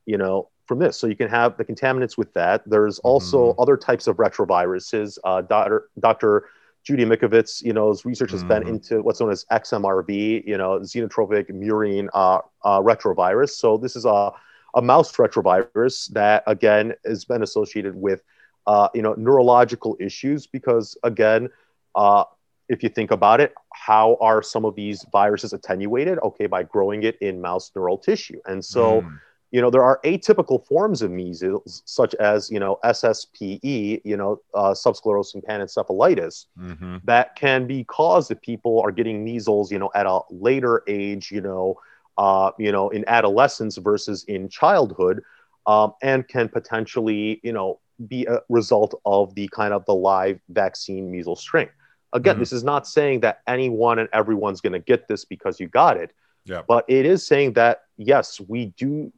you 0.06 0.18
know, 0.18 0.48
from 0.66 0.78
this. 0.78 0.98
So 0.98 1.06
you 1.06 1.16
can 1.16 1.28
have 1.28 1.56
the 1.56 1.64
contaminants 1.64 2.16
with 2.16 2.32
that. 2.34 2.62
There's 2.66 2.98
also 3.00 3.50
mm-hmm. 3.50 3.60
other 3.60 3.76
types 3.76 4.06
of 4.06 4.16
retroviruses. 4.16 5.18
Uh, 5.24 5.42
Dr. 5.42 5.88
Dr. 5.98 6.46
Judy 6.84 7.04
Mikovits, 7.04 7.62
you 7.62 7.72
know, 7.72 7.90
his 7.90 8.04
research 8.04 8.32
has 8.32 8.40
mm-hmm. 8.40 8.48
been 8.48 8.68
into 8.68 9.02
what's 9.02 9.20
known 9.20 9.30
as 9.30 9.44
XMRV, 9.52 10.46
you 10.46 10.58
know, 10.58 10.80
xenotropic 10.80 11.50
murine 11.50 12.08
uh, 12.12 12.38
uh, 12.64 12.80
retrovirus. 12.80 13.50
So 13.50 13.76
this 13.76 13.94
is 13.94 14.04
a, 14.04 14.32
a 14.74 14.82
mouse 14.82 15.12
retrovirus 15.16 16.08
that, 16.12 16.42
again, 16.46 16.94
has 17.04 17.24
been 17.24 17.42
associated 17.42 17.94
with, 17.94 18.22
uh, 18.66 18.88
you 18.94 19.02
know, 19.02 19.14
neurological 19.16 19.96
issues 20.00 20.46
because, 20.46 20.96
again, 21.04 21.50
uh, 21.94 22.24
if 22.68 22.82
you 22.82 22.88
think 22.88 23.10
about 23.10 23.40
it, 23.40 23.54
how 23.72 24.16
are 24.20 24.42
some 24.42 24.64
of 24.64 24.74
these 24.74 25.04
viruses 25.12 25.52
attenuated? 25.52 26.18
Okay, 26.20 26.46
by 26.46 26.62
growing 26.62 27.02
it 27.02 27.16
in 27.20 27.40
mouse 27.40 27.70
neural 27.76 27.98
tissue. 27.98 28.40
And 28.46 28.64
so, 28.64 29.02
mm 29.02 29.18
you 29.52 29.60
know 29.60 29.70
there 29.70 29.84
are 29.84 30.00
atypical 30.04 30.66
forms 30.66 31.02
of 31.02 31.10
measles 31.10 31.82
such 31.84 32.14
as 32.16 32.50
you 32.50 32.58
know 32.58 32.78
sspe 32.84 34.00
you 34.04 34.16
know 34.16 34.40
uh, 34.54 34.72
subsclerosing 34.72 35.44
panencephalitis 35.44 36.46
mm-hmm. 36.58 36.96
that 37.04 37.36
can 37.36 37.66
be 37.66 37.84
caused 37.84 38.30
if 38.30 38.40
people 38.40 38.80
are 38.80 38.90
getting 38.90 39.22
measles 39.22 39.70
you 39.70 39.78
know 39.78 39.90
at 39.94 40.06
a 40.06 40.20
later 40.30 40.82
age 40.88 41.30
you 41.30 41.40
know 41.40 41.78
uh, 42.18 42.50
you 42.58 42.72
know 42.72 42.88
in 42.90 43.04
adolescence 43.06 43.76
versus 43.76 44.24
in 44.24 44.48
childhood 44.48 45.22
um, 45.66 45.92
and 46.02 46.26
can 46.26 46.48
potentially 46.48 47.40
you 47.44 47.52
know 47.52 47.78
be 48.08 48.26
a 48.26 48.40
result 48.48 49.00
of 49.04 49.34
the 49.34 49.48
kind 49.48 49.72
of 49.72 49.84
the 49.84 49.94
live 49.94 50.40
vaccine 50.48 51.10
measles 51.10 51.40
strain 51.40 51.68
again 52.12 52.34
mm-hmm. 52.34 52.40
this 52.40 52.52
is 52.52 52.64
not 52.64 52.86
saying 52.86 53.20
that 53.20 53.40
anyone 53.46 53.98
and 53.98 54.08
everyone's 54.12 54.60
going 54.60 54.72
to 54.72 54.78
get 54.78 55.06
this 55.08 55.24
because 55.24 55.60
you 55.60 55.68
got 55.68 55.96
it 55.96 56.10
yeah. 56.44 56.62
but 56.66 56.84
it 56.88 57.06
is 57.06 57.24
saying 57.24 57.52
that 57.52 57.82
yes 57.96 58.40
we 58.48 58.66
do 58.76 59.12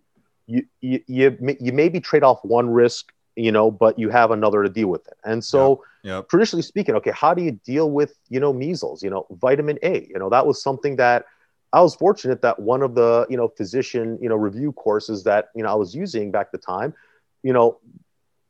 you 0.46 0.64
you 0.80 1.00
you, 1.06 1.56
you 1.60 1.72
maybe 1.72 2.00
trade 2.00 2.22
off 2.22 2.44
one 2.44 2.68
risk 2.68 3.12
you 3.36 3.50
know 3.50 3.70
but 3.70 3.98
you 3.98 4.10
have 4.10 4.30
another 4.30 4.62
to 4.62 4.68
deal 4.68 4.88
with 4.88 5.06
it 5.08 5.16
and 5.24 5.42
so 5.42 5.82
yep. 6.02 6.12
Yep. 6.12 6.28
traditionally 6.28 6.62
speaking 6.62 6.94
okay 6.94 7.12
how 7.12 7.34
do 7.34 7.42
you 7.42 7.52
deal 7.64 7.90
with 7.90 8.14
you 8.28 8.40
know 8.40 8.52
measles 8.52 9.02
you 9.02 9.10
know 9.10 9.26
vitamin 9.30 9.78
a 9.82 10.06
you 10.08 10.18
know 10.18 10.30
that 10.30 10.46
was 10.46 10.62
something 10.62 10.96
that 10.96 11.24
i 11.72 11.80
was 11.80 11.94
fortunate 11.94 12.42
that 12.42 12.60
one 12.60 12.82
of 12.82 12.94
the 12.94 13.26
you 13.28 13.36
know 13.36 13.48
physician 13.48 14.18
you 14.20 14.28
know 14.28 14.36
review 14.36 14.72
courses 14.72 15.24
that 15.24 15.48
you 15.54 15.62
know 15.62 15.70
i 15.70 15.74
was 15.74 15.94
using 15.94 16.30
back 16.30 16.52
the 16.52 16.58
time 16.58 16.94
you 17.42 17.52
know 17.52 17.78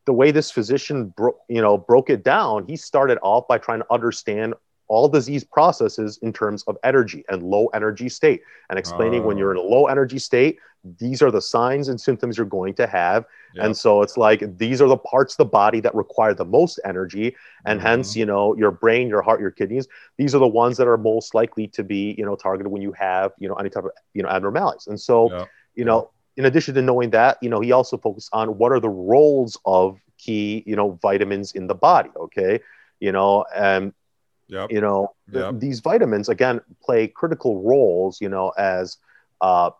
the 0.06 0.12
way 0.12 0.30
this 0.30 0.50
physician 0.50 1.06
broke 1.16 1.38
you 1.48 1.62
know 1.62 1.78
broke 1.78 2.10
it 2.10 2.22
down 2.22 2.66
he 2.66 2.76
started 2.76 3.18
off 3.22 3.48
by 3.48 3.56
trying 3.56 3.80
to 3.80 3.86
understand 3.90 4.54
all 4.88 5.08
disease 5.08 5.44
processes 5.44 6.18
in 6.22 6.32
terms 6.32 6.62
of 6.64 6.76
energy 6.84 7.24
and 7.28 7.42
low 7.42 7.66
energy 7.68 8.08
state 8.08 8.42
and 8.70 8.78
explaining 8.78 9.24
when 9.24 9.38
you're 9.38 9.50
in 9.50 9.56
a 9.56 9.60
oh. 9.60 9.68
low 9.68 9.86
energy 9.86 10.18
state 10.18 10.58
these 10.98 11.22
are 11.22 11.30
the 11.30 11.40
signs 11.40 11.88
and 11.88 11.98
symptoms 11.98 12.36
you're 12.36 12.46
going 12.46 12.74
to 12.74 12.86
have 12.86 13.24
yep. 13.54 13.64
and 13.64 13.76
so 13.76 14.02
it's 14.02 14.16
like 14.16 14.58
these 14.58 14.82
are 14.82 14.88
the 14.88 14.96
parts 14.96 15.34
of 15.34 15.38
the 15.38 15.44
body 15.46 15.80
that 15.80 15.94
require 15.94 16.34
the 16.34 16.44
most 16.44 16.78
energy 16.84 17.34
and 17.64 17.78
mm-hmm. 17.78 17.88
hence 17.88 18.14
you 18.14 18.26
know 18.26 18.54
your 18.56 18.70
brain 18.70 19.08
your 19.08 19.22
heart 19.22 19.40
your 19.40 19.50
kidneys 19.50 19.88
these 20.18 20.34
are 20.34 20.38
the 20.38 20.46
ones 20.46 20.76
that 20.76 20.86
are 20.86 20.98
most 20.98 21.34
likely 21.34 21.66
to 21.66 21.82
be 21.82 22.14
you 22.18 22.24
know 22.24 22.36
targeted 22.36 22.70
when 22.70 22.82
you 22.82 22.92
have 22.92 23.32
you 23.38 23.48
know 23.48 23.54
any 23.54 23.70
type 23.70 23.84
of 23.84 23.90
you 24.12 24.22
know 24.22 24.28
abnormalities 24.28 24.86
and 24.86 25.00
so 25.00 25.32
yep. 25.32 25.48
you 25.74 25.84
know 25.84 26.10
in 26.36 26.44
addition 26.44 26.74
to 26.74 26.82
knowing 26.82 27.10
that 27.10 27.38
you 27.40 27.48
know 27.48 27.60
he 27.60 27.72
also 27.72 27.96
focused 27.96 28.28
on 28.32 28.58
what 28.58 28.70
are 28.70 28.80
the 28.80 28.88
roles 28.88 29.58
of 29.64 29.98
key 30.18 30.62
you 30.66 30.76
know 30.76 30.98
vitamins 31.00 31.52
in 31.52 31.66
the 31.66 31.74
body 31.74 32.10
okay 32.16 32.60
you 33.00 33.10
know 33.10 33.44
and 33.54 33.92
Yep. 34.48 34.72
You 34.72 34.80
know, 34.80 35.14
yep. 35.32 35.54
these 35.58 35.80
vitamins 35.80 36.28
again 36.28 36.60
play 36.82 37.08
critical 37.08 37.62
roles. 37.62 38.20
You 38.20 38.28
know, 38.28 38.50
as 38.58 38.98
uh, 39.40 39.70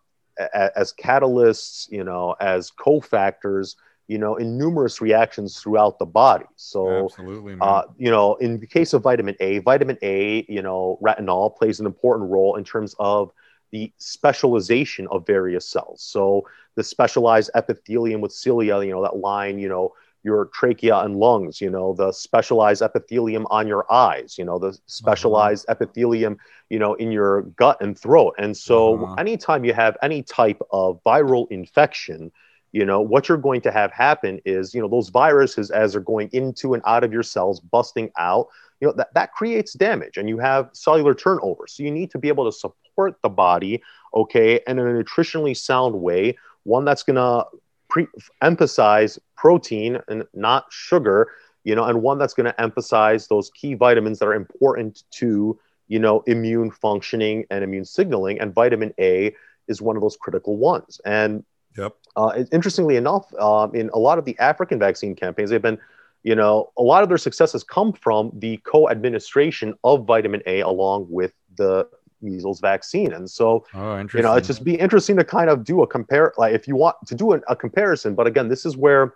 as 0.53 0.93
catalysts. 0.93 1.89
You 1.91 2.03
know, 2.03 2.35
as 2.39 2.71
cofactors 2.71 3.75
you 4.07 4.17
know, 4.17 4.35
in 4.35 4.57
numerous 4.57 5.01
reactions 5.01 5.59
throughout 5.59 5.97
the 5.97 6.05
body. 6.05 6.45
So, 6.55 7.05
Absolutely, 7.05 7.57
uh, 7.59 7.83
you 7.97 8.11
know, 8.11 8.35
in 8.35 8.59
the 8.59 8.67
case 8.67 8.93
of 8.93 9.01
vitamin 9.01 9.35
A, 9.39 9.59
vitamin 9.59 9.97
A, 10.01 10.45
you 10.47 10.61
know, 10.61 10.99
retinol 11.03 11.55
plays 11.55 11.79
an 11.79 11.85
important 11.85 12.29
role 12.29 12.55
in 12.55 12.63
terms 12.63 12.95
of 12.99 13.31
the 13.71 13.91
specialization 13.97 15.07
of 15.09 15.25
various 15.25 15.67
cells. 15.67 16.01
So, 16.03 16.47
the 16.75 16.83
specialized 16.83 17.49
epithelium 17.55 18.21
with 18.21 18.31
cilia, 18.31 18.83
you 18.83 18.91
know, 18.91 19.01
that 19.01 19.17
line, 19.17 19.57
you 19.57 19.69
know, 19.69 19.93
your 20.25 20.45
trachea 20.59 20.97
and 21.05 21.17
lungs, 21.25 21.61
you 21.61 21.69
know, 21.69 21.93
the 21.93 22.11
specialized 22.11 22.81
epithelium 22.81 23.45
on 23.57 23.67
your 23.67 23.85
eyes, 23.91 24.29
you 24.39 24.45
know, 24.47 24.57
the 24.65 24.71
specialized 24.87 25.65
epithelium, 25.69 26.33
you 26.73 26.79
know, 26.79 26.93
in 26.95 27.11
your 27.11 27.43
gut 27.61 27.77
and 27.79 27.93
throat. 28.03 28.33
And 28.43 28.57
so, 28.57 28.77
Uh-huh. 28.95 29.15
anytime 29.25 29.61
you 29.67 29.73
have 29.83 29.95
any 30.01 30.23
type 30.23 30.59
of 30.71 30.99
viral 31.05 31.45
infection, 31.51 32.31
you 32.71 32.85
know, 32.89 32.99
what 33.11 33.29
you're 33.29 33.45
going 33.49 33.61
to 33.67 33.71
have 33.79 33.91
happen 33.91 34.33
is, 34.45 34.73
you 34.73 34.81
know, 34.81 34.89
those 34.89 35.09
viruses, 35.09 35.67
as 35.81 35.87
they're 35.91 36.11
going 36.13 36.29
into 36.33 36.73
and 36.73 36.83
out 36.85 37.03
of 37.05 37.13
your 37.13 37.23
cells, 37.23 37.57
busting 37.77 38.09
out, 38.17 38.47
you 38.81 38.87
know, 38.87 38.93
that, 38.99 39.13
that 39.13 39.29
creates 39.39 39.71
damage 39.73 40.17
and 40.17 40.27
you 40.27 40.37
have 40.39 40.69
cellular 40.73 41.13
turnover. 41.13 41.63
So, 41.67 41.83
you 41.85 41.91
need 41.99 42.09
to 42.11 42.19
be 42.23 42.29
able 42.33 42.45
to 42.51 42.55
support 42.63 43.13
the 43.21 43.29
body, 43.29 43.73
okay, 44.21 44.49
and 44.67 44.79
in 44.79 44.87
a 44.87 45.03
nutritionally 45.03 45.55
sound 45.55 45.93
way, 46.07 46.21
one 46.63 46.83
that's 46.83 47.03
going 47.03 47.21
to 47.25 47.45
pre- 47.89 48.07
emphasize 48.41 49.19
protein 49.35 49.99
and 50.07 50.23
not 50.33 50.65
sugar, 50.69 51.29
you 51.63 51.75
know, 51.75 51.83
and 51.83 52.01
one 52.01 52.17
that's 52.17 52.33
going 52.33 52.45
to 52.45 52.61
emphasize 52.61 53.27
those 53.27 53.49
key 53.51 53.73
vitamins 53.73 54.19
that 54.19 54.27
are 54.27 54.33
important 54.33 55.03
to, 55.11 55.59
you 55.87 55.99
know, 55.99 56.23
immune 56.27 56.71
functioning 56.71 57.45
and 57.49 57.63
immune 57.63 57.85
signaling. 57.85 58.39
And 58.39 58.53
vitamin 58.53 58.93
A 58.99 59.35
is 59.67 59.81
one 59.81 59.95
of 59.95 60.01
those 60.01 60.17
critical 60.17 60.57
ones. 60.57 61.01
And 61.05 61.43
yep. 61.77 61.95
uh, 62.15 62.43
interestingly 62.51 62.95
enough, 62.95 63.33
um, 63.35 63.73
in 63.75 63.89
a 63.93 63.99
lot 63.99 64.17
of 64.17 64.25
the 64.25 64.37
African 64.39 64.79
vaccine 64.79 65.15
campaigns, 65.15 65.49
they've 65.49 65.61
been, 65.61 65.79
you 66.23 66.35
know, 66.35 66.71
a 66.77 66.81
lot 66.81 67.03
of 67.03 67.09
their 67.09 67.17
successes 67.17 67.63
come 67.63 67.93
from 67.93 68.31
the 68.33 68.57
co-administration 68.57 69.73
of 69.83 70.05
vitamin 70.05 70.41
A 70.45 70.61
along 70.61 71.07
with 71.09 71.33
the 71.55 71.87
measles 72.21 72.59
vaccine. 72.59 73.13
And 73.13 73.29
so, 73.29 73.65
Oh, 73.73 73.97
you 74.13 74.21
know 74.21 74.33
it's 74.35 74.47
just 74.47 74.63
be 74.63 74.75
interesting 74.75 75.15
to 75.17 75.23
kind 75.23 75.49
of 75.49 75.63
do 75.63 75.81
a 75.81 75.87
compare 75.87 76.33
like 76.37 76.53
if 76.53 76.67
you 76.67 76.75
want 76.75 76.95
to 77.07 77.15
do 77.15 77.33
an, 77.33 77.41
a 77.47 77.55
comparison 77.55 78.15
but 78.15 78.27
again 78.27 78.47
this 78.47 78.65
is 78.65 78.77
where 78.77 79.13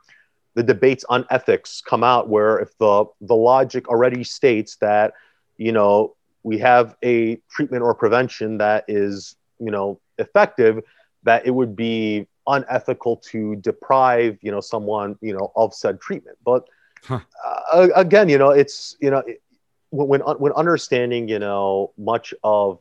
the 0.56 0.64
debates 0.64 1.06
on 1.10 1.26
ethics 1.30 1.82
come 1.82 2.04
out 2.04 2.28
where 2.28 2.58
if 2.60 2.78
the 2.78 3.06
the 3.22 3.36
logic 3.36 3.88
already 3.88 4.24
states 4.24 4.76
that 4.78 5.14
you 5.58 5.72
know 5.72 6.16
we 6.44 6.58
have 6.58 6.96
a 7.04 7.38
treatment 7.50 7.84
or 7.84 7.94
prevention 7.94 8.58
that 8.58 8.84
is 8.88 9.36
you 9.60 9.72
know 9.72 10.00
effective 10.18 10.82
that 11.24 11.46
it 11.46 11.52
would 11.52 11.76
be 11.76 12.28
unethical 12.48 13.18
to 13.18 13.56
deprive 13.58 14.38
you 14.42 14.52
know 14.52 14.60
someone 14.62 15.18
you 15.22 15.34
know 15.34 15.52
of 15.56 15.74
said 15.74 16.00
treatment 16.02 16.38
but 16.44 16.68
Huh. 17.04 17.20
uh, 17.74 17.88
again 17.96 18.30
you 18.30 18.38
know 18.38 18.50
it's 18.50 18.96
you 19.00 19.10
know 19.10 19.20
it, 19.20 19.42
when 19.92 20.22
when 20.22 20.38
when 20.38 20.52
understanding 20.54 21.28
you 21.28 21.40
know 21.40 21.92
much 21.98 22.34
of 22.44 22.80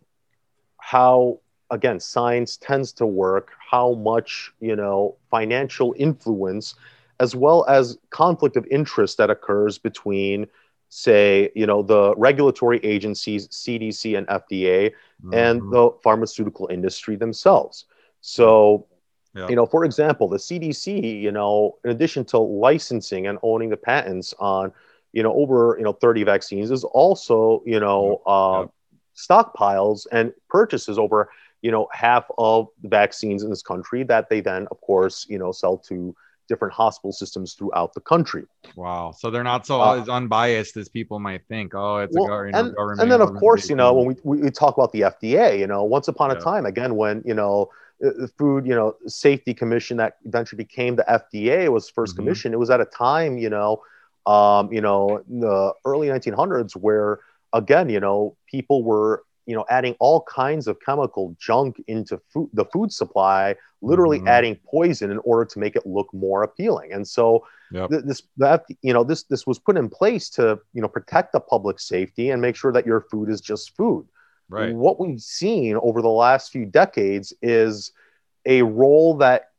how 0.90 1.38
again 1.70 2.00
science 2.00 2.56
tends 2.56 2.92
to 2.92 3.06
work 3.06 3.52
how 3.70 3.94
much 3.94 4.52
you 4.60 4.76
know 4.76 5.16
financial 5.30 5.94
influence 5.98 6.74
as 7.20 7.34
well 7.34 7.64
as 7.68 7.98
conflict 8.10 8.56
of 8.56 8.66
interest 8.70 9.18
that 9.18 9.30
occurs 9.30 9.78
between 9.78 10.46
say 10.88 11.50
you 11.54 11.66
know 11.66 11.82
the 11.82 12.14
regulatory 12.16 12.78
agencies 12.84 13.48
cdc 13.48 14.16
and 14.16 14.26
fda 14.28 14.90
and 15.32 15.62
Mhm. 15.62 15.70
the 15.70 15.90
pharmaceutical 16.02 16.68
industry 16.70 17.16
themselves 17.16 17.84
so 18.20 18.86
Yeah. 19.34 19.48
you 19.48 19.56
know 19.56 19.66
for 19.66 19.84
example 19.84 20.28
the 20.28 20.36
cdc 20.38 21.20
you 21.20 21.30
know 21.30 21.76
in 21.84 21.90
addition 21.90 22.24
to 22.24 22.38
licensing 22.38 23.26
and 23.26 23.38
owning 23.42 23.68
the 23.70 23.76
patents 23.76 24.34
on 24.38 24.72
you 25.12 25.22
know 25.22 25.32
over 25.34 25.76
you 25.78 25.84
know 25.84 25.92
30 25.92 26.22
vaccines 26.24 26.70
is 26.70 26.84
also 26.84 27.62
you 27.66 27.80
know 27.80 28.20
uh, 28.26 28.64
Yep. 28.64 28.77
Stockpiles 29.18 30.06
and 30.12 30.32
purchases 30.48 30.98
over 30.98 31.28
you 31.62 31.70
know 31.72 31.88
half 31.92 32.24
of 32.38 32.68
the 32.82 32.88
vaccines 32.88 33.42
in 33.42 33.50
this 33.50 33.62
country 33.62 34.02
that 34.04 34.28
they 34.30 34.40
then 34.40 34.66
of 34.70 34.80
course 34.80 35.26
you 35.28 35.38
know 35.38 35.52
sell 35.52 35.76
to 35.90 36.14
different 36.48 36.72
hospital 36.74 37.12
systems 37.12 37.54
throughout 37.54 37.92
the 37.94 38.00
country 38.00 38.44
Wow. 38.76 39.12
So 39.12 39.30
they're 39.30 39.44
not 39.44 39.66
so 39.66 39.80
Uh, 39.82 39.94
as 40.00 40.08
unbiased 40.08 40.76
as 40.76 40.88
people 40.88 41.18
might 41.18 41.42
think. 41.48 41.74
Oh, 41.74 41.98
it's 41.98 42.14
Well, 42.16 42.26
a 42.26 42.28
gov- 42.28 42.46
you 42.46 42.52
know, 42.52 42.58
and, 42.60 42.76
government. 42.76 43.00
and 43.02 43.12
then 43.12 43.20
of 43.20 43.34
course 43.34 43.68
you 43.68 43.76
know 43.76 43.92
when 43.94 44.06
we, 44.24 44.40
we, 44.44 44.50
talk 44.50 44.76
about 44.76 44.92
the 44.92 45.02
fda 45.02 45.58
you 45.58 45.66
know 45.66 45.82
once 45.84 46.08
upon 46.08 46.30
a 46.30 46.36
time 46.36 46.64
again 46.66 46.94
when 46.96 47.22
you 47.26 47.34
know 47.34 47.68
the 48.00 48.10
the 48.12 48.28
food 48.38 48.66
you 48.66 48.74
know 48.74 48.94
safety 49.06 49.52
commission 49.54 49.96
that 49.96 50.16
eventually 50.24 50.56
became 50.62 50.96
the 50.96 51.04
fda 51.08 51.68
was 51.72 51.88
1st 51.90 52.14
Mhm. 52.14 52.16
commission 52.16 52.52
it 52.52 52.58
was 52.58 52.70
at 52.70 52.80
a 52.80 52.84
time 52.86 53.38
you 53.38 53.50
know 53.50 53.82
um, 54.26 54.72
you 54.72 54.80
know 54.80 55.22
in 55.30 55.40
the 55.40 55.72
early 55.84 56.08
1900s 56.08 56.76
where 56.76 57.18
again 57.52 57.88
you 57.88 58.00
know 58.00 58.36
people 58.46 58.82
were 58.82 59.22
you 59.46 59.54
know 59.54 59.64
adding 59.70 59.94
all 60.00 60.22
kinds 60.22 60.66
of 60.66 60.78
chemical 60.80 61.34
junk 61.38 61.82
into 61.86 62.18
food 62.32 62.48
the 62.52 62.64
food 62.66 62.92
supply 62.92 63.54
literally 63.82 64.20
Mhm. 64.20 64.28
adding 64.28 64.56
poison 64.70 65.10
in 65.10 65.18
order 65.24 65.44
to 65.44 65.58
make 65.58 65.76
it 65.76 65.86
look 65.86 66.12
more 66.12 66.42
appealing 66.42 66.92
and 66.92 67.06
so 67.06 67.44
Yep. 67.70 67.90
th- 67.90 68.04
this 68.04 68.22
that 68.36 68.64
you 68.82 68.92
know 68.92 69.04
this 69.04 69.24
this 69.24 69.46
was 69.46 69.58
put 69.58 69.76
in 69.76 69.88
place 69.88 70.28
to 70.30 70.58
you 70.74 70.82
know 70.82 70.88
protect 70.88 71.32
the 71.32 71.40
public 71.40 71.80
safety 71.80 72.30
and 72.30 72.40
make 72.42 72.56
sure 72.56 72.72
that 72.72 72.86
your 72.86 73.00
food 73.00 73.28
is 73.30 73.40
just 73.40 73.76
food 73.76 74.06
Right. 74.50 74.74
what 74.74 74.98
we've 74.98 75.20
seen 75.20 75.76
over 75.76 76.00
the 76.02 76.08
last 76.08 76.50
few 76.52 76.64
decades 76.66 77.32
is 77.42 77.92
a 78.46 78.62
role 78.62 79.16
that 79.18 79.50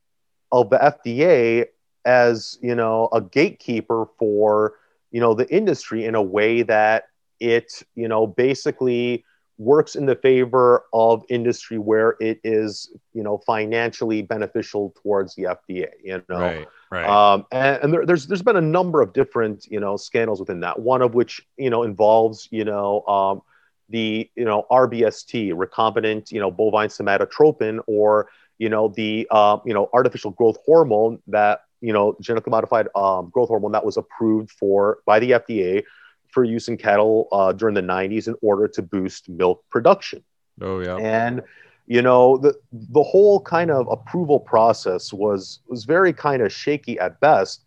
of 0.51 0.69
the 0.69 0.77
FDA 0.83 1.65
as 2.05 2.57
you 2.61 2.75
know 2.75 3.09
a 3.13 3.21
gatekeeper 3.21 4.05
for 4.17 4.73
you 5.11 5.19
know 5.19 5.33
the 5.33 5.47
industry 5.53 6.05
in 6.05 6.15
a 6.15 6.21
way 6.21 6.61
that 6.63 7.08
it 7.39 7.83
you 7.95 8.07
know 8.07 8.27
basically 8.27 9.25
works 9.57 9.95
in 9.95 10.05
the 10.05 10.15
favor 10.15 10.85
of 10.93 11.23
industry 11.29 11.77
where 11.77 12.15
it 12.21 12.39
is 12.43 12.95
you 13.13 13.23
know 13.23 13.37
financially 13.45 14.21
beneficial 14.21 14.93
towards 15.01 15.35
the 15.35 15.43
FDA 15.43 15.89
you 16.03 16.23
know 16.29 16.39
Right. 16.39 16.67
Right. 16.91 17.05
um, 17.05 17.45
and, 17.51 17.83
and 17.83 17.93
there, 17.93 18.05
there's 18.05 18.25
there's 18.27 18.41
been 18.41 18.57
a 18.57 18.61
number 18.61 19.01
of 19.01 19.13
different 19.13 19.67
you 19.67 19.79
know 19.79 19.95
scandals 19.95 20.39
within 20.39 20.61
that. 20.61 20.79
One 20.79 21.01
of 21.01 21.13
which 21.13 21.41
you 21.57 21.69
know 21.69 21.83
involves 21.83 22.47
you 22.51 22.65
know 22.65 23.05
um, 23.05 23.41
the 23.89 24.29
you 24.35 24.45
know 24.45 24.65
RBST, 24.71 25.53
recombinant 25.53 26.31
you 26.31 26.39
know 26.39 26.49
bovine 26.49 26.89
somatotropin, 26.89 27.79
or 27.85 28.29
you 28.57 28.69
know 28.69 28.87
the 28.87 29.27
uh, 29.29 29.57
you 29.65 29.73
know 29.73 29.89
artificial 29.93 30.31
growth 30.31 30.57
hormone 30.65 31.21
that 31.27 31.61
you 31.81 31.93
know 31.93 32.15
genetically 32.21 32.51
modified 32.51 32.87
um, 32.95 33.29
growth 33.29 33.49
hormone 33.49 33.71
that 33.73 33.85
was 33.85 33.97
approved 33.97 34.49
for 34.51 34.99
by 35.05 35.19
the 35.19 35.31
FDA 35.31 35.83
for 36.31 36.43
use 36.43 36.67
in 36.67 36.77
cattle 36.77 37.27
uh, 37.31 37.51
during 37.51 37.75
the 37.75 37.81
90s 37.81 38.27
in 38.27 38.35
order 38.41 38.67
to 38.67 38.81
boost 38.81 39.29
milk 39.29 39.63
production. 39.69 40.23
Oh 40.61 40.79
yeah. 40.79 40.97
and 40.97 41.41
you 41.89 42.01
know 42.01 42.37
the 42.37 42.53
the 42.71 43.03
whole 43.03 43.41
kind 43.41 43.71
of 43.71 43.87
approval 43.89 44.39
process 44.39 45.11
was 45.11 45.59
was 45.67 45.83
very 45.83 46.13
kind 46.13 46.41
of 46.41 46.53
shaky 46.53 46.97
at 46.99 47.19
best 47.19 47.65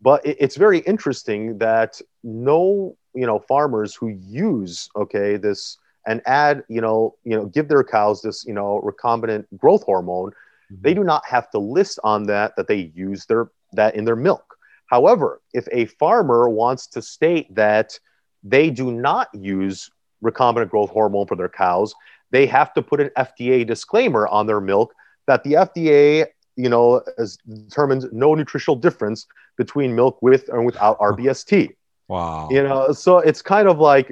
but 0.00 0.24
it, 0.26 0.36
it's 0.38 0.56
very 0.56 0.80
interesting 0.80 1.58
that 1.58 2.00
no 2.22 2.96
you 3.14 3.26
know 3.26 3.40
farmers 3.40 3.94
who 3.94 4.08
use 4.08 4.88
okay 4.94 5.36
this 5.36 5.78
and 6.06 6.20
add 6.26 6.62
you 6.68 6.80
know 6.80 7.16
you 7.24 7.34
know 7.36 7.46
give 7.46 7.68
their 7.68 7.82
cows 7.82 8.22
this 8.22 8.44
you 8.44 8.52
know 8.52 8.80
recombinant 8.84 9.46
growth 9.56 9.82
hormone 9.84 10.30
they 10.80 10.94
do 10.94 11.04
not 11.04 11.24
have 11.26 11.50
to 11.50 11.58
list 11.58 11.98
on 12.04 12.24
that 12.24 12.54
that 12.56 12.68
they 12.68 12.92
use 12.94 13.26
their 13.26 13.50
that 13.72 13.94
in 13.94 14.04
their 14.04 14.16
milk 14.16 14.51
however 14.92 15.40
if 15.60 15.66
a 15.72 15.84
farmer 16.02 16.42
wants 16.62 16.86
to 16.94 17.00
state 17.16 17.46
that 17.62 17.88
they 18.54 18.66
do 18.70 18.86
not 19.08 19.28
use 19.34 19.90
recombinant 20.22 20.70
growth 20.72 20.90
hormone 20.90 21.26
for 21.26 21.36
their 21.40 21.48
cows 21.64 21.94
they 22.30 22.44
have 22.46 22.72
to 22.76 22.80
put 22.90 23.00
an 23.04 23.10
fda 23.28 23.66
disclaimer 23.72 24.24
on 24.28 24.46
their 24.46 24.60
milk 24.60 24.88
that 25.26 25.42
the 25.44 25.52
fda 25.66 26.26
you 26.64 26.68
know 26.68 27.00
has 27.18 27.38
determined 27.64 28.02
no 28.12 28.34
nutritional 28.34 28.76
difference 28.86 29.26
between 29.56 29.94
milk 30.02 30.14
with 30.28 30.48
and 30.54 30.64
without 30.70 30.98
rbst 31.10 31.68
Wow. 32.08 32.48
you 32.50 32.62
know 32.62 32.92
so 32.92 33.18
it's 33.28 33.42
kind 33.54 33.68
of 33.72 33.78
like 33.78 34.08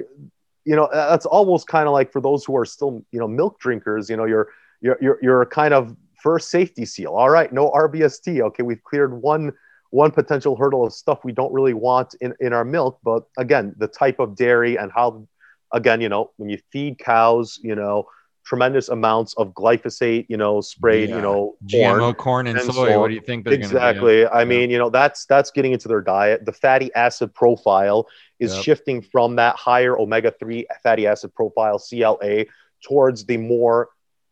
you 0.69 0.75
know 0.77 0.89
that's 0.91 1.27
almost 1.37 1.67
kind 1.67 1.87
of 1.87 1.93
like 1.93 2.11
for 2.11 2.21
those 2.27 2.43
who 2.45 2.55
are 2.57 2.65
still 2.75 2.93
you 3.11 3.19
know 3.19 3.27
milk 3.27 3.59
drinkers 3.59 4.09
you 4.09 4.17
know 4.17 4.25
you're 4.25 4.47
you're 4.81 4.97
you're, 5.05 5.19
you're 5.21 5.45
kind 5.45 5.73
of 5.73 5.95
first 6.23 6.49
safety 6.49 6.85
seal. 6.85 7.13
All 7.21 7.29
right 7.29 7.51
no 7.59 7.69
rbst 7.71 8.25
okay 8.47 8.63
we've 8.63 8.83
cleared 8.89 9.13
one 9.31 9.51
one 9.91 10.09
potential 10.11 10.55
hurdle 10.55 10.85
of 10.85 10.91
stuff 10.93 11.19
we 11.23 11.31
don't 11.31 11.53
really 11.53 11.73
want 11.73 12.15
in 12.21 12.33
in 12.39 12.51
our 12.53 12.65
milk 12.65 12.99
but 13.03 13.23
again 13.37 13.73
the 13.77 13.87
type 13.87 14.19
of 14.19 14.35
dairy 14.35 14.77
and 14.77 14.91
how 14.93 15.25
again 15.73 16.01
you 16.01 16.09
know 16.09 16.31
when 16.37 16.49
you 16.49 16.57
feed 16.71 16.97
cows 16.97 17.59
you 17.61 17.75
know 17.75 18.05
tremendous 18.43 18.89
amounts 18.89 19.33
of 19.35 19.49
glyphosate 19.53 20.25
you 20.27 20.35
know 20.37 20.61
sprayed 20.61 21.09
Yeah. 21.09 21.17
you 21.17 21.21
know 21.21 21.55
GMO 21.67 21.99
corn 21.99 22.13
corn, 22.15 22.47
and, 22.47 22.57
and 22.59 22.73
soy. 22.73 22.91
so- 22.93 22.99
what 23.01 23.09
do 23.09 23.13
you 23.13 23.21
think 23.21 23.45
they're 23.45 23.53
exactly 23.53 24.25
i 24.27 24.43
mean 24.43 24.69
you 24.71 24.79
know 24.79 24.89
that's 24.89 25.25
that's 25.27 25.51
getting 25.51 25.73
into 25.73 25.87
their 25.87 26.01
diet 26.01 26.45
the 26.45 26.51
fatty 26.53 26.89
acid 26.95 27.33
profile 27.35 28.07
is 28.39 28.55
Yep. 28.55 28.63
shifting 28.63 29.01
from 29.03 29.35
that 29.35 29.55
higher 29.57 29.95
omega-3 29.99 30.65
fatty 30.83 31.05
acid 31.05 31.35
profile 31.35 31.77
cla 31.77 32.45
towards 32.87 33.25
the 33.25 33.37
more 33.37 33.89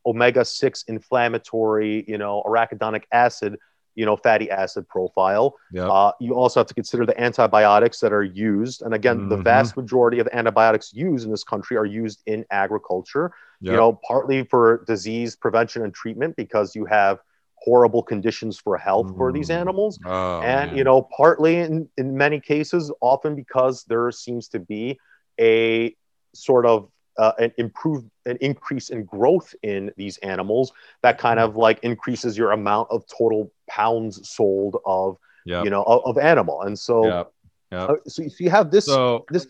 omega-6 0.08 0.86
inflammatory 0.88 2.04
you 2.08 2.18
know 2.18 2.42
arachidonic 2.48 3.04
acid 3.12 3.58
you 4.00 4.06
know, 4.06 4.16
fatty 4.16 4.50
acid 4.50 4.88
profile. 4.88 5.56
Yep. 5.74 5.90
Uh, 5.92 6.12
you 6.22 6.34
also 6.34 6.62
have 6.62 6.68
to 6.68 6.74
consider 6.74 7.06
the 7.06 7.20
antibiotics 7.22 8.00
that 8.00 8.14
are 8.14 8.24
used. 8.24 8.82
And 8.82 8.94
again, 8.94 9.28
the 9.28 9.36
Mhm. 9.36 9.44
vast 9.44 9.76
majority 9.76 10.20
of 10.20 10.28
antibiotics 10.32 10.94
used 10.94 11.26
in 11.26 11.32
this 11.32 11.44
country 11.44 11.76
are 11.76 11.86
used 11.86 12.24
in 12.26 12.46
agriculture, 12.50 13.34
Yep. 13.60 13.72
you 13.74 13.78
know, 13.78 14.00
partly 14.08 14.46
for 14.46 14.86
disease 14.88 15.36
prevention 15.36 15.84
and 15.84 15.94
treatment 15.94 16.38
because 16.38 16.78
you 16.78 16.86
have 16.86 17.20
horrible 17.66 18.02
conditions 18.02 18.58
for 18.58 18.78
health 18.78 19.10
for 19.18 19.34
these 19.34 19.50
Mm. 19.50 19.56
animals. 19.64 20.00
Oh, 20.06 20.40
and, 20.40 20.70
man. 20.70 20.78
you 20.78 20.86
know, 20.86 21.02
partly 21.18 21.58
in, 21.58 21.90
in 21.98 22.16
many 22.16 22.40
cases, 22.40 22.90
often 23.02 23.36
because 23.36 23.84
there 23.84 24.10
seems 24.12 24.48
to 24.54 24.60
be 24.60 24.98
a 25.42 25.94
sort 26.34 26.66
of 26.66 26.90
uh, 27.20 27.34
an 27.38 27.52
improved 27.58 28.10
an 28.26 28.38
increase 28.42 28.90
in 28.90 29.04
growth 29.04 29.54
in 29.62 29.92
these 29.98 30.18
animals 30.20 30.72
that 31.04 31.18
kind 31.18 31.40
of 31.40 31.56
like 31.56 31.78
increases 31.84 32.38
your 32.38 32.52
amount 32.54 32.88
of 32.90 33.04
total 33.08 33.52
pounds 33.70 34.28
sold 34.28 34.78
of 34.86 35.18
Yep. 35.46 35.64
you 35.66 35.70
know 35.70 35.84
of, 35.84 36.02
of 36.06 36.18
animal 36.18 36.62
and 36.64 36.78
so 36.78 37.06
Yep. 37.06 37.32
Yep. 37.72 37.90
uh, 37.90 37.96
so 38.08 38.24
if 38.24 38.40
you 38.40 38.50
have 38.50 38.72
this 38.72 38.86
so 38.86 39.26
this 39.30 39.46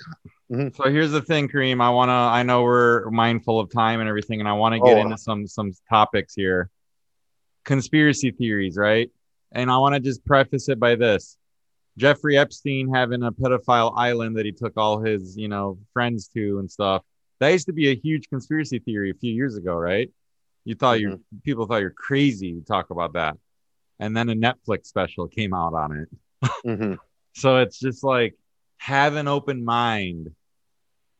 Mhm. 0.51 0.75
so 0.75 0.83
here's 0.89 1.11
the 1.11 1.21
thing 1.21 1.47
kareem 1.47 1.79
i 1.81 1.89
want 1.89 2.09
to 2.09 2.19
i 2.39 2.41
know 2.41 2.63
we're 2.63 3.09
mindful 3.11 3.59
of 3.59 3.71
time 3.71 3.99
and 3.99 4.09
everything 4.09 4.39
and 4.39 4.49
i 4.49 4.53
want 4.53 4.73
to 4.73 4.79
get 4.79 4.97
Oh. 4.97 5.01
into 5.01 5.17
some 5.17 5.45
some 5.47 5.71
topics 5.89 6.33
here 6.33 6.69
conspiracy 7.65 8.31
theories 8.31 8.77
right 8.77 9.11
and 9.51 9.69
i 9.69 9.77
want 9.77 9.93
to 9.95 9.99
just 9.99 10.25
preface 10.25 10.69
it 10.69 10.79
by 10.79 10.95
this 10.95 11.37
jeffrey 11.97 12.37
epstein 12.37 12.91
having 12.93 13.21
a 13.23 13.31
pedophile 13.31 13.93
island 13.95 14.37
that 14.37 14.45
he 14.45 14.51
took 14.51 14.75
all 14.77 14.99
his 14.99 15.37
you 15.37 15.47
know 15.47 15.77
friends 15.93 16.27
to 16.29 16.59
and 16.59 16.69
stuff 16.71 17.03
that 17.39 17.49
used 17.49 17.67
to 17.67 17.73
be 17.73 17.89
a 17.89 17.95
huge 17.95 18.29
conspiracy 18.29 18.79
theory 18.79 19.11
a 19.11 19.13
few 19.13 19.33
years 19.33 19.55
ago 19.55 19.73
right? 19.73 20.09
You 20.65 20.75
thought 20.75 20.99
you 20.99 21.21
people 21.43 21.65
thought 21.65 21.81
you're 21.81 21.91
crazy 21.91 22.53
to 22.53 22.61
talk 22.61 22.89
about 22.89 23.13
that. 23.13 23.37
And 23.99 24.15
then 24.15 24.29
a 24.29 24.35
netflix 24.35 24.85
special 24.85 25.27
came 25.27 25.53
out 25.53 25.73
on 25.73 25.97
it. 25.97 26.49
Mhm. 26.65 26.97
so 27.35 27.57
it's 27.57 27.79
just 27.79 28.03
like 28.03 28.35
have 28.77 29.15
an 29.15 29.27
open 29.27 29.63
mind 29.63 30.29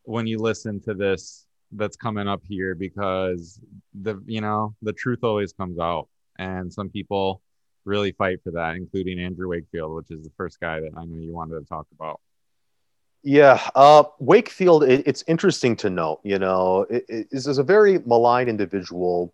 when 0.03 0.27
you 0.27 0.39
listen 0.39 0.81
to 0.81 0.93
this 0.93 1.45
that's 1.71 1.97
coming 1.97 2.27
up 2.27 2.41
here 2.47 2.73
because 2.73 3.59
the 3.93 4.21
you 4.25 4.41
know 4.41 4.75
the 4.81 4.93
truth 4.93 5.19
always 5.23 5.53
comes 5.53 5.79
out. 5.79 6.07
And 6.37 6.71
some 6.71 6.89
people 6.89 7.41
really 7.85 8.11
fight 8.11 8.39
for 8.43 8.51
that 8.51 8.75
including 8.75 9.19
andrew 9.19 9.49
wakefield 9.49 9.95
which 9.95 10.11
is 10.11 10.23
the 10.23 10.31
first 10.37 10.59
guy 10.59 10.79
that 10.79 10.91
i 10.97 11.05
know 11.05 11.19
you 11.19 11.33
wanted 11.33 11.59
to 11.59 11.65
talk 11.65 11.87
about 11.93 12.19
Yeah, 13.23 13.59
uh, 13.75 14.03
Wakefield. 14.19 14.83
It, 14.83 15.03
it's 15.05 15.23
interesting 15.27 15.75
to 15.77 15.89
note. 15.89 16.21
You 16.23 16.39
know, 16.39 16.85
it, 16.89 17.05
it, 17.09 17.27
this 17.31 17.47
is 17.47 17.57
a 17.57 17.63
very 17.63 17.99
malign 18.05 18.47
individual, 18.47 19.33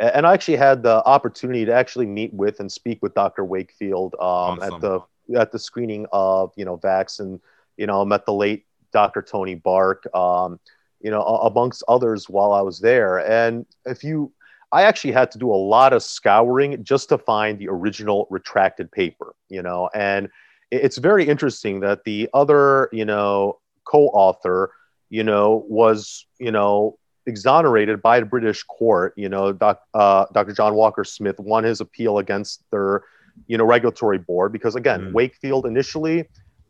and 0.00 0.26
I 0.26 0.32
actually 0.32 0.56
had 0.56 0.82
the 0.82 1.04
opportunity 1.04 1.64
to 1.66 1.72
actually 1.72 2.06
meet 2.06 2.32
with 2.32 2.60
and 2.60 2.72
speak 2.72 3.02
with 3.02 3.14
Dr. 3.14 3.44
Wakefield 3.44 4.14
um, 4.18 4.62
at 4.62 4.80
the 4.80 5.00
at 5.36 5.52
the 5.52 5.58
screening 5.58 6.06
of 6.10 6.52
you 6.56 6.64
know 6.64 6.78
Vax, 6.78 7.20
and 7.20 7.38
you 7.76 7.86
know 7.86 8.02
met 8.04 8.24
the 8.24 8.32
late 8.32 8.64
Dr. 8.92 9.22
Tony 9.22 9.54
Bark, 9.54 10.04
um, 10.14 10.58
you 11.00 11.10
know, 11.10 11.22
amongst 11.22 11.82
others 11.88 12.28
while 12.28 12.52
I 12.52 12.60
was 12.60 12.80
there. 12.80 13.18
And 13.18 13.66
if 13.84 14.02
you, 14.02 14.32
I 14.72 14.82
actually 14.82 15.12
had 15.12 15.30
to 15.32 15.38
do 15.38 15.50
a 15.50 15.54
lot 15.54 15.92
of 15.92 16.02
scouring 16.02 16.82
just 16.82 17.08
to 17.10 17.18
find 17.18 17.58
the 17.58 17.68
original 17.68 18.26
retracted 18.30 18.90
paper. 18.90 19.34
You 19.48 19.62
know, 19.62 19.90
and 19.94 20.28
it's 20.70 20.98
very 20.98 21.26
interesting 21.26 21.80
that 21.80 22.04
the 22.04 22.28
other, 22.34 22.88
you 22.92 23.04
know, 23.04 23.58
co-author, 23.84 24.70
you 25.10 25.24
know, 25.24 25.64
was, 25.68 26.26
you 26.38 26.50
know, 26.50 26.98
exonerated 27.26 28.02
by 28.02 28.20
the 28.20 28.26
British 28.26 28.62
court. 28.64 29.14
You 29.16 29.28
know, 29.28 29.52
doc, 29.52 29.80
uh, 29.94 30.26
Dr. 30.32 30.52
John 30.52 30.74
Walker 30.74 31.04
Smith 31.04 31.38
won 31.38 31.64
his 31.64 31.80
appeal 31.80 32.18
against 32.18 32.62
their, 32.70 33.02
you 33.46 33.56
know, 33.56 33.64
regulatory 33.64 34.18
board 34.18 34.52
because 34.52 34.74
again, 34.76 35.00
Mm. 35.00 35.12
Wakefield 35.12 35.66
initially, 35.66 36.26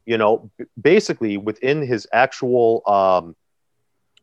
you 0.07 0.19
know, 0.19 0.51
b- 0.59 0.65
basically 0.81 1.37
within 1.37 1.83
his 1.87 2.07
actual, 2.13 2.83
um, 2.87 3.35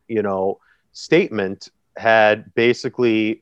you 0.08 0.22
know, 0.22 0.60
statement 0.94 1.70
had 1.98 2.54
basically, 2.56 3.42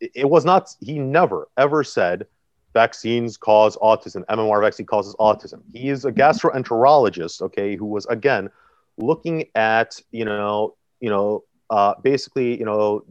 it 0.00 0.28
was 0.28 0.44
not. 0.44 0.74
He 0.80 0.98
never 0.98 1.48
ever 1.56 1.82
said 1.82 2.26
vaccines 2.74 3.36
cause 3.36 3.76
autism. 3.78 4.24
MMR 4.26 4.60
vaccine 4.62 4.86
causes 4.86 5.14
autism. 5.18 5.62
He 5.72 5.88
is 5.88 6.04
a 6.04 6.12
gastroenterologist, 6.12 7.40
okay, 7.40 7.76
who 7.76 7.86
was 7.86 8.04
again 8.06 8.50
looking 8.98 9.46
at 9.54 10.00
you 10.12 10.24
know 10.24 10.74
you 11.00 11.08
know 11.08 11.44
uh, 11.70 11.94
basically 12.02 12.58
you 12.58 12.66
know 12.66 13.04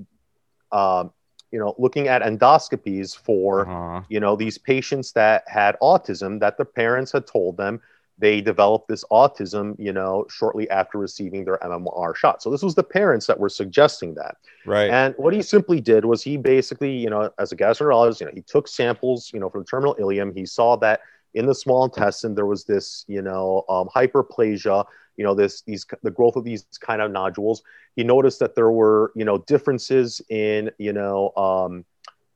um, 0.71 1.11
you 1.51 1.59
know 1.59 1.73
looking 1.77 2.07
at 2.07 2.21
endoscopies 2.21 3.17
for 3.17 3.67
uh-huh. 3.67 4.01
you 4.09 4.19
know 4.19 4.35
these 4.35 4.57
patients 4.57 5.13
that 5.13 5.43
had 5.47 5.75
autism 5.81 6.39
that 6.39 6.57
their 6.57 6.65
parents 6.65 7.11
had 7.11 7.25
told 7.25 7.57
them 7.57 7.81
they 8.23 8.41
developed 8.41 8.87
this 8.87 9.03
autism 9.11 9.75
you 9.77 9.93
know 9.93 10.25
shortly 10.29 10.69
after 10.69 10.97
receiving 10.97 11.43
their 11.45 11.59
mmr 11.59 12.15
shot 12.15 12.41
so 12.41 12.49
this 12.49 12.63
was 12.63 12.75
the 12.75 12.83
parents 12.99 13.27
that 13.27 13.39
were 13.39 13.49
suggesting 13.49 14.13
that 14.15 14.37
right 14.65 14.89
and 14.89 15.15
what 15.17 15.33
he 15.33 15.41
simply 15.41 15.81
did 15.81 16.05
was 16.05 16.23
he 16.23 16.37
basically, 16.37 16.95
you 16.95 17.09
know, 17.09 17.31
as 17.39 17.51
a 17.51 17.55
gastroenterologist, 17.55 18.19
you 18.19 18.25
know, 18.27 18.31
he 18.33 18.41
took 18.41 18.67
samples, 18.67 19.31
you 19.33 19.39
know, 19.39 19.49
from 19.49 19.61
the 19.61 19.65
terminal 19.65 19.95
ileum. 19.95 20.35
He 20.35 20.45
saw 20.45 20.75
that 20.77 21.01
in 21.33 21.45
the 21.45 21.55
small 21.55 21.83
intestine 21.85 22.35
there 22.35 22.45
was 22.45 22.63
this, 22.63 23.05
you 23.07 23.21
know, 23.21 23.63
um, 23.69 23.89
hyperplasia, 23.95 24.85
you 25.17 25.23
know, 25.23 25.33
this 25.33 25.61
these 25.61 25.85
the 26.03 26.11
growth 26.11 26.35
of 26.35 26.43
these 26.43 26.65
kind 26.79 27.01
of 27.01 27.11
nodules. 27.11 27.63
He 27.95 28.03
noticed 28.03 28.39
that 28.39 28.55
there 28.55 28.71
were, 28.71 29.11
you 29.15 29.25
know, 29.25 29.39
differences 29.39 30.21
in, 30.29 30.71
you 30.77 30.93
know, 30.93 31.31
um, 31.35 31.85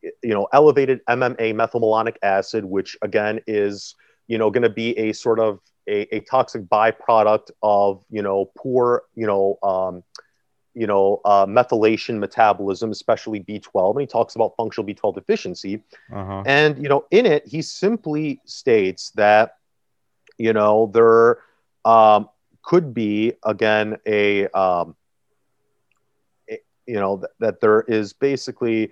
you 0.02 0.34
know, 0.34 0.48
elevated 0.54 1.06
MMA 1.08 1.54
methylmalonic 1.54 2.18
acid, 2.22 2.66
which 2.66 2.98
again 3.02 3.40
is, 3.48 3.96
you 4.28 4.38
know, 4.38 4.50
going 4.50 4.64
to 4.64 4.70
be 4.70 4.98
a 4.98 5.14
sort 5.14 5.40
of 5.40 5.60
a, 5.88 6.16
a 6.16 6.20
toxic 6.22 6.64
byproduct 6.64 7.52
of, 7.64 8.04
you 8.10 8.22
know, 8.22 8.52
poor, 8.58 9.04
you 9.16 9.26
know, 9.26 9.58
um, 9.64 10.04
you 10.74 10.86
know, 10.86 11.22
uh, 11.26 11.46
methylation 11.46 12.20
metabolism, 12.20 12.92
especially 12.92 13.40
B12. 13.40 13.92
And 13.92 14.02
he 14.02 14.08
talks 14.08 14.36
about 14.36 14.54
functional 14.56 14.86
B12 14.86 15.16
deficiency. 15.16 15.84
uh-huh 16.14 16.44
And, 16.46 16.82
you 16.82 16.88
know, 16.88 17.06
in 17.10 17.26
it, 17.26 17.48
he 17.48 17.62
simply 17.62 18.40
states 18.46 19.12
that, 19.16 19.56
you 20.38 20.54
know, 20.54 20.92
there 20.94 21.40
um, 21.84 22.30
could 22.62 22.94
be, 22.94 23.34
again, 23.44 23.98
a, 24.06 24.48
um, 24.50 24.96
you 26.86 27.00
know, 27.00 27.18
th- 27.18 27.32
that 27.40 27.60
there 27.60 27.82
is 27.82 28.14
basically 28.14 28.92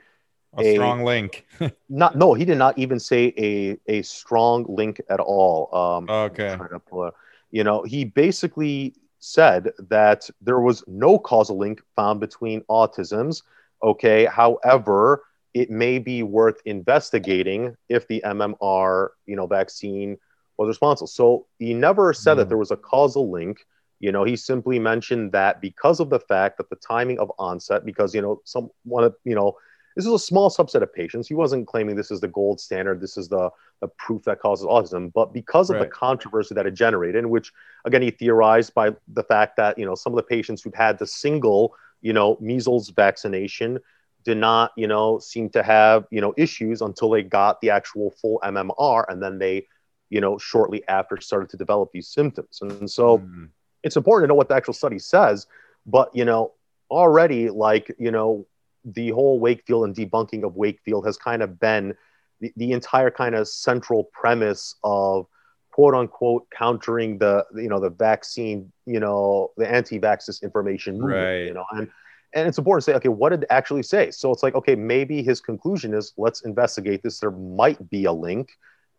a 0.58 0.74
strong 0.74 1.04
link 1.04 1.46
not, 1.90 2.18
no, 2.18 2.34
he 2.34 2.46
did 2.46 2.58
not 2.58 2.78
even 2.78 3.00
say 3.00 3.34
a, 3.38 3.78
a 3.88 4.02
strong 4.04 4.66
link 4.68 5.02
at 5.10 5.20
all. 5.20 5.74
Um, 5.76 6.10
okay 6.10 6.58
pull. 6.88 7.12
You 7.52 7.64
know, 7.64 7.84
he 7.84 8.06
basically 8.06 8.96
said 9.20 9.72
that 9.90 10.30
there 10.42 10.60
was 10.60 10.84
no 10.88 11.18
causal 11.18 11.58
link 11.58 11.82
found 11.96 12.20
between 12.20 12.62
autisms. 12.70 13.44
Okay, 13.84 14.26
however, 14.26 15.24
it 15.54 15.70
may 15.70 16.00
be 16.00 16.24
worth 16.24 16.62
investigating 16.66 17.76
if 17.90 18.08
the 18.08 18.22
MMR, 18.26 19.10
you 19.26 19.36
know, 19.36 19.48
vaccine 19.48 20.18
was 20.58 20.68
responsible. 20.68 21.08
So 21.08 21.46
he 21.60 21.74
never 21.74 22.14
said 22.14 22.36
that 22.36 22.46
Mm. 22.46 22.50
there 22.50 22.58
was 22.58 22.72
a 22.72 22.78
causal 22.78 23.30
link. 23.32 23.66
You 24.00 24.12
know, 24.12 24.24
he 24.24 24.36
simply 24.36 24.80
mentioned 24.80 25.32
that 25.32 25.62
because 25.62 26.00
of 26.00 26.10
the 26.10 26.20
fact 26.20 26.58
that 26.58 26.70
the 26.70 26.76
timing 26.76 27.20
of 27.20 27.32
onset, 27.38 27.86
because 27.86 28.14
you 28.14 28.22
know, 28.22 28.42
some 28.46 28.70
one 28.84 29.04
of 29.04 29.16
you 29.24 29.36
know, 29.36 29.56
this 29.96 30.06
is 30.06 30.12
a 30.12 30.20
small 30.20 30.50
subset 30.50 30.82
of 30.82 30.94
patients. 30.94 31.28
He 31.28 31.34
wasn't 31.34 31.68
claiming 31.68 31.96
this 31.96 32.12
is 32.12 32.20
the 32.20 32.28
gold 32.28 32.60
standard. 32.60 33.00
This 33.02 33.18
is 33.18 33.30
the 33.30 33.50
the 33.82 33.88
proof 33.88 34.24
that 34.24 34.40
causes 34.40 34.66
autism, 34.66 35.12
but 35.14 35.34
because 35.34 35.70
of 35.70 35.78
the 35.80 35.86
controversy 35.88 36.56
that 36.56 36.66
it 36.66 36.74
generated, 36.74 37.16
in 37.24 37.30
which 37.30 37.52
again 37.86 38.02
he 38.02 38.12
theorized 38.12 38.74
by 38.74 38.92
the 39.14 39.24
fact 39.24 39.56
that 39.58 39.78
you 39.78 39.86
know 39.86 39.96
some 39.96 40.14
of 40.14 40.18
the 40.18 40.24
patients 40.24 40.62
who'd 40.62 40.76
had 40.76 40.98
the 41.00 41.08
single 41.08 41.74
you 42.02 42.14
know 42.14 42.38
measles 42.40 42.90
vaccination 42.90 43.80
did 44.24 44.38
not 44.38 44.72
you 44.76 44.88
know 44.88 45.20
seem 45.20 45.50
to 45.50 45.62
have 45.64 46.06
you 46.12 46.22
know 46.22 46.34
issues 46.38 46.82
until 46.82 47.10
they 47.10 47.24
got 47.24 47.62
the 47.62 47.70
actual 47.70 48.12
full 48.12 48.40
MMR, 48.44 49.06
and 49.10 49.22
then 49.22 49.40
they 49.40 49.68
you 50.10 50.22
know 50.22 50.38
shortly 50.38 50.84
after 50.88 51.20
started 51.22 51.50
to 51.50 51.58
develop 51.58 51.92
these 51.92 52.08
symptoms. 52.08 52.60
And 52.62 52.90
so 52.90 53.20
Mm. 53.20 53.50
it's 53.84 53.98
important 53.98 54.26
to 54.26 54.28
know 54.30 54.36
what 54.36 54.50
the 54.50 54.56
actual 54.56 54.74
study 54.74 55.00
says, 55.00 55.48
but 55.86 56.10
you 56.14 56.26
know 56.26 56.54
already 56.92 57.50
like 57.50 57.94
you 57.98 58.12
know 58.12 58.46
the 58.86 59.10
whole 59.10 59.40
Wakefield 59.40 59.86
and 59.86 59.96
debunking 59.96 60.44
of 60.44 60.56
Wakefield 60.56 61.06
has 61.06 61.18
kind 61.18 61.42
of 61.42 61.60
been 61.60 61.96
the, 62.40 62.54
the 62.56 62.72
entire 62.72 63.10
kind 63.10 63.36
of 63.36 63.48
central 63.48 64.06
premise 64.14 64.76
of 64.84 65.26
quote 65.72 65.94
unquote 65.94 66.48
countering 66.52 67.18
the 67.18 67.46
you 67.56 67.68
know 67.68 67.80
the 67.80 67.90
vaccine 67.90 68.72
you 68.86 69.00
know 69.00 69.52
the 69.58 69.70
anti-vax 69.70 70.30
disinformation 70.30 70.94
movement 70.94 71.24
Right. 71.24 71.46
you 71.48 71.54
know 71.54 71.66
and 71.72 71.90
and 72.34 72.48
it's 72.48 72.58
important 72.58 72.86
to 72.86 72.92
say 72.92 72.96
okay 72.96 73.10
what 73.10 73.30
did 73.30 73.44
it 73.44 73.48
actually 73.50 73.84
say 73.84 74.10
so 74.12 74.32
it's 74.32 74.42
like 74.44 74.56
okay 74.56 74.76
maybe 74.76 75.22
his 75.22 75.42
conclusion 75.42 75.94
is 75.94 76.14
let's 76.18 76.42
investigate 76.42 77.04
this 77.04 77.20
there 77.20 77.32
might 77.32 77.90
be 77.90 78.06
a 78.06 78.12
link 78.14 78.52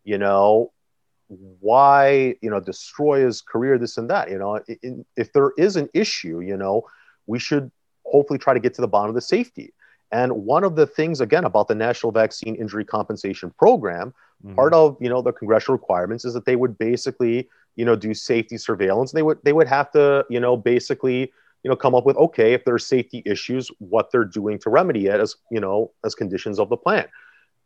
you 0.05 0.19
know 0.19 0.73
why 1.61 2.35
you 2.43 2.51
know 2.51 2.61
destroy 2.61 3.25
his 3.25 3.41
career 3.41 3.79
this 3.79 3.97
and 3.97 4.11
that 4.11 4.31
you 4.31 4.39
know 4.39 4.61
in, 4.83 5.05
if 5.17 5.33
there 5.33 5.53
is 5.57 5.77
an 5.77 5.89
issue 5.95 6.41
you 6.41 6.57
know 6.57 6.83
we 7.27 7.39
should 7.39 7.71
hopefully 8.05 8.39
try 8.39 8.55
to 8.55 8.61
get 8.61 8.75
to 8.75 8.81
the 8.81 8.89
bottom 8.89 9.09
of 9.09 9.15
the 9.15 9.21
safety 9.21 9.73
and 10.13 10.33
one 10.33 10.65
of 10.65 10.77
the 10.77 10.87
things 10.87 11.21
again 11.21 11.45
about 11.45 11.69
the 11.69 11.75
national 11.75 12.13
vaccine 12.13 12.55
injury 12.55 12.85
compensation 12.85 13.53
program 13.59 14.15
mm-hmm. 14.45 14.55
part 14.55 14.73
of 14.75 14.97
you 15.01 15.09
know 15.09 15.23
the 15.23 15.33
congressional 15.33 15.77
requirements 15.77 16.25
is 16.25 16.35
that 16.35 16.45
they 16.45 16.57
would 16.57 16.79
basically 16.79 17.49
you 17.77 17.85
know 17.85 17.97
do 17.97 18.15
safety 18.15 18.59
surveillance. 18.59 19.13
They 19.13 19.23
would 19.23 19.39
they 19.45 19.53
would 19.53 19.69
have 19.69 19.91
to 19.93 20.25
you 20.29 20.41
know 20.41 20.57
basically 20.57 21.33
you 21.63 21.71
know 21.71 21.77
come 21.77 21.95
up 21.95 22.07
with 22.07 22.17
okay 22.17 22.53
if 22.53 22.65
there's 22.65 22.87
safety 22.87 23.23
issues 23.27 23.71
what 23.79 24.11
they're 24.11 24.25
doing 24.25 24.59
to 24.61 24.71
remedy 24.71 25.07
it 25.07 25.21
as 25.21 25.37
you 25.51 25.61
know 25.61 25.91
as 26.05 26.15
conditions 26.15 26.61
of 26.61 26.69
the 26.69 26.77
plan 26.77 27.07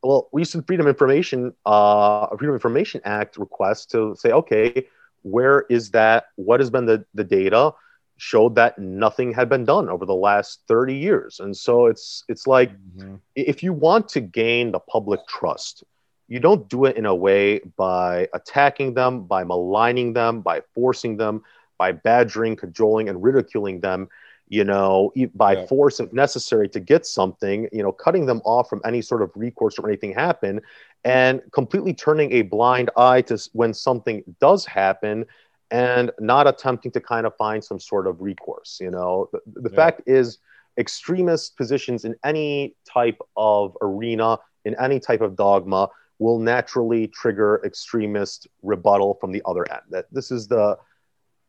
well 0.03 0.31
recent 0.33 0.67
freedom 0.67 0.87
information 0.87 1.53
uh 1.67 2.27
freedom 2.39 2.55
information 2.55 3.03
act 3.05 3.37
request 3.37 3.91
to 3.91 4.17
say 4.17 4.31
okay 4.31 4.87
where 5.23 5.67
is 5.69 5.91
that 5.91 6.29
what 6.37 6.61
has 6.61 6.71
been 6.71 6.87
the 6.87 7.05
the 7.13 7.25
data 7.25 7.73
showed 8.21 8.55
that 8.55 8.79
nothing 8.79 9.33
had 9.33 9.49
been 9.49 9.65
done 9.65 9.89
over 9.89 10.05
the 10.05 10.15
last 10.15 10.61
30 10.69 10.95
years 10.95 11.41
and 11.41 11.57
so 11.57 11.87
it's 11.87 12.23
it's 12.29 12.47
like 12.47 12.71
mm-hmm. 12.71 13.15
if 13.35 13.63
you 13.63 13.73
want 13.73 14.07
to 14.09 14.21
gain 14.21 14.71
the 14.73 14.79
public 14.79 15.21
trust 15.27 15.85
you 16.29 16.39
don't 16.39 16.69
do 16.69 16.85
it 16.85 16.97
in 16.97 17.07
a 17.07 17.15
way 17.15 17.61
by 17.79 18.29
attacking 18.35 18.93
them 18.93 19.25
by 19.25 19.43
maligning 19.43 20.13
them 20.13 20.43
by 20.43 20.61
forcing 20.75 21.17
them 21.17 21.43
by 21.79 21.93
badgering 21.93 22.57
cajoling 22.57 23.09
and 23.09 23.23
ridiculing 23.23 23.81
them 23.81 24.07
you 24.51 24.65
know 24.65 25.11
by 25.35 25.55
yeah. 25.55 25.67
force 25.67 25.99
if 25.99 26.13
necessary 26.13 26.69
to 26.69 26.79
get 26.79 27.07
something 27.07 27.71
you 27.73 27.83
know 27.83 27.91
cutting 27.91 28.27
them 28.27 28.43
off 28.45 28.69
from 28.69 28.83
any 28.85 29.01
sort 29.01 29.23
of 29.23 29.31
recourse 29.35 29.79
or 29.79 29.89
anything 29.89 30.13
happen 30.13 30.61
and 31.05 31.41
completely 31.53 31.95
turning 31.95 32.31
a 32.33 32.43
blind 32.43 32.91
eye 32.99 33.23
to 33.23 33.39
when 33.55 33.73
something 33.73 34.23
does 34.41 34.67
happen 34.67 35.25
and 35.71 36.11
not 36.19 36.47
attempting 36.47 36.91
to 36.93 37.01
kind 37.01 37.27
of 37.27 37.37
find 37.37 37.63
some 37.63 37.79
sort 37.79 38.07
of 38.07 38.21
recourse. 38.21 38.79
You 38.81 38.91
know, 38.91 39.29
the, 39.33 39.41
the 39.61 39.71
yeah. 39.71 39.77
fact 39.77 40.03
is, 40.07 40.39
extremist 40.79 41.57
positions 41.57 42.05
in 42.05 42.15
any 42.25 42.75
type 42.91 43.21
of 43.37 43.77
arena, 43.83 44.39
in 44.65 44.75
any 44.81 45.01
type 45.01 45.21
of 45.21 45.37
dogma, 45.37 45.89
will 46.19 46.39
naturally 46.39 47.09
trigger 47.09 47.61
extremist 47.65 48.47
rebuttal 48.63 49.19
from 49.21 49.33
the 49.33 49.43
other 49.47 49.71
end. 49.71 49.83
That 49.91 50.07
this 50.13 50.31
is 50.31 50.47
the 50.49 50.79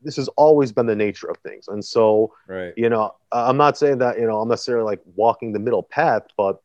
this 0.01 0.15
has 0.15 0.27
always 0.29 0.71
been 0.71 0.87
the 0.87 0.95
nature 0.95 1.29
of 1.29 1.37
things. 1.37 1.67
And 1.67 1.83
so, 1.83 2.33
right. 2.47 2.73
you 2.75 2.89
know, 2.89 3.13
I'm 3.31 3.57
not 3.57 3.77
saying 3.77 3.99
that, 3.99 4.19
you 4.19 4.25
know, 4.25 4.41
I'm 4.41 4.49
necessarily 4.49 4.85
like 4.85 5.01
walking 5.15 5.53
the 5.53 5.59
middle 5.59 5.83
path, 5.83 6.23
but, 6.35 6.59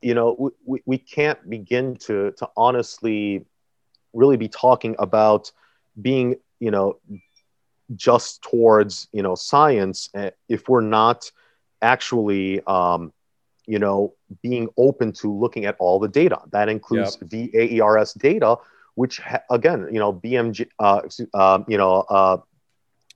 you 0.00 0.14
know, 0.14 0.52
we, 0.64 0.80
we 0.86 0.96
can't 0.96 1.50
begin 1.50 1.96
to, 1.96 2.32
to 2.32 2.48
honestly 2.56 3.44
really 4.14 4.38
be 4.38 4.48
talking 4.48 4.96
about 4.98 5.52
being 6.00 6.36
you 6.62 6.70
know 6.70 6.98
just 7.96 8.40
towards 8.42 9.08
you 9.12 9.22
know 9.22 9.34
science 9.34 10.08
eh, 10.14 10.30
if 10.48 10.68
we're 10.68 10.88
not 11.00 11.30
actually 11.82 12.62
um, 12.66 13.12
you 13.66 13.78
know 13.78 14.14
being 14.42 14.68
open 14.76 15.12
to 15.12 15.26
looking 15.32 15.64
at 15.64 15.76
all 15.80 15.98
the 15.98 16.08
data 16.08 16.38
that 16.52 16.68
includes 16.68 17.18
yep. 17.20 17.30
VAERS 17.30 18.16
data 18.18 18.56
which 18.94 19.18
ha- 19.18 19.42
again 19.50 19.88
you 19.90 19.98
know 19.98 20.12
BMG 20.12 20.68
uh, 20.78 21.02
uh, 21.34 21.58
you 21.66 21.76
know 21.76 22.04
uh, 22.08 22.36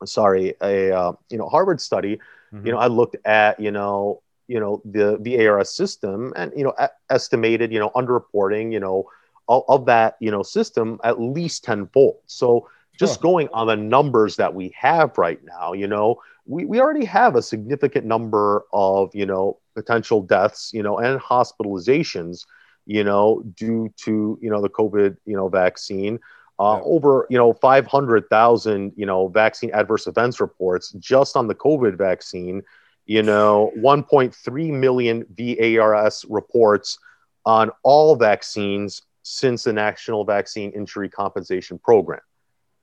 sorry 0.04 0.54
a 0.60 0.90
uh, 0.90 1.12
you 1.30 1.38
know 1.38 1.48
Harvard 1.48 1.80
study 1.80 2.18
mm-hmm. 2.52 2.66
you 2.66 2.72
know 2.72 2.78
I 2.78 2.88
looked 2.88 3.16
at 3.24 3.60
you 3.60 3.70
know 3.70 4.22
you 4.48 4.58
know 4.58 4.82
the 4.84 5.18
VAERS 5.18 5.68
system 5.68 6.32
and 6.34 6.52
you 6.56 6.64
know 6.64 6.74
a- 6.78 6.90
estimated 7.10 7.72
you 7.72 7.78
know 7.78 7.90
underreporting 7.90 8.72
you 8.72 8.80
know 8.80 9.08
of, 9.48 9.62
of 9.68 9.86
that 9.86 10.16
you 10.20 10.32
know 10.32 10.42
system 10.42 10.98
at 11.04 11.20
least 11.20 11.62
tenfold 11.62 12.18
so 12.26 12.68
just 12.98 13.20
going 13.20 13.48
on 13.52 13.66
the 13.66 13.76
numbers 13.76 14.36
that 14.36 14.54
we 14.54 14.74
have 14.78 15.16
right 15.18 15.40
now, 15.44 15.72
you 15.72 15.86
know, 15.86 16.20
we, 16.46 16.64
we 16.64 16.80
already 16.80 17.04
have 17.04 17.36
a 17.36 17.42
significant 17.42 18.06
number 18.06 18.64
of, 18.72 19.14
you 19.14 19.26
know, 19.26 19.58
potential 19.74 20.22
deaths, 20.22 20.70
you 20.72 20.82
know, 20.82 20.98
and 20.98 21.20
hospitalizations, 21.20 22.46
you 22.86 23.04
know, 23.04 23.42
due 23.56 23.92
to, 23.96 24.38
you 24.40 24.50
know, 24.50 24.62
the 24.62 24.70
COVID, 24.70 25.16
you 25.26 25.36
know, 25.36 25.48
vaccine. 25.48 26.18
Uh, 26.58 26.78
yeah. 26.78 26.84
Over, 26.84 27.26
you 27.28 27.36
know, 27.36 27.52
500,000, 27.52 28.92
you 28.96 29.04
know, 29.04 29.28
vaccine 29.28 29.70
adverse 29.74 30.06
events 30.06 30.40
reports 30.40 30.92
just 30.92 31.36
on 31.36 31.48
the 31.48 31.54
COVID 31.54 31.98
vaccine, 31.98 32.62
you 33.04 33.22
know, 33.22 33.72
1.3 33.76 34.70
million 34.70 35.24
VAERS 35.34 36.24
reports 36.30 36.98
on 37.44 37.70
all 37.82 38.16
vaccines 38.16 39.02
since 39.22 39.64
the 39.64 39.72
National 39.72 40.24
Vaccine 40.24 40.70
Injury 40.70 41.10
Compensation 41.10 41.78
Program 41.78 42.20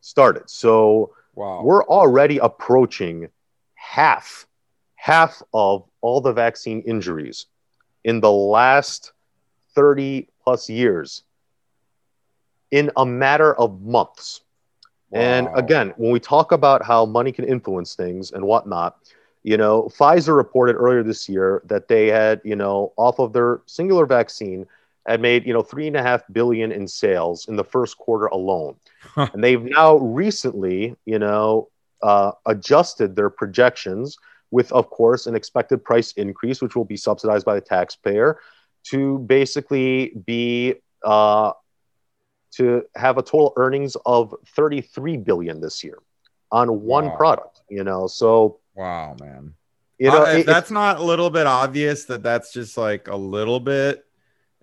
started. 0.04 0.50
So 0.50 1.16
wow. 1.34 1.62
we're 1.64 1.86
already 1.86 2.38
approaching 2.38 3.30
half, 3.76 4.46
half 4.96 5.42
of 5.54 5.86
all 6.02 6.22
the 6.22 6.34
vaccine 6.34 6.82
injuries 6.82 7.48
in 8.04 8.20
the 8.20 8.32
last 8.32 9.14
30 9.76 10.28
plus 10.44 10.70
years 10.70 11.24
in 12.72 12.92
a 12.98 13.06
matter 13.06 13.56
of 13.56 13.82
months. 13.82 14.42
Wow. 15.10 15.22
And 15.22 15.48
again, 15.56 15.94
when 15.96 16.12
we 16.12 16.20
talk 16.20 16.52
about 16.52 16.84
how 16.84 17.06
money 17.06 17.32
can 17.32 17.46
influence 17.46 17.96
things 17.96 18.32
and 18.32 18.44
whatnot, 18.44 18.98
you 19.44 19.58
know, 19.58 19.84
Pfizer 19.84 20.36
reported 20.36 20.76
earlier 20.76 21.04
this 21.04 21.30
year 21.30 21.62
that 21.66 21.88
they 21.88 22.08
had, 22.08 22.42
you 22.44 22.56
know, 22.56 22.92
off 22.98 23.20
of 23.20 23.32
their 23.32 23.62
singular 23.68 24.06
vaccine, 24.06 24.66
had 25.06 25.22
made 25.22 25.46
you 25.46 25.54
know 25.54 25.62
three 25.62 25.88
and 25.88 25.96
a 25.96 26.04
half 26.04 26.24
billion 26.32 26.72
in 26.72 26.88
sales 26.88 27.48
in 27.48 27.56
the 27.56 27.64
first 27.64 27.98
quarter 27.98 28.28
alone, 28.28 28.76
and 29.16 29.44
they've 29.44 29.64
now 29.64 29.98
recently 29.98 30.96
you 31.06 31.20
know 31.20 31.70
uh, 32.02 32.32
adjusted 32.46 33.16
their 33.16 33.30
projections 33.30 34.18
with 34.52 34.72
of 34.72 34.90
course 34.90 35.28
an 35.28 35.36
expected 35.36 35.84
price 35.84 36.12
increase, 36.14 36.62
which 36.62 36.76
will 36.76 36.86
be 36.86 36.98
subsidized 36.98 37.46
by 37.46 37.56
the 37.56 37.62
taxpayer, 37.62 38.40
to 38.84 39.20
basically 39.20 40.14
be 40.26 40.76
uh, 41.04 41.52
to 42.52 42.84
have 42.96 43.18
a 43.18 43.22
total 43.22 43.54
earnings 43.58 43.98
of 44.06 44.34
33 44.56 45.18
billion 45.18 45.60
this 45.60 45.84
year 45.84 45.98
on 46.52 46.82
one 46.82 47.06
wow. 47.06 47.16
product. 47.16 47.62
You 47.70 47.84
know, 47.84 48.08
so 48.08 48.60
wow, 48.76 49.16
man. 49.20 49.54
You 50.00 50.10
know, 50.10 50.24
uh, 50.24 50.32
it, 50.38 50.46
that's 50.46 50.72
not 50.72 51.00
a 51.00 51.04
little 51.04 51.30
bit 51.30 51.48
obvious 51.48 52.06
that 52.06 52.24
that's 52.24 52.52
just 52.52 52.78
like 52.78 53.08
a 53.08 53.16
little 53.16 53.60
bit 53.60 54.06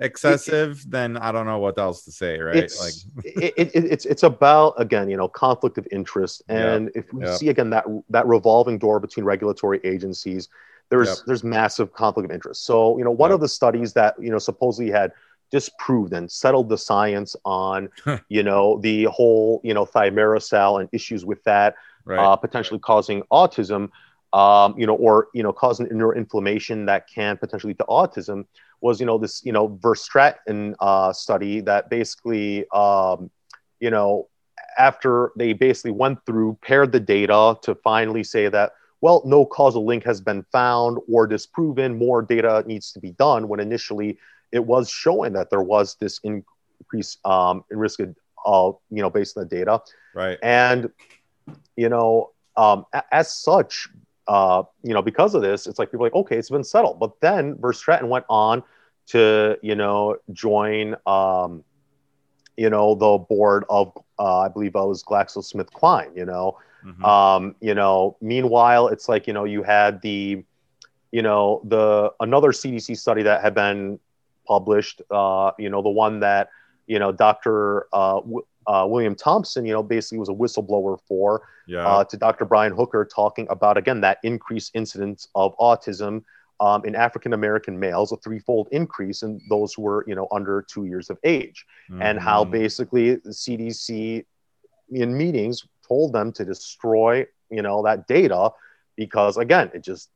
excessive, 0.01 0.81
it, 0.81 0.91
then 0.91 1.17
I 1.17 1.33
don't 1.33 1.47
know 1.47 1.59
what 1.59 1.79
else 1.79 2.05
to 2.05 2.13
say, 2.13 2.39
right? 2.39 2.57
It's, 2.57 2.81
like 2.81 3.25
it, 3.37 3.55
it, 3.57 3.71
it's 3.75 4.07
it's 4.07 4.23
about 4.23 4.75
again, 4.79 5.09
you 5.09 5.17
know, 5.17 5.29
conflict 5.29 5.79
of 5.79 5.87
interest, 5.93 6.43
and 6.49 6.87
yep, 6.87 7.05
if 7.05 7.13
we 7.13 7.25
yep. 7.25 7.37
see 7.37 7.49
again 7.49 7.71
that 7.71 7.85
that 8.11 8.27
revolving 8.27 8.79
door 8.79 9.01
between 9.01 9.25
regulatory 9.25 9.81
agencies, 9.85 10.49
there's 10.89 11.09
yep. 11.09 11.19
there's 11.27 11.45
massive 11.45 11.93
conflict 11.93 12.31
of 12.31 12.35
interest. 12.35 12.65
So 12.65 12.99
you 12.99 13.05
know, 13.05 13.11
one 13.11 13.33
of 13.33 13.41
the 13.41 13.49
studies 13.49 13.93
that 13.95 14.15
you 14.21 14.31
know 14.31 14.39
supposedly 14.39 14.91
had 14.91 15.13
disproved 15.51 16.13
and 16.13 16.31
settled 16.31 16.69
the 16.69 16.79
science 16.79 17.37
on 17.45 17.89
you 18.29 18.43
know 18.43 18.79
the 18.79 19.05
whole 19.05 19.61
you 19.65 19.75
know 19.75 19.85
thimerosal 19.85 20.81
and 20.81 20.89
issues 20.93 21.25
with 21.25 21.43
that 21.45 21.75
right. 22.05 22.19
uh, 22.19 22.37
potentially 22.37 22.79
causing 22.81 23.23
autism 23.33 23.91
um, 24.33 24.75
you 24.79 24.87
know 24.87 24.95
or 24.95 25.29
you 25.35 25.43
know 25.43 25.53
causing 25.53 25.87
neuroinflammation 25.87 26.87
that 26.87 27.09
can 27.09 27.37
potentially 27.37 27.71
lead 27.71 27.79
to 27.79 27.85
autism 27.85 28.45
was 28.81 29.01
you 29.01 29.07
know 29.07 29.19
this 29.19 29.45
you 29.45 29.53
know 29.53 29.69
Verstraeten 29.69 30.75
uh, 30.81 31.13
study 31.13 31.61
that 31.61 31.91
basically 31.91 32.69
um, 32.71 33.31
you 33.81 33.91
know 33.91 34.29
after 34.79 35.33
they 35.37 35.53
basically 35.53 35.91
went 35.91 36.25
through 36.27 36.57
paired 36.63 36.93
the 36.93 37.01
data 37.01 37.57
to 37.63 37.75
finally 37.77 38.23
say 38.23 38.49
that 38.49 38.73
well 39.01 39.23
no 39.25 39.45
causal 39.45 39.85
link 39.85 40.05
has 40.05 40.21
been 40.21 40.45
found 40.53 40.99
or 41.11 41.27
disproven. 41.27 41.99
More 41.99 42.23
data 42.23 42.63
needs 42.67 42.93
to 42.93 43.01
be 43.01 43.13
done 43.13 43.49
when 43.49 43.61
initially 43.61 44.19
it 44.53 44.65
was 44.65 44.91
showing 44.91 45.33
that 45.35 45.51
there 45.51 45.63
was 45.63 45.97
this 46.01 46.21
increase 46.23 47.19
um, 47.25 47.65
in 47.71 47.79
risk 47.79 48.01
of 48.01 48.15
uh, 48.47 48.77
you 48.91 49.03
know 49.03 49.11
based 49.11 49.37
on 49.37 49.49
the 49.49 49.57
data. 49.57 49.81
Right. 50.15 50.39
And 50.43 50.91
you 51.77 51.89
know 51.89 52.31
um, 52.57 52.87
as 53.11 53.33
such 53.33 53.89
uh, 54.31 54.63
you 54.85 54.95
know, 54.95 55.03
because 55.03 55.35
of 55.35 55.43
this, 55.43 55.67
it's 55.67 55.81
like 55.81 55.91
people 55.91 56.07
are 56.07 56.07
like, 56.07 56.15
okay, 56.15 56.37
it's 56.37 56.51
been 56.51 56.63
settled. 56.63 57.01
But 57.01 57.21
then 57.21 57.57
Verstraeten 57.57 58.07
went 58.07 58.25
on 58.29 58.63
to, 59.07 59.59
you 59.61 59.75
know, 59.75 60.19
join, 60.33 60.95
um, 61.05 61.65
you 62.57 62.71
know, 62.71 62.95
the 62.95 63.19
board 63.19 63.65
of, 63.69 63.93
uh, 64.21 64.39
I 64.39 64.49
believe 64.49 64.77
it 64.77 64.79
was 64.79 65.03
GlaxoSmithKline, 65.03 66.17
you 66.17 66.27
know. 66.27 66.59
Mm-hmm. 66.87 67.05
Um, 67.05 67.57
you 67.61 67.75
know, 67.75 68.17
meanwhile, 68.21 68.87
it's 68.87 69.09
like, 69.09 69.27
you 69.27 69.33
know, 69.33 69.43
you 69.43 69.65
had 69.65 70.01
the, 70.01 70.45
you 71.11 71.23
know, 71.23 71.61
the 71.65 72.13
another 72.21 72.53
CDC 72.53 72.97
study 72.99 73.25
that 73.25 73.43
had 73.43 73.53
been 73.53 73.99
published, 74.47 75.03
uh, 75.11 75.51
you 75.59 75.71
know, 75.71 75.83
the 75.83 75.91
one 75.91 76.21
that, 76.21 76.51
you 76.87 77.01
know, 77.01 77.11
Dr. 77.11 77.89
Uh, 77.93 78.21
uh, 78.71 78.87
William 78.87 79.17
Thompson, 79.17 79.67
you 79.67 79.73
know, 79.73 79.83
basically 79.83 80.19
was 80.19 80.29
a 80.29 80.33
whistleblower 80.33 80.97
for 81.09 81.43
yeah. 81.67 81.85
uh, 81.85 82.05
to 82.05 82.17
Dr. 82.17 82.45
Brian 82.45 82.73
Hooker, 82.73 83.05
talking 83.05 83.49
about 83.51 83.77
again 83.77 84.01
that 84.03 84.19
increased 84.23 84.71
incidence 84.75 85.27
of 85.35 85.57
autism 85.59 86.23
um, 86.61 86.85
in 86.85 86.95
African 86.95 87.33
American 87.33 87.81
males, 87.81 88.13
a 88.13 88.17
threefold 88.19 88.69
increase 88.71 89.25
in 89.25 89.41
those 89.51 89.75
who 89.75 89.83
were 89.83 90.05
you 90.07 90.15
know 90.15 90.29
under 90.31 90.63
two 90.63 90.85
years 90.85 91.11
of 91.11 91.19
age, 91.25 91.67
mm-hmm. 91.91 92.01
and 92.01 92.21
how 92.21 92.45
mm-hmm. 92.45 92.53
basically 92.53 93.17
the 93.17 93.31
CDC 93.31 94.25
in 94.93 95.17
meetings 95.17 95.67
told 95.87 96.13
them 96.13 96.31
to 96.33 96.45
destroy 96.45 97.27
you 97.51 97.63
know 97.63 97.83
that 97.83 98.07
data 98.07 98.51
because 98.95 99.37
again 99.37 99.69
it 99.75 99.83
just 99.83 100.11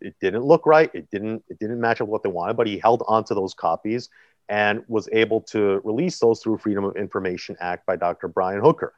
it 0.00 0.14
didn't 0.20 0.44
look 0.44 0.64
right 0.64 0.90
it 0.94 1.10
didn't 1.10 1.42
it 1.48 1.58
didn't 1.58 1.80
match 1.80 2.00
up 2.00 2.08
what 2.08 2.22
they 2.22 2.30
wanted 2.30 2.56
but 2.56 2.66
he 2.66 2.78
held 2.78 3.02
on 3.06 3.24
to 3.24 3.34
those 3.34 3.52
copies 3.52 4.08
and 4.50 4.82
was 4.88 5.08
able 5.12 5.40
to 5.40 5.80
release 5.84 6.18
those 6.18 6.42
through 6.42 6.58
Freedom 6.58 6.84
of 6.84 6.96
Information 6.96 7.56
Act 7.60 7.86
by 7.86 7.94
Dr. 7.94 8.26
Brian 8.26 8.60
Hooker. 8.60 8.92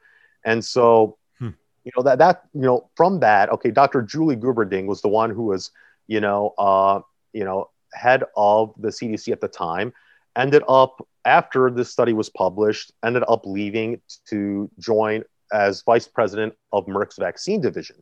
And 0.46 0.64
so, 0.64 1.18
hmm. 1.38 1.50
you 1.84 1.92
know, 1.94 2.02
that, 2.02 2.18
that, 2.18 2.44
you 2.54 2.62
know, 2.62 2.88
from 2.96 3.20
that, 3.20 3.50
okay, 3.50 3.70
Dr. 3.70 4.00
Julie 4.00 4.34
Gerberding 4.34 4.86
was 4.86 5.02
the 5.02 5.08
one 5.08 5.28
who 5.28 5.44
was, 5.44 5.70
you 6.08 6.20
know, 6.20 6.54
uh, 6.56 7.00
you 7.34 7.44
know, 7.44 7.68
head 7.92 8.24
of 8.34 8.72
the 8.78 8.88
CDC 8.88 9.30
at 9.30 9.42
the 9.42 9.48
time, 9.48 9.92
ended 10.36 10.62
up, 10.70 11.06
after 11.26 11.70
this 11.70 11.90
study 11.90 12.14
was 12.14 12.30
published, 12.30 12.90
ended 13.04 13.22
up 13.28 13.42
leaving 13.44 14.00
to 14.30 14.70
join 14.78 15.22
as 15.52 15.82
vice 15.82 16.08
president 16.08 16.54
of 16.72 16.86
Merck's 16.86 17.18
vaccine 17.18 17.60
division. 17.60 17.96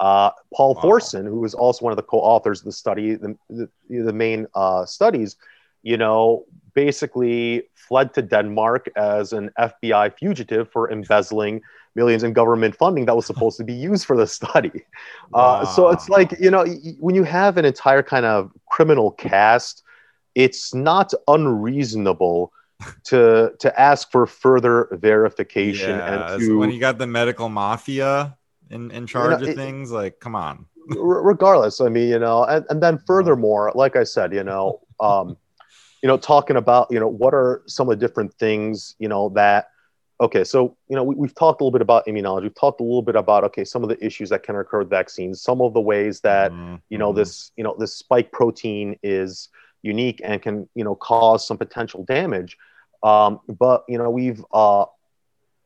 Uh, 0.00 0.30
Paul 0.52 0.74
wow. 0.74 0.82
Thorsen, 0.82 1.26
who 1.26 1.40
was 1.40 1.54
also 1.54 1.84
one 1.84 1.92
of 1.92 1.96
the 1.96 2.02
co-authors 2.02 2.58
of 2.60 2.64
the 2.64 2.72
study, 2.72 3.14
the, 3.14 3.36
the, 3.48 3.68
the 3.88 4.12
main 4.12 4.48
uh, 4.56 4.84
studies, 4.84 5.36
you 5.82 5.96
know, 5.96 6.44
basically 6.84 7.64
fled 7.74 8.14
to 8.14 8.22
Denmark 8.22 8.82
as 8.94 9.32
an 9.32 9.50
FBI 9.58 10.06
fugitive 10.16 10.70
for 10.70 10.88
embezzling 10.96 11.60
millions 11.96 12.22
in 12.22 12.32
government 12.32 12.76
funding 12.76 13.04
that 13.06 13.16
was 13.16 13.26
supposed 13.26 13.56
to 13.56 13.64
be 13.64 13.72
used 13.90 14.04
for 14.06 14.16
the 14.16 14.26
study. 14.26 14.78
Wow. 15.30 15.62
Uh, 15.62 15.66
so 15.66 15.80
it's 15.94 16.08
like, 16.08 16.30
you 16.44 16.50
know, 16.54 16.64
when 17.00 17.14
you 17.18 17.24
have 17.24 17.52
an 17.60 17.64
entire 17.64 18.04
kind 18.14 18.26
of 18.34 18.52
criminal 18.74 19.10
cast, 19.10 19.82
it's 20.44 20.72
not 20.72 21.08
unreasonable 21.26 22.52
to 23.10 23.20
to 23.58 23.68
ask 23.88 24.02
for 24.12 24.24
further 24.24 24.74
verification 25.10 25.94
yeah, 25.98 26.12
and 26.12 26.40
to, 26.40 26.58
when 26.60 26.70
you 26.70 26.78
got 26.78 26.96
the 26.96 27.10
medical 27.20 27.48
mafia 27.48 28.36
in, 28.70 28.82
in 28.92 29.04
charge 29.04 29.40
you 29.40 29.46
know, 29.46 29.52
of 29.52 29.58
it, 29.58 29.62
things, 29.62 29.90
like 29.90 30.14
come 30.20 30.36
on. 30.36 30.54
regardless, 31.32 31.80
I 31.80 31.88
mean, 31.88 32.08
you 32.14 32.20
know, 32.26 32.44
and, 32.44 32.62
and 32.70 32.78
then 32.84 32.94
furthermore, 33.10 33.64
like 33.74 33.94
I 34.02 34.04
said, 34.04 34.32
you 34.32 34.44
know, 34.44 34.80
um, 35.00 35.36
you 36.02 36.06
know, 36.06 36.16
talking 36.16 36.56
about, 36.56 36.88
you 36.90 37.00
know, 37.00 37.08
what 37.08 37.34
are 37.34 37.62
some 37.66 37.88
of 37.88 37.98
the 37.98 38.06
different 38.06 38.34
things, 38.34 38.94
you 38.98 39.08
know, 39.08 39.30
that 39.30 39.68
okay, 40.20 40.44
so 40.44 40.76
you 40.88 40.96
know 40.96 41.04
we, 41.04 41.26
have 41.26 41.34
talked 41.34 41.60
a 41.60 41.64
little 41.64 41.72
bit 41.72 41.82
about 41.82 42.06
immunology. 42.06 42.42
We've 42.42 42.54
talked 42.54 42.80
a 42.80 42.84
little 42.84 43.02
bit 43.02 43.16
about 43.16 43.44
okay, 43.44 43.64
some 43.64 43.82
of 43.82 43.88
the 43.88 44.04
issues 44.04 44.30
that 44.30 44.42
can 44.42 44.56
occur 44.56 44.80
with 44.80 44.90
vaccines, 44.90 45.42
some 45.42 45.60
of 45.60 45.74
the 45.74 45.80
ways 45.80 46.20
that 46.20 46.50
mm-hmm. 46.50 46.76
you 46.88 46.98
know 46.98 47.12
this 47.12 47.52
you 47.56 47.64
know 47.64 47.76
this 47.78 47.94
spike 47.94 48.32
protein 48.32 48.98
is 49.02 49.48
unique 49.82 50.20
and 50.24 50.42
can 50.42 50.68
you 50.74 50.84
know 50.84 50.94
cause 50.94 51.46
some 51.46 51.58
potential 51.58 52.04
damage. 52.04 52.56
Um, 53.02 53.40
but 53.48 53.84
you 53.88 53.98
know 53.98 54.10
we've 54.10 54.44
uh, 54.52 54.86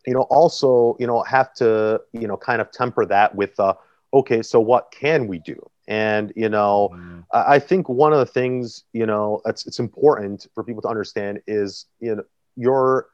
you 0.07 0.15
know 0.15 0.23
also 0.23 0.97
you 1.01 1.07
know 1.07 1.23
have 1.23 1.55
to 1.55 2.03
you 2.13 2.27
know 2.27 2.37
kind 2.37 2.61
of 2.61 2.71
temper 2.73 3.07
that 3.07 3.35
with 3.35 3.59
uh, 3.59 3.75
okay, 4.13 4.43
so 4.43 4.61
what 4.61 4.91
can 4.93 5.27
we 5.29 5.39
do? 5.39 5.59
And 5.93 6.32
you 6.36 6.48
know. 6.48 6.90
I, 7.32 7.55
I 7.55 7.59
think 7.59 7.89
one 7.89 8.12
of 8.12 8.19
the 8.19 8.32
things 8.40 8.85
you 8.93 9.06
know 9.06 9.40
it's 9.47 9.66
it's 9.66 9.78
important 9.78 10.47
for 10.55 10.62
people 10.62 10.82
to 10.82 10.89
understand 10.89 11.40
is 11.47 11.86
you 12.01 12.14
know 12.14 12.24
your 12.56 13.09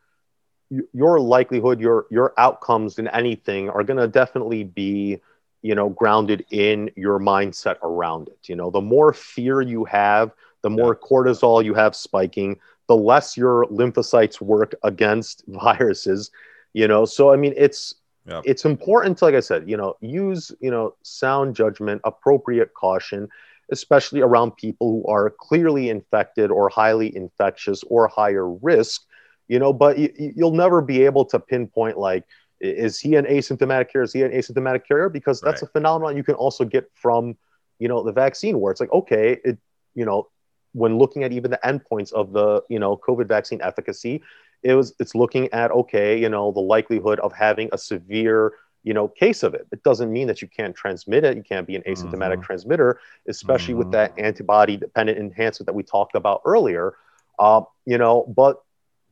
your 0.93 1.19
likelihood, 1.21 1.81
your 1.81 2.07
your 2.11 2.35
outcomes 2.37 2.99
in 2.99 3.09
anything 3.09 3.71
are 3.71 3.83
going 3.83 3.99
to 3.99 4.09
definitely 4.09 4.65
be, 4.65 5.21
you 5.63 5.75
know, 5.75 5.89
grounded 5.89 6.45
in 6.51 6.91
your 6.97 7.19
mindset 7.19 7.77
around 7.83 8.29
it. 8.29 8.49
You 8.49 8.57
know, 8.57 8.71
the 8.71 8.81
more 8.81 9.13
fear 9.13 9.61
you 9.61 9.85
have, 9.87 10.33
the 10.63 10.71
more 10.71 10.99
yeah. 11.01 11.09
cortisol 11.09 11.65
you 11.65 11.75
have 11.75 11.97
spiking, 11.97 12.59
the 12.87 12.97
less 12.97 13.37
your 13.37 13.67
lymphocytes 13.67 14.41
work 14.41 14.75
against 14.83 15.45
viruses. 15.49 16.31
You 16.75 16.87
know, 16.87 17.07
so 17.07 17.33
I 17.33 17.37
mean, 17.37 17.55
it's 17.57 17.95
yeah. 18.29 18.43
it's 18.45 18.65
important 18.65 19.19
to, 19.19 19.25
like 19.25 19.35
I 19.35 19.41
said, 19.41 19.69
you 19.69 19.77
know, 19.77 19.97
use 20.01 20.53
you 20.61 20.71
know 20.71 20.95
sound 21.03 21.57
judgment, 21.57 22.01
appropriate 22.05 22.75
caution, 22.75 23.29
especially 23.73 24.21
around 24.21 24.57
people 24.57 24.91
who 24.91 25.07
are 25.11 25.31
clearly 25.31 25.89
infected 25.89 26.51
or 26.51 26.69
highly 26.69 27.15
infectious 27.17 27.83
or 27.85 28.07
higher 28.09 28.49
risk 28.49 29.03
you 29.49 29.59
know, 29.59 29.73
but 29.73 29.99
you, 29.99 30.33
will 30.37 30.53
never 30.53 30.81
be 30.81 31.05
able 31.05 31.25
to 31.25 31.41
pinpoint 31.41 31.99
like, 31.99 32.25
is 32.61 33.01
he 33.01 33.17
an 33.17 33.25
asymptomatic 33.25 33.91
carrier? 33.91 34.05
Is 34.05 34.13
he 34.13 34.23
an 34.23 34.33
asymptomatic 34.33 34.87
carrier? 34.87 35.09
Because 35.09 35.41
that's 35.41 35.63
right. 35.63 35.69
a 35.69 35.73
phenomenon 35.73 36.17
you 36.17 36.25
can 36.25 36.35
also 36.35 36.65
get 36.65 36.91
from, 36.95 37.37
you 37.79 37.89
know, 37.89 38.03
the 38.03 38.13
vaccine 38.13 38.61
where 38.61 38.71
it's 38.71 38.81
like, 38.81 38.93
okay, 38.93 39.39
it, 39.45 39.59
you 39.95 40.05
know, 40.05 40.29
when 40.73 40.99
looking 40.99 41.25
at 41.25 41.33
even 41.33 41.51
the 41.51 41.61
endpoints 41.65 42.13
of 42.13 42.33
the, 42.33 42.63
you 42.69 42.79
know, 42.79 42.97
COVID 42.97 43.27
vaccine 43.27 43.61
efficacy, 43.63 44.23
it 44.63 44.75
was, 44.75 44.95
it's 44.99 45.15
looking 45.15 45.53
at, 45.53 45.71
okay, 45.71 46.21
you 46.21 46.29
know, 46.29 46.53
the 46.53 46.61
likelihood 46.61 47.21
of 47.21 47.33
having 47.33 47.69
a 47.73 47.79
severe, 47.79 48.53
you 48.83 48.95
know, 48.95 49.09
case 49.09 49.43
of 49.43 49.55
it. 49.55 49.67
It 49.73 49.83
doesn't 49.83 50.13
mean 50.13 50.27
that 50.29 50.43
you 50.43 50.49
can't 50.49 50.75
transmit 50.75 51.25
it. 51.25 51.37
You 51.37 51.43
can't 51.43 51.67
be 51.67 51.77
an 51.77 51.83
asymptomatic 51.83 52.35
mm-hmm. 52.35 52.43
transmitter, 52.43 53.01
especially 53.29 53.75
mm-hmm. 53.75 53.79
with 53.79 53.93
that 53.93 54.19
antibody 54.19 54.77
dependent 54.77 55.19
enhancement 55.19 55.67
that 55.67 55.75
we 55.75 55.83
talked 55.83 56.15
about 56.15 56.43
earlier. 56.45 56.95
Uh, 57.39 57.63
you 57.87 57.99
know, 57.99 58.33
but 58.37 58.63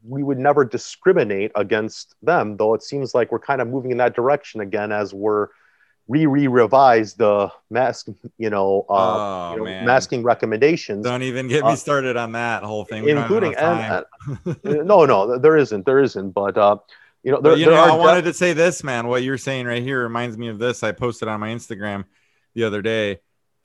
we 0.09 0.23
would 0.23 0.39
never 0.39 0.65
discriminate 0.65 1.53
against 1.55 2.15
them, 2.23 2.57
though 2.57 2.75
it 2.75 2.83
seems 2.83 3.15
like 3.15 3.33
we're 3.33 3.39
kind 3.39 3.61
of 3.61 3.69
moving 3.69 3.91
in 3.91 3.99
that 3.99 4.15
direction 4.15 4.61
again 4.61 4.93
as 4.93 5.13
we're 5.13 5.49
re 6.09 6.27
re 6.27 6.47
revise 6.47 7.15
the 7.15 7.51
mask, 7.71 8.09
you 8.39 8.51
know, 8.51 8.87
uh, 8.89 8.93
oh, 8.93 9.57
you 9.57 9.65
know 9.65 9.85
masking 9.85 10.23
recommendations. 10.23 11.05
Don't 11.05 11.23
even 11.23 11.49
get 11.49 11.65
me 11.65 11.73
uh, 11.73 11.77
started 11.77 12.17
on 12.17 12.33
that 12.33 12.63
whole 12.63 12.85
thing, 12.85 13.09
including 13.09 13.55
and, 13.55 14.05
no, 14.65 15.05
no, 15.05 15.39
there 15.39 15.57
isn't, 15.57 15.85
there 15.87 16.01
isn't, 16.01 16.31
but 16.31 16.57
uh, 16.57 16.77
you 17.23 17.33
know, 17.33 17.41
there, 17.41 17.57
you 17.57 17.67
there 17.67 17.75
know, 17.75 17.83
I 17.83 17.97
wanted 17.97 18.23
to 18.25 18.35
say 18.35 18.53
this, 18.53 18.85
man. 18.85 19.09
What 19.09 19.23
you're 19.23 19.39
saying 19.39 19.67
right 19.67 19.83
here 19.83 20.03
reminds 20.03 20.37
me 20.39 20.49
of 20.49 20.59
this. 20.59 20.83
I 20.83 20.93
posted 20.93 21.29
on 21.29 21.41
my 21.41 21.49
Instagram 21.49 22.05
the 22.55 22.65
other 22.65 22.83
day. 22.83 23.21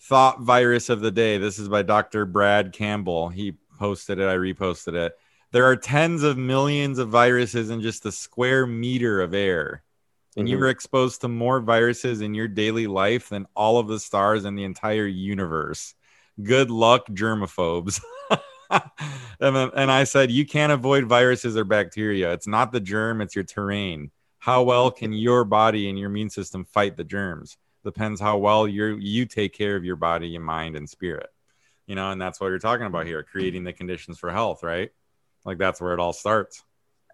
Thought 0.06 0.42
virus 0.42 0.90
of 0.90 1.02
the 1.02 1.12
day. 1.12 1.38
This 1.38 1.60
is 1.60 1.70
by 1.70 1.84
Dr. 1.84 2.26
Brad 2.26 2.74
Campbell. 2.74 3.30
He 3.30 3.54
posted 3.78 4.18
it. 4.18 4.28
I 4.28 4.36
reposted 4.36 4.96
it 4.96 5.16
there 5.52 5.66
are 5.66 5.76
tens 5.76 6.24
of 6.24 6.38
millions 6.38 6.98
of 6.98 7.10
viruses 7.10 7.70
in 7.70 7.82
just 7.82 8.06
a 8.06 8.12
square 8.12 8.66
meter 8.66 9.22
of 9.22 9.34
air. 9.34 9.84
And 10.38 10.48
mm-hmm. 10.48 10.58
you 10.58 10.64
are 10.64 10.70
exposed 10.70 11.22
to 11.22 11.28
more 11.28 11.60
viruses 11.60 12.22
in 12.22 12.34
your 12.34 12.48
daily 12.48 12.88
life 12.88 13.30
than 13.30 13.48
all 13.56 13.80
of 13.80 13.88
the 13.88 14.00
stars 14.00 14.46
in 14.46 14.56
the 14.56 14.64
entire 14.64 15.08
universe. 15.08 15.94
Good 16.42 16.72
luck, 16.72 17.08
germaphobes. 17.08 18.02
and 18.70 19.58
and 19.58 19.92
I 19.92 20.06
said, 20.06 20.32
you 20.32 20.46
can't 20.46 20.72
avoid 20.72 21.06
viruses 21.06 21.58
or 21.58 21.66
bacteria. 21.66 22.32
It's 22.32 22.48
not 22.48 22.72
the 22.72 22.80
germ, 22.80 23.22
it's 23.22 23.36
your 23.36 23.44
terrain. 23.44 24.12
How 24.40 24.64
well 24.64 24.90
can 24.90 25.14
your 25.14 25.44
body 25.44 25.90
and 25.90 26.00
your 26.00 26.10
immune 26.10 26.30
system 26.30 26.66
fight 26.66 26.98
the 26.98 27.04
germs? 27.04 27.58
Depends 27.84 28.22
how 28.22 28.38
well 28.38 28.68
you 28.68 28.98
you 28.98 29.26
take 29.26 29.54
care 29.54 29.76
of 29.76 29.84
your 29.84 29.96
body, 29.96 30.30
your 30.30 30.42
mind, 30.42 30.76
and 30.76 30.90
spirit. 30.90 31.28
You 31.88 31.96
know, 31.96 32.12
and 32.12 32.22
that's 32.22 32.40
what 32.40 32.48
you're 32.48 32.60
talking 32.60 32.86
about 32.86 33.06
here, 33.06 33.24
creating 33.24 33.66
the 33.66 33.74
conditions 33.74 34.18
for 34.18 34.32
health, 34.32 34.64
right? 34.64 34.92
Like 35.44 35.58
that's 35.58 35.82
where 35.82 35.94
it 35.94 36.00
all 36.00 36.14
starts. 36.14 36.64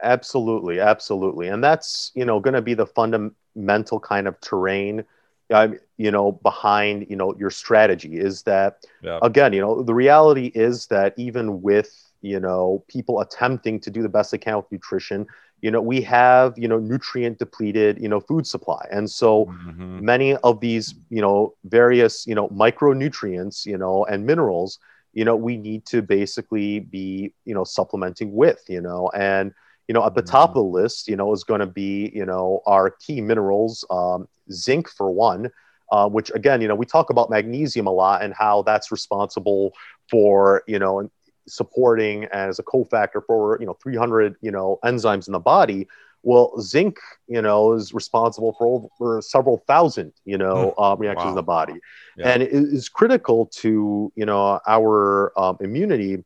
Absolutely, 0.04 0.80
absolutely, 0.80 1.48
and 1.48 1.64
that's 1.64 2.12
you 2.16 2.26
know 2.26 2.40
going 2.40 2.54
to 2.54 2.62
be 2.62 2.74
the 2.74 2.86
fundamental 2.86 4.00
kind 4.00 4.28
of 4.28 4.40
terrain, 4.42 5.04
uh, 5.50 5.70
you 5.98 6.12
know, 6.12 6.32
behind 6.32 7.08
you 7.10 7.16
know 7.16 7.36
your 7.38 7.50
strategy 7.50 8.18
is 8.18 8.44
that 8.44 8.86
yeah. 9.02 9.20
again, 9.22 9.54
you 9.54 9.62
know, 9.62 9.82
the 9.82 9.94
reality 9.94 10.52
is 10.54 10.88
that 10.88 11.14
even 11.18 11.62
with 11.62 12.12
you 12.22 12.40
know 12.40 12.84
people 12.88 13.22
attempting 13.22 13.80
to 13.80 13.90
do 13.90 14.02
the 14.02 14.10
best 14.10 14.32
they 14.32 14.38
can 14.38 14.58
with 14.58 14.72
nutrition, 14.72 15.26
you 15.62 15.72
know, 15.72 15.82
we 15.82 16.02
have 16.02 16.54
you 16.58 16.68
know 16.68 16.78
nutrient 16.78 17.40
depleted 17.40 18.00
you 18.00 18.10
know 18.10 18.20
food 18.20 18.46
supply, 18.46 18.86
and 18.92 19.10
so 19.10 19.46
mm-hmm. 19.46 20.06
many 20.06 20.36
of 20.38 20.60
these 20.60 20.94
you 21.10 21.22
know 21.22 21.56
various 21.66 22.28
you 22.28 22.36
know 22.36 22.48
micronutrients 22.50 23.66
you 23.66 23.78
know 23.78 24.06
and 24.06 24.26
minerals 24.26 24.80
you 25.14 25.26
know 25.26 25.36
we 25.36 25.58
need 25.58 25.84
to 25.88 26.02
basically 26.04 26.80
be 26.80 27.34
you 27.46 27.56
know 27.56 27.64
supplementing 27.64 28.34
with 28.34 28.64
you 28.68 28.80
know 28.80 29.10
and 29.16 29.52
you 29.88 29.94
know 29.94 30.06
at 30.06 30.16
the 30.16 30.22
top 30.22 30.50
of 30.50 30.56
the 30.56 30.64
list 30.64 31.08
you 31.08 31.16
know 31.16 31.32
is 31.34 31.44
going 31.44 31.60
to 31.60 31.68
be 31.68 32.12
you 32.14 32.26
know 32.26 32.62
our 32.66 32.90
key 32.90 33.22
minerals 33.22 33.86
um, 33.90 34.28
zinc 34.52 34.90
for 34.90 35.12
one 35.12 35.50
uh, 35.92 36.08
which 36.08 36.32
again 36.34 36.62
you 36.62 36.68
know 36.68 36.76
we 36.76 36.86
talk 36.86 37.10
about 37.10 37.30
magnesium 37.30 37.88
a 37.88 37.92
lot 37.92 38.22
and 38.22 38.34
how 38.34 38.62
that's 38.64 38.92
responsible 38.92 39.74
for 40.10 40.64
you 40.68 40.80
know 40.80 41.10
supporting 41.48 42.26
as 42.26 42.60
a 42.60 42.64
cofactor 42.64 43.22
for 43.26 43.58
you 43.60 43.66
know 43.66 43.78
300 43.82 44.36
you 44.42 44.52
know 44.52 44.80
enzymes 44.84 45.28
in 45.28 45.34
the 45.34 45.40
body 45.40 45.88
well, 46.24 46.60
zinc, 46.60 47.00
you 47.28 47.42
know, 47.42 47.72
is 47.72 47.94
responsible 47.94 48.54
for 48.58 48.90
over 49.00 49.22
several 49.22 49.64
thousand, 49.66 50.12
you 50.26 50.38
know, 50.38 50.74
uh, 50.78 50.94
reactions 51.00 51.24
wow. 51.24 51.30
in 51.30 51.36
the 51.36 51.44
body, 51.44 51.74
yeah. 52.18 52.28
and 52.28 52.44
it 52.44 52.52
is 52.52 52.90
critical 52.90 53.46
to 53.46 54.12
you 54.14 54.26
know 54.26 54.60
our 54.68 55.32
um, 55.40 55.58
immunity 55.62 56.24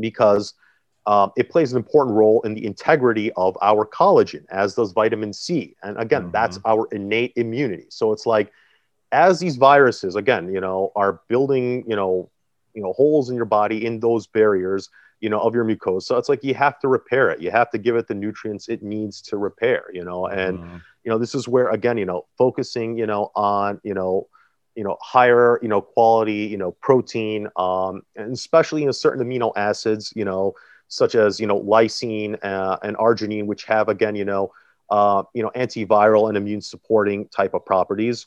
because 0.00 0.54
um, 1.06 1.32
it 1.36 1.50
plays 1.50 1.72
an 1.72 1.78
important 1.78 2.16
role 2.16 2.40
in 2.42 2.54
the 2.54 2.64
integrity 2.64 3.32
of 3.32 3.56
our 3.60 3.84
collagen, 3.84 4.44
as 4.50 4.74
does 4.74 4.92
vitamin 4.92 5.32
C. 5.32 5.74
And 5.82 5.98
again, 5.98 6.22
mm-hmm. 6.22 6.32
that's 6.32 6.58
our 6.64 6.86
innate 6.92 7.32
immunity. 7.36 7.86
So 7.88 8.12
it's 8.12 8.26
like 8.26 8.52
as 9.10 9.40
these 9.40 9.56
viruses, 9.56 10.14
again, 10.14 10.52
you 10.52 10.60
know, 10.60 10.92
are 10.94 11.20
building, 11.28 11.84
you 11.88 11.96
know, 11.96 12.30
you 12.74 12.82
know, 12.82 12.92
holes 12.92 13.30
in 13.30 13.36
your 13.36 13.44
body 13.44 13.84
in 13.84 14.00
those 14.00 14.26
barriers 14.26 14.88
you 15.22 15.30
know 15.30 15.40
of 15.40 15.54
your 15.54 15.64
mucosa 15.64 16.18
it's 16.18 16.28
like 16.28 16.44
you 16.44 16.52
have 16.52 16.78
to 16.80 16.88
repair 16.88 17.30
it 17.30 17.40
you 17.40 17.50
have 17.50 17.70
to 17.70 17.78
give 17.78 17.96
it 17.96 18.08
the 18.08 18.14
nutrients 18.14 18.68
it 18.68 18.82
needs 18.82 19.22
to 19.22 19.38
repair 19.38 19.84
you 19.92 20.04
know 20.04 20.26
and 20.26 20.58
mm-hmm. 20.58 20.76
you 21.04 21.10
know 21.10 21.16
this 21.16 21.34
is 21.34 21.48
where 21.48 21.68
again 21.70 21.96
you 21.96 22.04
know 22.04 22.26
focusing 22.36 22.98
you 22.98 23.06
know 23.06 23.30
on 23.36 23.80
you 23.84 23.94
know 23.94 24.26
you 24.74 24.82
know 24.82 24.98
higher 25.00 25.58
you 25.62 25.68
know 25.68 25.80
quality 25.80 26.46
you 26.46 26.56
know 26.56 26.72
protein 26.82 27.48
um 27.56 28.02
and 28.16 28.32
especially 28.32 28.80
in 28.80 28.82
you 28.82 28.88
know, 28.88 28.92
certain 28.92 29.24
amino 29.24 29.52
acids 29.56 30.12
you 30.16 30.24
know 30.24 30.52
such 30.92 31.14
as 31.14 31.40
you 31.40 31.46
know 31.46 31.58
lysine 31.58 32.38
uh, 32.44 32.76
and 32.82 32.96
arginine, 32.98 33.46
which 33.46 33.64
have 33.64 33.88
again 33.88 34.14
you 34.14 34.26
know 34.26 34.52
uh, 34.90 35.22
you 35.32 35.42
know 35.42 35.50
antiviral 35.56 36.28
and 36.28 36.36
immune 36.36 36.60
supporting 36.60 37.26
type 37.28 37.54
of 37.54 37.64
properties. 37.64 38.26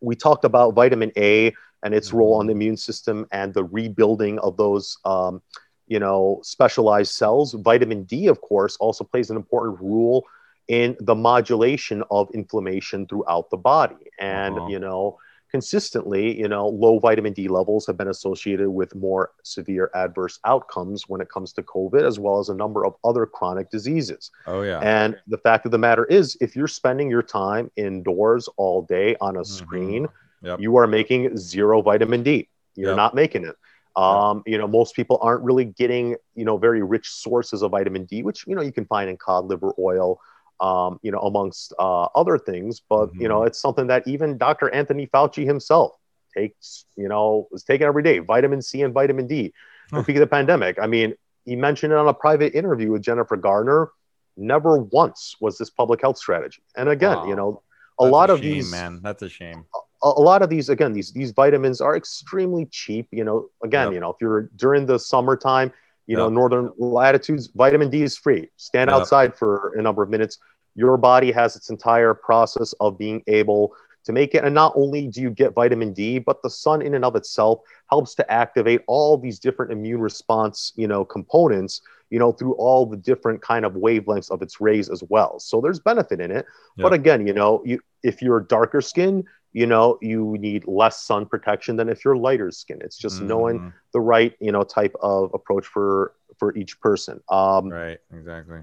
We 0.00 0.16
talked 0.16 0.44
about 0.44 0.74
vitamin 0.74 1.12
A 1.16 1.54
and 1.84 1.94
its 1.94 2.12
role 2.12 2.34
on 2.34 2.46
the 2.46 2.52
immune 2.52 2.76
system 2.76 3.26
and 3.30 3.54
the 3.54 3.62
rebuilding 3.62 4.40
of 4.40 4.56
those 4.56 4.98
um, 5.04 5.40
you 5.86 6.00
know 6.00 6.40
specialized 6.42 7.12
cells. 7.12 7.52
Vitamin 7.52 8.02
D, 8.02 8.26
of 8.26 8.40
course, 8.40 8.76
also 8.78 9.04
plays 9.04 9.30
an 9.30 9.36
important 9.36 9.78
role 9.80 10.26
in 10.66 10.96
the 10.98 11.14
modulation 11.14 12.02
of 12.10 12.28
inflammation 12.34 13.06
throughout 13.06 13.48
the 13.50 13.56
body, 13.56 14.10
and 14.18 14.56
uh-huh. 14.56 14.66
you 14.66 14.80
know 14.80 15.18
consistently, 15.50 16.38
you 16.38 16.48
know, 16.48 16.68
low 16.68 16.98
vitamin 16.98 17.32
D 17.32 17.48
levels 17.48 17.86
have 17.86 17.96
been 17.96 18.08
associated 18.08 18.68
with 18.68 18.94
more 18.94 19.30
severe 19.42 19.90
adverse 19.94 20.38
outcomes 20.44 21.08
when 21.08 21.20
it 21.20 21.28
comes 21.28 21.52
to 21.54 21.62
COVID, 21.62 22.02
as 22.02 22.18
well 22.18 22.38
as 22.38 22.48
a 22.48 22.54
number 22.54 22.84
of 22.84 22.94
other 23.04 23.26
chronic 23.26 23.70
diseases. 23.70 24.30
Oh, 24.46 24.62
yeah. 24.62 24.80
And 24.80 25.16
the 25.26 25.38
fact 25.38 25.66
of 25.66 25.72
the 25.72 25.78
matter 25.78 26.04
is, 26.04 26.36
if 26.40 26.56
you're 26.56 26.68
spending 26.68 27.10
your 27.10 27.22
time 27.22 27.70
indoors 27.76 28.48
all 28.56 28.82
day 28.82 29.16
on 29.20 29.36
a 29.36 29.40
mm-hmm. 29.40 29.64
screen, 29.64 30.08
yep. 30.42 30.60
you 30.60 30.76
are 30.76 30.86
making 30.86 31.36
zero 31.36 31.82
vitamin 31.82 32.22
D. 32.22 32.48
You're 32.74 32.90
yep. 32.90 32.96
not 32.96 33.14
making 33.14 33.44
it. 33.44 33.56
Um, 33.96 34.42
you 34.44 34.58
know, 34.58 34.68
most 34.68 34.94
people 34.94 35.18
aren't 35.22 35.42
really 35.42 35.64
getting, 35.64 36.16
you 36.34 36.44
know, 36.44 36.58
very 36.58 36.82
rich 36.82 37.08
sources 37.08 37.62
of 37.62 37.70
vitamin 37.70 38.04
D, 38.04 38.22
which, 38.22 38.46
you 38.46 38.54
know, 38.54 38.60
you 38.60 38.72
can 38.72 38.84
find 38.84 39.08
in 39.08 39.16
cod 39.16 39.46
liver 39.46 39.72
oil, 39.78 40.20
um, 40.60 40.98
you 41.02 41.10
know, 41.10 41.20
amongst 41.20 41.72
uh, 41.78 42.04
other 42.14 42.38
things. 42.38 42.80
But 42.88 43.06
mm-hmm. 43.06 43.22
you 43.22 43.28
know, 43.28 43.38
mm-hmm. 43.38 43.48
it's 43.48 43.60
something 43.60 43.86
that 43.88 44.06
even 44.06 44.38
Dr. 44.38 44.72
Anthony 44.72 45.06
Fauci 45.06 45.46
himself 45.46 45.96
takes, 46.36 46.84
you 46.96 47.08
know, 47.08 47.48
is 47.52 47.64
taking 47.64 47.86
every 47.86 48.02
day. 48.02 48.18
Vitamin 48.18 48.62
C 48.62 48.82
and 48.82 48.92
vitamin 48.94 49.26
D. 49.26 49.52
Huh. 49.90 50.02
Speaking 50.02 50.22
of 50.22 50.28
the 50.28 50.34
pandemic, 50.34 50.78
I 50.80 50.86
mean, 50.86 51.14
he 51.44 51.56
mentioned 51.56 51.92
it 51.92 51.96
on 51.96 52.08
a 52.08 52.14
private 52.14 52.54
interview 52.54 52.90
with 52.90 53.02
Jennifer 53.02 53.36
Garner. 53.36 53.90
Never 54.36 54.78
once 54.78 55.36
was 55.40 55.56
this 55.56 55.70
public 55.70 56.02
health 56.02 56.18
strategy. 56.18 56.62
And 56.76 56.88
again, 56.88 57.16
wow. 57.18 57.26
you 57.26 57.36
know, 57.36 57.62
a 57.98 58.04
That's 58.04 58.12
lot 58.12 58.30
a 58.30 58.34
of 58.34 58.40
shame, 58.40 58.52
these 58.52 58.70
man. 58.70 59.00
That's 59.02 59.22
a 59.22 59.28
shame. 59.28 59.64
A, 60.02 60.08
a, 60.08 60.20
lot 60.20 60.42
of 60.42 60.50
these, 60.50 60.68
again, 60.68 60.92
these 60.92 61.12
these 61.12 61.30
vitamins 61.30 61.80
are 61.80 61.96
extremely 61.96 62.66
cheap. 62.66 63.08
You 63.10 63.24
know, 63.24 63.48
again, 63.64 63.88
yep. 63.88 63.94
you 63.94 64.00
know, 64.00 64.10
if 64.10 64.16
you're 64.20 64.50
during 64.56 64.84
the 64.84 64.98
summertime, 64.98 65.72
you 66.06 66.16
know, 66.16 66.28
northern 66.28 66.70
latitudes, 66.78 67.48
vitamin 67.54 67.90
D 67.90 68.02
is 68.02 68.16
free. 68.16 68.48
Stand 68.56 68.90
yep. 68.90 69.00
outside 69.00 69.34
for 69.34 69.74
a 69.76 69.82
number 69.82 70.02
of 70.02 70.10
minutes 70.10 70.38
your 70.76 70.96
body 70.96 71.32
has 71.32 71.56
its 71.56 71.70
entire 71.70 72.14
process 72.14 72.72
of 72.74 72.98
being 72.98 73.22
able 73.26 73.74
to 74.04 74.12
make 74.12 74.34
it. 74.36 74.44
And 74.44 74.54
not 74.54 74.72
only 74.76 75.08
do 75.08 75.20
you 75.20 75.30
get 75.30 75.54
vitamin 75.54 75.92
D, 75.92 76.18
but 76.20 76.42
the 76.42 76.50
sun 76.50 76.80
in 76.80 76.94
and 76.94 77.04
of 77.04 77.16
itself 77.16 77.60
helps 77.90 78.14
to 78.16 78.30
activate 78.30 78.82
all 78.86 79.18
these 79.18 79.40
different 79.40 79.72
immune 79.72 80.00
response, 80.00 80.72
you 80.76 80.86
know, 80.86 81.04
components, 81.04 81.80
you 82.10 82.20
know, 82.20 82.30
through 82.30 82.52
all 82.54 82.86
the 82.86 82.96
different 82.96 83.42
kind 83.42 83.64
of 83.64 83.72
wavelengths 83.72 84.30
of 84.30 84.42
its 84.42 84.60
rays 84.60 84.88
as 84.88 85.02
well. 85.08 85.40
So 85.40 85.60
there's 85.60 85.80
benefit 85.80 86.20
in 86.20 86.30
it. 86.30 86.46
Yep. 86.76 86.84
But 86.84 86.92
again, 86.92 87.26
you 87.26 87.32
know, 87.32 87.62
you 87.64 87.80
if 88.04 88.22
you're 88.22 88.40
darker 88.40 88.80
skin, 88.80 89.24
you 89.56 89.66
know, 89.66 89.98
you 90.02 90.36
need 90.38 90.66
less 90.66 91.02
sun 91.02 91.24
protection 91.24 91.76
than 91.76 91.88
if 91.88 92.04
you're 92.04 92.16
lighter 92.16 92.50
skin. 92.50 92.78
It's 92.82 92.98
just 92.98 93.16
mm-hmm. 93.16 93.28
knowing 93.28 93.72
the 93.92 94.00
right, 94.00 94.34
you 94.38 94.52
know, 94.52 94.62
type 94.62 94.94
of 95.00 95.32
approach 95.32 95.66
for 95.66 96.12
for 96.38 96.54
each 96.56 96.78
person. 96.80 97.22
Um, 97.30 97.70
right, 97.70 97.98
exactly 98.12 98.60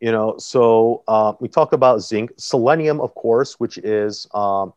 you 0.00 0.12
know 0.12 0.34
so 0.38 1.02
uh, 1.08 1.32
we 1.40 1.48
talk 1.48 1.72
about 1.72 2.02
zinc 2.02 2.30
selenium 2.36 3.00
of 3.00 3.14
course 3.14 3.60
which 3.60 3.78
is 3.78 4.26
um, 4.34 4.74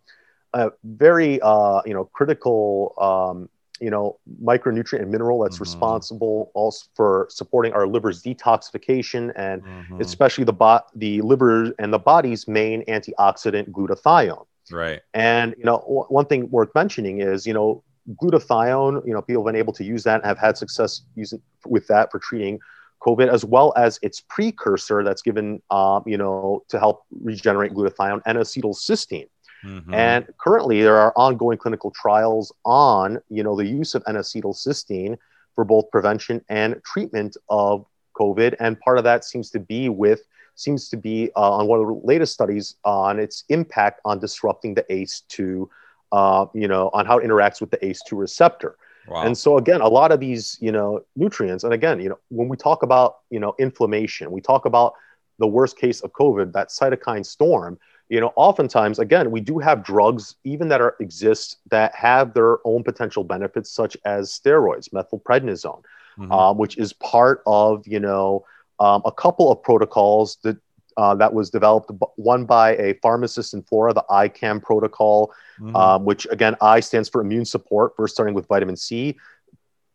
a 0.53 0.71
very 0.83 1.41
uh, 1.41 1.81
you 1.85 1.93
know 1.93 2.05
critical 2.05 2.93
um, 2.97 3.49
you 3.81 3.89
know 3.89 4.17
micronutrient 4.41 5.01
and 5.01 5.11
mineral 5.11 5.39
that's 5.39 5.55
mm-hmm. 5.55 5.63
responsible 5.63 6.51
also 6.53 6.85
for 6.95 7.27
supporting 7.29 7.73
our 7.73 7.87
liver's 7.87 8.23
detoxification 8.23 9.33
and 9.35 9.63
mm-hmm. 9.63 10.01
especially 10.01 10.43
the 10.43 10.53
bo- 10.53 10.85
the 10.95 11.19
liver 11.21 11.73
and 11.79 11.91
the 11.91 11.99
body's 11.99 12.47
main 12.47 12.83
antioxidant 12.85 13.69
glutathione 13.71 14.45
right 14.71 15.01
and 15.13 15.55
you 15.57 15.63
know 15.63 15.79
w- 15.79 16.05
one 16.09 16.25
thing 16.25 16.49
worth 16.49 16.69
mentioning 16.75 17.21
is 17.21 17.45
you 17.45 17.53
know 17.53 17.83
glutathione 18.21 19.05
you 19.05 19.13
know 19.13 19.21
people 19.21 19.43
have 19.43 19.53
been 19.53 19.59
able 19.59 19.73
to 19.73 19.83
use 19.83 20.03
that 20.03 20.15
and 20.15 20.25
have 20.25 20.37
had 20.37 20.57
success 20.57 21.01
using 21.15 21.41
with 21.65 21.87
that 21.87 22.11
for 22.11 22.19
treating 22.19 22.59
COVID, 23.01 23.31
as 23.31 23.45
well 23.45 23.73
as 23.75 23.99
its 24.01 24.21
precursor 24.21 25.03
that's 25.03 25.21
given, 25.21 25.61
um, 25.69 26.03
you 26.05 26.17
know, 26.17 26.63
to 26.69 26.79
help 26.79 27.03
regenerate 27.21 27.73
glutathione 27.73 28.21
N-acetylcysteine. 28.25 29.29
Mm-hmm. 29.65 29.93
And 29.93 30.27
currently, 30.39 30.81
there 30.81 30.97
are 30.97 31.13
ongoing 31.15 31.57
clinical 31.57 31.91
trials 31.91 32.53
on, 32.65 33.19
you 33.29 33.43
know, 33.43 33.55
the 33.55 33.65
use 33.65 33.95
of 33.95 34.03
N-acetylcysteine 34.07 35.17
for 35.55 35.63
both 35.63 35.89
prevention 35.91 36.43
and 36.49 36.81
treatment 36.83 37.37
of 37.49 37.85
COVID. 38.19 38.55
And 38.59 38.79
part 38.79 38.97
of 38.97 39.03
that 39.03 39.25
seems 39.25 39.49
to 39.51 39.59
be 39.59 39.89
with 39.89 40.21
seems 40.59 40.89
to 40.89 40.97
be 40.97 41.31
uh, 41.35 41.57
on 41.57 41.67
one 41.67 41.79
of 41.79 41.87
the 41.87 42.01
latest 42.03 42.33
studies 42.33 42.75
on 42.83 43.19
its 43.19 43.43
impact 43.49 44.01
on 44.05 44.19
disrupting 44.19 44.73
the 44.73 44.83
ACE2, 44.83 45.67
uh, 46.11 46.45
you 46.53 46.67
know, 46.67 46.89
on 46.93 47.05
how 47.05 47.17
it 47.17 47.25
interacts 47.25 47.61
with 47.61 47.71
the 47.71 47.77
ACE2 47.77 48.11
receptor. 48.13 48.77
Wow. 49.07 49.23
And 49.23 49.37
so 49.37 49.57
again, 49.57 49.81
a 49.81 49.87
lot 49.87 50.11
of 50.11 50.19
these, 50.19 50.57
you 50.59 50.71
know, 50.71 51.01
nutrients, 51.15 51.63
and 51.63 51.73
again, 51.73 52.01
you 52.01 52.09
know, 52.09 52.19
when 52.29 52.49
we 52.49 52.57
talk 52.57 52.83
about, 52.83 53.19
you 53.29 53.39
know, 53.39 53.55
inflammation, 53.57 54.31
we 54.31 54.41
talk 54.41 54.65
about 54.65 54.93
the 55.39 55.47
worst 55.47 55.77
case 55.77 56.01
of 56.01 56.11
COVID, 56.11 56.51
that 56.53 56.69
cytokine 56.69 57.25
storm, 57.25 57.77
you 58.09 58.21
know, 58.21 58.31
oftentimes, 58.35 58.99
again, 58.99 59.31
we 59.31 59.41
do 59.41 59.59
have 59.59 59.83
drugs 59.83 60.35
even 60.43 60.69
that 60.69 60.81
are 60.81 60.95
exist 60.99 61.57
that 61.69 61.93
have 61.93 62.33
their 62.33 62.57
own 62.65 62.83
potential 62.83 63.23
benefits, 63.23 63.69
such 63.69 63.97
as 64.05 64.31
steroids, 64.31 64.89
methylprednisone, 64.89 65.81
mm-hmm. 66.17 66.31
um, 66.31 66.57
which 66.57 66.77
is 66.77 66.93
part 66.93 67.43
of, 67.45 67.85
you 67.85 67.99
know, 67.99 68.45
um, 68.79 69.01
a 69.05 69.11
couple 69.11 69.51
of 69.51 69.61
protocols 69.61 70.37
that 70.43 70.57
uh, 70.97 71.13
that 71.13 71.31
was 71.31 71.51
developed, 71.51 71.91
one 72.15 72.43
by 72.43 72.75
a 72.77 72.95
pharmacist 73.03 73.53
in 73.53 73.61
Florida, 73.61 73.93
the 73.93 74.13
ICAM 74.13 74.63
protocol, 74.63 75.31
mm-hmm. 75.59 75.75
um, 75.75 76.05
which 76.05 76.25
again, 76.31 76.55
I 76.59 76.79
stands 76.79 77.07
for 77.07 77.21
immune 77.21 77.45
support, 77.45 77.95
first 77.95 78.15
starting 78.15 78.33
with 78.33 78.47
vitamin 78.47 78.75
C, 78.75 79.15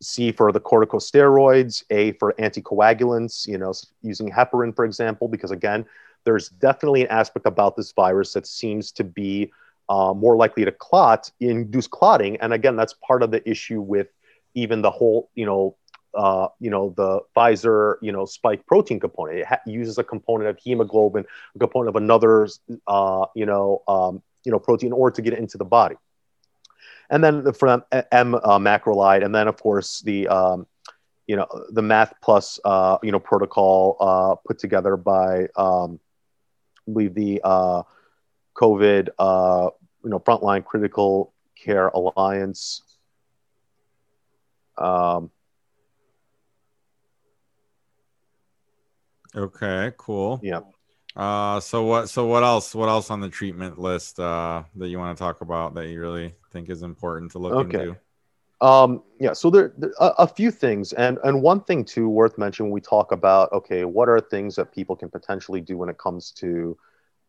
C 0.01 0.31
for 0.31 0.53
the 0.53 0.61
corticosteroids, 0.61 1.83
A 1.89 2.13
for 2.13 2.33
anticoagulants, 2.39 3.45
you 3.45 3.57
know, 3.57 3.73
using 4.01 4.29
heparin, 4.31 4.73
for 4.73 4.85
example, 4.85 5.27
because 5.27 5.51
again, 5.51 5.85
there's 6.23 6.49
definitely 6.49 7.01
an 7.01 7.09
aspect 7.09 7.45
about 7.45 7.75
this 7.75 7.91
virus 7.91 8.31
that 8.33 8.47
seems 8.47 8.91
to 8.93 9.03
be 9.03 9.51
uh, 9.89 10.13
more 10.13 10.37
likely 10.37 10.63
to 10.63 10.71
clot, 10.71 11.29
induce 11.41 11.87
clotting. 11.87 12.37
And 12.37 12.53
again, 12.53 12.77
that's 12.77 12.93
part 13.05 13.23
of 13.23 13.31
the 13.31 13.47
issue 13.49 13.81
with 13.81 14.07
even 14.53 14.81
the 14.81 14.91
whole, 14.91 15.29
you 15.35 15.45
know, 15.45 15.75
uh, 16.15 16.47
you 16.59 16.69
know, 16.69 16.93
the 16.95 17.21
Pfizer, 17.35 17.95
you 18.01 18.11
know, 18.11 18.25
spike 18.25 18.65
protein 18.65 18.99
component. 18.99 19.39
It 19.39 19.45
ha- 19.45 19.61
uses 19.65 19.97
a 19.97 20.03
component 20.03 20.49
of 20.49 20.57
hemoglobin, 20.59 21.25
a 21.55 21.59
component 21.59 21.89
of 21.89 21.95
another, 22.01 22.47
uh, 22.87 23.25
you 23.35 23.45
know, 23.45 23.81
um, 23.87 24.21
you 24.43 24.51
know, 24.51 24.59
protein 24.59 24.87
in 24.87 24.93
order 24.93 25.15
to 25.15 25.21
get 25.21 25.33
it 25.33 25.39
into 25.39 25.57
the 25.57 25.65
body. 25.65 25.95
And 27.09 27.23
then 27.23 27.43
the, 27.43 27.53
from 27.53 27.83
M 28.11 28.35
uh, 28.35 28.59
macrolide, 28.59 29.23
and 29.23 29.33
then 29.33 29.47
of 29.47 29.61
course 29.61 30.01
the, 30.01 30.27
um, 30.27 30.67
you 31.27 31.35
know, 31.35 31.47
the 31.69 31.81
Math 31.81 32.13
Plus, 32.21 32.59
uh, 32.65 32.97
you 33.03 33.11
know, 33.11 33.19
protocol 33.19 33.97
uh, 33.99 34.35
put 34.45 34.59
together 34.59 34.97
by, 34.97 35.47
um, 35.55 35.99
I 36.87 36.91
believe 36.91 37.13
the 37.13 37.41
uh, 37.43 37.83
COVID, 38.55 39.09
uh, 39.17 39.69
you 40.03 40.09
know, 40.09 40.19
frontline 40.19 40.65
critical 40.65 41.33
care 41.55 41.87
alliance. 41.87 42.81
Um, 44.77 45.31
Okay, 49.35 49.91
cool. 49.97 50.39
Yeah. 50.43 50.61
Uh, 51.15 51.59
so 51.59 51.83
what? 51.83 52.09
So 52.09 52.25
what 52.25 52.43
else? 52.43 52.73
What 52.73 52.89
else 52.89 53.11
on 53.11 53.19
the 53.19 53.29
treatment 53.29 53.79
list 53.79 54.19
uh, 54.19 54.63
that 54.75 54.87
you 54.87 54.97
want 54.97 55.15
to 55.17 55.23
talk 55.23 55.41
about 55.41 55.75
that 55.75 55.87
you 55.87 55.99
really 55.99 56.33
think 56.51 56.69
is 56.69 56.81
important 56.81 57.31
to 57.33 57.39
look 57.39 57.53
okay. 57.53 57.81
into? 57.81 57.97
Um, 58.61 59.03
yeah. 59.19 59.33
So 59.33 59.49
there, 59.49 59.73
there 59.77 59.91
a, 59.99 60.07
a, 60.19 60.27
few 60.27 60.49
things, 60.49 60.93
and 60.93 61.19
and 61.23 61.41
one 61.41 61.61
thing 61.61 61.85
too 61.85 62.09
worth 62.09 62.37
mentioning. 62.37 62.71
We 62.71 62.81
talk 62.81 63.11
about 63.11 63.51
okay, 63.51 63.85
what 63.85 64.09
are 64.09 64.19
things 64.19 64.55
that 64.55 64.71
people 64.71 64.95
can 64.95 65.09
potentially 65.09 65.61
do 65.61 65.77
when 65.77 65.89
it 65.89 65.97
comes 65.97 66.31
to, 66.37 66.77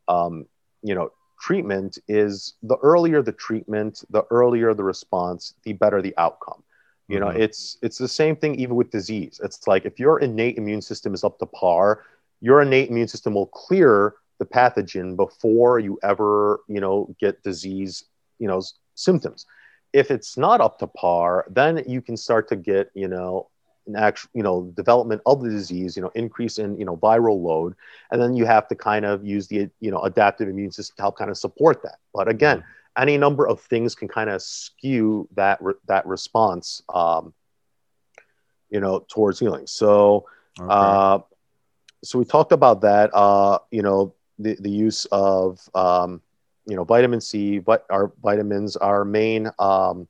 um, 0.08 0.46
you 0.82 0.94
know, 0.94 1.10
treatment? 1.40 1.98
Is 2.08 2.54
the 2.62 2.76
earlier 2.76 3.20
the 3.20 3.32
treatment, 3.32 4.04
the 4.10 4.22
earlier 4.30 4.72
the 4.72 4.84
response, 4.84 5.54
the 5.64 5.72
better 5.72 6.00
the 6.00 6.14
outcome. 6.16 6.62
You 7.08 7.20
know, 7.20 7.26
mm-hmm. 7.26 7.42
it's 7.42 7.76
it's 7.82 7.98
the 7.98 8.08
same 8.08 8.34
thing 8.34 8.54
even 8.54 8.76
with 8.76 8.90
disease. 8.90 9.40
It's 9.44 9.66
like 9.66 9.84
if 9.84 9.98
your 9.98 10.20
innate 10.20 10.56
immune 10.56 10.80
system 10.80 11.12
is 11.12 11.22
up 11.22 11.38
to 11.38 11.46
par, 11.46 12.04
your 12.40 12.62
innate 12.62 12.88
immune 12.88 13.08
system 13.08 13.34
will 13.34 13.46
clear 13.46 14.14
the 14.38 14.46
pathogen 14.46 15.14
before 15.14 15.78
you 15.78 15.98
ever, 16.02 16.60
you 16.66 16.80
know, 16.80 17.14
get 17.20 17.42
disease, 17.42 18.04
you 18.38 18.48
know, 18.48 18.62
symptoms. 18.94 19.46
If 19.92 20.10
it's 20.10 20.36
not 20.36 20.60
up 20.60 20.78
to 20.78 20.86
par, 20.86 21.46
then 21.50 21.84
you 21.86 22.00
can 22.00 22.16
start 22.16 22.48
to 22.48 22.56
get, 22.56 22.90
you 22.94 23.06
know, 23.06 23.48
an 23.86 23.96
actual, 23.96 24.30
you 24.32 24.42
know, 24.42 24.72
development 24.74 25.20
of 25.26 25.42
the 25.42 25.50
disease, 25.50 25.96
you 25.96 26.02
know, 26.02 26.10
increase 26.14 26.58
in, 26.58 26.76
you 26.78 26.86
know, 26.86 26.96
viral 26.96 27.40
load, 27.42 27.74
and 28.10 28.20
then 28.20 28.34
you 28.34 28.46
have 28.46 28.66
to 28.68 28.74
kind 28.74 29.04
of 29.04 29.24
use 29.24 29.46
the, 29.46 29.68
you 29.80 29.90
know, 29.90 30.00
adaptive 30.00 30.48
immune 30.48 30.72
system 30.72 30.96
to 30.96 31.02
help 31.02 31.18
kind 31.18 31.30
of 31.30 31.36
support 31.36 31.82
that. 31.82 31.98
But 32.14 32.28
again, 32.28 32.60
mm-hmm 32.60 32.70
any 32.96 33.18
number 33.18 33.46
of 33.46 33.60
things 33.60 33.94
can 33.94 34.08
kind 34.08 34.30
of 34.30 34.42
skew 34.42 35.28
that 35.34 35.60
re- 35.60 35.74
that 35.86 36.06
response, 36.06 36.82
um, 36.92 37.34
you 38.70 38.80
know, 38.80 39.04
towards 39.08 39.38
healing. 39.38 39.66
So 39.66 40.26
Okay. 40.60 40.68
Uh, 40.70 41.18
so 42.02 42.18
we 42.18 42.24
talked 42.24 42.52
about 42.52 42.82
that. 42.82 43.10
Uh, 43.14 43.58
you 43.70 43.82
know, 43.82 44.14
the 44.38 44.56
the 44.60 44.70
use 44.70 45.06
of 45.06 45.60
um, 45.74 46.20
you 46.66 46.76
know 46.76 46.84
vitamin 46.84 47.20
C, 47.20 47.58
but 47.58 47.86
our 47.90 48.12
vitamins, 48.22 48.76
our 48.76 49.04
main 49.04 49.50
um, 49.58 50.06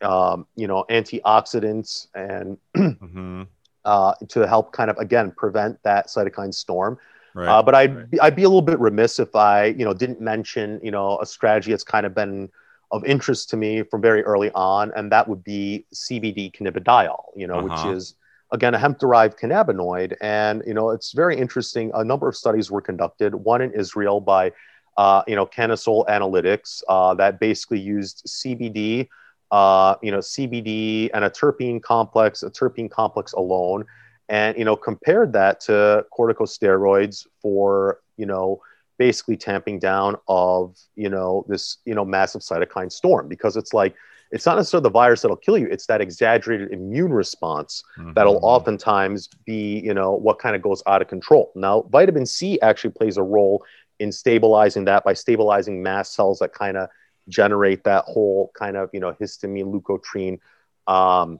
um, 0.00 0.46
you 0.56 0.66
know 0.66 0.84
antioxidants, 0.88 2.08
and 2.14 2.58
mm-hmm. 2.76 3.42
uh, 3.84 4.14
to 4.28 4.46
help 4.46 4.72
kind 4.72 4.90
of 4.90 4.98
again 4.98 5.32
prevent 5.36 5.82
that 5.82 6.06
cytokine 6.06 6.54
storm. 6.54 6.98
Right. 7.34 7.48
Uh, 7.48 7.62
but 7.62 7.74
I'd 7.74 7.96
right. 7.96 8.10
be, 8.10 8.20
I'd 8.20 8.36
be 8.36 8.42
a 8.42 8.48
little 8.48 8.62
bit 8.62 8.78
remiss 8.78 9.18
if 9.18 9.34
I 9.34 9.66
you 9.66 9.84
know 9.84 9.94
didn't 9.94 10.20
mention 10.20 10.80
you 10.82 10.90
know 10.90 11.18
a 11.20 11.26
strategy 11.26 11.70
that's 11.70 11.84
kind 11.84 12.06
of 12.06 12.14
been 12.14 12.50
of 12.90 13.04
interest 13.04 13.48
to 13.50 13.56
me 13.56 13.82
from 13.82 14.02
very 14.02 14.22
early 14.22 14.50
on, 14.54 14.92
and 14.94 15.10
that 15.12 15.26
would 15.26 15.42
be 15.42 15.86
CBD 15.94 16.54
cannabidiol. 16.54 17.24
You 17.34 17.46
know, 17.46 17.66
uh-huh. 17.66 17.86
which 17.86 17.96
is 17.96 18.14
again 18.52 18.74
a 18.74 18.78
hemp-derived 18.78 19.38
cannabinoid, 19.38 20.14
and 20.20 20.62
you 20.66 20.74
know 20.74 20.90
it's 20.90 21.12
very 21.12 21.36
interesting. 21.36 21.90
A 21.94 22.04
number 22.04 22.28
of 22.28 22.36
studies 22.36 22.70
were 22.70 22.82
conducted. 22.82 23.34
One 23.34 23.62
in 23.62 23.72
Israel 23.72 24.20
by 24.20 24.52
uh, 24.98 25.22
you 25.26 25.34
know 25.34 25.46
Cannasoul 25.46 26.06
Analytics 26.08 26.82
uh, 26.88 27.14
that 27.14 27.40
basically 27.40 27.80
used 27.80 28.26
CBD. 28.26 29.08
Uh, 29.50 29.96
you 30.02 30.10
know, 30.10 30.18
CBD 30.18 31.10
and 31.12 31.26
a 31.26 31.30
terpene 31.30 31.82
complex, 31.82 32.42
a 32.42 32.48
terpene 32.48 32.90
complex 32.90 33.34
alone, 33.34 33.84
and 34.28 34.56
you 34.56 34.64
know 34.64 34.76
compared 34.76 35.32
that 35.32 35.60
to 35.60 36.04
corticosteroids 36.16 37.26
for 37.40 38.00
you 38.16 38.26
know 38.26 38.60
basically 38.98 39.36
tamping 39.36 39.78
down 39.78 40.16
of 40.28 40.76
you 40.94 41.08
know 41.08 41.44
this 41.48 41.78
you 41.84 41.94
know 41.94 42.04
massive 42.04 42.42
cytokine 42.42 42.90
storm 42.90 43.28
because 43.28 43.56
it's 43.56 43.72
like 43.72 43.94
it's 44.30 44.46
not 44.46 44.56
necessarily 44.56 44.82
the 44.82 44.90
virus 44.90 45.22
that'll 45.22 45.36
kill 45.36 45.58
you 45.58 45.66
it's 45.70 45.86
that 45.86 46.00
exaggerated 46.00 46.70
immune 46.72 47.12
response 47.12 47.82
mm-hmm. 47.98 48.12
that'll 48.14 48.38
oftentimes 48.42 49.28
be 49.44 49.80
you 49.80 49.94
know 49.94 50.12
what 50.12 50.38
kind 50.38 50.54
of 50.54 50.62
goes 50.62 50.82
out 50.86 51.02
of 51.02 51.08
control 51.08 51.52
now 51.54 51.82
vitamin 51.90 52.26
c 52.26 52.60
actually 52.60 52.90
plays 52.90 53.16
a 53.16 53.22
role 53.22 53.64
in 53.98 54.12
stabilizing 54.12 54.84
that 54.84 55.04
by 55.04 55.12
stabilizing 55.12 55.82
mast 55.82 56.14
cells 56.14 56.38
that 56.38 56.52
kind 56.52 56.76
of 56.76 56.88
generate 57.28 57.84
that 57.84 58.04
whole 58.04 58.50
kind 58.58 58.76
of 58.76 58.90
you 58.92 59.00
know 59.00 59.12
histamine 59.20 59.72
leukotriene 59.72 60.38
um, 60.86 61.38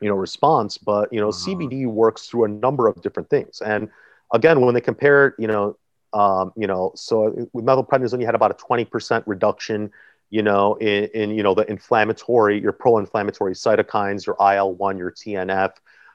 you 0.00 0.08
know 0.08 0.14
response 0.14 0.78
but 0.78 1.12
you 1.12 1.20
know 1.20 1.28
uh-huh. 1.28 1.50
cbd 1.50 1.86
works 1.86 2.26
through 2.26 2.44
a 2.44 2.48
number 2.48 2.86
of 2.86 3.00
different 3.02 3.28
things 3.28 3.60
and 3.60 3.88
again 4.32 4.60
when 4.60 4.74
they 4.74 4.80
compare 4.80 5.34
you 5.38 5.46
know 5.46 5.76
um, 6.14 6.52
you 6.56 6.66
know 6.66 6.92
so 6.94 7.48
with 7.52 7.64
methylprednisolone 7.64 8.20
you 8.20 8.26
had 8.26 8.34
about 8.34 8.50
a 8.50 8.54
20% 8.54 9.22
reduction 9.26 9.90
you 10.30 10.42
know 10.42 10.74
in, 10.76 11.04
in 11.14 11.30
you 11.30 11.42
know 11.42 11.54
the 11.54 11.68
inflammatory 11.70 12.60
your 12.60 12.72
pro-inflammatory 12.72 13.54
cytokines 13.54 14.26
your 14.26 14.36
il-1 14.40 14.98
your 14.98 15.10
tnf 15.10 15.72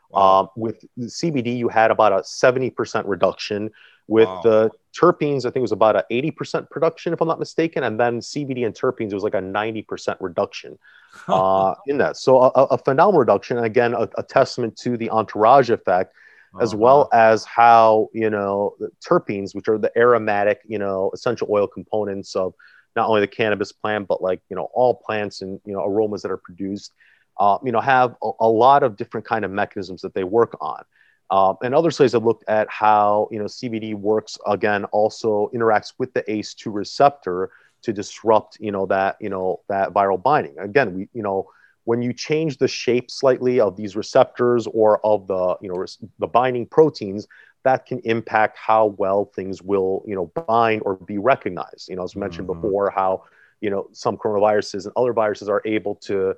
wow. 0.10 0.42
um, 0.42 0.50
with 0.56 0.84
cbd 1.00 1.56
you 1.56 1.68
had 1.68 1.92
about 1.92 2.12
a 2.12 2.18
70% 2.18 3.04
reduction 3.06 3.70
with 4.08 4.28
wow. 4.28 4.42
the 4.44 4.72
terpenes 5.00 5.40
i 5.40 5.50
think 5.50 5.58
it 5.58 5.62
was 5.62 5.72
about 5.72 5.96
a 5.96 6.06
80% 6.12 6.70
production 6.70 7.14
if 7.14 7.22
i'm 7.22 7.28
not 7.28 7.40
mistaken 7.40 7.84
and 7.84 8.00
then 8.00 8.20
cbd 8.20 8.66
and 8.66 8.76
terpenes 8.76 9.12
it 9.12 9.16
was 9.16 9.24
like 9.24 9.34
a 9.34 9.42
90% 9.42 10.18
reduction 10.20 10.78
uh, 11.28 11.76
in 11.88 11.98
that. 11.98 12.18
So 12.18 12.42
a, 12.42 12.50
a 12.50 12.78
phenomenal 12.78 13.20
reduction, 13.20 13.58
and 13.58 13.66
again, 13.66 13.94
a, 13.94 14.10
a, 14.18 14.24
testament 14.24 14.76
to 14.78 14.98
the 14.98 15.10
entourage 15.10 15.70
effect, 15.70 16.16
as 16.62 16.76
well 16.76 17.10
as 17.14 17.46
how 17.46 18.10
you 18.14 18.30
know 18.30 18.76
terpenes, 19.08 19.56
which 19.56 19.68
are 19.68 19.78
the 19.78 19.92
aromatic, 19.98 20.62
you 20.68 20.78
know, 20.78 21.10
essential 21.14 21.48
oil 21.50 21.68
components 21.68 22.36
of 22.36 22.54
not 22.96 23.08
only 23.08 23.22
the 23.22 23.28
cannabis 23.28 23.72
plant, 23.72 24.08
but 24.08 24.22
like 24.22 24.42
you 24.50 24.56
know 24.56 24.70
all 24.74 24.94
plants 24.94 25.42
and 25.42 25.60
you 25.66 25.74
know 25.74 25.84
aromas 25.84 26.22
that 26.22 26.32
are 26.32 26.38
produced, 26.38 26.94
uh, 27.40 27.58
you 27.64 27.72
know, 27.72 27.80
have 27.80 28.16
a, 28.22 28.32
a, 28.42 28.48
lot 28.48 28.84
of 28.84 28.98
different 28.98 29.26
kind 29.26 29.46
of 29.46 29.52
mechanisms 29.52 30.02
that 30.02 30.14
they 30.14 30.24
work 30.24 30.56
on. 30.62 30.84
Um, 31.30 31.58
and 31.64 31.74
other 31.74 31.90
studies 31.90 32.12
have 32.12 32.24
looked 32.24 32.44
at 32.48 32.70
how 32.70 33.28
you 33.32 33.40
know 33.40 33.46
CBD 33.46 33.96
works 33.96 34.38
again, 34.46 34.86
also 34.86 35.50
interacts 35.54 35.94
with 35.98 36.14
the 36.14 36.24
ACE2 36.24 36.74
receptor 36.74 37.52
to 37.84 37.94
disrupt 37.94 38.58
you 38.60 38.72
know 38.72 38.86
that 38.88 39.18
you 39.20 39.30
know 39.30 39.60
that 39.70 39.94
viral 39.94 40.22
binding 40.22 40.58
again 40.58 40.94
we 40.96 41.10
you 41.14 41.22
know 41.22 41.48
when 41.86 42.02
you 42.02 42.14
change 42.14 42.58
the 42.58 42.68
shape 42.68 43.12
slightly 43.12 43.60
of 43.60 43.76
these 43.76 43.96
receptors 43.96 44.68
or 44.68 45.06
of 45.06 45.28
the 45.28 45.58
you 45.62 45.70
know 45.70 45.86
the 46.20 46.28
binding 46.28 46.66
proteins 46.66 47.28
that 47.64 47.86
can 47.86 48.00
impact 48.00 48.58
how 48.58 48.88
well 48.98 49.26
things 49.36 49.62
will 49.62 50.04
you 50.08 50.16
know 50.16 50.32
bind 50.48 50.82
or 50.86 50.96
be 50.96 51.18
recognized 51.18 51.90
you 51.90 51.96
know 51.96 52.04
as 52.04 52.16
mentioned 52.16 52.48
mm-hmm. 52.48 52.62
before 52.62 52.90
how 52.90 53.24
you 53.62 53.70
know 53.70 53.88
some 53.92 54.18
coronaviruses 54.18 54.86
and 54.86 54.94
other 54.96 55.14
viruses 55.14 55.50
are 55.50 55.62
able 55.66 55.96
to 55.96 56.34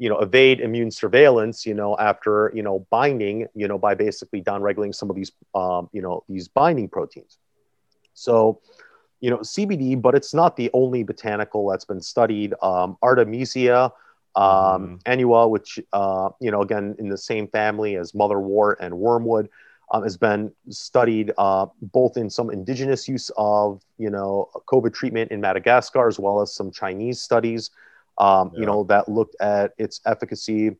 you 0.00 0.08
know 0.08 0.18
evade 0.18 0.60
immune 0.60 0.90
surveillance 0.90 1.64
you 1.64 1.74
know 1.74 1.96
after 1.98 2.50
you 2.54 2.62
know 2.62 2.86
binding 2.90 3.46
you 3.54 3.68
know 3.68 3.78
by 3.78 3.94
basically 3.94 4.42
downregulating 4.42 4.94
some 4.94 5.10
of 5.10 5.16
these 5.16 5.30
um, 5.54 5.88
you 5.92 6.02
know 6.02 6.24
these 6.28 6.48
binding 6.48 6.88
proteins 6.88 7.38
so 8.14 8.60
you 9.20 9.30
know, 9.30 9.38
CBD, 9.38 10.00
but 10.00 10.14
it's 10.14 10.32
not 10.32 10.56
the 10.56 10.70
only 10.72 11.02
botanical 11.02 11.68
that's 11.68 11.84
been 11.84 12.00
studied. 12.00 12.54
Um, 12.62 12.96
Artemisia 13.02 13.92
um, 14.34 14.98
mm. 14.98 15.02
annua, 15.04 15.48
which, 15.48 15.78
uh, 15.92 16.30
you 16.40 16.50
know, 16.50 16.62
again, 16.62 16.96
in 16.98 17.08
the 17.08 17.18
same 17.18 17.46
family 17.48 17.96
as 17.96 18.12
motherwort 18.12 18.76
and 18.80 18.98
wormwood, 18.98 19.48
um, 19.92 20.02
has 20.04 20.16
been 20.16 20.52
studied 20.70 21.32
uh, 21.36 21.66
both 21.82 22.16
in 22.16 22.30
some 22.30 22.48
indigenous 22.50 23.08
use 23.08 23.30
of, 23.36 23.82
you 23.98 24.08
know, 24.08 24.48
COVID 24.68 24.94
treatment 24.94 25.30
in 25.32 25.40
Madagascar, 25.40 26.08
as 26.08 26.18
well 26.18 26.40
as 26.40 26.54
some 26.54 26.70
Chinese 26.70 27.20
studies, 27.20 27.70
um, 28.20 28.52
yeah. 28.52 28.60
you 28.60 28.66
know, 28.66 28.84
that 28.84 29.08
looked 29.08 29.34
at 29.40 29.72
its 29.78 30.00
efficacy, 30.06 30.76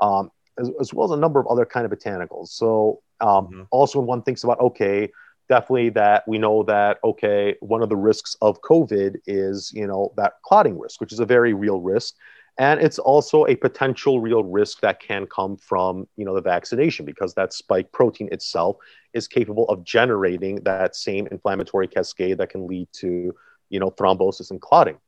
um, 0.00 0.30
as, 0.58 0.70
as, 0.80 0.94
well 0.94 1.06
as 1.06 1.10
a 1.16 1.20
number 1.20 1.40
of 1.40 1.46
other 1.48 1.64
kind 1.64 1.84
of 1.84 1.90
botanicals. 1.90 2.48
So 2.48 3.02
um, 3.20 3.28
mm-hmm. 3.46 3.62
also 3.70 3.98
when 3.98 4.06
one 4.06 4.22
thinks 4.22 4.44
about, 4.44 4.60
okay, 4.60 5.10
definitely 5.48 5.90
that 5.90 6.26
we 6.26 6.38
know 6.38 6.62
that 6.62 6.98
okay 7.04 7.56
one 7.60 7.82
of 7.82 7.88
the 7.88 7.96
risks 7.96 8.36
of 8.40 8.60
covid 8.62 9.16
is 9.26 9.72
you 9.74 9.86
know 9.86 10.12
that 10.16 10.34
clotting 10.44 10.78
risk 10.78 11.00
which 11.00 11.12
is 11.12 11.20
a 11.20 11.26
very 11.26 11.52
real 11.52 11.80
risk 11.80 12.14
and 12.58 12.80
it's 12.80 12.98
also 12.98 13.46
a 13.46 13.56
potential 13.56 14.20
real 14.20 14.44
risk 14.44 14.80
that 14.80 15.00
can 15.00 15.26
come 15.26 15.56
from 15.56 16.06
you 16.16 16.24
know 16.24 16.34
the 16.34 16.40
vaccination 16.40 17.04
because 17.04 17.34
that 17.34 17.52
spike 17.52 17.90
protein 17.92 18.28
itself 18.32 18.76
is 19.14 19.26
capable 19.26 19.68
of 19.68 19.84
generating 19.84 20.56
that 20.62 20.94
same 20.94 21.26
inflammatory 21.30 21.88
cascade 21.88 22.38
that 22.38 22.48
can 22.48 22.66
lead 22.66 22.88
to 22.92 23.34
you 23.68 23.80
know 23.80 23.90
thrombosis 23.90 24.50
and 24.50 24.60
clotting 24.60 24.98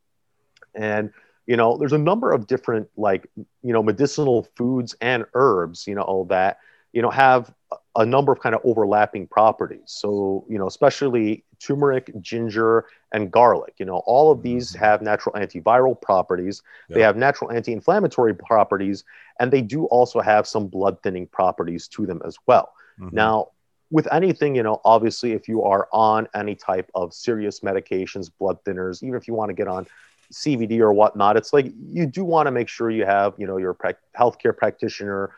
and 0.75 1.11
you 1.47 1.57
know 1.57 1.77
there's 1.77 1.93
a 1.93 1.99
number 1.99 2.33
of 2.33 2.47
different 2.47 2.89
like 2.97 3.29
you 3.37 3.73
know 3.73 3.83
medicinal 3.83 4.49
foods 4.57 4.95
and 5.01 5.25
herbs 5.35 5.87
you 5.87 5.95
know 5.95 6.03
all 6.03 6.25
that 6.25 6.59
you 6.93 7.03
know 7.03 7.11
have 7.11 7.53
a 7.97 8.05
number 8.05 8.33
of 8.33 8.41
kind 8.41 8.55
of 8.55 8.61
overlapping 8.65 9.27
properties. 9.27 9.83
So, 9.87 10.45
you 10.49 10.59
know, 10.59 10.67
especially 10.67 11.45
turmeric, 11.61 12.11
ginger, 12.21 12.87
and 13.13 13.31
garlic. 13.31 13.75
You 13.79 13.87
know, 13.87 13.99
all 14.07 14.33
of 14.33 14.43
these 14.43 14.73
mm-hmm. 14.73 14.85
have 14.85 15.03
natural 15.03 15.35
antiviral 15.37 16.01
properties. 16.01 16.63
Yeah. 16.89 16.95
They 16.95 17.03
have 17.03 17.17
natural 17.17 17.53
anti-inflammatory 17.53 18.35
properties, 18.35 19.05
and 19.39 19.53
they 19.53 19.63
do 19.63 19.85
also 19.87 20.21
have 20.21 20.47
some 20.47 20.67
blood 20.67 21.03
thinning 21.03 21.27
properties 21.27 21.87
to 21.89 22.07
them 22.07 22.21
as 22.25 22.37
well. 22.47 22.73
Mm-hmm. 22.99 23.15
Now, 23.15 23.49
with 23.91 24.13
anything, 24.13 24.57
you 24.57 24.63
know, 24.65 24.81
obviously, 24.85 25.33
if 25.33 25.47
you 25.47 25.63
are 25.63 25.89
on 25.93 26.27
any 26.35 26.57
type 26.57 26.91
of 26.95 27.15
serious 27.15 27.61
medications, 27.61 28.31
blood 28.41 28.59
thinners, 28.65 29.05
even 29.05 29.15
if 29.15 29.29
you 29.29 29.35
want 29.35 29.51
to 29.51 29.55
get 29.55 29.69
on 29.69 29.87
CBD 30.33 30.81
or 30.81 30.93
whatnot, 30.93 31.37
it's 31.37 31.53
like 31.53 31.73
you 31.93 32.07
do 32.07 32.25
want 32.25 32.47
to 32.47 32.51
make 32.51 32.69
sure 32.69 32.91
you 32.91 33.05
have, 33.05 33.35
you 33.39 33.47
know, 33.47 33.57
your 33.57 33.75
pra- 33.75 33.95
healthcare 34.19 34.57
practitioner 34.57 35.31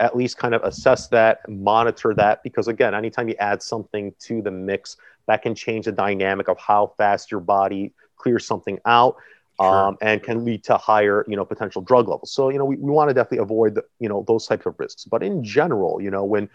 at 0.00 0.16
least 0.16 0.38
kind 0.38 0.54
of 0.54 0.62
assess 0.64 1.06
that, 1.08 1.48
monitor 1.48 2.14
that, 2.14 2.42
because 2.42 2.66
again, 2.66 2.94
anytime 2.94 3.28
you 3.28 3.36
add 3.38 3.62
something 3.62 4.12
to 4.18 4.42
the 4.42 4.50
mix, 4.50 4.96
that 5.26 5.42
can 5.42 5.54
change 5.54 5.84
the 5.84 5.92
dynamic 5.92 6.48
of 6.48 6.58
how 6.58 6.92
fast 6.98 7.30
your 7.30 7.40
body 7.40 7.92
clears 8.16 8.46
something 8.46 8.78
out. 8.84 9.16
Sure. 9.60 9.86
Um, 9.86 9.96
and 10.00 10.20
can 10.20 10.44
lead 10.44 10.64
to 10.64 10.76
higher, 10.76 11.24
you 11.28 11.36
know, 11.36 11.44
potential 11.44 11.80
drug 11.80 12.08
levels. 12.08 12.32
So, 12.32 12.48
you 12.48 12.58
know, 12.58 12.64
we, 12.64 12.74
we 12.74 12.90
want 12.90 13.10
to 13.10 13.14
definitely 13.14 13.38
avoid, 13.38 13.76
the, 13.76 13.84
you 14.00 14.08
know, 14.08 14.24
those 14.26 14.48
types 14.48 14.66
of 14.66 14.74
risks. 14.78 15.04
But 15.04 15.22
in 15.22 15.44
general, 15.44 16.02
you 16.02 16.10
know, 16.10 16.24
when, 16.24 16.50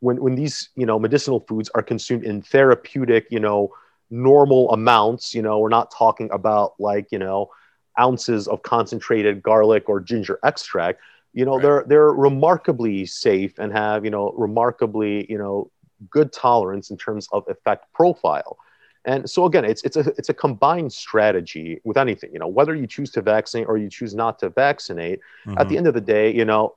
when, 0.00 0.18
when 0.22 0.34
these, 0.34 0.70
you 0.74 0.86
know, 0.86 0.98
medicinal 0.98 1.40
foods 1.40 1.68
are 1.74 1.82
consumed 1.82 2.24
in 2.24 2.40
therapeutic, 2.40 3.26
you 3.30 3.38
know, 3.38 3.74
normal 4.10 4.70
amounts, 4.72 5.34
you 5.34 5.42
know, 5.42 5.58
we're 5.58 5.68
not 5.68 5.90
talking 5.90 6.30
about 6.32 6.74
like, 6.78 7.08
you 7.10 7.18
know, 7.18 7.50
ounces 7.98 8.46
of 8.48 8.62
concentrated 8.62 9.42
garlic 9.42 9.88
or 9.88 10.00
ginger 10.00 10.38
extract 10.44 11.00
you 11.32 11.44
know 11.44 11.54
right. 11.54 11.62
they're 11.62 11.84
they're 11.86 12.12
remarkably 12.12 13.06
safe 13.06 13.58
and 13.58 13.72
have 13.72 14.04
you 14.04 14.10
know 14.10 14.32
remarkably 14.36 15.26
you 15.30 15.38
know 15.38 15.70
good 16.10 16.32
tolerance 16.32 16.90
in 16.90 16.96
terms 16.96 17.28
of 17.32 17.44
effect 17.48 17.92
profile 17.92 18.56
and 19.04 19.28
so 19.28 19.44
again 19.44 19.64
it's 19.64 19.82
it's 19.82 19.96
a 19.96 20.00
it's 20.16 20.28
a 20.28 20.34
combined 20.34 20.92
strategy 20.92 21.80
with 21.84 21.96
anything 21.96 22.32
you 22.32 22.38
know 22.38 22.48
whether 22.48 22.74
you 22.74 22.86
choose 22.86 23.10
to 23.10 23.20
vaccinate 23.20 23.68
or 23.68 23.76
you 23.76 23.90
choose 23.90 24.14
not 24.14 24.38
to 24.38 24.48
vaccinate 24.48 25.20
mm-hmm. 25.44 25.58
at 25.58 25.68
the 25.68 25.74
mm-hmm. 25.74 25.78
end 25.78 25.86
of 25.86 25.94
the 25.94 26.00
day 26.00 26.32
you 26.34 26.44
know 26.44 26.74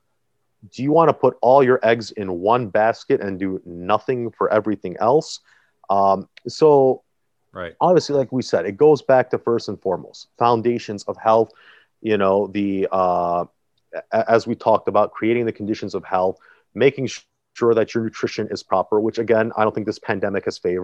do 0.71 0.83
you 0.83 0.91
want 0.91 1.09
to 1.09 1.13
put 1.13 1.37
all 1.41 1.63
your 1.63 1.79
eggs 1.83 2.11
in 2.11 2.39
one 2.39 2.67
basket 2.67 3.19
and 3.21 3.39
do 3.39 3.59
nothing 3.65 4.29
for 4.31 4.51
everything 4.51 4.95
else 4.99 5.39
um, 5.89 6.29
so 6.47 7.03
right 7.53 7.75
obviously 7.79 8.15
like 8.15 8.31
we 8.31 8.41
said 8.41 8.65
it 8.65 8.77
goes 8.77 9.01
back 9.01 9.29
to 9.29 9.37
first 9.37 9.67
and 9.69 9.79
foremost 9.81 10.27
foundations 10.37 11.03
of 11.03 11.17
health 11.17 11.51
you 12.01 12.17
know 12.17 12.47
the 12.47 12.87
uh, 12.91 13.45
as 14.11 14.47
we 14.47 14.55
talked 14.55 14.87
about, 14.87 15.11
creating 15.11 15.45
the 15.45 15.51
conditions 15.51 15.93
of 15.95 16.03
health, 16.05 16.37
making 16.73 17.07
sure 17.07 17.35
that 17.35 17.57
your 17.57 17.63
nutrition 17.63 18.13
is 18.15 18.25
proper, 18.25 18.65
which 18.65 18.79
again, 18.81 19.19
I 19.25 19.29
don't 19.29 19.45
think 19.45 19.57
this 19.59 19.67
pandemic 19.71 20.19
has 20.19 20.29
favored. 20.29 20.81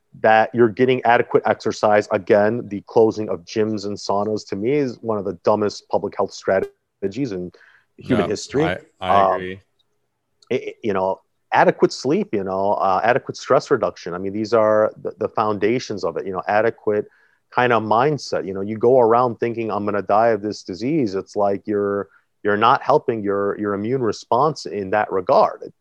That 0.00 0.32
you're 0.34 0.52
getting 0.52 0.92
adequate 0.92 1.42
exercise. 1.44 2.08
Again, 2.10 2.66
the 2.68 2.82
closing 2.86 3.28
of 3.28 3.44
gyms 3.44 3.84
and 3.86 3.96
saunas 3.96 4.46
to 4.48 4.56
me 4.56 4.72
is 4.72 4.98
one 5.00 5.18
of 5.18 5.24
the 5.24 5.34
dumbest 5.44 5.88
public 5.88 6.16
health 6.16 6.32
strategies 6.32 6.92
in 6.92 7.16
human 7.96 7.98
No, 8.00 8.26
history. 8.26 8.62
I, 8.64 8.78
I 9.00 9.16
Um, 9.16 9.30
agree. 9.34 9.60
it- 10.50 10.76
you 10.82 10.92
know 10.92 11.20
adequate 11.52 11.92
sleep 11.92 12.28
you 12.32 12.44
know 12.44 12.72
uh, 12.74 13.00
adequate 13.02 13.36
stress 13.36 13.70
reduction. 13.70 14.14
I 14.14 14.18
mean 14.18 14.32
these 14.32 14.52
are 14.52 14.92
the, 15.00 15.12
the 15.18 15.28
foundations 15.28 16.04
of 16.04 16.16
it 16.16 16.26
you 16.26 16.32
know 16.32 16.42
adequate 16.46 17.06
kind 17.50 17.72
of 17.72 17.82
mindset. 17.82 18.46
You 18.46 18.54
know 18.54 18.60
you 18.60 18.76
go 18.76 19.00
around 19.00 19.36
thinking 19.36 19.70
i'm 19.70 19.84
going 19.84 19.94
to 19.94 20.02
die 20.02 20.28
of 20.28 20.42
this 20.42 20.62
disease. 20.62 21.14
It's 21.14 21.36
like 21.36 21.62
you're 21.66 22.08
you're 22.42 22.56
not 22.56 22.82
helping 22.82 23.22
your 23.22 23.58
your 23.58 23.74
immune 23.74 24.02
response 24.02 24.66
in 24.66 24.90
that 24.90 25.10
regard. 25.10 25.72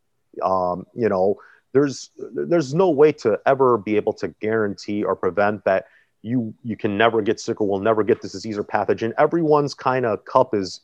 Um, 0.41 0.85
you 0.93 1.09
know 1.09 1.37
there's 1.73 2.11
there's 2.17 2.73
no 2.73 2.89
way 2.89 3.11
to 3.11 3.39
ever 3.45 3.77
be 3.77 3.95
able 3.97 4.13
to 4.13 4.29
guarantee 4.39 5.03
or 5.03 5.15
prevent 5.15 5.63
that 5.65 5.85
you 6.21 6.53
you 6.63 6.75
can 6.75 6.97
never 6.97 7.21
get 7.21 7.39
sick 7.39 7.61
or 7.61 7.67
will 7.67 7.79
never 7.79 8.03
get 8.03 8.21
this 8.21 8.31
disease 8.31 8.57
or 8.57 8.63
pathogen. 8.63 9.13
Everyone's 9.17 9.73
kind 9.73 10.05
of 10.05 10.25
cup 10.25 10.55
is 10.55 10.81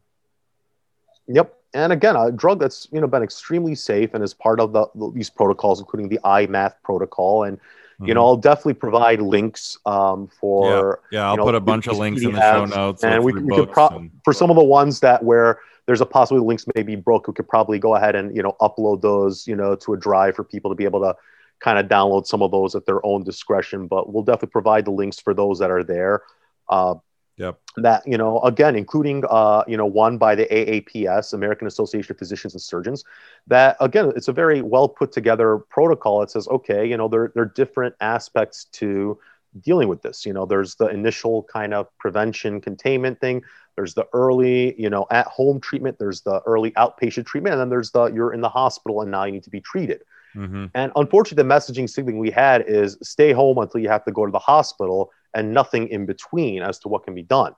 Yep. 1.29 1.55
And 1.75 1.93
again, 1.93 2.17
a 2.17 2.31
drug 2.31 2.61
that's 2.61 2.87
you 2.93 3.01
know 3.01 3.07
been 3.07 3.23
extremely 3.23 3.75
safe 3.75 4.13
and 4.15 4.23
is 4.23 4.35
part 4.35 4.61
of 4.61 4.73
the, 4.73 4.87
these 5.15 5.31
protocols, 5.31 5.81
including 5.81 6.09
the 6.09 6.21
IMATH 6.25 6.75
protocol. 6.85 7.45
And 7.45 7.59
you 8.05 8.15
know, 8.15 8.25
I'll 8.27 8.37
definitely 8.37 8.75
provide 8.75 9.21
links 9.23 9.79
um, 9.87 10.27
for 10.27 10.97
Mm-hmm. 10.97 11.15
yeah, 11.15 11.29
I'll 11.29 11.37
know, 11.37 11.45
put 11.45 11.55
a 11.55 11.61
bunch 11.61 11.87
of 11.87 11.99
links 11.99 12.23
in 12.23 12.33
the 12.33 12.41
show 12.41 12.65
notes. 12.65 13.05
and 13.05 13.23
we, 13.23 13.33
we 13.33 13.55
could 13.55 13.71
pro- 13.71 13.89
and- 13.89 14.11
for 14.25 14.33
some 14.33 14.51
of 14.51 14.57
the 14.57 14.65
ones 14.65 14.99
that 15.01 15.23
where 15.23 15.61
there's 15.87 16.01
a 16.01 16.07
possibility 16.07 16.45
links 16.47 16.65
may 16.75 16.83
be 16.83 16.97
broke. 16.97 17.29
We 17.29 17.35
could 17.35 17.49
probably 17.49 17.79
go 17.79 17.95
ahead 17.95 18.17
and 18.17 18.35
you 18.37 18.43
know 18.43 18.57
upload 18.61 19.03
those 19.03 19.47
you 19.47 19.55
know 19.55 19.77
to 19.77 19.95
a 19.95 19.97
drive 19.97 20.35
for 20.35 20.43
people 20.45 20.71
to 20.71 20.75
be 20.75 20.85
able 20.85 21.01
to 21.01 21.15
kind 21.63 21.79
of 21.79 21.87
download 21.87 22.27
some 22.27 22.43
of 22.43 22.51
those 22.51 22.75
at 22.75 22.87
their 22.87 23.05
own 23.07 23.25
discretion. 23.25 23.87
But 23.87 24.13
we'll 24.13 24.25
definitely 24.25 24.49
provide 24.49 24.85
the 24.85 24.91
links 24.91 25.19
for 25.21 25.35
those 25.35 25.59
that 25.61 25.71
are 25.71 25.85
there. 25.85 26.23
Uh, 26.69 26.95
Yep. 27.39 27.59
that 27.79 28.03
you 28.07 28.19
know 28.19 28.41
again 28.41 28.77
including 28.77 29.25
uh, 29.29 29.65
you 29.67 29.77
know 29.79 29.87
one 29.87 30.19
by 30.19 30.35
the 30.35 30.45
AAPS 30.45 31.33
American 31.33 31.67
Association 31.67 32.13
of 32.13 32.19
Physicians 32.19 32.53
and 32.53 32.61
Surgeons 32.61 33.05
that 33.47 33.77
again 33.81 34.13
it's 34.15 34.29
a 34.29 34.33
very 34.33 34.61
well 34.61 34.87
put 34.87 35.13
together 35.13 35.59
protocol 35.71 36.23
it 36.23 36.31
says 36.31 36.47
okay 36.49 36.85
you 36.85 36.97
know 36.97 37.09
there, 37.09 37.33
there 37.35 37.45
are 37.45 37.53
different 37.57 37.95
aspects 38.03 38.67
to 38.73 39.19
dealing 39.61 39.89
with 39.89 40.03
this 40.03 40.27
you 40.27 40.33
know 40.35 40.45
there's 40.45 40.75
the 40.75 40.87
initial 40.89 41.43
kind 41.45 41.73
of 41.73 41.87
prevention 41.99 42.61
containment 42.61 43.19
thing 43.19 43.43
there's 43.77 43.95
the 43.95 44.07
early 44.13 44.79
you 44.81 44.91
know 44.91 45.07
at 45.11 45.27
home 45.27 45.59
treatment 45.59 45.99
there's 45.99 46.21
the 46.21 46.41
early 46.47 46.71
outpatient 46.73 47.25
treatment 47.25 47.55
and 47.55 47.61
then 47.61 47.71
there's 47.71 47.91
the 47.93 48.05
you're 48.13 48.35
in 48.35 48.43
the 48.43 48.49
hospital 48.49 49.01
and 49.01 49.11
now 49.11 49.25
you 49.25 49.33
need 49.33 49.43
to 49.43 49.51
be 49.51 49.61
treated 49.61 50.03
Mhm. 50.35 50.71
and 50.75 50.93
unfortunately, 50.97 51.43
the 51.43 51.55
messaging 51.55 51.89
signaling 51.89 52.19
we 52.19 52.31
had 52.31 52.65
is 52.67 52.97
stay 53.03 53.33
home 53.33 53.59
until 53.59 53.81
you 53.81 53.89
have 53.89 54.05
to 54.05 54.13
go 54.13 54.25
to 54.27 54.33
the 54.33 54.39
hospital 54.39 55.11
and 55.35 55.53
nothing 55.53 55.89
in 55.89 56.07
between 56.07 56.63
as 56.63 56.79
to 56.81 56.89
what 56.89 57.05
can 57.05 57.15
be 57.15 57.23
done. 57.23 57.55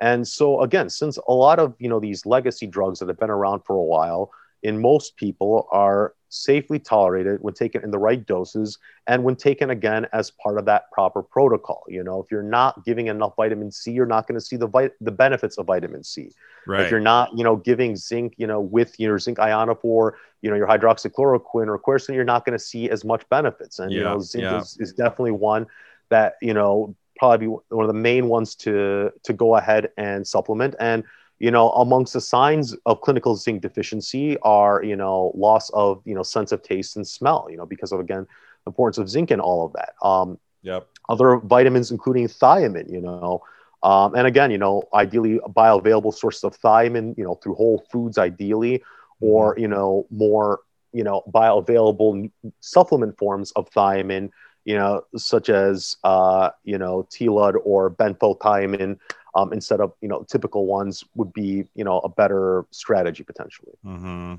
And 0.00 0.26
so 0.26 0.60
again, 0.60 0.88
since 0.90 1.18
a 1.28 1.32
lot 1.32 1.58
of 1.58 1.74
you 1.78 1.88
know 1.88 2.00
these 2.00 2.24
legacy 2.26 2.66
drugs 2.66 2.98
that 2.98 3.08
have 3.08 3.18
been 3.18 3.30
around 3.30 3.62
for 3.64 3.76
a 3.76 3.82
while, 3.82 4.30
in 4.62 4.80
most 4.80 5.16
people 5.16 5.68
are 5.70 6.14
safely 6.30 6.78
tolerated 6.78 7.38
when 7.40 7.54
taken 7.54 7.82
in 7.82 7.90
the 7.90 7.98
right 7.98 8.26
doses 8.26 8.78
and 9.06 9.24
when 9.24 9.34
taken 9.34 9.70
again 9.70 10.06
as 10.12 10.30
part 10.30 10.58
of 10.58 10.66
that 10.66 10.90
proper 10.92 11.22
protocol. 11.22 11.84
You 11.88 12.04
know, 12.04 12.20
if 12.20 12.30
you're 12.30 12.42
not 12.42 12.84
giving 12.84 13.06
enough 13.06 13.34
vitamin 13.36 13.70
C, 13.70 13.92
you're 13.92 14.06
not 14.06 14.26
going 14.26 14.38
to 14.38 14.44
see 14.44 14.56
the 14.56 14.68
vit- 14.68 14.96
the 15.00 15.10
benefits 15.10 15.58
of 15.58 15.66
vitamin 15.66 16.04
C 16.04 16.30
Right. 16.68 16.82
if 16.82 16.90
you're 16.90 17.00
not 17.00 17.30
you 17.36 17.42
know 17.42 17.56
giving 17.56 17.96
zinc 17.96 18.34
you 18.36 18.46
know 18.46 18.60
with 18.60 19.00
your 19.00 19.18
zinc 19.18 19.38
ionophore 19.38 20.12
you 20.42 20.50
know 20.50 20.56
your 20.56 20.66
hydroxychloroquine 20.66 21.66
or 21.66 21.78
quercetin 21.78 22.14
you're 22.14 22.24
not 22.24 22.44
going 22.44 22.58
to 22.58 22.62
see 22.62 22.90
as 22.90 23.06
much 23.06 23.26
benefits 23.30 23.78
and 23.78 23.90
you 23.90 24.02
know 24.02 24.20
zinc 24.20 24.42
yeah. 24.42 24.60
is, 24.60 24.76
is 24.78 24.92
definitely 24.92 25.30
one 25.30 25.66
that 26.10 26.34
you 26.42 26.52
know 26.52 26.94
probably 27.16 27.46
one 27.46 27.62
of 27.72 27.88
the 27.88 27.94
main 27.94 28.28
ones 28.28 28.54
to 28.54 29.10
to 29.22 29.32
go 29.32 29.56
ahead 29.56 29.90
and 29.96 30.26
supplement 30.26 30.74
and 30.78 31.04
you 31.38 31.50
know 31.50 31.70
amongst 31.70 32.12
the 32.12 32.20
signs 32.20 32.74
of 32.86 33.00
clinical 33.00 33.34
zinc 33.36 33.62
deficiency 33.62 34.36
are 34.42 34.82
you 34.82 34.96
know 34.96 35.32
loss 35.34 35.70
of 35.70 36.00
you 36.04 36.14
know 36.14 36.22
sense 36.22 36.52
of 36.52 36.62
taste 36.62 36.96
and 36.96 37.06
smell 37.06 37.46
you 37.50 37.56
know 37.56 37.66
because 37.66 37.92
of 37.92 38.00
again 38.00 38.26
the 38.64 38.70
importance 38.70 38.98
of 38.98 39.08
zinc 39.08 39.30
and 39.30 39.40
all 39.40 39.64
of 39.66 39.72
that 39.72 39.92
um, 40.06 40.38
Yep. 40.62 40.88
other 41.08 41.38
vitamins, 41.38 41.90
including 41.90 42.26
thiamine, 42.28 42.90
you 42.90 43.00
know. 43.00 43.32
Um, 43.72 44.04
and 44.06 44.16
again, 44.16 44.42
you 44.42 44.48
know, 44.48 44.74
ideally 44.84 45.32
bioavailable 45.40 46.12
sources 46.12 46.42
of 46.44 46.58
thiamine, 46.58 47.16
you 47.16 47.24
know, 47.24 47.34
through 47.36 47.54
whole 47.54 47.84
foods, 47.90 48.18
ideally, 48.18 48.82
or, 49.20 49.54
you 49.58 49.68
know, 49.68 50.06
more, 50.10 50.60
you 50.92 51.04
know, 51.04 51.22
bioavailable 51.32 52.30
supplement 52.60 53.16
forms 53.18 53.52
of 53.52 53.70
thiamine, 53.70 54.30
you 54.68 54.76
know, 54.76 55.00
such 55.16 55.48
as, 55.48 55.96
uh, 56.04 56.50
you 56.62 56.76
know, 56.76 57.08
TTFD 57.10 57.54
or 57.64 57.90
benfotiamine, 57.90 58.98
um, 59.34 59.50
instead 59.54 59.80
of, 59.80 59.94
you 60.02 60.08
know, 60.08 60.24
typical 60.24 60.66
ones 60.66 61.02
would 61.14 61.32
be, 61.32 61.64
you 61.74 61.84
know, 61.84 62.00
a 62.00 62.08
better 62.10 62.66
strategy 62.70 63.24
potentially. 63.24 63.72
Mm-hmm. 63.82 64.34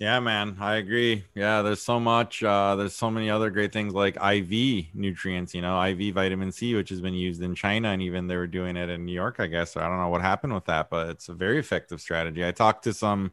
Yeah, 0.00 0.18
man, 0.18 0.56
I 0.58 0.74
agree. 0.76 1.26
Yeah, 1.36 1.62
there's 1.62 1.80
so 1.80 2.00
much. 2.00 2.42
Uh, 2.42 2.74
there's 2.74 2.96
so 2.96 3.08
many 3.08 3.30
other 3.30 3.50
great 3.50 3.72
things 3.72 3.94
like 3.94 4.16
IV 4.16 4.86
nutrients. 4.94 5.54
You 5.54 5.62
know, 5.62 5.80
IV 5.80 6.12
vitamin 6.12 6.50
C, 6.50 6.74
which 6.74 6.88
has 6.88 7.00
been 7.00 7.14
used 7.14 7.40
in 7.40 7.54
China, 7.54 7.90
and 7.90 8.02
even 8.02 8.26
they 8.26 8.34
were 8.34 8.48
doing 8.48 8.76
it 8.76 8.88
in 8.88 9.04
New 9.04 9.12
York. 9.12 9.36
I 9.38 9.46
guess 9.46 9.76
I 9.76 9.86
don't 9.86 9.98
know 9.98 10.08
what 10.08 10.22
happened 10.22 10.54
with 10.54 10.64
that, 10.64 10.90
but 10.90 11.10
it's 11.10 11.28
a 11.28 11.34
very 11.34 11.60
effective 11.60 12.00
strategy. 12.00 12.44
I 12.44 12.50
talked 12.50 12.82
to 12.82 12.92
some 12.92 13.30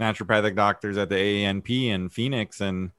naturopathic 0.00 0.56
doctors 0.56 0.96
at 0.96 1.10
the 1.10 1.16
AANP 1.16 1.68
in 1.88 2.08
Phoenix, 2.08 2.62
and 2.62 2.92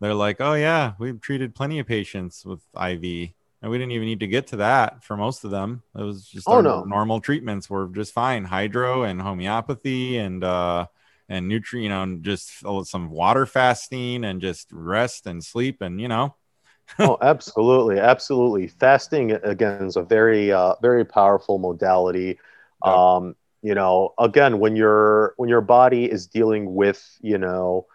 they're 0.00 0.14
like, 0.14 0.40
"Oh 0.40 0.54
yeah, 0.54 0.94
we've 0.98 1.20
treated 1.20 1.54
plenty 1.54 1.78
of 1.78 1.86
patients 1.86 2.44
with 2.44 2.60
IV." 2.74 3.34
And 3.60 3.70
we 3.72 3.78
didn't 3.78 3.92
even 3.92 4.06
need 4.06 4.20
to 4.20 4.28
get 4.28 4.46
to 4.48 4.56
that 4.58 5.02
for 5.04 5.16
most 5.16 5.42
of 5.44 5.50
them. 5.50 5.82
It 5.96 6.02
was 6.02 6.28
just 6.28 6.50
Oh, 6.50 6.60
no. 6.60 6.92
normal 6.92 7.20
treatments 7.20 7.68
were 7.68 7.88
just 7.88 8.12
fine. 8.12 8.44
Hydro 8.44 9.02
and 9.02 9.20
homeopathy 9.20 10.16
and 10.18 10.44
uh 10.44 10.86
and 11.28 11.48
nutrient, 11.48 11.82
you 11.84 11.88
know, 11.90 12.02
and 12.02 12.22
just 12.24 12.64
some 12.84 13.10
water 13.10 13.46
fasting 13.46 14.24
and 14.24 14.40
just 14.40 14.68
rest 14.72 15.26
and 15.26 15.44
sleep 15.44 15.82
and 15.82 16.00
you 16.00 16.08
know, 16.08 16.34
oh, 17.02 17.16
absolutely, 17.22 17.98
absolutely. 18.00 18.66
Fasting 18.68 19.32
again 19.32 19.84
is 19.84 19.96
a 19.96 20.02
very, 20.02 20.52
uh, 20.52 20.74
very 20.82 21.04
powerful 21.04 21.58
modality. 21.58 22.38
Um, 22.82 23.36
you 23.62 23.74
know, 23.74 24.14
again, 24.18 24.58
when 24.60 24.76
your 24.76 25.34
when 25.36 25.48
your 25.48 25.60
body 25.60 26.04
is 26.10 26.26
dealing 26.26 26.74
with, 26.74 27.04
you 27.20 27.38
know, 27.38 27.86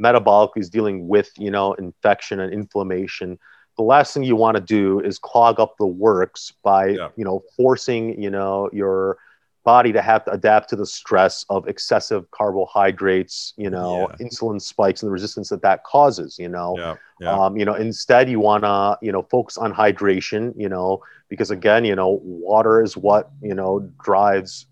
metabolically 0.00 0.58
is 0.58 0.70
dealing 0.70 1.08
with, 1.08 1.30
you 1.38 1.50
know, 1.50 1.74
infection 1.74 2.40
and 2.40 2.52
inflammation, 2.52 3.38
the 3.76 3.82
last 3.82 4.12
thing 4.14 4.22
you 4.22 4.36
want 4.36 4.56
to 4.56 4.60
do 4.62 5.00
is 5.00 5.18
clog 5.18 5.60
up 5.60 5.76
the 5.78 5.86
works 5.86 6.52
by, 6.62 6.88
Yep. 6.88 7.12
you 7.16 7.24
know, 7.24 7.42
forcing, 7.56 8.20
you 8.20 8.30
know, 8.30 8.68
your 8.72 9.18
body 9.64 9.92
to 9.92 10.00
have 10.00 10.24
to 10.24 10.30
adapt 10.32 10.70
to 10.70 10.76
the 10.76 10.86
stress 10.86 11.44
of 11.50 11.68
excessive 11.68 12.30
carbohydrates, 12.30 13.52
you 13.56 13.70
know, 13.70 14.08
Yeah. 14.10 14.26
insulin 14.26 14.60
spikes 14.60 15.02
and 15.02 15.08
the 15.08 15.12
resistance 15.12 15.48
that 15.50 15.62
that 15.62 15.84
causes, 15.84 16.38
you 16.38 16.48
know. 16.48 16.76
yeah, 16.78 16.94
yeah, 17.20 17.32
Um, 17.32 17.56
you 17.58 17.64
know, 17.66 17.74
instead 17.74 18.30
you 18.30 18.40
want 18.40 18.64
to, 18.64 18.98
you 19.02 19.12
know, 19.12 19.22
focus 19.22 19.58
on 19.58 19.72
hydration, 19.72 20.52
you 20.56 20.68
know, 20.68 21.02
because 21.28 21.50
again, 21.50 21.84
you 21.84 21.94
know, 21.94 22.20
water 22.22 22.82
is 22.82 22.96
what, 22.96 23.30
you 23.42 23.54
know, 23.54 23.80
drives 24.02 24.66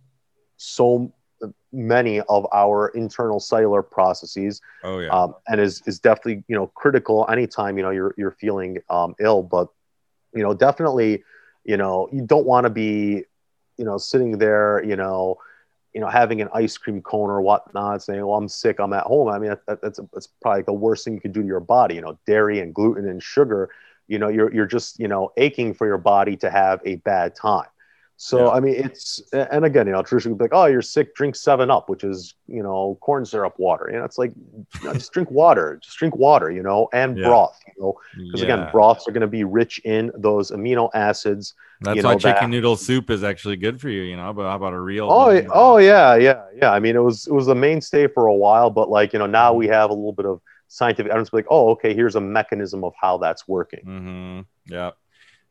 so 0.56 1.12
many 1.72 2.20
of 2.20 2.46
our 2.52 2.88
internal 2.88 3.40
cellular 3.40 3.82
processes. 3.82 4.60
Oh 4.82 5.00
yeah. 5.00 5.08
Um, 5.08 5.34
and 5.48 5.60
is 5.60 5.82
is 5.86 5.98
definitely 5.98 6.44
you 6.48 6.56
know 6.56 6.68
critical 6.68 7.26
anytime 7.28 7.76
you 7.76 7.82
know 7.82 7.90
you're 7.90 8.14
you're 8.16 8.32
feeling 8.32 8.78
um, 8.90 9.14
ill. 9.20 9.42
But 9.42 9.68
you 10.34 10.42
know 10.42 10.54
definitely 10.54 11.22
you 11.64 11.76
know 11.76 12.08
you 12.12 12.22
don't 12.22 12.46
want 12.46 12.64
to 12.64 12.70
be 12.70 13.24
you 13.76 13.84
know 13.84 13.98
sitting 13.98 14.38
there 14.38 14.82
you 14.84 14.96
know 14.96 15.38
you 15.94 16.00
know 16.00 16.08
having 16.08 16.40
an 16.40 16.48
ice 16.54 16.76
cream 16.76 17.00
cone 17.02 17.30
or 17.30 17.40
whatnot 17.40 18.02
saying 18.02 18.24
well 18.24 18.36
i'm 18.36 18.48
sick 18.48 18.78
i'm 18.78 18.92
at 18.92 19.04
home 19.04 19.28
i 19.28 19.38
mean 19.38 19.54
that, 19.66 19.80
that's 19.80 20.00
that's 20.12 20.28
probably 20.42 20.62
the 20.62 20.72
worst 20.72 21.04
thing 21.04 21.14
you 21.14 21.20
can 21.20 21.32
do 21.32 21.42
to 21.42 21.46
your 21.46 21.60
body 21.60 21.94
you 21.94 22.00
know 22.00 22.18
dairy 22.26 22.60
and 22.60 22.74
gluten 22.74 23.08
and 23.08 23.22
sugar 23.22 23.70
you 24.06 24.18
know 24.18 24.28
you're, 24.28 24.52
you're 24.52 24.66
just 24.66 24.98
you 24.98 25.08
know 25.08 25.32
aching 25.36 25.72
for 25.72 25.86
your 25.86 25.98
body 25.98 26.36
to 26.36 26.50
have 26.50 26.80
a 26.84 26.96
bad 26.96 27.34
time 27.34 27.68
so 28.20 28.46
yeah. 28.46 28.50
I 28.50 28.60
mean, 28.60 28.74
it's 28.74 29.22
and 29.32 29.64
again, 29.64 29.86
you 29.86 29.92
know, 29.92 30.02
traditionally 30.02 30.36
like, 30.40 30.50
oh, 30.52 30.64
you're 30.64 30.82
sick, 30.82 31.14
drink 31.14 31.36
Seven 31.36 31.70
Up, 31.70 31.88
which 31.88 32.02
is 32.02 32.34
you 32.48 32.64
know 32.64 32.98
corn 33.00 33.24
syrup 33.24 33.54
water. 33.58 33.88
You 33.92 33.98
know, 33.98 34.04
it's 34.04 34.18
like 34.18 34.32
just 34.92 35.12
drink 35.12 35.30
water, 35.30 35.78
just 35.80 35.96
drink 35.98 36.16
water, 36.16 36.50
you 36.50 36.64
know, 36.64 36.88
and 36.92 37.16
yeah. 37.16 37.28
broth, 37.28 37.60
you 37.64 37.80
know, 37.80 37.94
because 38.16 38.40
yeah. 38.40 38.46
again, 38.46 38.68
broths 38.72 39.06
are 39.06 39.12
going 39.12 39.20
to 39.20 39.28
be 39.28 39.44
rich 39.44 39.80
in 39.84 40.10
those 40.16 40.50
amino 40.50 40.90
acids. 40.94 41.54
That's 41.82 41.94
you 41.94 42.02
know, 42.02 42.08
why 42.08 42.16
chicken 42.16 42.50
that, 42.50 42.56
noodle 42.56 42.76
soup 42.76 43.08
is 43.08 43.22
actually 43.22 43.54
good 43.54 43.80
for 43.80 43.88
you. 43.88 44.02
You 44.02 44.16
know, 44.16 44.32
but 44.32 44.48
how 44.50 44.56
about 44.56 44.72
a 44.72 44.80
real? 44.80 45.08
Oh, 45.08 45.40
oh 45.52 45.76
yeah, 45.78 46.16
yeah, 46.16 46.42
yeah. 46.56 46.72
I 46.72 46.80
mean, 46.80 46.96
it 46.96 47.02
was 47.02 47.28
it 47.28 47.32
was 47.32 47.46
a 47.46 47.54
mainstay 47.54 48.08
for 48.08 48.26
a 48.26 48.34
while, 48.34 48.68
but 48.68 48.90
like 48.90 49.12
you 49.12 49.20
know, 49.20 49.26
now 49.26 49.54
we 49.54 49.68
have 49.68 49.90
a 49.90 49.94
little 49.94 50.12
bit 50.12 50.26
of 50.26 50.40
scientific 50.66 51.12
evidence. 51.12 51.32
Like, 51.32 51.46
oh, 51.50 51.70
okay, 51.70 51.94
here's 51.94 52.16
a 52.16 52.20
mechanism 52.20 52.82
of 52.82 52.94
how 53.00 53.18
that's 53.18 53.46
working. 53.46 53.84
Mm-hmm. 53.86 54.40
Yeah 54.74 54.90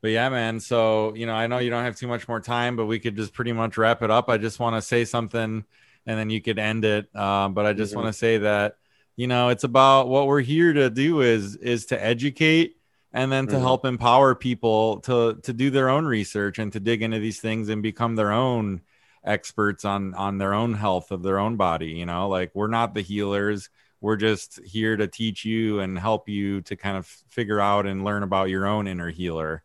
but 0.02 0.10
yeah, 0.10 0.30
man. 0.30 0.60
So, 0.60 1.14
you 1.16 1.26
know, 1.26 1.34
I 1.34 1.48
know 1.48 1.58
you 1.58 1.70
don't 1.70 1.84
have 1.84 1.98
too 1.98 2.08
much 2.08 2.28
more 2.28 2.40
time, 2.40 2.76
but 2.76 2.86
we 2.86 3.00
could 3.00 3.16
just 3.16 3.34
pretty 3.34 3.54
much 3.54 3.78
wrap 3.78 4.02
it 4.04 4.12
up. 4.12 4.30
I 4.30 4.38
just 4.38 4.60
want 4.60 4.76
to 4.76 4.82
say 4.82 5.06
something 5.06 5.66
and 6.06 6.20
then 6.20 6.30
you 6.30 6.42
could 6.42 6.60
end 6.60 6.86
it. 6.86 7.14
Um, 7.16 7.54
but 7.54 7.66
I 7.66 7.74
just 7.74 7.92
mm-hmm. 7.92 8.02
want 8.02 8.14
to 8.14 8.18
say 8.18 8.38
that, 8.40 8.78
you 9.16 9.28
know, 9.28 9.50
it's 9.50 9.64
about 9.64 10.08
what 10.08 10.28
we're 10.28 10.42
here 10.42 10.72
to 10.74 10.90
do 10.90 11.22
is, 11.22 11.56
is 11.56 11.88
to 11.88 12.04
educate 12.04 12.78
and 13.12 13.32
then 13.32 13.48
to 13.48 13.54
mm-hmm. 13.54 13.64
help 13.64 13.86
empower 13.86 14.36
people 14.36 15.00
to, 15.02 15.40
to 15.44 15.54
do 15.54 15.72
their 15.72 15.90
own 15.90 16.06
research 16.06 16.60
and 16.60 16.72
to 16.74 16.80
dig 16.80 17.02
into 17.02 17.20
these 17.20 17.40
things 17.40 17.70
and 17.70 17.82
become 17.82 18.16
their 18.16 18.32
own 18.32 18.82
experts 19.24 19.84
on, 19.84 20.14
on 20.14 20.38
their 20.38 20.54
own 20.54 20.76
health 20.76 21.10
of 21.12 21.24
their 21.24 21.40
own 21.40 21.58
body. 21.58 21.88
You 21.88 22.06
know, 22.06 22.30
like 22.30 22.52
we're 22.54 22.68
not 22.68 22.94
the 22.94 23.02
healers. 23.02 23.70
We're 24.00 24.16
just 24.16 24.64
here 24.64 24.96
to 24.96 25.08
teach 25.08 25.44
you 25.44 25.80
and 25.80 25.98
help 25.98 26.30
you 26.30 26.62
to 26.62 26.76
kind 26.76 26.98
of 26.98 27.08
figure 27.08 27.60
out 27.60 27.88
and 27.88 28.06
learn 28.06 28.22
about 28.22 28.50
your 28.50 28.68
own 28.68 28.88
inner 28.88 29.10
healer 29.10 29.64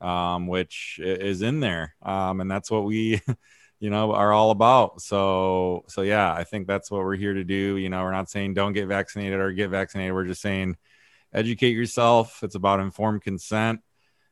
um, 0.00 0.46
which 0.46 1.00
is 1.02 1.42
in 1.42 1.60
there. 1.60 1.94
Um, 2.02 2.40
and 2.40 2.50
that's 2.50 2.70
what 2.70 2.84
we, 2.84 3.20
you 3.80 3.90
know, 3.90 4.12
are 4.12 4.32
all 4.32 4.50
about. 4.50 5.00
So, 5.00 5.84
so 5.88 6.02
yeah, 6.02 6.32
I 6.32 6.44
think 6.44 6.66
that's 6.66 6.90
what 6.90 7.02
we're 7.02 7.16
here 7.16 7.34
to 7.34 7.44
do. 7.44 7.76
You 7.76 7.88
know, 7.88 8.02
we're 8.02 8.12
not 8.12 8.30
saying 8.30 8.54
don't 8.54 8.72
get 8.72 8.86
vaccinated 8.86 9.38
or 9.38 9.52
get 9.52 9.70
vaccinated. 9.70 10.14
We're 10.14 10.24
just 10.24 10.42
saying 10.42 10.76
educate 11.32 11.76
yourself. 11.76 12.42
It's 12.42 12.54
about 12.54 12.80
informed 12.80 13.22
consent. 13.22 13.80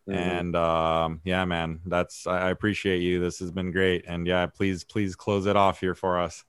Mm-hmm. 0.09 0.19
And 0.19 0.57
um, 0.57 1.21
yeah, 1.25 1.45
man, 1.45 1.81
that's 1.85 2.27
I 2.27 2.51
appreciate 2.51 2.99
you. 2.99 3.21
This 3.21 3.41
has 3.41 3.51
been 3.51 3.73
great. 3.73 4.05
And 4.07 4.27
yeah, 4.27 4.47
please, 4.47 4.85
please 4.85 5.17
close 5.17 5.47
it 5.47 5.57
off 5.57 5.81
here 5.81 5.95
for 5.95 6.21
us. 6.21 6.45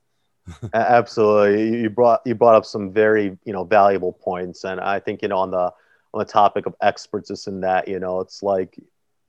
Absolutely, 0.72 1.82
you 1.82 1.90
brought 1.90 2.22
you 2.24 2.34
brought 2.34 2.54
up 2.54 2.64
some 2.64 2.90
very 2.90 3.36
you 3.44 3.52
know 3.52 3.64
valuable 3.64 4.14
points, 4.14 4.64
and 4.64 4.80
I 4.80 4.98
think 4.98 5.20
you 5.20 5.28
know 5.28 5.36
on 5.36 5.50
the 5.50 5.70
on 6.14 6.18
the 6.18 6.24
topic 6.24 6.66
of 6.66 6.74
experts, 6.80 7.28
this 7.28 7.46
and 7.46 7.62
that, 7.62 7.88
you 7.88 7.98
know, 7.98 8.20
it's 8.20 8.42
like 8.42 8.78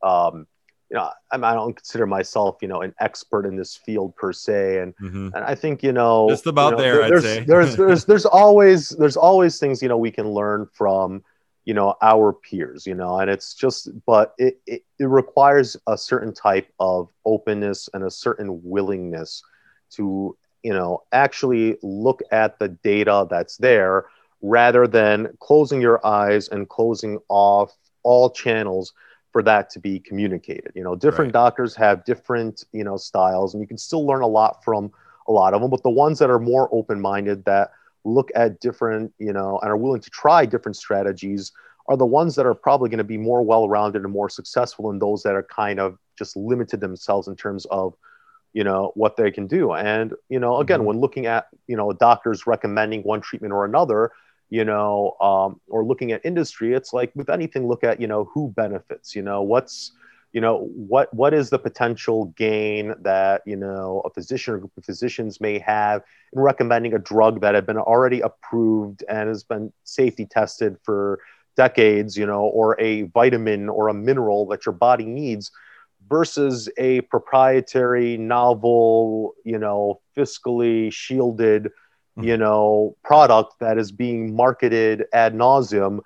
um, 0.02 0.48
you 0.90 0.98
know, 0.98 1.10
I, 1.32 1.36
I, 1.36 1.54
don't 1.54 1.76
consider 1.76 2.08
myself, 2.08 2.58
you 2.62 2.68
know, 2.68 2.82
an 2.82 2.96
expert 3.00 3.46
in 3.46 3.56
this 3.56 3.76
field 3.76 4.16
per 4.16 4.34
se, 4.34 4.80
and 4.80 4.96
mm-hmm. 4.98 5.30
and 5.36 5.46
I 5.46 5.54
think 5.54 5.84
you 5.84 5.92
know, 5.92 6.28
just 6.30 6.48
about 6.48 6.72
you 6.72 6.78
know, 6.78 6.84
there, 6.84 7.10
there's, 7.10 7.26
I'd 7.26 7.28
say. 7.28 7.44
there's 7.46 7.76
there's 7.78 8.06
there's 8.06 8.26
always 8.26 8.90
there's 8.90 9.18
always 9.18 9.60
things 9.60 9.82
you 9.82 9.90
know 9.90 9.98
we 9.98 10.12
can 10.12 10.30
learn 10.30 10.68
from 10.74 11.24
you 11.66 11.74
know 11.76 11.96
our 12.02 12.34
peers, 12.34 12.88
you 12.88 12.96
know, 12.96 13.20
and 13.20 13.30
it's 13.30 13.54
just, 13.54 13.90
but 14.08 14.34
it 14.40 14.60
it, 14.66 14.82
it 14.98 15.06
requires 15.06 15.78
a 15.88 15.98
certain 15.98 16.34
type 16.34 16.68
of 16.80 17.10
openness 17.26 17.88
and 17.94 18.04
a 18.04 18.12
certain 18.12 18.60
willingness 18.64 19.44
to 19.92 20.36
you 20.64 20.74
know 20.74 21.04
actually 21.12 21.78
look 21.84 22.22
at 22.32 22.58
the 22.58 22.70
data 22.70 23.28
that's 23.30 23.58
there 23.58 24.06
rather 24.42 24.88
than 24.88 25.38
closing 25.40 25.82
your 25.82 26.04
eyes 26.06 26.48
and 26.48 26.70
closing 26.70 27.20
off 27.30 27.76
all 28.04 28.30
channels 28.32 28.94
for 29.32 29.44
that 29.44 29.70
to 29.72 29.80
be 29.80 30.00
communicated. 30.00 30.72
You 30.76 30.84
know, 30.84 30.96
different 30.96 31.30
right. 31.30 31.44
doctors 31.44 31.76
have 31.76 32.04
different, 32.06 32.64
you 32.72 32.84
know, 32.84 32.98
styles 32.98 33.54
and 33.54 33.62
you 33.62 33.68
can 33.68 33.78
still 33.78 34.06
learn 34.06 34.22
a 34.22 34.28
lot 34.28 34.64
from 34.64 34.92
a 35.28 35.32
lot 35.32 35.54
of 35.54 35.62
them, 35.62 35.70
but 35.70 35.84
the 35.84 35.90
ones 35.90 36.20
that 36.20 36.30
are 36.30 36.40
more 36.40 36.68
open-minded 36.72 37.46
that 37.46 37.72
look 38.04 38.32
at 38.36 38.60
different, 38.60 39.14
you 39.20 39.32
know, 39.32 39.60
and 39.60 39.70
are 39.70 39.78
willing 39.78 40.02
to 40.02 40.10
try 40.10 40.46
different 40.46 40.76
strategies 40.76 41.52
are 41.88 41.98
the 41.98 42.06
ones 42.06 42.36
that 42.36 42.46
are 42.46 42.56
probably 42.56 42.90
going 42.90 43.00
to 43.00 43.04
be 43.04 43.18
more 43.18 43.44
well-rounded 43.44 44.04
and 44.04 44.12
more 44.12 44.30
successful 44.30 44.90
than 44.90 45.00
those 45.00 45.24
that 45.24 45.36
are 45.36 45.44
kind 45.44 45.80
of 45.80 45.98
just 46.18 46.36
limited 46.36 46.80
themselves 46.80 47.28
in 47.28 47.36
terms 47.36 47.66
of 47.72 47.96
you 48.54 48.64
know 48.64 48.92
what 48.96 49.16
they 49.16 49.30
can 49.30 49.46
do 49.46 49.74
and 49.74 50.14
you 50.28 50.40
know 50.40 50.58
again 50.58 50.80
mm-hmm. 50.80 50.88
when 50.88 51.00
looking 51.00 51.28
at 51.28 51.48
you 51.68 51.78
know 51.78 51.94
doctors 51.94 52.48
recommending 52.48 53.02
one 53.04 53.22
treatment 53.22 53.54
or 53.54 53.64
another 53.64 54.12
you 54.50 54.66
know, 54.66 55.16
um, 55.22 55.60
or 55.68 55.86
looking 55.86 56.12
at 56.12 56.26
industry, 56.26 56.74
it's 56.74 56.94
like 56.94 57.12
with 57.16 57.30
anything, 57.30 57.68
look 57.68 57.84
at, 57.84 58.02
you 58.02 58.08
know, 58.08 58.30
who 58.34 58.50
benefits, 58.56 59.16
you 59.16 59.22
know, 59.22 59.42
what's, 59.42 59.92
you 60.34 60.42
know, 60.42 60.70
what, 60.76 61.14
what 61.14 61.34
is 61.34 61.50
the 61.50 61.60
potential 61.60 62.26
gain 62.38 62.94
that, 63.02 63.42
you 63.46 63.56
know, 63.56 64.02
a 64.06 64.10
physician 64.10 64.54
or 64.54 64.58
group 64.58 64.72
of 64.78 64.86
physicians 64.86 65.40
may 65.40 65.60
have 65.60 66.02
in 66.34 66.42
recommending 66.42 66.94
a 66.94 67.00
drug 67.00 67.42
that 67.42 67.56
had 67.56 67.66
been 67.66 67.78
already 67.78 68.22
approved 68.22 69.04
and 69.10 69.28
has 69.28 69.44
been 69.44 69.72
safety 69.84 70.26
tested 70.26 70.78
for 70.84 71.20
decades, 71.56 72.18
you 72.18 72.26
know, 72.26 72.42
or 72.42 72.80
a 72.80 73.04
vitamin 73.04 73.70
or 73.70 73.88
a 73.88 73.94
mineral 73.94 74.48
that 74.48 74.66
your 74.66 74.74
body 74.74 75.06
needs 75.06 75.52
versus 76.08 76.70
a 76.78 77.02
proprietary, 77.02 78.18
novel, 78.18 79.34
you 79.44 79.58
know, 79.58 80.00
fiscally 80.18 80.92
shielded, 80.92 81.70
Mm-hmm. 82.20 82.28
you 82.28 82.38
know, 82.38 82.98
product 83.04 83.60
that 83.60 83.78
is 83.78 83.92
being 83.92 84.36
marketed 84.36 85.06
ad 85.14 85.34
nauseum, 85.34 86.02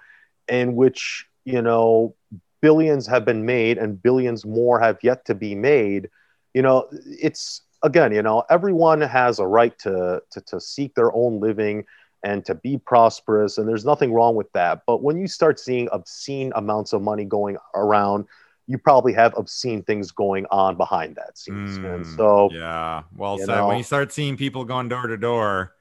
in 0.48 0.76
which 0.76 1.26
you 1.44 1.61
know 1.61 2.15
billions 2.61 3.07
have 3.07 3.26
been 3.26 3.45
made 3.45 3.77
and 3.77 4.02
billions 4.02 4.45
more 4.45 4.80
have 4.80 4.98
yet 5.02 5.26
to 5.26 5.35
be 5.35 5.56
made. 5.56 6.10
You 6.53 6.61
know, 6.61 6.88
it's 6.91 7.61
again, 7.81 8.14
you 8.14 8.22
know, 8.22 8.44
everyone 8.49 9.02
has 9.02 9.40
a 9.40 9.48
right 9.48 9.77
to 9.80 10.22
to, 10.30 10.41
to 10.41 10.61
seek 10.61 10.94
their 10.94 11.11
own 11.14 11.40
living 11.40 11.85
and 12.23 12.45
to 12.45 12.53
be 12.53 12.77
prosperous, 12.77 13.57
and 13.57 13.68
there's 13.68 13.84
nothing 13.84 14.14
wrong 14.14 14.35
with 14.35 14.52
that. 14.53 14.84
But 14.85 15.02
when 15.02 15.18
you 15.18 15.27
start 15.27 15.60
seeing 15.60 15.90
obscene 15.91 16.53
amounts 16.56 16.94
of 16.94 17.02
money 17.02 17.26
going 17.26 17.57
around 17.73 18.27
you 18.65 18.77
probably 18.77 19.11
have 19.11 19.34
obscene 19.38 19.84
things 19.84 20.11
going 20.11 20.45
on 20.49 20.77
behind 20.77 21.18
that 21.18 21.38
scenes. 21.38 21.77
Mm, 21.77 21.95
and 21.95 22.07
so, 22.07 22.49
yeah, 22.53 23.03
well 23.14 23.38
said. 23.38 23.48
Know, 23.48 23.68
when 23.68 23.77
you 23.77 23.84
start 23.84 24.14
seeing 24.14 24.38
people 24.38 24.64
going 24.64 24.88
door 24.88 25.07
to 25.07 25.18
door, 25.18 25.73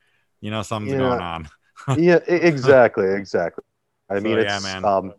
you 0.43 0.51
know 0.51 0.60
something's 0.62 0.93
yeah, 0.93 0.98
going 0.98 1.20
on. 1.20 1.48
yeah, 1.98 2.19
exactly, 2.27 3.09
exactly. 3.14 3.64
I 4.10 4.20
mean, 4.20 4.39
it's, 4.39 4.52
yeah, 4.52 4.59
man. 4.60 4.85
Um, 4.85 5.14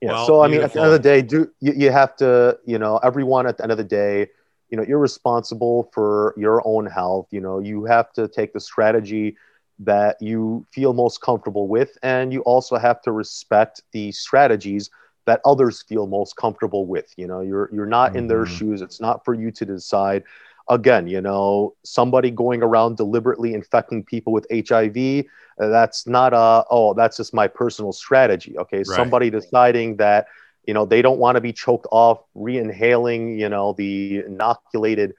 yeah. 0.00 0.12
Well, 0.12 0.26
so 0.26 0.42
I 0.42 0.48
mean, 0.48 0.60
at 0.60 0.72
the 0.72 0.80
end 0.80 0.86
of 0.86 0.92
the 0.92 0.98
day, 0.98 1.22
do 1.22 1.50
you, 1.60 1.72
you 1.74 1.90
have 1.90 2.14
to, 2.16 2.58
you 2.64 2.78
know, 2.78 2.98
everyone 2.98 3.46
at 3.46 3.56
the 3.56 3.64
end 3.64 3.72
of 3.72 3.78
the 3.78 3.84
day, 3.84 4.28
you 4.68 4.76
know, 4.76 4.84
you're 4.84 4.98
responsible 4.98 5.90
for 5.92 6.34
your 6.36 6.62
own 6.66 6.86
health. 6.86 7.28
You 7.30 7.40
know, 7.40 7.58
you 7.58 7.84
have 7.86 8.12
to 8.12 8.28
take 8.28 8.52
the 8.52 8.60
strategy 8.60 9.36
that 9.78 10.20
you 10.20 10.66
feel 10.72 10.92
most 10.92 11.20
comfortable 11.20 11.66
with, 11.66 11.96
and 12.02 12.32
you 12.32 12.40
also 12.42 12.76
have 12.76 13.00
to 13.02 13.12
respect 13.12 13.82
the 13.92 14.12
strategies 14.12 14.90
that 15.24 15.40
others 15.44 15.82
feel 15.82 16.06
most 16.06 16.36
comfortable 16.36 16.86
with. 16.86 17.12
You 17.16 17.26
know, 17.26 17.40
you're 17.40 17.70
you're 17.72 17.86
not 17.86 18.10
mm-hmm. 18.10 18.18
in 18.18 18.26
their 18.26 18.44
mm-hmm. 18.44 18.56
shoes. 18.56 18.82
It's 18.82 19.00
not 19.00 19.24
for 19.24 19.34
you 19.34 19.50
to 19.52 19.64
decide 19.64 20.24
again, 20.68 21.06
you 21.06 21.20
know, 21.20 21.74
somebody 21.84 22.30
going 22.30 22.62
around 22.62 22.96
deliberately 22.96 23.54
infecting 23.54 24.04
people 24.04 24.32
with 24.32 24.46
HIV, 24.50 25.24
uh, 25.60 25.68
that's 25.68 26.06
not 26.06 26.32
a, 26.32 26.64
oh, 26.70 26.94
that's 26.94 27.16
just 27.16 27.34
my 27.34 27.48
personal 27.48 27.92
strategy. 27.92 28.56
Okay. 28.58 28.78
Right. 28.78 28.86
Somebody 28.86 29.30
deciding 29.30 29.96
that, 29.96 30.26
you 30.66 30.74
know, 30.74 30.84
they 30.84 31.02
don't 31.02 31.18
want 31.18 31.36
to 31.36 31.40
be 31.40 31.52
choked 31.52 31.86
off, 31.90 32.22
re 32.34 32.56
inhaling, 32.58 33.38
you 33.38 33.48
know, 33.48 33.72
the 33.72 34.22
inoculated, 34.26 35.14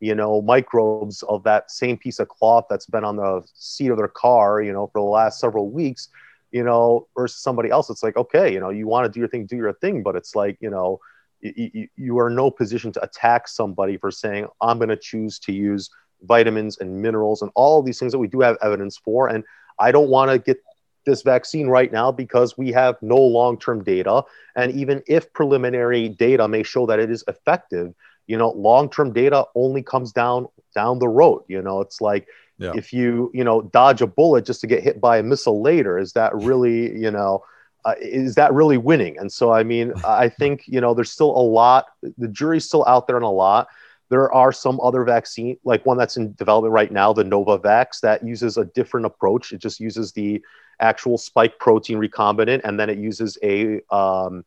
you 0.00 0.14
know, 0.14 0.42
microbes 0.42 1.22
of 1.24 1.42
that 1.44 1.70
same 1.70 1.96
piece 1.96 2.18
of 2.18 2.28
cloth 2.28 2.66
that's 2.68 2.86
been 2.86 3.04
on 3.04 3.16
the 3.16 3.42
seat 3.54 3.88
of 3.88 3.96
their 3.96 4.08
car, 4.08 4.60
you 4.60 4.72
know, 4.72 4.88
for 4.88 5.00
the 5.00 5.08
last 5.08 5.40
several 5.40 5.70
weeks, 5.70 6.08
you 6.50 6.64
know, 6.64 7.06
versus 7.16 7.40
somebody 7.40 7.70
else. 7.70 7.90
It's 7.90 8.02
like, 8.02 8.16
okay, 8.16 8.52
you 8.52 8.60
know, 8.60 8.70
you 8.70 8.86
want 8.86 9.06
to 9.06 9.10
do 9.12 9.20
your 9.20 9.28
thing, 9.28 9.46
do 9.46 9.56
your 9.56 9.72
thing, 9.74 10.02
but 10.02 10.16
it's 10.16 10.34
like, 10.34 10.58
you 10.60 10.70
know, 10.70 11.00
you, 11.40 11.88
you 11.96 12.18
are 12.18 12.28
in 12.28 12.36
no 12.36 12.50
position 12.50 12.92
to 12.92 13.02
attack 13.02 13.48
somebody 13.48 13.96
for 13.96 14.10
saying 14.10 14.46
i'm 14.60 14.78
going 14.78 14.88
to 14.88 14.96
choose 14.96 15.38
to 15.38 15.52
use 15.52 15.90
vitamins 16.22 16.78
and 16.78 17.00
minerals 17.00 17.42
and 17.42 17.50
all 17.54 17.82
these 17.82 17.98
things 17.98 18.12
that 18.12 18.18
we 18.18 18.28
do 18.28 18.40
have 18.40 18.56
evidence 18.62 18.96
for 18.96 19.28
and 19.28 19.44
i 19.78 19.92
don't 19.92 20.08
want 20.08 20.30
to 20.30 20.38
get 20.38 20.58
this 21.06 21.22
vaccine 21.22 21.68
right 21.68 21.90
now 21.92 22.12
because 22.12 22.58
we 22.58 22.70
have 22.70 22.96
no 23.00 23.16
long-term 23.16 23.82
data 23.82 24.22
and 24.56 24.72
even 24.72 25.02
if 25.06 25.32
preliminary 25.32 26.08
data 26.08 26.46
may 26.48 26.62
show 26.62 26.86
that 26.86 26.98
it 26.98 27.10
is 27.10 27.24
effective 27.28 27.94
you 28.26 28.36
know 28.36 28.50
long-term 28.50 29.12
data 29.12 29.44
only 29.54 29.82
comes 29.82 30.12
down 30.12 30.46
down 30.74 30.98
the 30.98 31.08
road 31.08 31.42
you 31.48 31.62
know 31.62 31.80
it's 31.80 32.00
like 32.00 32.26
Yeah. 32.58 32.72
if 32.74 32.92
you 32.92 33.30
you 33.32 33.44
know 33.44 33.62
dodge 33.62 34.02
a 34.02 34.06
bullet 34.06 34.44
just 34.44 34.60
to 34.62 34.66
get 34.66 34.82
hit 34.82 35.00
by 35.00 35.18
a 35.18 35.22
missile 35.22 35.62
later 35.62 35.98
is 35.98 36.12
that 36.12 36.34
really 36.34 36.98
you 36.98 37.10
know 37.10 37.42
uh, 37.88 37.94
is 38.00 38.34
that 38.34 38.52
really 38.52 38.78
winning? 38.90 39.14
And 39.18 39.30
so 39.38 39.52
i 39.60 39.62
mean 39.62 39.92
i 40.04 40.28
think 40.28 40.54
you 40.66 40.80
know 40.80 40.94
there's 40.94 41.10
still 41.18 41.30
a 41.30 41.46
lot 41.60 41.86
the 42.22 42.28
jury's 42.28 42.64
still 42.64 42.84
out 42.86 43.06
there 43.06 43.16
on 43.16 43.22
a 43.22 43.30
lot. 43.30 43.68
There 44.10 44.32
are 44.32 44.52
some 44.52 44.80
other 44.88 45.04
vaccine 45.04 45.56
like 45.64 45.84
one 45.84 45.98
that's 45.98 46.16
in 46.16 46.32
development 46.34 46.72
right 46.80 46.92
now 47.00 47.12
the 47.12 47.24
novavax 47.24 48.00
that 48.00 48.18
uses 48.34 48.56
a 48.56 48.64
different 48.78 49.06
approach. 49.06 49.52
It 49.52 49.60
just 49.66 49.80
uses 49.80 50.12
the 50.12 50.42
actual 50.80 51.18
spike 51.18 51.58
protein 51.58 51.98
recombinant 51.98 52.60
and 52.64 52.78
then 52.78 52.88
it 52.88 52.98
uses 52.98 53.36
a 53.42 53.80
um, 53.90 54.44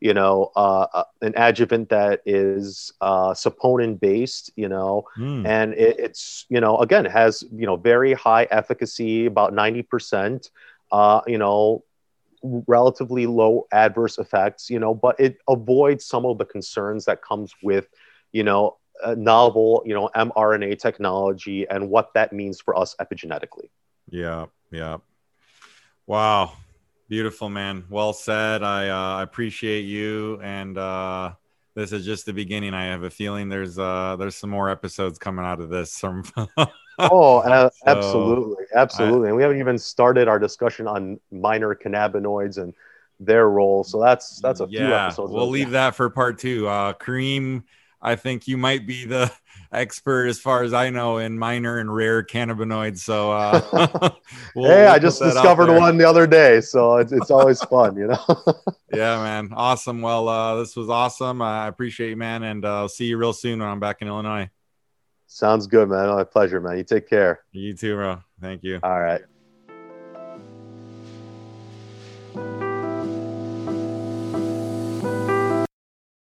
you 0.00 0.14
know, 0.14 0.50
uh, 0.56 0.86
uh, 0.94 1.04
an 1.20 1.34
adjuvant 1.36 1.88
that 1.90 2.22
is 2.24 2.92
uh, 3.02 3.32
saponin 3.34 4.00
based, 4.00 4.50
you 4.56 4.68
know, 4.68 5.04
Mm. 5.18 5.46
and 5.46 5.74
it, 5.74 5.98
it's, 5.98 6.46
you 6.48 6.60
know, 6.60 6.78
again, 6.78 7.04
has, 7.04 7.44
you 7.52 7.66
know, 7.66 7.76
very 7.76 8.14
high 8.14 8.44
efficacy, 8.50 9.26
about 9.26 9.52
90%, 9.52 10.50
uh, 10.90 11.20
you 11.26 11.38
know, 11.38 11.84
relatively 12.42 13.26
low 13.26 13.66
adverse 13.72 14.18
effects, 14.18 14.70
you 14.70 14.78
know, 14.78 14.94
but 14.94 15.18
it 15.18 15.38
avoids 15.48 16.04
some 16.04 16.24
of 16.24 16.38
the 16.38 16.44
concerns 16.44 17.04
that 17.04 17.22
comes 17.22 17.52
with, 17.62 17.88
you 18.32 18.42
know, 18.42 18.76
novel, 19.16 19.82
you 19.86 19.94
know, 19.94 20.10
mRNA 20.14 20.78
technology 20.78 21.66
and 21.68 21.88
what 21.88 22.12
that 22.14 22.32
means 22.32 22.60
for 22.60 22.76
us 22.76 22.94
epigenetically. 23.00 23.68
Yeah, 24.08 24.46
yeah. 24.70 24.98
Wow, 26.06 26.52
beautiful, 27.08 27.48
man. 27.48 27.84
Well 27.88 28.12
said. 28.12 28.62
I 28.62 28.88
uh, 28.88 29.18
I 29.18 29.22
appreciate 29.22 29.82
you, 29.82 30.40
and 30.42 30.76
uh, 30.76 31.32
this 31.74 31.92
is 31.92 32.04
just 32.04 32.26
the 32.26 32.32
beginning. 32.32 32.74
I 32.74 32.86
have 32.86 33.04
a 33.04 33.10
feeling 33.10 33.48
there's 33.48 33.78
uh 33.78 34.16
there's 34.18 34.36
some 34.36 34.50
more 34.50 34.68
episodes 34.68 35.18
coming 35.18 35.44
out 35.44 35.60
of 35.60 35.68
this. 35.68 35.92
Some 36.00 36.24
Oh, 37.10 37.42
So, 37.42 37.70
absolutely, 37.86 38.64
absolutely. 38.74 39.28
and 39.28 39.36
we 39.36 39.42
haven't 39.42 39.58
even 39.58 39.78
started 39.78 40.28
our 40.28 40.38
discussion 40.38 40.86
on 40.86 41.18
minor 41.32 41.74
cannabinoids 41.74 42.58
and 42.58 42.74
their 43.18 43.48
role. 43.48 43.84
So 43.84 44.00
that's 44.00 44.40
that's 44.40 44.60
a 44.60 44.66
few 44.66 44.86
yeah. 44.86 44.94
episodes. 44.94 45.32
We'll 45.32 45.48
leave 45.48 45.70
that 45.70 45.94
for 45.94 46.10
part 46.10 46.38
two. 46.38 46.66
Uh, 46.68 46.92
Kareem, 46.94 47.64
I 48.00 48.16
think 48.16 48.48
you 48.48 48.56
might 48.56 48.86
be 48.86 49.04
the 49.04 49.32
expert, 49.72 50.26
as 50.26 50.38
far 50.38 50.62
as 50.62 50.72
I 50.72 50.90
know, 50.90 51.18
in 51.18 51.38
minor 51.38 51.78
and 51.78 51.94
rare 51.94 52.22
cannabinoids. 52.22 52.98
So 52.98 53.32
uh, 53.32 54.10
we'll- 54.54 54.66
hey, 54.68 54.86
I 54.86 54.98
just 54.98 55.22
discovered 55.22 55.70
one 55.70 55.96
the 55.98 56.08
other 56.08 56.26
day, 56.26 56.60
so 56.60 56.96
it's 56.96 57.12
it's 57.12 57.30
always 57.30 57.62
fun, 57.64 57.96
you 57.96 58.08
know. 58.08 58.54
Yeah, 58.88 59.22
man. 59.22 59.52
Awesome. 59.54 60.00
Well, 60.02 60.28
uh, 60.28 60.56
this 60.56 60.74
was 60.74 60.88
awesome. 60.88 61.40
I 61.42 61.68
appreciate 61.68 62.10
you, 62.10 62.16
man, 62.16 62.42
and 62.42 62.64
uh, 62.64 62.78
I'll 62.80 62.88
see 62.88 63.06
you 63.06 63.16
real 63.18 63.32
soon 63.32 63.60
when 63.60 63.68
I'm 63.68 63.78
back 63.80 64.02
in 64.02 64.08
Illinois. 64.08 64.50
Sounds 65.32 65.68
good, 65.68 65.88
man. 65.88 66.08
My 66.08 66.24
pleasure, 66.24 66.60
man. 66.60 66.76
You 66.76 66.82
take 66.82 67.08
care. 67.08 67.44
You 67.52 67.72
too, 67.72 67.94
bro. 67.94 68.18
Thank 68.40 68.64
you. 68.64 68.80
All 68.82 69.00
right. 69.00 69.20